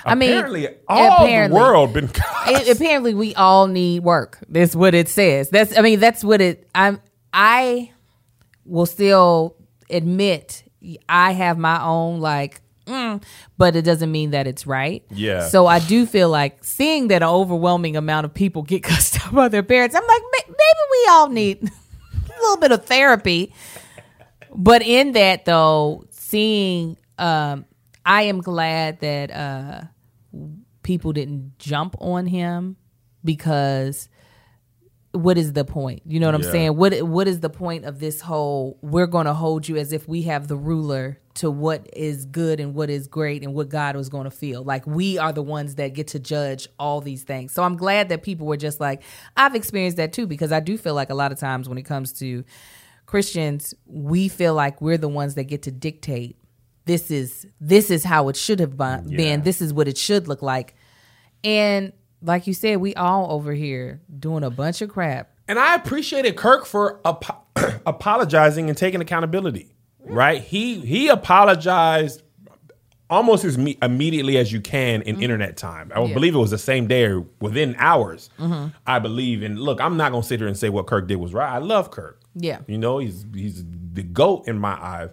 I 0.03 0.15
mean, 0.15 0.31
apparently 0.31 0.67
all 0.87 1.23
apparently. 1.25 1.59
the 1.59 1.63
world 1.63 1.93
been 1.93 2.07
cussed. 2.13 2.69
Apparently, 2.69 3.13
we 3.13 3.35
all 3.35 3.67
need 3.67 4.03
work. 4.03 4.39
That's 4.49 4.75
what 4.75 4.95
it 4.95 5.07
says. 5.09 5.49
That's. 5.49 5.77
I 5.77 5.81
mean, 5.81 5.99
that's 5.99 6.23
what 6.23 6.41
it. 6.41 6.67
I'm. 6.73 6.99
I 7.33 7.91
will 8.67 8.85
still 8.85 9.55
admit 9.89 10.63
I 11.09 11.31
have 11.31 11.57
my 11.57 11.81
own 11.83 12.19
like. 12.19 12.61
Mm, 12.85 13.21
but 13.57 13.75
it 13.75 13.81
doesn't 13.81 14.09
mean 14.09 14.31
that 14.31 14.47
it's 14.47 14.65
right. 14.65 15.03
Yeah. 15.09 15.49
So 15.49 15.67
I 15.67 15.79
do 15.79 16.05
feel 16.05 16.29
like 16.29 16.63
seeing 16.63 17.09
that 17.09 17.21
an 17.21 17.27
overwhelming 17.27 17.97
amount 17.97 18.25
of 18.25 18.33
people 18.33 18.61
get 18.63 18.81
cussed 18.83 19.19
out 19.25 19.33
by 19.33 19.49
their 19.49 19.63
parents, 19.63 19.93
I'm 19.93 20.07
like, 20.07 20.21
maybe 20.47 20.79
we 20.91 21.07
all 21.09 21.29
need 21.29 21.63
a 22.29 22.41
little 22.41 22.57
bit 22.57 22.71
of 22.71 22.85
therapy. 22.85 23.53
But 24.55 24.81
in 24.83 25.11
that 25.13 25.43
though, 25.43 26.05
seeing, 26.11 26.97
um, 27.17 27.65
I 28.05 28.23
am 28.23 28.39
glad 28.39 29.01
that 29.01 29.31
uh, 29.31 29.81
people 30.81 31.11
didn't 31.11 31.59
jump 31.59 31.95
on 31.99 32.25
him 32.25 32.77
because 33.23 34.07
what 35.17 35.37
is 35.37 35.53
the 35.53 35.65
point? 35.65 36.01
You 36.05 36.19
know 36.19 36.27
what 36.27 36.35
I'm 36.35 36.41
Yeah. 36.43 36.51
saying? 36.51 36.77
What 36.77 37.01
what 37.03 37.27
is 37.27 37.39
the 37.41 37.49
point 37.49 37.85
of 37.85 37.99
this 37.99 38.21
whole 38.21 38.77
we're 38.81 39.07
going 39.07 39.25
to 39.25 39.33
hold 39.33 39.67
you 39.67 39.77
as 39.77 39.91
if 39.91 40.07
we 40.07 40.23
have 40.23 40.47
the 40.47 40.55
ruler 40.57 41.19
to 41.35 41.51
what 41.51 41.87
is 41.93 42.25
good 42.25 42.59
and 42.59 42.73
what 42.73 42.89
is 42.89 43.07
great 43.07 43.43
and 43.43 43.53
what 43.53 43.69
God 43.69 43.95
was 43.95 44.09
going 44.09 44.23
to 44.23 44.31
feel. 44.31 44.63
Like 44.63 44.87
we 44.87 45.19
are 45.19 45.31
the 45.31 45.43
ones 45.43 45.75
that 45.75 45.93
get 45.93 46.07
to 46.09 46.19
judge 46.19 46.67
all 46.79 46.99
these 46.99 47.23
things. 47.23 47.51
So 47.51 47.61
I'm 47.61 47.77
glad 47.77 48.09
that 48.09 48.23
people 48.23 48.47
were 48.47 48.57
just 48.57 48.79
like 48.79 49.03
I've 49.35 49.53
experienced 49.55 49.97
that 49.97 50.13
too 50.13 50.25
because 50.27 50.51
I 50.51 50.59
do 50.59 50.77
feel 50.77 50.95
like 50.95 51.09
a 51.09 51.15
lot 51.15 51.31
of 51.31 51.39
times 51.39 51.69
when 51.69 51.77
it 51.77 51.83
comes 51.83 52.13
to 52.19 52.43
Christians, 53.05 53.73
we 53.85 54.27
feel 54.27 54.53
like 54.53 54.81
we're 54.81 54.97
the 54.97 55.07
ones 55.07 55.35
that 55.35 55.45
get 55.45 55.61
to 55.63 55.71
dictate 55.71 56.37
this 56.85 57.11
is 57.11 57.45
this 57.59 57.91
is 57.91 58.03
how 58.05 58.29
it 58.29 58.35
should 58.37 58.59
have 58.61 58.77
been. 58.77 59.09
Yeah. 59.09 59.37
This 59.37 59.61
is 59.61 59.73
what 59.73 59.87
it 59.89 59.97
should 59.97 60.27
look 60.27 60.41
like. 60.41 60.73
And 61.43 61.91
like 62.21 62.47
you 62.47 62.53
said, 62.53 62.77
we 62.77 62.95
all 62.95 63.31
over 63.31 63.53
here 63.53 64.01
doing 64.19 64.43
a 64.43 64.49
bunch 64.49 64.81
of 64.81 64.89
crap. 64.89 65.29
And 65.47 65.57
I 65.59 65.75
appreciated 65.75 66.35
Kirk 66.35 66.65
for 66.65 66.99
apo- 67.05 67.43
apologizing 67.85 68.69
and 68.69 68.77
taking 68.77 69.01
accountability. 69.01 69.73
Right? 70.03 70.41
He 70.41 70.79
he 70.79 71.09
apologized 71.09 72.23
almost 73.09 73.45
as 73.45 73.57
me- 73.57 73.77
immediately 73.81 74.37
as 74.37 74.51
you 74.51 74.61
can 74.61 75.01
in 75.01 75.15
mm-hmm. 75.15 75.23
internet 75.23 75.57
time. 75.57 75.91
I 75.93 76.01
Yeah. 76.01 76.13
believe 76.13 76.35
it 76.35 76.39
was 76.39 76.51
the 76.51 76.57
same 76.57 76.87
day 76.87 77.05
or 77.05 77.25
within 77.41 77.75
hours. 77.77 78.29
Mm-hmm. 78.39 78.69
I 78.85 78.99
believe. 78.99 79.43
And 79.43 79.59
look, 79.59 79.81
I'm 79.81 79.97
not 79.97 80.11
gonna 80.11 80.23
sit 80.23 80.39
here 80.39 80.47
and 80.47 80.57
say 80.57 80.69
what 80.69 80.87
Kirk 80.87 81.07
did 81.07 81.17
was 81.17 81.33
right. 81.33 81.49
I 81.49 81.57
love 81.59 81.91
Kirk. 81.91 82.21
Yeah. 82.35 82.59
You 82.67 82.77
know, 82.77 82.99
he's 82.99 83.25
he's 83.33 83.63
the 83.93 84.03
goat 84.03 84.47
in 84.47 84.59
my 84.59 84.73
eyes. 84.73 85.09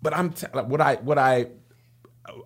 But 0.00 0.16
I'm 0.16 0.30
t- 0.30 0.46
what 0.52 0.80
I 0.80 0.96
what 0.96 1.18
I 1.18 1.46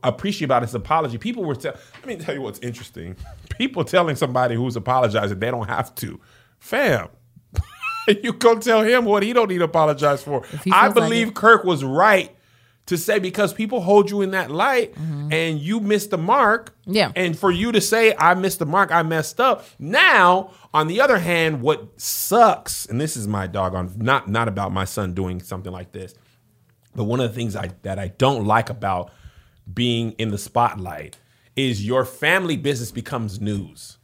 appreciate 0.02 0.46
about 0.46 0.62
his 0.62 0.74
apology. 0.74 1.18
People 1.18 1.44
were 1.44 1.54
tell. 1.54 1.74
Let 1.96 2.06
me 2.06 2.16
tell 2.16 2.34
you 2.34 2.42
what's 2.42 2.58
interesting. 2.60 3.16
People 3.50 3.84
telling 3.84 4.16
somebody 4.16 4.54
who's 4.54 4.76
apologizing 4.76 5.38
they 5.38 5.50
don't 5.50 5.68
have 5.68 5.94
to, 5.96 6.20
fam. 6.58 7.08
you 8.22 8.32
go 8.32 8.58
tell 8.58 8.82
him 8.82 9.04
what 9.04 9.22
he 9.22 9.32
don't 9.32 9.48
need 9.48 9.58
to 9.58 9.64
apologize 9.64 10.22
for. 10.22 10.44
I 10.44 10.48
feels 10.48 10.66
like 10.66 10.94
believe. 10.94 11.34
Kirk 11.34 11.64
was 11.64 11.82
right 11.84 12.34
to 12.86 12.96
say 12.96 13.18
because 13.18 13.52
people 13.52 13.80
hold 13.80 14.10
you 14.10 14.22
in 14.22 14.30
that 14.30 14.48
light 14.50 14.96
and 14.96 15.58
you 15.58 15.80
missed 15.80 16.10
the 16.10 16.18
mark. 16.18 16.70
Mm-hmm. 16.82 16.92
Yeah. 16.92 17.12
And 17.16 17.36
for 17.36 17.50
you 17.50 17.72
to 17.72 17.80
say 17.80 18.14
I 18.16 18.34
missed 18.34 18.60
the 18.60 18.66
mark, 18.66 18.92
I 18.92 19.02
messed 19.02 19.40
up. 19.40 19.66
Now, 19.78 20.52
on 20.72 20.86
the 20.86 21.00
other 21.00 21.18
hand, 21.18 21.62
what 21.62 22.00
sucks, 22.00 22.86
and 22.86 23.00
this 23.00 23.16
is 23.16 23.26
my 23.26 23.46
doggone 23.46 23.92
not 23.96 24.28
not 24.28 24.48
about 24.48 24.72
my 24.72 24.84
son 24.84 25.14
doing 25.14 25.40
something 25.40 25.72
like 25.72 25.92
this. 25.92 26.14
But 26.94 27.04
one 27.04 27.20
of 27.20 27.28
the 27.28 27.36
things 27.36 27.56
I, 27.56 27.72
that 27.82 27.98
I 27.98 28.08
don't 28.08 28.46
like 28.46 28.70
about 28.70 29.10
being 29.72 30.12
in 30.12 30.30
the 30.30 30.38
spotlight 30.38 31.18
is 31.54 31.84
your 31.86 32.04
family 32.04 32.56
business 32.56 32.92
becomes 32.92 33.40
news, 33.40 33.98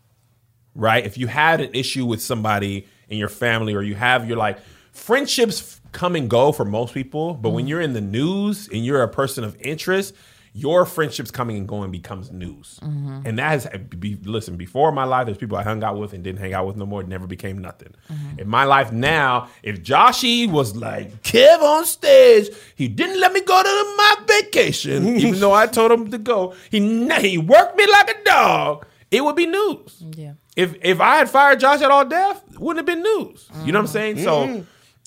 right? 0.74 1.04
If 1.04 1.18
you 1.18 1.26
had 1.26 1.60
an 1.60 1.74
issue 1.74 2.06
with 2.06 2.22
somebody 2.22 2.86
in 3.08 3.18
your 3.18 3.28
family 3.28 3.74
or 3.74 3.82
you 3.82 3.94
have 3.94 4.26
your 4.26 4.38
like 4.38 4.58
friendships 4.92 5.80
come 5.92 6.16
and 6.16 6.28
go 6.28 6.52
for 6.52 6.64
most 6.64 6.94
people, 6.94 7.34
but 7.34 7.50
when 7.50 7.64
mm-hmm. 7.64 7.68
you're 7.68 7.80
in 7.80 7.92
the 7.92 8.00
news 8.00 8.68
and 8.68 8.84
you're 8.84 9.02
a 9.02 9.08
person 9.08 9.44
of 9.44 9.56
interest, 9.60 10.14
your 10.54 10.84
friendships 10.84 11.30
coming 11.30 11.56
and 11.56 11.66
going 11.66 11.90
becomes 11.90 12.30
news. 12.30 12.78
Mm-hmm. 12.82 13.20
And 13.24 13.38
that 13.38 13.48
has 13.50 13.66
be, 13.98 14.16
listen, 14.22 14.56
before 14.56 14.92
my 14.92 15.04
life, 15.04 15.26
there's 15.26 15.38
people 15.38 15.56
I 15.56 15.62
hung 15.62 15.82
out 15.82 15.96
with 15.96 16.12
and 16.12 16.22
didn't 16.22 16.40
hang 16.40 16.52
out 16.52 16.66
with 16.66 16.76
no 16.76 16.84
more. 16.84 17.00
It 17.00 17.08
never 17.08 17.26
became 17.26 17.58
nothing. 17.58 17.94
Mm-hmm. 18.10 18.40
In 18.40 18.48
my 18.48 18.64
life 18.64 18.92
now, 18.92 19.48
if 19.62 19.82
Joshy 19.82 20.50
was 20.50 20.76
like 20.76 21.22
Kev 21.22 21.62
on 21.62 21.86
stage, 21.86 22.50
he 22.74 22.88
didn't 22.88 23.20
let 23.20 23.32
me 23.32 23.40
go 23.40 23.62
to 23.62 23.94
my 23.96 24.16
vacation, 24.26 25.16
even 25.16 25.40
though 25.40 25.54
I 25.54 25.66
told 25.66 25.90
him 25.90 26.10
to 26.10 26.18
go. 26.18 26.54
He 26.70 26.80
he 27.20 27.38
worked 27.38 27.76
me 27.76 27.86
like 27.86 28.10
a 28.10 28.24
dog. 28.24 28.86
It 29.10 29.24
would 29.24 29.36
be 29.36 29.46
news. 29.46 30.04
Yeah. 30.16 30.32
If 30.56 30.74
if 30.82 31.00
I 31.00 31.16
had 31.16 31.30
fired 31.30 31.60
Josh 31.60 31.80
at 31.80 31.90
all 31.90 32.04
death, 32.04 32.42
it 32.52 32.58
wouldn't 32.58 32.86
have 32.86 32.94
been 32.94 33.02
news. 33.02 33.48
You 33.64 33.72
know 33.72 33.78
what 33.78 33.84
I'm 33.84 33.92
saying? 33.92 34.18
So, 34.18 34.46
mm-hmm. 34.46 34.62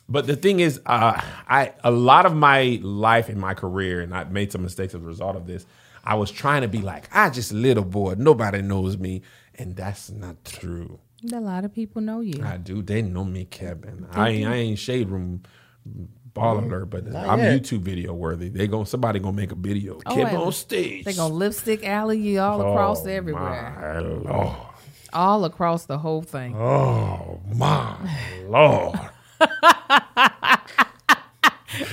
But 0.07 0.27
the 0.27 0.35
thing 0.35 0.59
is, 0.59 0.79
uh, 0.85 1.19
I 1.47 1.73
a 1.83 1.91
lot 1.91 2.25
of 2.25 2.35
my 2.35 2.79
life 2.81 3.29
and 3.29 3.39
my 3.39 3.53
career, 3.53 4.01
and 4.01 4.13
I 4.13 4.23
made 4.25 4.51
some 4.51 4.61
mistakes 4.63 4.93
as 4.93 5.01
a 5.01 5.05
result 5.05 5.35
of 5.35 5.47
this. 5.47 5.65
I 6.03 6.15
was 6.15 6.29
trying 6.29 6.61
to 6.61 6.67
be 6.67 6.79
like, 6.79 7.09
I 7.11 7.29
just 7.31 7.51
a 7.51 7.55
little 7.55 7.83
boy, 7.83 8.15
nobody 8.17 8.61
knows 8.61 8.97
me, 8.97 9.23
and 9.55 9.75
that's 9.75 10.11
not 10.11 10.43
true. 10.45 10.99
A 11.33 11.39
lot 11.39 11.65
of 11.65 11.73
people 11.73 12.01
know 12.03 12.19
you. 12.21 12.43
I 12.43 12.57
do. 12.57 12.83
They 12.83 13.01
know 13.01 13.23
me, 13.23 13.45
Kevin. 13.45 14.05
I 14.11 14.29
ain't, 14.29 14.47
I 14.47 14.55
ain't 14.55 14.77
shade 14.79 15.09
room 15.09 15.41
ball 16.35 16.59
alert, 16.59 16.91
but 16.91 17.07
I'm 17.15 17.39
yet. 17.39 17.59
YouTube 17.63 17.79
video 17.79 18.13
worthy. 18.13 18.49
They 18.49 18.67
gonna 18.67 18.85
somebody 18.85 19.19
gonna 19.19 19.35
make 19.35 19.51
a 19.51 19.55
video. 19.55 19.99
Oh, 20.05 20.13
Kevin 20.13 20.35
on 20.35 20.51
stage. 20.51 21.05
They're 21.05 21.13
gonna 21.15 21.33
lipstick 21.33 21.83
alley 21.83 22.19
you 22.19 22.39
all 22.41 22.61
across 22.61 23.05
Oh, 23.05 23.09
everywhere. 23.09 23.75
My 23.81 23.99
Lord. 23.99 24.55
All 25.13 25.45
across 25.45 25.85
the 25.85 25.97
whole 25.97 26.21
thing. 26.21 26.55
Oh 26.55 27.39
my 27.55 27.95
Lord. 28.47 28.99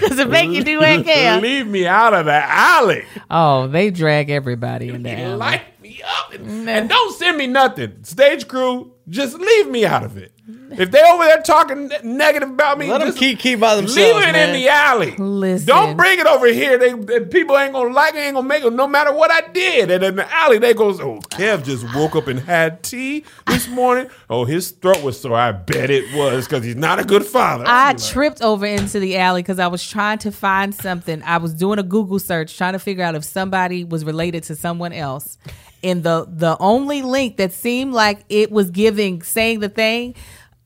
Does 0.01 0.19
it 0.19 0.29
make 0.31 0.51
you 0.51 0.63
do 0.63 0.79
that, 0.81 1.05
Cam. 1.05 1.43
Leave 1.43 1.67
me 1.67 1.87
out 1.87 2.15
of 2.15 2.27
the 2.27 2.33
alley. 2.33 3.05
Oh, 3.31 3.67
they 3.67 3.91
drag 3.91 4.31
everybody 4.31 4.89
in 4.89 4.97
You 4.97 5.03
there. 5.03 5.37
light 5.37 5.81
me 5.81 6.01
up 6.07 6.33
and, 6.33 6.47
mm. 6.47 6.69
and 6.69 6.89
don't 6.89 7.13
send 7.17 7.37
me 7.39 7.47
nothing. 7.49 8.05
Stage 8.05 8.47
crew, 8.47 8.93
just 9.09 9.37
leave 9.39 9.69
me 9.69 9.85
out 9.85 10.05
of 10.05 10.17
it. 10.17 10.33
If 10.73 10.91
they 10.91 11.01
over 11.03 11.23
there 11.25 11.41
talking 11.43 11.89
negative 12.03 12.51
about 12.51 12.77
me, 12.77 12.89
Let 12.89 12.99
them 12.99 13.09
just 13.09 13.19
keep 13.19 13.39
keep 13.39 13.61
by 13.61 13.77
themselves. 13.77 13.97
leave 13.97 14.29
it 14.29 14.33
man. 14.33 14.49
in 14.49 14.55
the 14.55 14.69
alley. 14.69 15.15
Listen. 15.17 15.69
Don't 15.69 15.97
bring 15.97 16.19
it 16.19 16.27
over 16.27 16.47
here. 16.49 16.79
They, 16.79 16.93
they- 16.95 17.21
people 17.21 17.57
ain't 17.57 17.73
gonna 17.73 17.93
like 17.95 18.15
it, 18.15 18.19
ain't 18.19 18.35
gonna 18.35 18.49
make 18.49 18.65
it 18.65 18.73
no 18.73 18.89
matter 18.89 19.13
what 19.13 19.31
I 19.31 19.43
did. 19.53 19.91
And 19.93 20.03
in 20.03 20.17
the 20.17 20.35
alley, 20.35 20.59
they 20.59 20.75
goes, 20.75 20.99
Oh, 21.01 21.21
Kev 21.31 21.65
just 21.65 21.85
woke 21.95 22.17
up 22.17 22.27
and 22.27 22.41
had 22.41 22.83
tea 22.83 23.25
this 23.47 23.69
morning. 23.69 24.09
Oh, 24.29 24.45
his 24.45 24.73
throat 24.73 25.03
was 25.05 25.21
sore. 25.21 25.37
I 25.37 25.53
bet 25.53 25.91
it 25.91 26.13
was 26.17 26.47
because 26.49 26.65
he's 26.65 26.75
not 26.77 26.99
a 26.99 27.05
good 27.05 27.25
father. 27.25 27.65
I 27.65 27.91
I'm 27.91 27.97
like, 27.97 28.05
tripped 28.05 28.43
over 28.43 28.67
into 28.67 28.99
the 28.99 29.19
alley 29.19 29.43
because 29.43 29.61
I 29.61 29.69
was 29.69 29.87
trying 29.87 30.19
to 30.19 30.33
find 30.33 30.75
something. 30.75 31.23
I 31.23 31.37
was 31.37 31.55
doing 31.55 31.79
a 31.79 31.85
Google 31.85 32.19
search 32.19 32.57
trying 32.59 32.73
to 32.73 32.79
figure 32.81 33.05
out 33.05 33.15
if 33.15 33.23
somebody 33.25 33.85
was 33.85 34.05
related 34.05 34.43
to 34.45 34.57
someone 34.57 34.93
else. 34.93 35.39
And 35.85 36.03
the 36.03 36.27
the 36.29 36.57
only 36.61 37.03
link 37.03 37.37
that 37.39 37.53
seemed 37.53 37.93
like 37.93 38.25
it 38.29 38.51
was 38.53 38.71
giving 38.71 39.23
saying 39.23 39.61
the 39.61 39.69
thing 39.69 40.15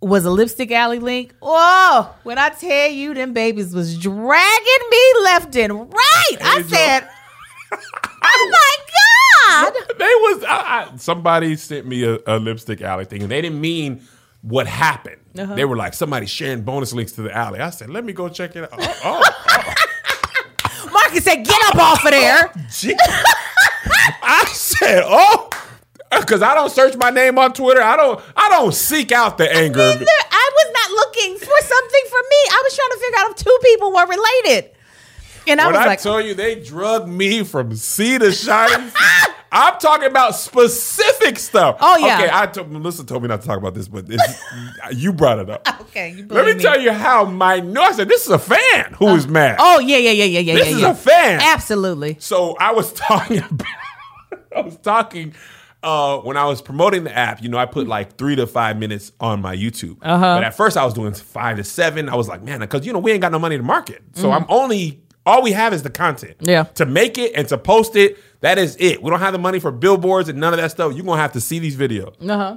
was 0.01 0.25
a 0.27 0.31
lipstick 0.31 0.71
alley 0.73 0.99
link. 0.99 1.35
Oh, 1.41 2.15
When 2.23 2.39
I 2.39 2.51
tell 2.51 2.89
you 2.91 3.15
them 3.15 3.33
babies 3.33 3.75
was 3.75 3.99
dragging 3.99 4.85
me 4.91 5.13
left 5.25 5.57
and 5.57 5.73
right. 5.93 6.37
I 6.43 6.57
Angel. 6.59 6.69
said, 6.69 7.09
Oh 7.73 8.51
my 8.53 9.73
God. 9.73 9.73
they 9.99 10.05
was 10.05 10.45
I, 10.45 10.91
I, 10.93 10.97
somebody 10.99 11.57
sent 11.57 11.87
me 11.87 12.05
a, 12.05 12.19
a 12.27 12.39
lipstick 12.39 12.83
alley 12.83 13.07
thing, 13.07 13.23
and 13.23 13.31
they 13.31 13.41
didn't 13.41 13.61
mean 13.61 14.03
what 14.43 14.67
happened. 14.67 15.21
Uh-huh. 15.39 15.55
They 15.55 15.65
were 15.65 15.77
like 15.77 15.95
somebody 15.95 16.27
sharing 16.27 16.63
bonus 16.63 16.93
links 16.93 17.13
to 17.13 17.23
the 17.23 17.35
alley. 17.35 17.61
I 17.61 17.71
said, 17.71 17.89
let 17.91 18.05
me 18.05 18.13
go 18.13 18.29
check 18.29 18.55
it 18.55 18.65
out. 18.71 18.79
Oh, 18.79 19.23
oh, 19.49 20.89
Marcus 20.93 21.25
said, 21.25 21.45
get 21.45 21.61
up 21.69 21.77
off 21.77 22.05
of 22.05 22.11
there. 22.11 22.53
I 24.23 24.45
said, 24.53 25.03
oh, 25.07 25.51
uh, 26.11 26.21
because 26.21 26.43
I 26.43 26.55
don't 26.55 26.71
search 26.71 26.97
my 26.97 27.11
name 27.11 27.39
on 27.39 27.53
Twitter. 27.53 27.83
I 27.83 27.97
don't. 27.97 28.21
I 28.37 28.49
don't 28.51 28.73
seek 28.75 29.13
out 29.13 29.39
the 29.39 29.53
anger. 29.53 29.81
I 29.81 30.51
was 30.55 30.73
not 30.73 30.91
looking 30.91 31.37
for 31.39 31.59
something 31.61 32.05
for 32.09 32.21
me. 32.31 32.41
I 32.51 32.63
was 32.65 32.77
trying 32.77 32.91
to 32.91 32.99
figure 33.05 33.19
out 33.19 33.31
if 33.31 33.37
two 33.37 33.59
people 33.63 33.93
were 33.93 34.07
related. 34.07 34.71
And 35.47 35.61
I 35.61 35.67
When 35.67 35.75
was 35.75 35.83
I 35.83 35.87
like, 35.87 36.01
tell 36.03 36.21
you 36.21 36.35
they 36.35 36.57
drug 36.61 37.09
me 37.09 37.45
from 37.45 37.75
sea 37.77 38.19
to 38.19 38.33
shining, 38.33 38.91
I'm 39.53 39.79
talking 39.79 40.09
about 40.09 40.35
specific 40.35 41.39
stuff. 41.39 41.77
Oh, 41.81 41.97
yeah. 41.99 42.19
Okay, 42.19 42.29
I 42.33 42.47
told 42.47 42.71
Melissa 42.71 43.05
told 43.07 43.23
me 43.23 43.29
not 43.29 43.41
to 43.43 43.47
talk 43.47 43.59
about 43.59 43.75
this, 43.75 43.89
but 43.89 44.07
you 44.93 45.13
brought 45.13 45.39
it 45.39 45.49
up. 45.49 45.67
okay, 45.83 46.11
you 46.11 46.27
Let 46.29 46.47
me 46.47 46.53
blame 46.53 46.59
tell 46.59 46.81
you 46.81 46.93
how 46.93 47.25
my 47.25 47.61
no. 47.61 47.81
I 47.83 47.93
said 47.93 48.09
this 48.09 48.27
is 48.27 48.31
a 48.33 48.39
fan 48.39 48.95
who 48.99 49.09
is 49.15 49.27
mad. 49.29 49.57
Oh 49.61 49.79
yeah, 49.79 49.99
yeah, 49.99 50.11
yeah, 50.11 50.25
yeah, 50.25 50.41
yeah. 50.41 50.55
this 50.55 50.69
yeah, 50.69 50.75
is 50.75 50.81
yeah. 50.83 50.91
a 50.91 50.95
fan. 50.95 51.41
Absolutely. 51.43 52.17
So 52.19 52.57
I 52.59 52.73
was 52.73 52.93
talking 52.95 53.39
about. 53.39 53.67
I 54.55 54.61
was 54.63 54.77
talking 54.79 55.35
uh, 55.83 56.19
when 56.19 56.37
I 56.37 56.47
was 56.47 56.61
promoting 56.61 57.05
the 57.05 57.17
app. 57.17 57.43
You 57.43 57.49
know, 57.49 57.59
I 57.59 57.67
put 57.67 57.87
like 57.87 58.17
three 58.17 58.35
to 58.37 58.47
five 58.47 58.79
minutes 58.79 59.13
on 59.21 59.41
my 59.43 59.55
YouTube. 59.55 59.99
Uh-huh. 60.03 60.37
But 60.37 60.45
at 60.45 60.55
first, 60.57 60.77
I 60.77 60.85
was 60.85 60.93
doing 60.95 61.13
five 61.15 61.57
to 61.59 61.65
seven. 61.65 62.09
I 62.09 62.17
was 62.17 62.27
like, 62.29 62.43
man, 62.43 62.61
because 62.61 62.85
you 62.85 62.93
know 62.93 62.99
we 62.99 63.13
ain't 63.13 63.21
got 63.23 63.33
no 63.33 63.39
money 63.39 63.57
to 63.57 63.63
market, 63.63 64.03
so 64.15 64.25
Mm-hmm. 64.29 64.33
I'm 64.33 64.47
only 64.49 65.01
all 65.27 65.43
we 65.43 65.53
have 65.53 65.75
is 65.75 65.83
the 65.83 65.91
content. 65.91 66.37
Yeah. 66.41 66.63
To 66.75 66.87
make 66.87 67.19
it 67.19 67.33
and 67.35 67.47
to 67.49 67.59
post 67.59 67.97
it, 67.97 68.17
that 68.41 68.59
is 68.59 68.77
it. 68.79 69.03
We 69.03 69.11
don't 69.11 69.19
have 69.21 69.33
the 69.33 69.39
money 69.39 69.59
for 69.59 69.73
billboards 69.73 70.29
and 70.29 70.39
none 70.39 70.55
of 70.55 70.59
that 70.61 70.71
stuff. 70.71 70.95
You're 70.95 71.05
gonna 71.05 71.21
have 71.21 71.33
to 71.33 71.41
see 71.41 71.59
these 71.59 71.77
videos. 71.77 72.15
Uh 72.27 72.37
huh. 72.37 72.57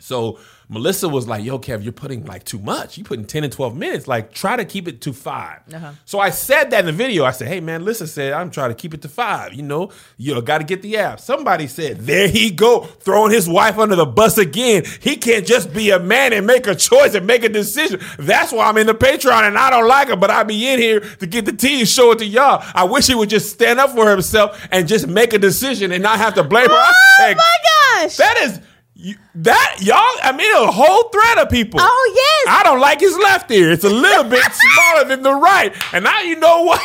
So 0.00 0.38
Melissa 0.70 1.08
was 1.08 1.26
like, 1.26 1.42
"Yo, 1.44 1.58
Kev, 1.58 1.82
you're 1.82 1.92
putting 1.92 2.26
like 2.26 2.44
too 2.44 2.58
much. 2.58 2.98
You 2.98 3.04
putting 3.04 3.24
ten 3.24 3.42
and 3.42 3.50
twelve 3.52 3.74
minutes. 3.74 4.06
Like, 4.06 4.32
try 4.34 4.54
to 4.56 4.66
keep 4.66 4.86
it 4.86 5.00
to 5.02 5.12
5 5.14 5.60
Uh-huh. 5.72 5.92
So 6.04 6.20
I 6.20 6.28
said 6.28 6.70
that 6.72 6.80
in 6.80 6.86
the 6.86 6.92
video. 6.92 7.24
I 7.24 7.30
said, 7.30 7.48
"Hey, 7.48 7.60
man, 7.60 7.80
Melissa 7.80 8.06
said 8.06 8.34
I'm 8.34 8.50
trying 8.50 8.68
to 8.68 8.74
keep 8.74 8.92
it 8.92 9.00
to 9.02 9.08
five. 9.08 9.54
You 9.54 9.62
know, 9.62 9.90
you 10.18 10.40
got 10.42 10.58
to 10.58 10.64
get 10.64 10.82
the 10.82 10.98
app." 10.98 11.20
Somebody 11.20 11.68
said, 11.68 12.00
"There 12.00 12.28
he 12.28 12.50
go, 12.50 12.80
throwing 12.80 13.32
his 13.32 13.48
wife 13.48 13.78
under 13.78 13.96
the 13.96 14.04
bus 14.04 14.36
again. 14.36 14.84
He 15.00 15.16
can't 15.16 15.46
just 15.46 15.72
be 15.72 15.90
a 15.90 15.98
man 15.98 16.34
and 16.34 16.46
make 16.46 16.66
a 16.66 16.74
choice 16.74 17.14
and 17.14 17.26
make 17.26 17.44
a 17.44 17.48
decision. 17.48 18.00
That's 18.18 18.52
why 18.52 18.68
I'm 18.68 18.76
in 18.76 18.86
the 18.88 18.94
Patreon 18.94 19.48
and 19.48 19.56
I 19.56 19.70
don't 19.70 19.88
like 19.88 20.08
him, 20.08 20.20
but 20.20 20.30
I 20.30 20.42
be 20.42 20.68
in 20.68 20.78
here 20.78 21.00
to 21.00 21.26
get 21.26 21.46
the 21.46 21.52
tea 21.52 21.80
and 21.80 21.88
show 21.88 22.12
it 22.12 22.18
to 22.18 22.26
y'all. 22.26 22.62
I 22.74 22.84
wish 22.84 23.06
he 23.06 23.14
would 23.14 23.30
just 23.30 23.50
stand 23.50 23.80
up 23.80 23.90
for 23.94 24.10
himself 24.10 24.68
and 24.70 24.86
just 24.86 25.06
make 25.08 25.32
a 25.32 25.38
decision 25.38 25.92
and 25.92 26.02
not 26.02 26.18
have 26.18 26.34
to 26.34 26.44
blame 26.44 26.68
her." 26.68 26.74
I 26.74 26.92
Oh 26.94 27.14
said, 27.24 27.36
my 27.38 28.02
gosh. 28.04 28.16
that 28.18 28.36
is 28.38 28.60
you, 29.00 29.14
that 29.36 29.76
y'all. 29.80 29.96
I 30.22 30.32
mean, 30.36 30.52
a 30.56 30.70
whole 30.72 31.04
thread 31.10 31.38
of 31.38 31.48
people. 31.50 31.78
Oh, 31.80 32.12
yes. 32.44 32.54
I 32.58 32.62
don't 32.64 32.80
like 32.80 32.98
his 33.00 33.16
left 33.16 33.48
ear. 33.52 33.70
It's 33.70 33.84
a 33.84 33.88
little 33.90 34.24
bit 34.24 34.42
smaller 34.52 35.04
than 35.08 35.22
the 35.22 35.32
right. 35.34 35.72
And 35.94 36.02
now 36.04 36.20
you 36.20 36.34
know 36.36 36.62
what? 36.64 36.80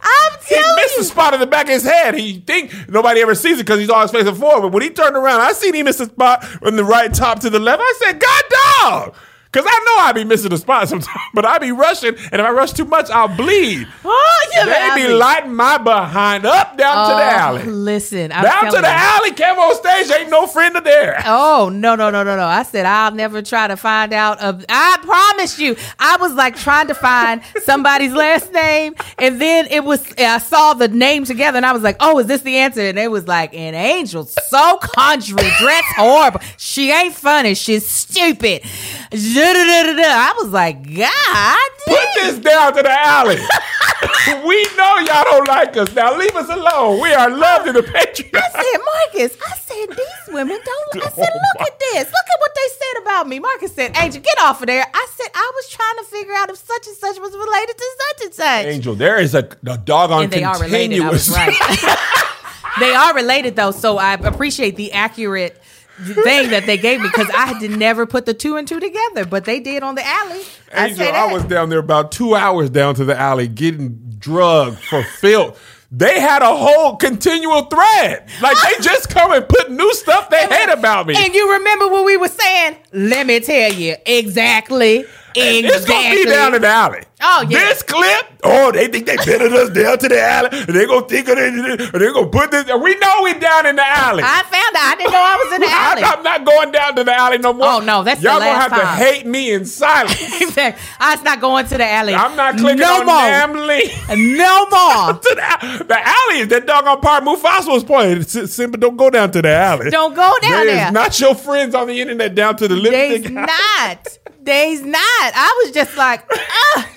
I'm 0.00 0.32
telling 0.40 0.46
He 0.48 0.54
telling 0.54 0.76
missed 0.76 0.94
you. 0.96 1.02
a 1.02 1.04
spot 1.04 1.34
in 1.34 1.40
the 1.40 1.46
back 1.46 1.66
of 1.66 1.72
his 1.72 1.82
head. 1.82 2.14
He 2.14 2.38
think 2.40 2.72
nobody 2.88 3.20
ever 3.20 3.34
sees 3.34 3.58
it 3.58 3.64
because 3.66 3.80
he's 3.80 3.90
always 3.90 4.12
facing 4.12 4.34
forward. 4.36 4.62
But 4.62 4.72
when 4.72 4.82
he 4.82 4.90
turned 4.90 5.16
around, 5.16 5.40
I 5.40 5.52
seen 5.52 5.74
he 5.74 5.82
missed 5.82 6.00
a 6.00 6.06
spot 6.06 6.44
from 6.44 6.76
the 6.76 6.84
right 6.84 7.12
top 7.12 7.40
to 7.40 7.50
the 7.50 7.58
left. 7.58 7.82
I 7.84 7.94
said, 7.98 8.20
God 8.20 8.44
dog. 8.80 9.14
Because 9.50 9.66
I 9.66 9.78
know 9.86 10.02
I 10.02 10.12
be 10.12 10.24
missing 10.24 10.50
the 10.50 10.58
spot 10.58 10.88
sometimes, 10.88 11.16
but 11.34 11.46
I 11.46 11.58
be 11.58 11.72
rushing, 11.72 12.14
and 12.30 12.34
if 12.34 12.40
I 12.46 12.50
rush 12.50 12.72
too 12.72 12.84
much, 12.84 13.08
I'll 13.10 13.34
bleed. 13.34 13.88
Oh, 14.04 14.48
you 14.54 14.64
They 14.66 14.90
be 14.94 15.02
alley. 15.04 15.14
lighting 15.14 15.54
my 15.54 15.78
behind 15.78 16.44
up 16.44 16.76
down 16.76 17.08
to 17.08 17.14
the 17.14 17.20
Oh, 17.22 17.38
alley. 17.40 17.62
Listen, 17.64 18.30
I'm 18.30 18.44
Down 18.44 18.64
to 18.66 18.70
the 18.72 18.86
you. 18.86 18.86
alley, 18.86 19.30
came 19.32 19.56
on 19.58 19.74
stage, 19.76 20.10
ain't 20.10 20.28
no 20.30 20.46
friend 20.46 20.76
of 20.76 20.84
there. 20.84 21.22
Oh 21.24 21.70
no 21.72 21.94
no 21.94 22.10
no 22.10 22.22
no 22.22 22.36
no! 22.36 22.44
I 22.44 22.62
said 22.62 22.84
I'll 22.84 23.12
never 23.12 23.40
try 23.40 23.68
to 23.68 23.76
find 23.78 24.12
out. 24.12 24.38
Of, 24.40 24.64
I 24.68 24.98
promise 25.02 25.58
you, 25.58 25.76
I 25.98 26.18
was 26.18 26.34
like 26.34 26.54
trying 26.56 26.88
to 26.88 26.94
find 26.94 27.40
somebody's 27.64 28.12
last 28.12 28.52
name, 28.52 28.94
and 29.18 29.40
then 29.40 29.66
it 29.70 29.82
was 29.82 30.04
I 30.18 30.38
saw 30.38 30.74
the 30.74 30.88
name 30.88 31.24
together, 31.24 31.56
and 31.56 31.64
I 31.64 31.72
was 31.72 31.82
like, 31.82 31.96
"Oh, 32.00 32.18
is 32.18 32.26
this 32.26 32.42
the 32.42 32.56
answer?" 32.58 32.82
And 32.82 32.98
it 32.98 33.10
was 33.10 33.26
like, 33.26 33.54
"An 33.54 33.74
angel, 33.74 34.24
so 34.26 34.76
country, 34.76 35.36
dress 35.58 35.84
horrible. 35.96 36.40
She 36.58 36.90
ain't 36.92 37.14
funny. 37.14 37.54
She's 37.54 37.88
stupid." 37.88 38.62
Da-da-da-da-da. 39.10 39.37
I 39.40 40.34
was 40.36 40.50
like, 40.50 40.82
"God 40.94 41.68
Put 41.88 42.08
this 42.16 42.38
down 42.38 42.74
to 42.76 42.82
the 42.82 42.90
alley. 42.90 43.36
we 44.46 44.62
know 44.76 44.98
y'all 44.98 45.24
don't 45.24 45.48
like 45.48 45.76
us. 45.76 45.94
Now 45.94 46.16
leave 46.16 46.34
us 46.36 46.48
alone. 46.48 47.00
We 47.00 47.12
are 47.14 47.30
loved 47.30 47.68
in 47.68 47.74
the 47.74 47.82
Patreon. 47.82 48.34
I 48.34 48.50
said, 48.50 48.80
Marcus, 48.84 49.38
I 49.46 49.56
said, 49.56 49.96
these 49.96 50.34
women 50.34 50.58
don't. 50.62 51.06
I 51.06 51.08
said, 51.10 51.30
Oh, 51.32 51.40
look 51.58 51.68
at 51.68 51.78
this. 51.78 52.04
Look 52.04 52.28
at 52.28 52.40
what 52.40 52.54
they 52.54 52.68
said 52.68 53.02
about 53.02 53.28
me. 53.28 53.38
Marcus 53.38 53.74
said, 53.74 53.96
Angel, 53.96 54.20
get 54.20 54.38
off 54.42 54.60
of 54.60 54.66
there. 54.66 54.84
I 54.92 55.08
said, 55.16 55.28
I 55.34 55.52
was 55.54 55.68
trying 55.68 55.96
to 55.98 56.04
figure 56.04 56.34
out 56.34 56.50
if 56.50 56.56
such 56.56 56.86
and 56.86 56.96
such 56.96 57.18
was 57.18 57.32
related 57.32 57.76
to 57.78 57.96
such 57.98 58.24
and 58.26 58.34
such. 58.34 58.66
Angel, 58.66 58.94
there 58.94 59.18
is 59.18 59.34
a, 59.34 59.48
a 59.66 59.78
doggone 59.78 60.24
and 60.24 60.32
they 60.32 60.44
are 60.44 60.60
related. 60.60 61.00
I 61.00 61.10
was 61.10 61.30
right. 61.30 61.54
they 62.80 62.94
are 62.94 63.14
related, 63.14 63.56
though, 63.56 63.70
so 63.70 63.96
I 63.96 64.14
appreciate 64.14 64.76
the 64.76 64.92
accurate 64.92 65.60
thing 65.98 66.50
that 66.50 66.64
they 66.66 66.76
gave 66.76 67.00
me 67.00 67.08
because 67.08 67.30
I 67.30 67.46
had 67.46 67.70
never 67.70 68.06
put 68.06 68.26
the 68.26 68.34
two 68.34 68.56
and 68.56 68.66
two 68.66 68.80
together, 68.80 69.24
but 69.24 69.44
they 69.44 69.60
did 69.60 69.82
on 69.82 69.94
the 69.94 70.06
alley. 70.06 70.42
I 70.74 70.88
Angel, 70.88 71.06
say 71.06 71.10
I 71.10 71.32
was 71.32 71.44
down 71.44 71.68
there 71.68 71.78
about 71.78 72.12
two 72.12 72.34
hours 72.34 72.70
down 72.70 72.94
to 72.96 73.04
the 73.04 73.18
alley 73.18 73.48
getting 73.48 73.98
drugged 74.18 74.78
for 74.78 75.02
filth. 75.02 75.60
They 75.90 76.20
had 76.20 76.42
a 76.42 76.54
whole 76.54 76.96
continual 76.96 77.62
thread. 77.62 78.28
Like 78.42 78.56
they 78.62 78.82
just 78.82 79.08
come 79.08 79.32
and 79.32 79.48
put 79.48 79.70
new 79.70 79.94
stuff 79.94 80.28
they 80.28 80.46
hate 80.46 80.68
about 80.68 81.06
me. 81.06 81.14
And 81.16 81.34
you 81.34 81.52
remember 81.54 81.88
what 81.88 82.04
we 82.04 82.18
were 82.18 82.28
saying? 82.28 82.76
Let 82.92 83.26
me 83.26 83.40
tell 83.40 83.72
you 83.72 83.96
exactly. 84.04 85.06
It's 85.40 85.84
gonna 85.84 86.14
be 86.14 86.24
down 86.24 86.54
in 86.54 86.62
the 86.62 86.68
alley. 86.68 87.02
Oh, 87.20 87.44
yeah. 87.48 87.58
This 87.58 87.82
clip, 87.82 88.26
oh, 88.44 88.70
they 88.70 88.86
think 88.86 89.06
they 89.06 89.16
better 89.16 89.46
us 89.52 89.70
down 89.70 89.98
to 89.98 90.08
the 90.08 90.22
alley. 90.22 90.50
And 90.52 90.68
they 90.68 90.86
gonna 90.86 91.08
think 91.08 91.26
of 91.28 91.36
it. 91.36 91.92
They're 91.92 92.12
gonna 92.12 92.28
put 92.28 92.52
this. 92.52 92.64
We 92.66 92.94
know 92.96 93.12
we 93.24 93.34
down 93.34 93.66
in 93.66 93.74
the 93.74 93.84
alley. 93.84 94.22
I 94.24 94.42
found 94.44 94.76
out. 94.76 94.92
I 94.92 94.94
didn't 94.96 95.12
know 95.12 95.18
I 95.18 95.36
was 95.44 95.54
in 95.54 95.60
the 95.62 95.66
alley. 95.70 96.02
I, 96.04 96.12
am 96.14 96.22
not 96.22 96.44
going 96.44 96.70
down 96.72 96.94
to 96.94 97.02
the 97.04 97.12
alley 97.14 97.38
no 97.38 97.52
more. 97.52 97.66
Oh, 97.66 97.80
no, 97.80 98.04
that's 98.04 98.22
y'all 98.22 98.38
gonna 98.38 98.52
have 98.58 98.70
time. 98.70 98.80
to 98.80 98.86
hate 98.86 99.26
me 99.26 99.52
in 99.52 99.64
silence. 99.64 100.14
Exactly. 100.48 100.82
I 101.00 101.14
was 101.16 101.24
not 101.24 101.40
going 101.40 101.66
to 101.66 101.76
the 101.78 101.84
alley. 101.86 102.14
I'm 102.14 102.36
not 102.36 102.56
clicking 102.56 102.78
no 102.78 103.00
on 103.00 103.06
more. 103.06 103.14
damn 103.16 103.52
link. 103.54 103.92
No 104.08 104.60
more. 104.66 105.12
to 105.20 105.20
the, 105.22 105.84
the 105.84 105.98
alley 105.98 106.38
is 106.40 106.48
that 106.48 106.66
doggone 106.66 107.00
part 107.00 107.24
Mufasa 107.24 107.68
was 107.68 107.84
playing. 107.84 108.22
Simba, 108.22 108.76
don't 108.78 108.96
go 108.96 109.10
down 109.10 109.30
to 109.32 109.42
the 109.42 109.50
alley. 109.50 109.90
Don't 109.90 110.14
go 110.14 110.34
down 110.40 110.66
They 110.66 110.72
is 110.72 110.78
there. 110.78 110.92
not 110.92 111.18
your 111.20 111.34
friends 111.34 111.74
on 111.74 111.86
the 111.88 112.00
internet 112.00 112.34
down 112.34 112.56
to 112.56 112.68
the 112.68 112.76
They's 112.76 113.24
lipstick. 113.24 113.32
not. 113.34 114.18
They's 114.48 114.80
not. 114.82 114.96
I 115.00 115.62
was 115.62 115.72
just 115.74 115.94
like, 115.98 116.24
ah, 116.32 116.90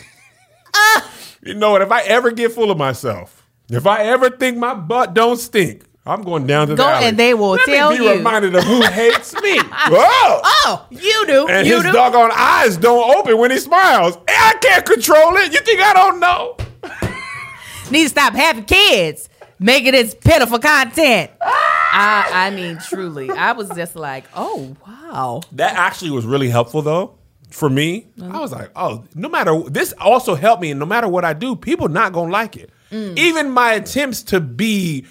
ah. 0.74 1.12
You 1.44 1.54
know 1.54 1.72
what? 1.72 1.82
If 1.82 1.92
I 1.92 2.02
ever 2.04 2.32
get 2.32 2.54
full 2.54 2.72
of 2.72 2.78
myself, 2.78 3.46
if 3.70 3.86
I 3.86 4.04
ever 4.04 4.30
think 4.30 4.58
my 4.58 4.74
butt 4.74 5.14
don't 5.14 5.36
stink, 5.38 5.84
I'm 6.06 6.22
going 6.22 6.48
down 6.48 6.68
to 6.70 6.76
Go 6.76 6.84
the 6.86 6.90
alley. 6.90 7.06
and 7.08 7.18
they 7.18 7.34
will 7.34 7.52
Let 7.52 7.66
tell 7.66 7.92
me 7.92 7.98
be 7.98 8.04
you. 8.06 8.12
reminded 8.12 8.56
of 8.56 8.64
who 8.64 8.82
hates 8.86 9.34
me. 9.42 9.60
Whoa! 9.60 10.42
Oh, 10.44 10.88
you 10.92 11.26
do. 11.28 11.48
And 11.50 11.68
you 11.68 11.76
his 11.76 11.84
do. 11.84 11.92
doggone 11.92 12.32
eyes 12.34 12.78
don't 12.78 13.18
open 13.18 13.38
when 13.38 13.52
he 13.52 13.58
smiles. 13.60 14.16
And 14.16 14.26
I 14.30 14.54
can't 14.62 14.86
control 14.86 15.36
it. 15.36 15.52
You 15.52 15.60
think 15.60 15.82
I 15.82 15.92
don't 15.94 16.20
know? 16.22 16.56
Need 17.92 18.04
to 18.04 18.10
stop 18.10 18.34
having 18.34 18.64
kids. 18.64 19.28
Making 19.60 19.92
this 19.92 20.16
pitiful 20.16 20.58
content. 20.58 21.32
I, 21.42 22.30
I 22.34 22.50
mean, 22.50 22.80
truly, 22.88 23.30
I 23.30 23.52
was 23.52 23.70
just 23.70 23.96
like, 23.98 24.24
oh 24.34 24.76
wow. 24.88 25.42
That 25.52 25.76
actually 25.76 26.12
was 26.12 26.26
really 26.26 26.50
helpful 26.50 26.82
though. 26.82 27.16
For 27.52 27.70
me, 27.70 28.08
uh-huh. 28.22 28.38
I 28.38 28.40
was 28.42 28.52
like, 28.52 28.72
oh, 28.76 29.04
no 29.16 29.30
matter 29.30 29.62
this 29.70 29.94
also 30.00 30.36
helped 30.36 30.62
me, 30.62 30.72
and 30.72 30.80
no 30.80 30.86
matter 30.86 31.08
what 31.08 31.24
I 31.26 31.34
do, 31.34 31.56
people 31.56 31.88
not 31.90 32.14
gonna 32.14 32.32
like 32.32 32.58
it. 32.58 32.70
Mm. 32.92 33.18
Even 33.18 33.52
my 33.52 33.74
attempts 33.74 34.24
to 34.24 34.40
be, 34.42 35.06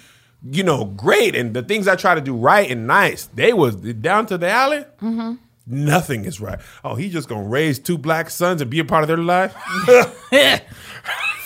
you 0.51 0.63
know, 0.63 0.85
great 0.85 1.35
and 1.35 1.53
the 1.53 1.63
things 1.63 1.87
I 1.87 1.95
try 1.95 2.15
to 2.15 2.21
do 2.21 2.35
right 2.35 2.69
and 2.69 2.85
nice, 2.87 3.25
they 3.27 3.53
was 3.53 3.75
down 3.75 4.25
to 4.27 4.37
the 4.37 4.49
alley. 4.49 4.85
Mm-hmm. 5.01 5.35
Nothing 5.67 6.25
is 6.25 6.41
right. 6.41 6.59
Oh, 6.83 6.95
he 6.95 7.09
just 7.09 7.29
gonna 7.29 7.47
raise 7.47 7.79
two 7.79 7.97
black 7.97 8.29
sons 8.29 8.61
and 8.61 8.69
be 8.69 8.79
a 8.79 8.85
part 8.85 9.03
of 9.03 9.07
their 9.07 9.17
life. 9.17 9.55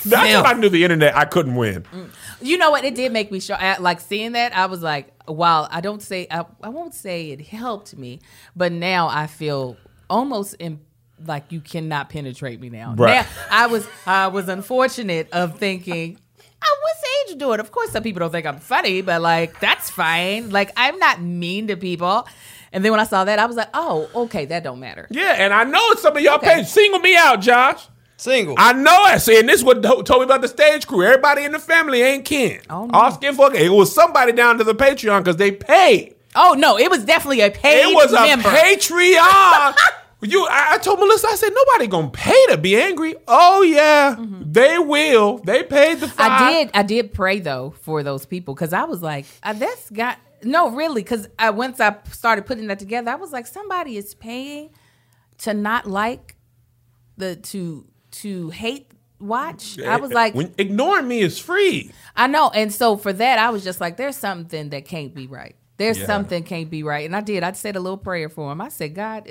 That's 0.05 0.35
when 0.35 0.45
I 0.45 0.53
knew 0.53 0.69
the 0.69 0.84
internet. 0.84 1.15
I 1.15 1.26
couldn't 1.26 1.55
win. 1.55 1.84
Mm. 1.84 2.09
You 2.41 2.57
know 2.57 2.69
what? 2.72 2.84
It 2.85 2.95
did 2.95 3.11
make 3.11 3.31
me. 3.31 3.41
I- 3.49 3.77
Like 3.77 3.99
seeing 3.99 4.34
that, 4.34 4.55
I 4.55 4.67
was 4.67 4.81
like, 4.84 5.11
"Wow!" 5.27 5.67
I 5.72 5.81
don't 5.81 6.01
say 6.01 6.27
I, 6.30 6.45
I 6.61 6.69
won't 6.69 6.93
say 6.93 7.31
it 7.31 7.41
helped 7.41 7.97
me, 7.97 8.19
but 8.55 8.72
now 8.72 9.07
I 9.07 9.26
feel 9.27 9.77
almost 10.09 10.53
in, 10.55 10.80
like 11.25 11.51
you 11.51 11.61
cannot 11.61 12.09
penetrate 12.09 12.59
me 12.59 12.69
now. 12.69 12.93
Right. 12.97 13.23
Now 13.23 13.27
I 13.51 13.67
was 13.67 13.87
I 14.05 14.27
was 14.27 14.49
unfortunate 14.49 15.29
of 15.31 15.57
thinking. 15.59 16.19
Oh, 16.67 16.77
what's 16.81 17.31
Age 17.31 17.37
doing? 17.37 17.59
Of 17.59 17.71
course, 17.71 17.91
some 17.91 18.01
people 18.01 18.21
don't 18.21 18.31
think 18.31 18.45
I'm 18.47 18.59
funny, 18.59 19.01
but 19.01 19.21
like 19.21 19.59
that's 19.59 19.89
fine. 19.89 20.49
Like 20.49 20.71
I'm 20.75 20.97
not 20.97 21.21
mean 21.21 21.67
to 21.67 21.77
people. 21.77 22.27
And 22.73 22.83
then 22.83 22.91
when 22.91 22.99
I 22.99 23.03
saw 23.05 23.23
that, 23.23 23.39
I 23.39 23.45
was 23.45 23.55
like, 23.55 23.69
"Oh, 23.73 24.09
okay, 24.15 24.45
that 24.45 24.63
don't 24.63 24.79
matter." 24.79 25.07
Yeah, 25.11 25.35
and 25.37 25.53
I 25.53 25.63
know 25.63 25.93
some 25.95 26.17
of 26.17 26.21
y'all 26.23 26.35
Okay. 26.35 26.55
page 26.55 26.67
single 26.67 26.99
me 26.99 27.15
out, 27.15 27.39
Josh. 27.39 27.87
Single. 28.17 28.55
I 28.57 28.73
know 28.73 28.91
I 29.03 29.17
see, 29.17 29.37
and 29.39 29.47
this 29.47 29.57
is 29.57 29.63
what 29.63 29.83
to- 29.83 30.01
told 30.03 30.21
me 30.21 30.23
about 30.23 30.41
the 30.41 30.47
stage 30.47 30.87
crew. 30.87 31.03
Everybody 31.05 31.43
in 31.43 31.51
the 31.51 31.59
family 31.59 32.01
ain't 32.01 32.25
kin. 32.25 32.61
Oh, 32.69 32.85
no. 32.85 32.97
All 32.97 33.11
skin 33.11 33.35
folk. 33.35 33.53
It 33.53 33.69
was 33.69 33.93
somebody 33.93 34.31
down 34.31 34.57
to 34.57 34.63
the 34.63 34.73
Patreon 34.75 35.19
because 35.19 35.35
they 35.37 35.51
paid. 35.51 36.15
Oh 36.35 36.55
no, 36.57 36.77
it 36.79 36.89
was 36.89 37.05
definitely 37.05 37.41
a 37.41 37.51
paid 37.51 37.89
It 37.89 37.93
was 37.95 38.11
a 38.11 38.21
member. 38.21 38.49
Patreon. 38.49 39.75
you, 40.21 40.45
I, 40.49 40.73
I 40.73 40.77
told 40.77 40.99
Melissa, 40.99 41.27
I 41.27 41.35
said 41.35 41.51
nobody 41.53 41.87
gonna 41.87 42.09
pay 42.09 42.45
to 42.47 42.57
be 42.57 42.75
angry. 42.75 43.15
Oh 43.27 43.61
yeah, 43.61 44.15
they 44.19 44.79
will. 44.79 45.39
They 45.39 45.63
paid 45.63 45.99
the. 45.99 46.07
Five. 46.07 46.31
Mm-hmm. 46.31 46.43
I 46.43 46.51
did. 46.53 46.71
I 46.73 46.83
did 46.83 47.13
pray 47.13 47.39
though 47.39 47.73
for 47.81 48.03
those 48.03 48.25
people 48.25 48.53
because 48.53 48.73
I 48.73 48.85
was 48.85 49.01
like, 49.01 49.25
uh, 49.43 49.53
"That's 49.53 49.89
got 49.89 50.17
no, 50.43 50.69
really." 50.69 51.03
Because 51.03 51.27
I, 51.37 51.49
once 51.51 51.79
I 51.79 51.97
started 52.11 52.45
putting 52.45 52.67
that 52.67 52.79
together, 52.79 53.11
I 53.11 53.15
was 53.15 53.31
like, 53.31 53.47
somebody 53.47 53.97
is 53.97 54.15
paying 54.15 54.69
to 55.39 55.53
not 55.53 55.85
like 55.85 56.35
the 57.17 57.35
to 57.35 57.85
to 58.11 58.49
hate 58.51 58.91
watch. 59.19 59.79
I 59.79 59.97
was 59.97 60.11
like, 60.11 60.33
when, 60.33 60.53
ignoring 60.57 61.07
me 61.07 61.21
is 61.21 61.39
free. 61.39 61.91
I 62.15 62.27
know, 62.27 62.49
and 62.53 62.73
so 62.73 62.97
for 62.97 63.11
that, 63.13 63.39
I 63.39 63.49
was 63.49 63.63
just 63.63 63.81
like, 63.81 63.97
"There's 63.97 64.17
something 64.17 64.69
that 64.69 64.85
can't 64.85 65.13
be 65.13 65.27
right." 65.27 65.55
There's 65.77 65.99
Yeah. 65.99 66.06
something 66.06 66.43
can't 66.43 66.69
be 66.69 66.84
right, 66.84 67.06
and 67.06 67.15
I 67.15 67.22
did. 67.22 67.43
I 67.43 67.52
said 67.52 67.76
a 67.76 67.80
little 67.80 67.97
prayer 67.97 68.30
for 68.30 68.49
them. 68.49 68.61
I 68.61 68.69
said, 68.69 68.95
"God, 68.95 69.27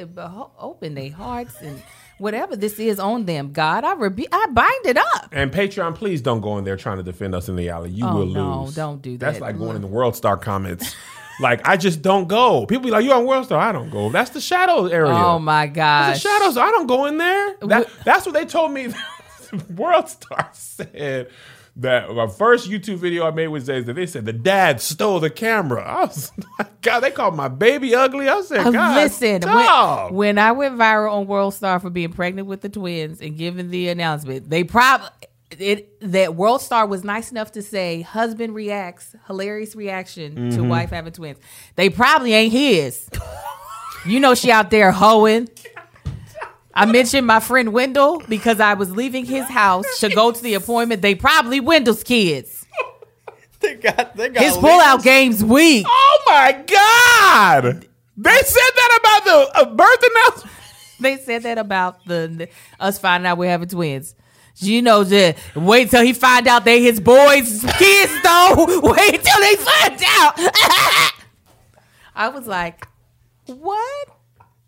open 0.59 0.95
their 0.95 1.11
hearts 1.12 1.55
and 1.62 1.83
whatever 2.19 2.55
this 2.55 2.79
is 2.79 2.99
on 3.01 3.25
them, 3.25 3.53
God, 3.53 3.83
I 3.85 3.95
rebu- 3.95 4.27
I 4.31 4.47
bind 4.53 4.85
it 4.87 4.99
up." 4.99 5.29
And 5.33 5.51
Patreon, 5.51 5.95
please 5.95 6.21
don't 6.21 6.41
go 6.43 6.59
in 6.59 6.65
there 6.65 6.77
trying 6.77 6.99
to 6.99 7.03
defend 7.03 7.35
us 7.35 7.49
in 7.49 7.57
the 7.57 7.71
alley. 7.71 7.91
You 7.91 8.07
Oh, 8.07 8.15
will 8.16 8.27
no, 8.27 8.62
lose. 8.65 8.75
don't 8.75 9.01
do 9.01 9.16
that. 9.19 9.27
That's 9.27 9.41
like 9.41 9.59
going 9.59 9.77
in 9.77 9.83
the 9.83 9.89
World 9.89 10.16
Star 10.16 10.37
comments. 10.37 10.95
like 11.41 11.66
I 11.66 11.77
just 11.79 12.03
don't 12.03 12.29
go. 12.29 12.66
People 12.66 12.85
be 12.85 12.91
like, 12.91 13.05
"You 13.05 13.12
on 13.12 13.25
World 13.25 13.47
Star?" 13.47 13.59
I 13.61 13.73
don't 13.73 13.91
go. 13.91 14.11
That's 14.11 14.31
the 14.31 14.41
shadow 14.41 14.87
area. 14.87 15.12
Oh 15.15 15.39
my 15.39 15.66
God. 15.66 16.15
the 16.15 16.19
shadows. 16.21 16.57
I 16.59 16.71
don't 16.71 16.87
go 16.87 17.07
in 17.07 17.16
there. 17.19 17.57
That, 17.62 17.89
that's 18.05 18.27
what 18.27 18.35
they 18.35 18.45
told 18.45 18.71
me. 18.73 18.89
World 19.77 20.09
Star 20.09 20.49
said 20.53 21.29
that 21.77 22.09
my 22.15 22.29
first 22.29 22.71
YouTube 22.71 22.97
video 22.99 23.27
I 23.27 23.31
made 23.33 23.49
was 23.49 23.67
that 23.67 23.87
they 23.87 24.07
said 24.07 24.25
the 24.27 24.33
dad 24.33 24.81
stole 24.81 25.19
the 25.21 25.31
camera. 25.31 25.83
I 25.85 26.05
was 26.05 26.31
God, 26.83 27.01
they 27.01 27.11
called 27.11 27.35
my 27.37 27.49
baby 27.49 27.95
ugly. 27.95 28.29
I 28.29 28.43
said, 28.43 28.67
Uh, 28.67 28.71
God, 28.71 28.97
Listen, 29.03 29.43
when, 29.43 30.15
when 30.15 30.39
I 30.39 30.53
went 30.53 30.77
viral 30.77 31.13
on 31.13 31.27
World 31.27 31.55
Star 31.55 31.81
for 31.81 31.91
being 31.91 32.13
pregnant 32.13 32.47
with 32.47 32.61
the 32.61 32.69
twins 32.69 33.21
and 33.21 33.37
giving 33.37 33.71
the 33.71 33.89
announcement, 33.89 34.49
they 34.51 34.63
probably 34.65 35.09
it 35.59 36.01
that 36.01 36.35
World 36.35 36.61
Star 36.63 36.87
was 36.87 37.05
nice 37.05 37.31
enough 37.31 37.53
to 37.53 37.63
say 37.63 38.03
husband 38.03 38.55
reacts, 38.55 39.15
hilarious 39.27 39.75
reaction 39.77 40.35
to 40.35 40.41
Mm-hmm. 40.59 40.69
wife 40.69 40.91
having 40.91 41.13
twins. 41.13 41.39
They 41.77 41.91
probably 41.91 42.35
ain't 42.35 42.53
his. 42.53 43.09
you 44.07 44.21
know 44.21 44.35
she 44.35 44.51
out 44.51 44.71
there 44.71 44.91
hoeing. 44.93 45.49
I 46.75 46.87
mentioned 46.87 47.27
my 47.27 47.39
friend 47.41 47.73
Wendell 47.73 48.21
because 48.29 48.59
I 48.61 48.75
was 48.75 48.91
leaving 48.91 49.25
his 49.25 49.45
house 49.45 50.01
to 50.01 50.09
go 50.09 50.33
to 50.33 50.43
the 50.43 50.55
appointment. 50.55 51.03
They 51.03 51.15
probably 51.15 51.61
Wendell's 51.61 52.03
kids. 52.03 52.67
they 53.61 53.77
got 53.77 54.17
they 54.17 54.29
got 54.29 54.43
His 54.43 54.57
pullout 54.57 55.03
game's 55.05 55.43
weak. 55.45 55.87
oh 55.89 56.23
my 56.27 56.53
God, 56.67 57.87
they 58.17 58.31
said 58.43 58.71
that 58.77 58.99
about 59.01 59.25
the 59.25 59.59
uh, 59.61 59.75
birth 59.75 60.05
announcement. 60.11 60.51
They 61.01 61.17
said 61.19 61.43
that 61.43 61.59
about 61.59 62.05
the 62.07 62.49
us 62.79 63.01
finding 63.01 63.27
out 63.27 63.37
we're 63.37 63.51
having 63.51 63.69
twins. 63.69 64.15
You 64.59 64.81
know, 64.81 65.03
just 65.03 65.37
wait 65.57 65.91
till 65.91 66.05
he 66.05 66.13
find 66.13 66.47
out 66.47 66.65
they 66.65 66.81
his 66.81 67.01
boys' 67.01 67.65
kids 67.77 68.23
though. 68.23 68.55
Wait 68.81 69.23
till 69.23 69.41
they 69.41 69.57
find 69.57 70.03
out. 70.07 70.35
I 72.15 72.29
was 72.33 72.47
like, 72.47 72.87
what? 73.47 74.09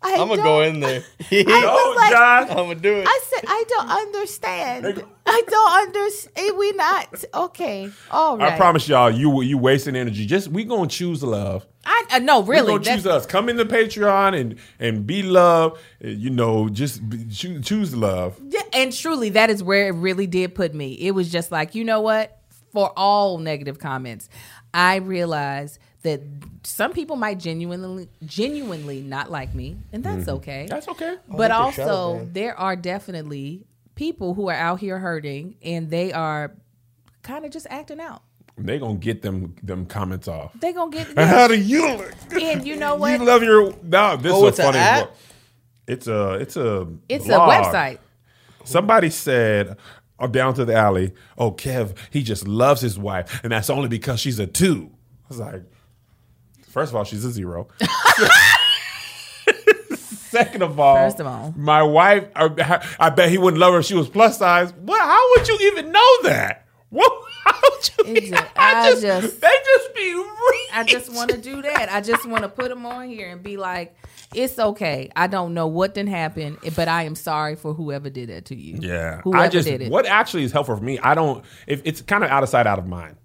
I 0.07 0.21
I'm 0.21 0.27
gonna 0.27 0.41
go 0.43 0.61
in 0.61 0.79
there. 0.79 1.03
I 1.31 1.43
No, 1.43 1.53
was 1.73 1.95
like, 1.97 2.11
Josh. 2.11 2.49
I'm 2.49 2.55
gonna 2.55 2.75
do 2.75 2.95
it. 2.97 3.05
I 3.07 3.19
said, 3.25 3.43
I 3.47 3.63
don't 3.67 3.89
understand. 3.89 5.03
I 5.25 5.43
don't 5.47 5.73
understand. 5.87 6.57
We 6.57 6.71
not 6.73 7.23
okay. 7.33 7.91
All 8.11 8.37
right. 8.37 8.53
I 8.53 8.57
promise 8.57 8.87
y'all, 8.87 9.11
you 9.11 9.41
you 9.41 9.57
wasting 9.57 9.95
energy. 9.95 10.25
Just 10.25 10.47
we 10.49 10.63
gonna 10.63 10.87
choose 10.87 11.23
love. 11.23 11.65
I 11.85 12.03
uh, 12.11 12.19
no, 12.19 12.41
We 12.41 12.55
really. 12.55 12.67
gonna 12.67 12.79
that's- 12.79 12.97
choose 13.03 13.07
us. 13.07 13.25
Come 13.25 13.49
into 13.49 13.65
Patreon 13.65 14.39
and 14.39 14.55
and 14.79 15.05
be 15.07 15.23
love. 15.23 15.79
uh, 16.03 16.07
You 16.07 16.29
know, 16.29 16.69
just 16.69 17.07
be, 17.09 17.25
choose, 17.27 17.65
choose 17.65 17.95
love. 17.95 18.39
Yeah, 18.49 18.61
and 18.73 18.91
truly, 18.93 19.29
that 19.31 19.49
is 19.49 19.63
where 19.63 19.87
it 19.87 19.91
really 19.95 20.27
did 20.27 20.53
put 20.55 20.73
me. 20.73 20.93
It 20.93 21.11
was 21.11 21.31
just 21.31 21.51
like, 21.51 21.75
you 21.75 21.83
know 21.83 22.01
what? 22.01 22.33
For 22.73 22.91
all 22.97 23.37
negative 23.37 23.79
comments, 23.79 24.27
I 24.73 24.97
realized 24.97 25.79
that 26.03 26.21
some 26.63 26.93
people 26.93 27.15
might 27.15 27.39
genuinely, 27.39 28.07
genuinely 28.25 29.01
not 29.01 29.31
like 29.31 29.53
me, 29.53 29.77
and 29.91 30.03
that's 30.03 30.27
okay. 30.27 30.61
Mm-hmm. 30.61 30.67
That's 30.69 30.87
okay. 30.89 31.17
but 31.27 31.37
look 31.37 31.51
at 31.51 31.73
Shadow 31.73 31.91
also, 31.91 32.15
Man. 32.17 32.33
there 32.33 32.57
are 32.59 32.75
definitely 32.75 33.65
people 33.95 34.33
who 34.33 34.49
are 34.49 34.55
out 34.55 34.79
here 34.79 34.99
hurting, 34.99 35.55
and 35.63 35.89
they 35.89 36.13
are 36.13 36.53
kind 37.23 37.45
of 37.45 37.51
just 37.51 37.67
acting 37.69 37.99
out. 37.99 38.21
They 38.59 38.79
gonna 38.79 38.95
get 38.95 39.21
them 39.21 39.55
them 39.61 39.85
comments 39.85 40.27
off. 40.27 40.51
They 40.59 40.73
gonna 40.73 40.91
get. 40.91 41.07
How 41.17 41.47
do 41.47 41.59
you 41.59 41.87
look? 41.97 42.13
And 42.41 42.65
you 42.65 42.75
know 42.75 42.95
what? 42.95 43.11
You 43.19 43.25
love 43.25 43.43
your 43.43 43.73
no. 43.83 44.17
This 44.17 44.33
Oh, 44.33 44.45
is 44.45 44.49
it's 44.49 44.59
a 44.59 44.63
funny. 44.63 44.77
app? 44.79 45.15
It's 45.87 46.07
a 46.07 46.33
it's 46.35 46.57
a 46.57 46.87
It's 47.07 47.27
a 47.27 47.33
website. 47.33 47.99
Somebody 48.63 49.09
said 49.11 49.77
oh, 50.19 50.27
down 50.27 50.53
to 50.55 50.65
the 50.65 50.73
alley. 50.75 51.13
Oh, 51.37 51.51
Kev, 51.51 51.95
he 52.11 52.23
just 52.23 52.47
loves 52.47 52.81
his 52.81 52.97
wife, 52.97 53.41
and 53.43 53.51
that's 53.51 53.69
only 53.69 53.87
because 53.89 54.19
she's 54.19 54.39
a 54.39 54.47
two. 54.47 54.89
I 54.91 55.27
was 55.29 55.39
like, 55.39 55.63
first 56.77 56.91
of 56.91 56.95
all, 56.95 57.03
she's 57.03 57.25
a 57.25 57.31
zero. 57.31 57.67
Second 59.95 60.61
of 60.61 60.79
all, 60.79 60.95
First 60.97 61.19
of 61.19 61.25
all. 61.25 61.53
my 61.57 61.81
wife. 61.81 62.25
I, 62.35 62.85
I 62.99 63.09
bet 63.09 63.29
he 63.31 63.37
wouldn't 63.39 63.59
love 63.59 63.73
her 63.73 63.79
if 63.79 63.85
she 63.85 63.95
was 63.95 64.07
plus 64.09 64.37
size. 64.37 64.71
What? 64.73 64.99
How 65.01 65.19
would 65.31 65.47
you 65.47 65.57
even 65.71 65.91
know 65.91 66.21
that? 66.23 66.67
What? 66.89 67.11
How 67.45 67.59
would 67.63 67.89
you? 68.07 68.15
It's 68.15 68.29
just- 68.31 68.43
I 68.55 68.91
just- 69.01 69.41
they 69.41 69.47
just 69.65 69.95
be. 69.95 70.23
I 70.73 70.83
just 70.83 71.11
want 71.13 71.31
to 71.31 71.37
do 71.37 71.61
that. 71.63 71.89
I 71.91 72.01
just 72.01 72.25
want 72.27 72.43
to 72.43 72.49
put 72.49 72.69
them 72.69 72.85
on 72.85 73.07
here 73.07 73.29
and 73.29 73.41
be 73.41 73.57
like, 73.57 73.95
it's 74.35 74.59
okay. 74.59 75.09
I 75.15 75.25
don't 75.27 75.53
know 75.55 75.65
what 75.67 75.95
didn't 75.95 76.09
happen, 76.11 76.57
but 76.75 76.87
I 76.87 77.03
am 77.03 77.15
sorry 77.15 77.55
for 77.55 77.73
whoever 77.73 78.09
did 78.11 78.29
that 78.29 78.45
to 78.45 78.55
you. 78.55 78.77
Yeah, 78.81 79.21
whoever 79.21 79.43
I 79.43 79.47
just 79.47 79.67
did 79.67 79.81
it. 79.81 79.89
what 79.91 80.05
actually 80.05 80.43
is 80.43 80.51
helpful 80.51 80.75
for 80.77 80.83
me. 80.83 80.99
I 80.99 81.15
don't. 81.15 81.43
If 81.65 81.81
it's 81.85 82.01
kind 82.01 82.23
of 82.23 82.29
out 82.29 82.43
of 82.43 82.49
sight, 82.49 82.67
out 82.67 82.77
of 82.79 82.85
mind. 82.85 83.15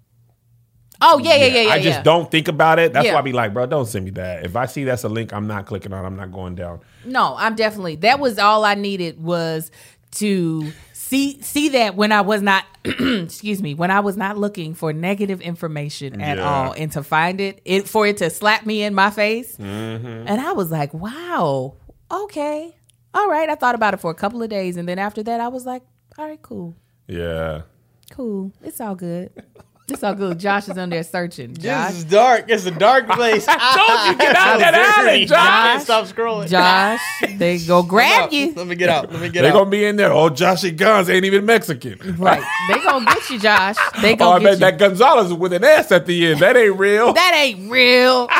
Oh 1.01 1.19
yeah, 1.19 1.35
yeah, 1.35 1.45
yeah, 1.47 1.61
yeah. 1.61 1.69
I 1.69 1.77
just 1.81 1.97
yeah. 1.99 2.03
don't 2.03 2.29
think 2.31 2.47
about 2.47 2.79
it. 2.79 2.93
That's 2.93 3.05
Yeah. 3.05 3.13
why 3.13 3.19
I 3.19 3.23
be 3.23 3.33
like, 3.33 3.53
bro, 3.53 3.65
don't 3.65 3.85
send 3.85 4.05
me 4.05 4.11
that. 4.11 4.45
If 4.45 4.55
I 4.55 4.65
see 4.67 4.83
that's 4.85 5.03
a 5.03 5.09
link, 5.09 5.33
I'm 5.33 5.47
not 5.47 5.65
clicking 5.65 5.91
on. 5.91 6.05
I'm 6.05 6.15
not 6.15 6.31
going 6.31 6.55
down. 6.55 6.79
No, 7.05 7.35
I'm 7.37 7.55
definitely. 7.55 7.97
That 7.97 8.19
was 8.19 8.39
all 8.39 8.63
I 8.63 8.75
needed 8.75 9.21
was 9.21 9.69
to 10.11 10.71
see 10.93 11.41
see 11.41 11.69
that 11.69 11.95
when 11.95 12.11
I 12.11 12.21
was 12.21 12.41
not 12.41 12.63
excuse 12.85 13.61
me, 13.61 13.73
when 13.73 13.91
I 13.91 13.99
was 13.99 14.15
not 14.17 14.37
looking 14.37 14.73
for 14.75 14.93
negative 14.93 15.41
information 15.41 16.21
at 16.21 16.37
Yeah. 16.37 16.43
all 16.67 16.73
and 16.73 16.91
to 16.93 17.03
find 17.03 17.41
it, 17.41 17.61
it 17.65 17.87
for 17.89 18.05
it 18.07 18.17
to 18.17 18.29
slap 18.29 18.65
me 18.65 18.83
in 18.83 18.93
my 18.93 19.09
face. 19.09 19.57
Mm-hmm. 19.57 20.05
And 20.27 20.39
I 20.41 20.53
was 20.53 20.71
like, 20.71 20.93
"Wow. 20.93 21.75
Okay. 22.11 22.75
All 23.13 23.27
right." 23.29 23.49
I 23.49 23.55
thought 23.55 23.75
about 23.75 23.93
it 23.93 23.99
for 23.99 24.11
a 24.11 24.15
couple 24.15 24.41
of 24.43 24.49
days 24.49 24.77
and 24.77 24.87
then 24.87 24.99
after 24.99 25.23
that 25.23 25.39
I 25.41 25.47
was 25.49 25.65
like, 25.65 25.81
"All 26.17 26.27
right, 26.27 26.41
cool. 26.41 26.75
Yeah. 27.07 27.63
Cool. 28.11 28.53
It's 28.63 28.79
all 28.79 28.95
good." 28.95 29.31
It's 29.89 30.01
all 30.01 30.15
good. 30.15 30.39
Josh 30.39 30.69
is 30.69 30.77
on 30.77 30.89
there 30.89 31.03
searching. 31.03 31.53
This 31.55 31.63
Josh, 31.65 31.91
is 31.91 32.03
dark. 32.05 32.45
It's 32.47 32.65
a 32.65 32.71
dark 32.71 33.05
place. 33.09 33.45
I 33.49 33.57
told 33.75 34.11
you, 34.11 34.17
get 34.25 34.33
out 34.35 34.53
of 34.55 34.59
that 34.61 34.95
alley, 35.05 35.25
Josh. 35.25 35.37
I 35.37 35.67
can't 35.73 35.83
stop 35.83 36.05
scrolling. 36.05 36.47
Josh, 36.47 37.01
they 37.37 37.57
go 37.59 37.83
grab 37.83 38.31
you. 38.31 38.53
Let 38.53 38.65
me 38.67 38.75
get 38.75 38.87
out. 38.89 39.11
Let 39.11 39.21
me 39.21 39.27
get 39.29 39.43
out. 39.43 39.47
They 39.47 39.49
out. 39.49 39.53
gonna 39.59 39.69
be 39.69 39.83
in 39.83 39.97
there. 39.97 40.11
Oh, 40.13 40.29
Joshy 40.29 40.75
Guns 40.75 41.09
ain't 41.09 41.25
even 41.25 41.45
Mexican. 41.45 41.99
Right. 42.17 42.41
They 42.69 42.75
gonna 42.81 43.03
get 43.05 43.29
you, 43.29 43.39
Josh. 43.39 43.75
They 44.01 44.13
Oh, 44.13 44.15
gonna 44.15 44.31
I 44.35 44.39
get 44.39 44.43
bet 44.45 44.53
you. 44.53 44.59
that 44.59 44.77
Gonzalez 44.79 45.33
with 45.33 45.51
an 45.51 45.65
S 45.65 45.91
at 45.91 46.05
the 46.05 46.27
end. 46.27 46.39
That 46.39 46.55
ain't 46.55 46.77
real. 46.79 47.13
That 47.23 47.33
ain't 47.35 47.69
real. 47.69 48.27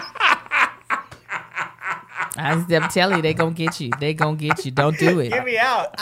I 2.36 2.54
am 2.70 2.90
telling 2.90 3.18
you, 3.18 3.22
they 3.22 3.34
gonna 3.34 3.52
get 3.52 3.80
you. 3.82 3.92
They 4.00 4.14
gonna 4.14 4.38
get 4.38 4.66
you. 4.66 4.72
Don't 4.72 4.98
do 4.98 5.20
it. 5.20 5.30
Get 5.30 5.46
me 5.46 5.58
out. 5.58 5.94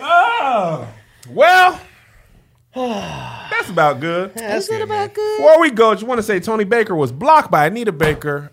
Oh, 0.00 0.88
well, 1.30 1.80
that's 3.50 3.70
about 3.70 4.00
good. 4.00 4.32
Is 4.36 4.68
it 4.68 4.80
about 4.82 5.14
good? 5.14 5.38
Before 5.38 5.60
we 5.60 5.70
go, 5.70 5.94
just 5.94 6.06
want 6.06 6.18
to 6.18 6.22
say 6.22 6.40
Tony 6.40 6.64
Baker 6.64 6.94
was 6.94 7.12
blocked 7.12 7.50
by 7.50 7.66
Anita 7.66 7.92
Baker. 7.92 8.52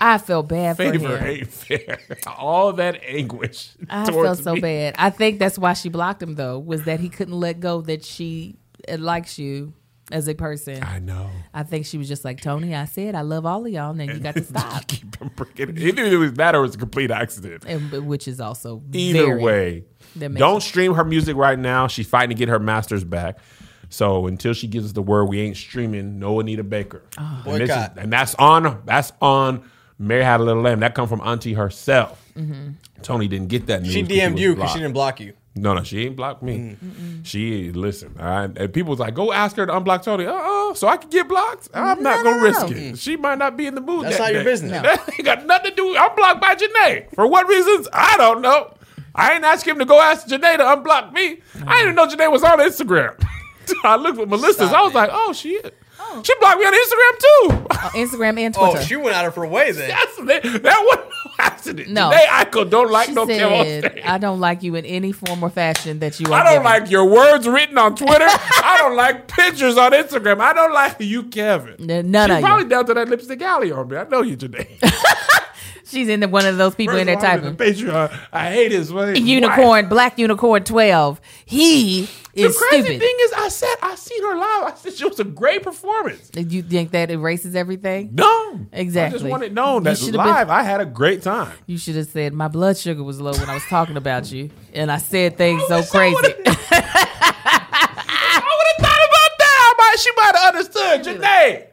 I 0.00 0.18
feel 0.18 0.42
bad 0.42 0.76
for 0.76 0.84
Favor 0.90 1.18
him. 1.18 1.26
ain't 1.26 1.48
fair. 1.48 1.98
All 2.38 2.72
that 2.74 3.00
anguish. 3.04 3.70
I 3.88 4.10
felt 4.10 4.38
so 4.38 4.54
me. 4.54 4.60
bad. 4.60 4.94
I 4.98 5.10
think 5.10 5.38
that's 5.38 5.58
why 5.58 5.72
she 5.72 5.88
blocked 5.88 6.22
him 6.22 6.34
though, 6.34 6.58
was 6.58 6.84
that 6.84 7.00
he 7.00 7.08
couldn't 7.08 7.38
let 7.38 7.60
go 7.60 7.80
that 7.82 8.04
she 8.04 8.56
uh, 8.88 8.96
likes 8.98 9.38
you 9.38 9.72
as 10.10 10.28
a 10.28 10.34
person. 10.34 10.82
I 10.82 10.98
know. 10.98 11.28
I 11.52 11.62
think 11.62 11.86
she 11.86 11.98
was 11.98 12.08
just 12.08 12.24
like, 12.24 12.40
Tony, 12.40 12.74
I 12.74 12.84
said 12.86 13.14
I 13.14 13.20
love 13.22 13.44
all 13.46 13.64
of 13.66 13.72
y'all, 13.72 13.90
and 13.90 14.00
then 14.00 14.08
you 14.08 14.18
got 14.18 14.34
to 14.36 14.44
stop. 14.44 14.86
Keep 14.86 15.16
him 15.20 15.30
bringing 15.36 15.76
it. 15.76 15.82
Either 15.82 16.04
it 16.04 16.16
was 16.16 16.32
that 16.34 16.54
or 16.54 16.58
it 16.60 16.62
was 16.62 16.74
a 16.74 16.78
complete 16.78 17.10
accident. 17.10 17.64
and, 17.66 17.90
which 18.06 18.26
is 18.28 18.40
also 18.40 18.82
Either 18.92 19.26
very- 19.26 19.42
way, 19.42 19.84
that 20.16 20.34
don't 20.34 20.62
stream 20.62 20.94
her 20.94 21.04
music 21.04 21.36
right 21.36 21.58
now. 21.58 21.86
She's 21.86 22.08
fighting 22.08 22.30
to 22.30 22.34
get 22.38 22.48
her 22.48 22.58
masters 22.58 23.04
back. 23.04 23.38
So 23.90 24.26
until 24.26 24.52
she 24.52 24.66
gives 24.66 24.86
us 24.86 24.92
the 24.92 25.02
word, 25.02 25.24
we 25.26 25.40
ain't 25.40 25.56
streaming 25.56 26.18
no 26.18 26.40
Anita 26.40 26.62
Baker. 26.62 27.02
Oh. 27.18 27.42
and, 27.46 27.60
this 27.60 27.70
is- 27.70 27.88
and 27.96 28.12
that's 28.12 28.34
on 28.34 28.82
that's 28.84 29.12
on 29.22 29.68
Mary 29.98 30.22
Had 30.22 30.40
a 30.40 30.44
Little 30.44 30.62
Lamb. 30.62 30.80
That 30.80 30.94
come 30.94 31.08
from 31.08 31.20
Auntie 31.22 31.54
herself. 31.54 32.22
Mm-hmm. 32.36 32.70
Tony 33.02 33.28
didn't 33.28 33.48
get 33.48 33.66
that 33.66 33.82
news. 33.82 33.92
She 33.92 34.02
'cause 34.02 34.10
he 34.10 34.18
DM'd 34.20 34.34
was 34.34 34.42
you 34.42 34.54
because 34.54 34.72
she 34.72 34.78
didn't 34.78 34.92
block 34.92 35.20
you. 35.20 35.32
No, 35.60 35.74
no, 35.74 35.82
she 35.82 36.06
ain't 36.06 36.16
blocked 36.16 36.42
me. 36.42 36.76
Mm. 36.82 37.26
She 37.26 37.72
listen. 37.72 38.14
I, 38.18 38.44
and 38.44 38.72
people 38.72 38.90
was 38.90 39.00
like, 39.00 39.14
"Go 39.14 39.32
ask 39.32 39.56
her 39.56 39.66
to 39.66 39.72
unblock 39.72 40.02
Tony." 40.02 40.26
Uh 40.26 40.32
oh, 40.34 40.74
so 40.74 40.86
I 40.88 40.96
can 40.96 41.10
get 41.10 41.28
blocked. 41.28 41.68
I'm 41.74 42.02
not 42.02 42.22
gonna 42.22 42.36
no, 42.36 42.42
risk 42.42 42.68
no. 42.68 42.76
it. 42.76 42.98
She 42.98 43.16
might 43.16 43.38
not 43.38 43.56
be 43.56 43.66
in 43.66 43.74
the 43.74 43.80
mood. 43.80 44.04
That's 44.04 44.18
that 44.18 44.24
not 44.24 44.32
your 44.32 44.44
day. 44.44 44.50
business. 44.50 44.72
No. 44.78 44.82
That 44.82 45.08
ain't 45.14 45.24
got 45.24 45.46
nothing 45.46 45.70
to 45.70 45.76
do. 45.76 45.96
I'm 45.96 46.14
blocked 46.14 46.40
by 46.40 46.54
Janae 46.54 47.12
for 47.14 47.26
what 47.26 47.48
reasons? 47.48 47.88
I 47.92 48.16
don't 48.16 48.42
know. 48.42 48.74
I 49.14 49.32
ain't 49.32 49.44
asked 49.44 49.66
him 49.66 49.78
to 49.78 49.84
go 49.84 50.00
ask 50.00 50.26
Janae 50.28 50.58
to 50.58 50.62
unblock 50.64 51.12
me. 51.12 51.40
I 51.66 51.80
didn't 51.80 51.96
know 51.96 52.06
Janae 52.06 52.30
was 52.30 52.44
on 52.44 52.58
Instagram. 52.60 53.20
I 53.84 53.96
looked 53.96 54.18
at 54.18 54.28
Melissa's. 54.28 54.68
Stop 54.68 54.74
I 54.74 54.82
was 54.82 54.92
it. 54.92 54.96
like, 54.96 55.10
"Oh 55.12 55.32
shit." 55.32 55.74
Oh. 56.10 56.22
She 56.24 56.34
blocked 56.40 56.58
me 56.58 56.64
on 56.66 56.72
Instagram 56.72 57.18
too. 57.18 57.66
Oh, 57.70 57.90
Instagram 57.94 58.38
and 58.40 58.54
Twitter. 58.54 58.78
Oh, 58.78 58.82
she 58.82 58.96
went 58.96 59.14
out 59.14 59.26
of 59.26 59.34
her 59.34 59.46
way 59.46 59.72
then. 59.72 59.88
That's 59.88 60.16
that, 60.16 60.62
that 60.62 60.84
wasn't 60.86 61.08
no 61.08 61.30
accident. 61.38 61.88
No. 61.90 62.10
Janae 62.10 62.24
Eichel 62.26 62.70
don't 62.70 62.90
like 62.90 63.08
she 63.08 63.14
no 63.14 63.26
Kim 63.26 63.38
said, 63.38 64.00
"I 64.04 64.18
don't 64.18 64.40
like 64.40 64.62
you 64.62 64.74
in 64.74 64.84
any 64.84 65.12
form 65.12 65.42
or 65.42 65.50
fashion 65.50 65.98
that 66.00 66.18
you 66.18 66.26
are." 66.32 66.40
I 66.40 66.44
don't 66.44 66.52
giving." 66.54 66.64
like 66.64 66.90
your 66.90 67.04
words 67.04 67.46
written 67.46 67.78
on 67.78 67.94
Twitter. 67.94 68.26
I 68.26 68.76
don't 68.80 68.96
like 68.96 69.28
pictures 69.28 69.76
on 69.76 69.92
Instagram. 69.92 70.40
I 70.40 70.52
don't 70.52 70.72
like 70.72 70.96
you, 71.00 71.24
Kevin. 71.24 71.90
N- 71.90 72.10
none 72.10 72.28
she 72.30 72.32
of 72.34 72.38
you. 72.40 72.44
probably 72.46 72.68
down 72.68 72.86
to 72.86 72.94
that 72.94 73.08
lipstick 73.08 73.42
alley 73.42 73.70
on 73.70 73.88
me. 73.88 73.96
I 73.96 74.04
know 74.08 74.22
you 74.22 74.36
today. 74.36 74.78
She's 75.88 76.08
in 76.08 76.20
the, 76.20 76.28
one 76.28 76.44
of 76.46 76.56
those 76.58 76.74
people 76.74 76.96
in 76.96 77.06
there 77.06 77.18
First 77.18 77.44
of 77.44 77.56
typing. 77.56 77.56
Patreon. 77.56 78.18
I 78.32 78.50
hate 78.52 78.72
his 78.72 78.92
way. 78.92 79.16
Unicorn, 79.16 79.88
black 79.88 80.18
unicorn, 80.18 80.64
twelve. 80.64 81.20
He 81.46 82.02
is 82.34 82.56
The 82.58 82.64
crazy 82.68 82.82
stupid. 82.84 83.00
thing 83.00 83.16
is, 83.22 83.32
I 83.32 83.48
said 83.48 83.74
I 83.82 83.94
seen 83.94 84.22
her 84.22 84.36
live. 84.36 84.72
I 84.72 84.74
said 84.76 84.92
she 84.94 85.04
was 85.04 85.18
a 85.18 85.24
great 85.24 85.62
performance. 85.62 86.28
Did 86.30 86.52
you 86.52 86.62
think 86.62 86.90
that 86.92 87.10
erases 87.10 87.56
everything? 87.56 88.10
No, 88.12 88.60
exactly. 88.72 89.16
I 89.16 89.18
just 89.20 89.30
wanted 89.30 89.54
known 89.54 89.82
that 89.84 89.96
should've 89.98 90.12
been- 90.12 90.20
live 90.26 90.50
I 90.50 90.62
had 90.62 90.80
a 90.80 90.86
great 90.86 91.22
time. 91.22 91.52
You 91.66 91.78
should 91.78 91.96
have 91.96 92.08
said 92.08 92.32
my 92.34 92.48
blood 92.48 92.76
sugar 92.76 93.02
was 93.02 93.20
low 93.20 93.32
when 93.32 93.48
I 93.48 93.54
was 93.54 93.64
talking 93.70 93.96
about 93.96 94.30
you, 94.30 94.50
and 94.74 94.92
I 94.92 94.98
said 94.98 95.36
things 95.38 95.62
so 95.68 95.78
I 95.78 95.82
crazy. 95.84 96.14
would've- 96.14 96.36
I 96.46 98.56
would 98.56 98.66
have 98.76 98.86
thought 98.86 99.04
about 99.08 99.32
that. 99.38 99.56
I 99.60 99.62
might, 99.78 99.96
she 99.98 100.10
might 100.16 100.36
have 100.36 100.54
understood. 100.54 100.96
Janae, 101.20 101.66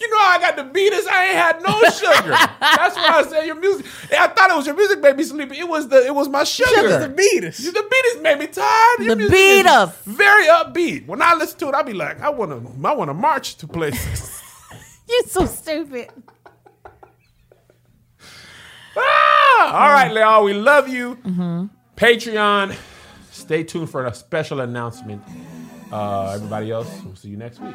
you 0.00 0.10
know 0.10 0.16
I 0.18 0.38
got 0.40 0.56
the 0.56 0.64
beaters. 0.64 1.06
I 1.06 1.26
ain't 1.26 1.36
had 1.36 1.62
no 1.62 1.72
sugar. 1.90 2.30
That's 2.60 2.96
why 2.96 3.08
I 3.20 3.24
said 3.28 3.44
your 3.46 3.54
music. 3.56 3.86
I 4.12 4.28
thought 4.28 4.50
it 4.50 4.56
was 4.56 4.66
your 4.66 4.76
music 4.76 5.00
made 5.00 5.16
me 5.16 5.24
sleepy. 5.24 5.58
It 5.58 5.68
was 5.68 5.88
the 5.88 6.06
it 6.06 6.14
was 6.14 6.28
my 6.28 6.44
sugar. 6.44 6.70
Sugar. 6.70 7.08
The 7.08 7.08
Beatles. 7.14 7.56
The 7.64 7.72
beaters 7.90 8.22
made 8.22 8.38
me 8.38 8.46
tired. 8.46 9.00
Your 9.00 9.14
The 9.16 9.22
is 9.24 9.30
Beatles. 9.30 9.92
Very 10.04 10.46
upbeat. 10.46 11.06
When 11.06 11.20
I 11.22 11.34
listen 11.34 11.58
to 11.60 11.68
it, 11.68 11.74
I'll 11.74 11.84
be 11.84 11.92
like, 11.92 12.20
I 12.20 12.30
wanna 12.30 12.62
I 12.84 12.94
wanna 12.94 13.14
march 13.14 13.56
to 13.58 13.66
places. 13.68 14.42
You're 15.08 15.22
so 15.26 15.44
stupid. 15.46 16.08
ah! 18.96 19.72
All 19.82 19.90
right, 19.92 20.12
Leon, 20.12 20.44
we 20.44 20.54
love 20.54 20.88
you. 20.88 21.16
Patreon. 21.96 22.74
Stay 23.30 23.64
tuned 23.64 23.90
for 23.90 24.06
a 24.06 24.14
special 24.14 24.60
announcement. 24.60 25.22
Uh, 25.92 26.32
everybody 26.36 26.70
else, 26.70 26.88
we'll 27.04 27.16
see 27.16 27.28
you 27.28 27.36
next 27.36 27.58
week. 27.60 27.74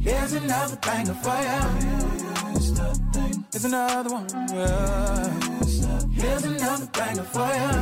Here's 0.00 0.32
another 0.32 0.76
banger 0.76 1.14
for 1.14 1.36
you. 1.36 1.60
Here's 3.52 3.64
another 3.64 4.10
one. 4.10 4.26
yeah. 4.54 5.34
Here's 6.12 6.44
another 6.44 6.86
banger 6.92 7.24
for 7.24 7.46
you. 7.46 7.72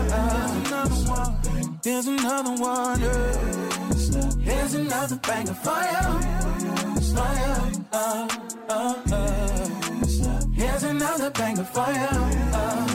Here's 1.85 2.07
another 2.09 2.51
one. 2.61 2.99
Here's 3.01 3.15
another 3.15 3.57
yeah. 4.01 4.35
Here's 4.43 4.75
another 4.75 5.17
for 5.55 5.81
you. 5.93 6.07
For 7.15 7.31
you. 7.43 7.55
Uh, 7.93 8.29
uh, 8.69 8.95
uh. 9.13 9.65
Here's 10.53 10.83
another 10.83 11.31
banger 11.31 11.65
for 11.65 11.91
you. 11.93 12.09
Uh. 12.53 12.87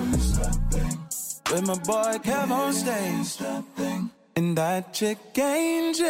With 1.52 1.66
my 1.66 1.76
boy 1.76 2.18
KevOnStage. 2.22 4.19
And 4.40 4.56
that 4.58 4.94
chick 4.94 5.38
angel. 5.38 6.08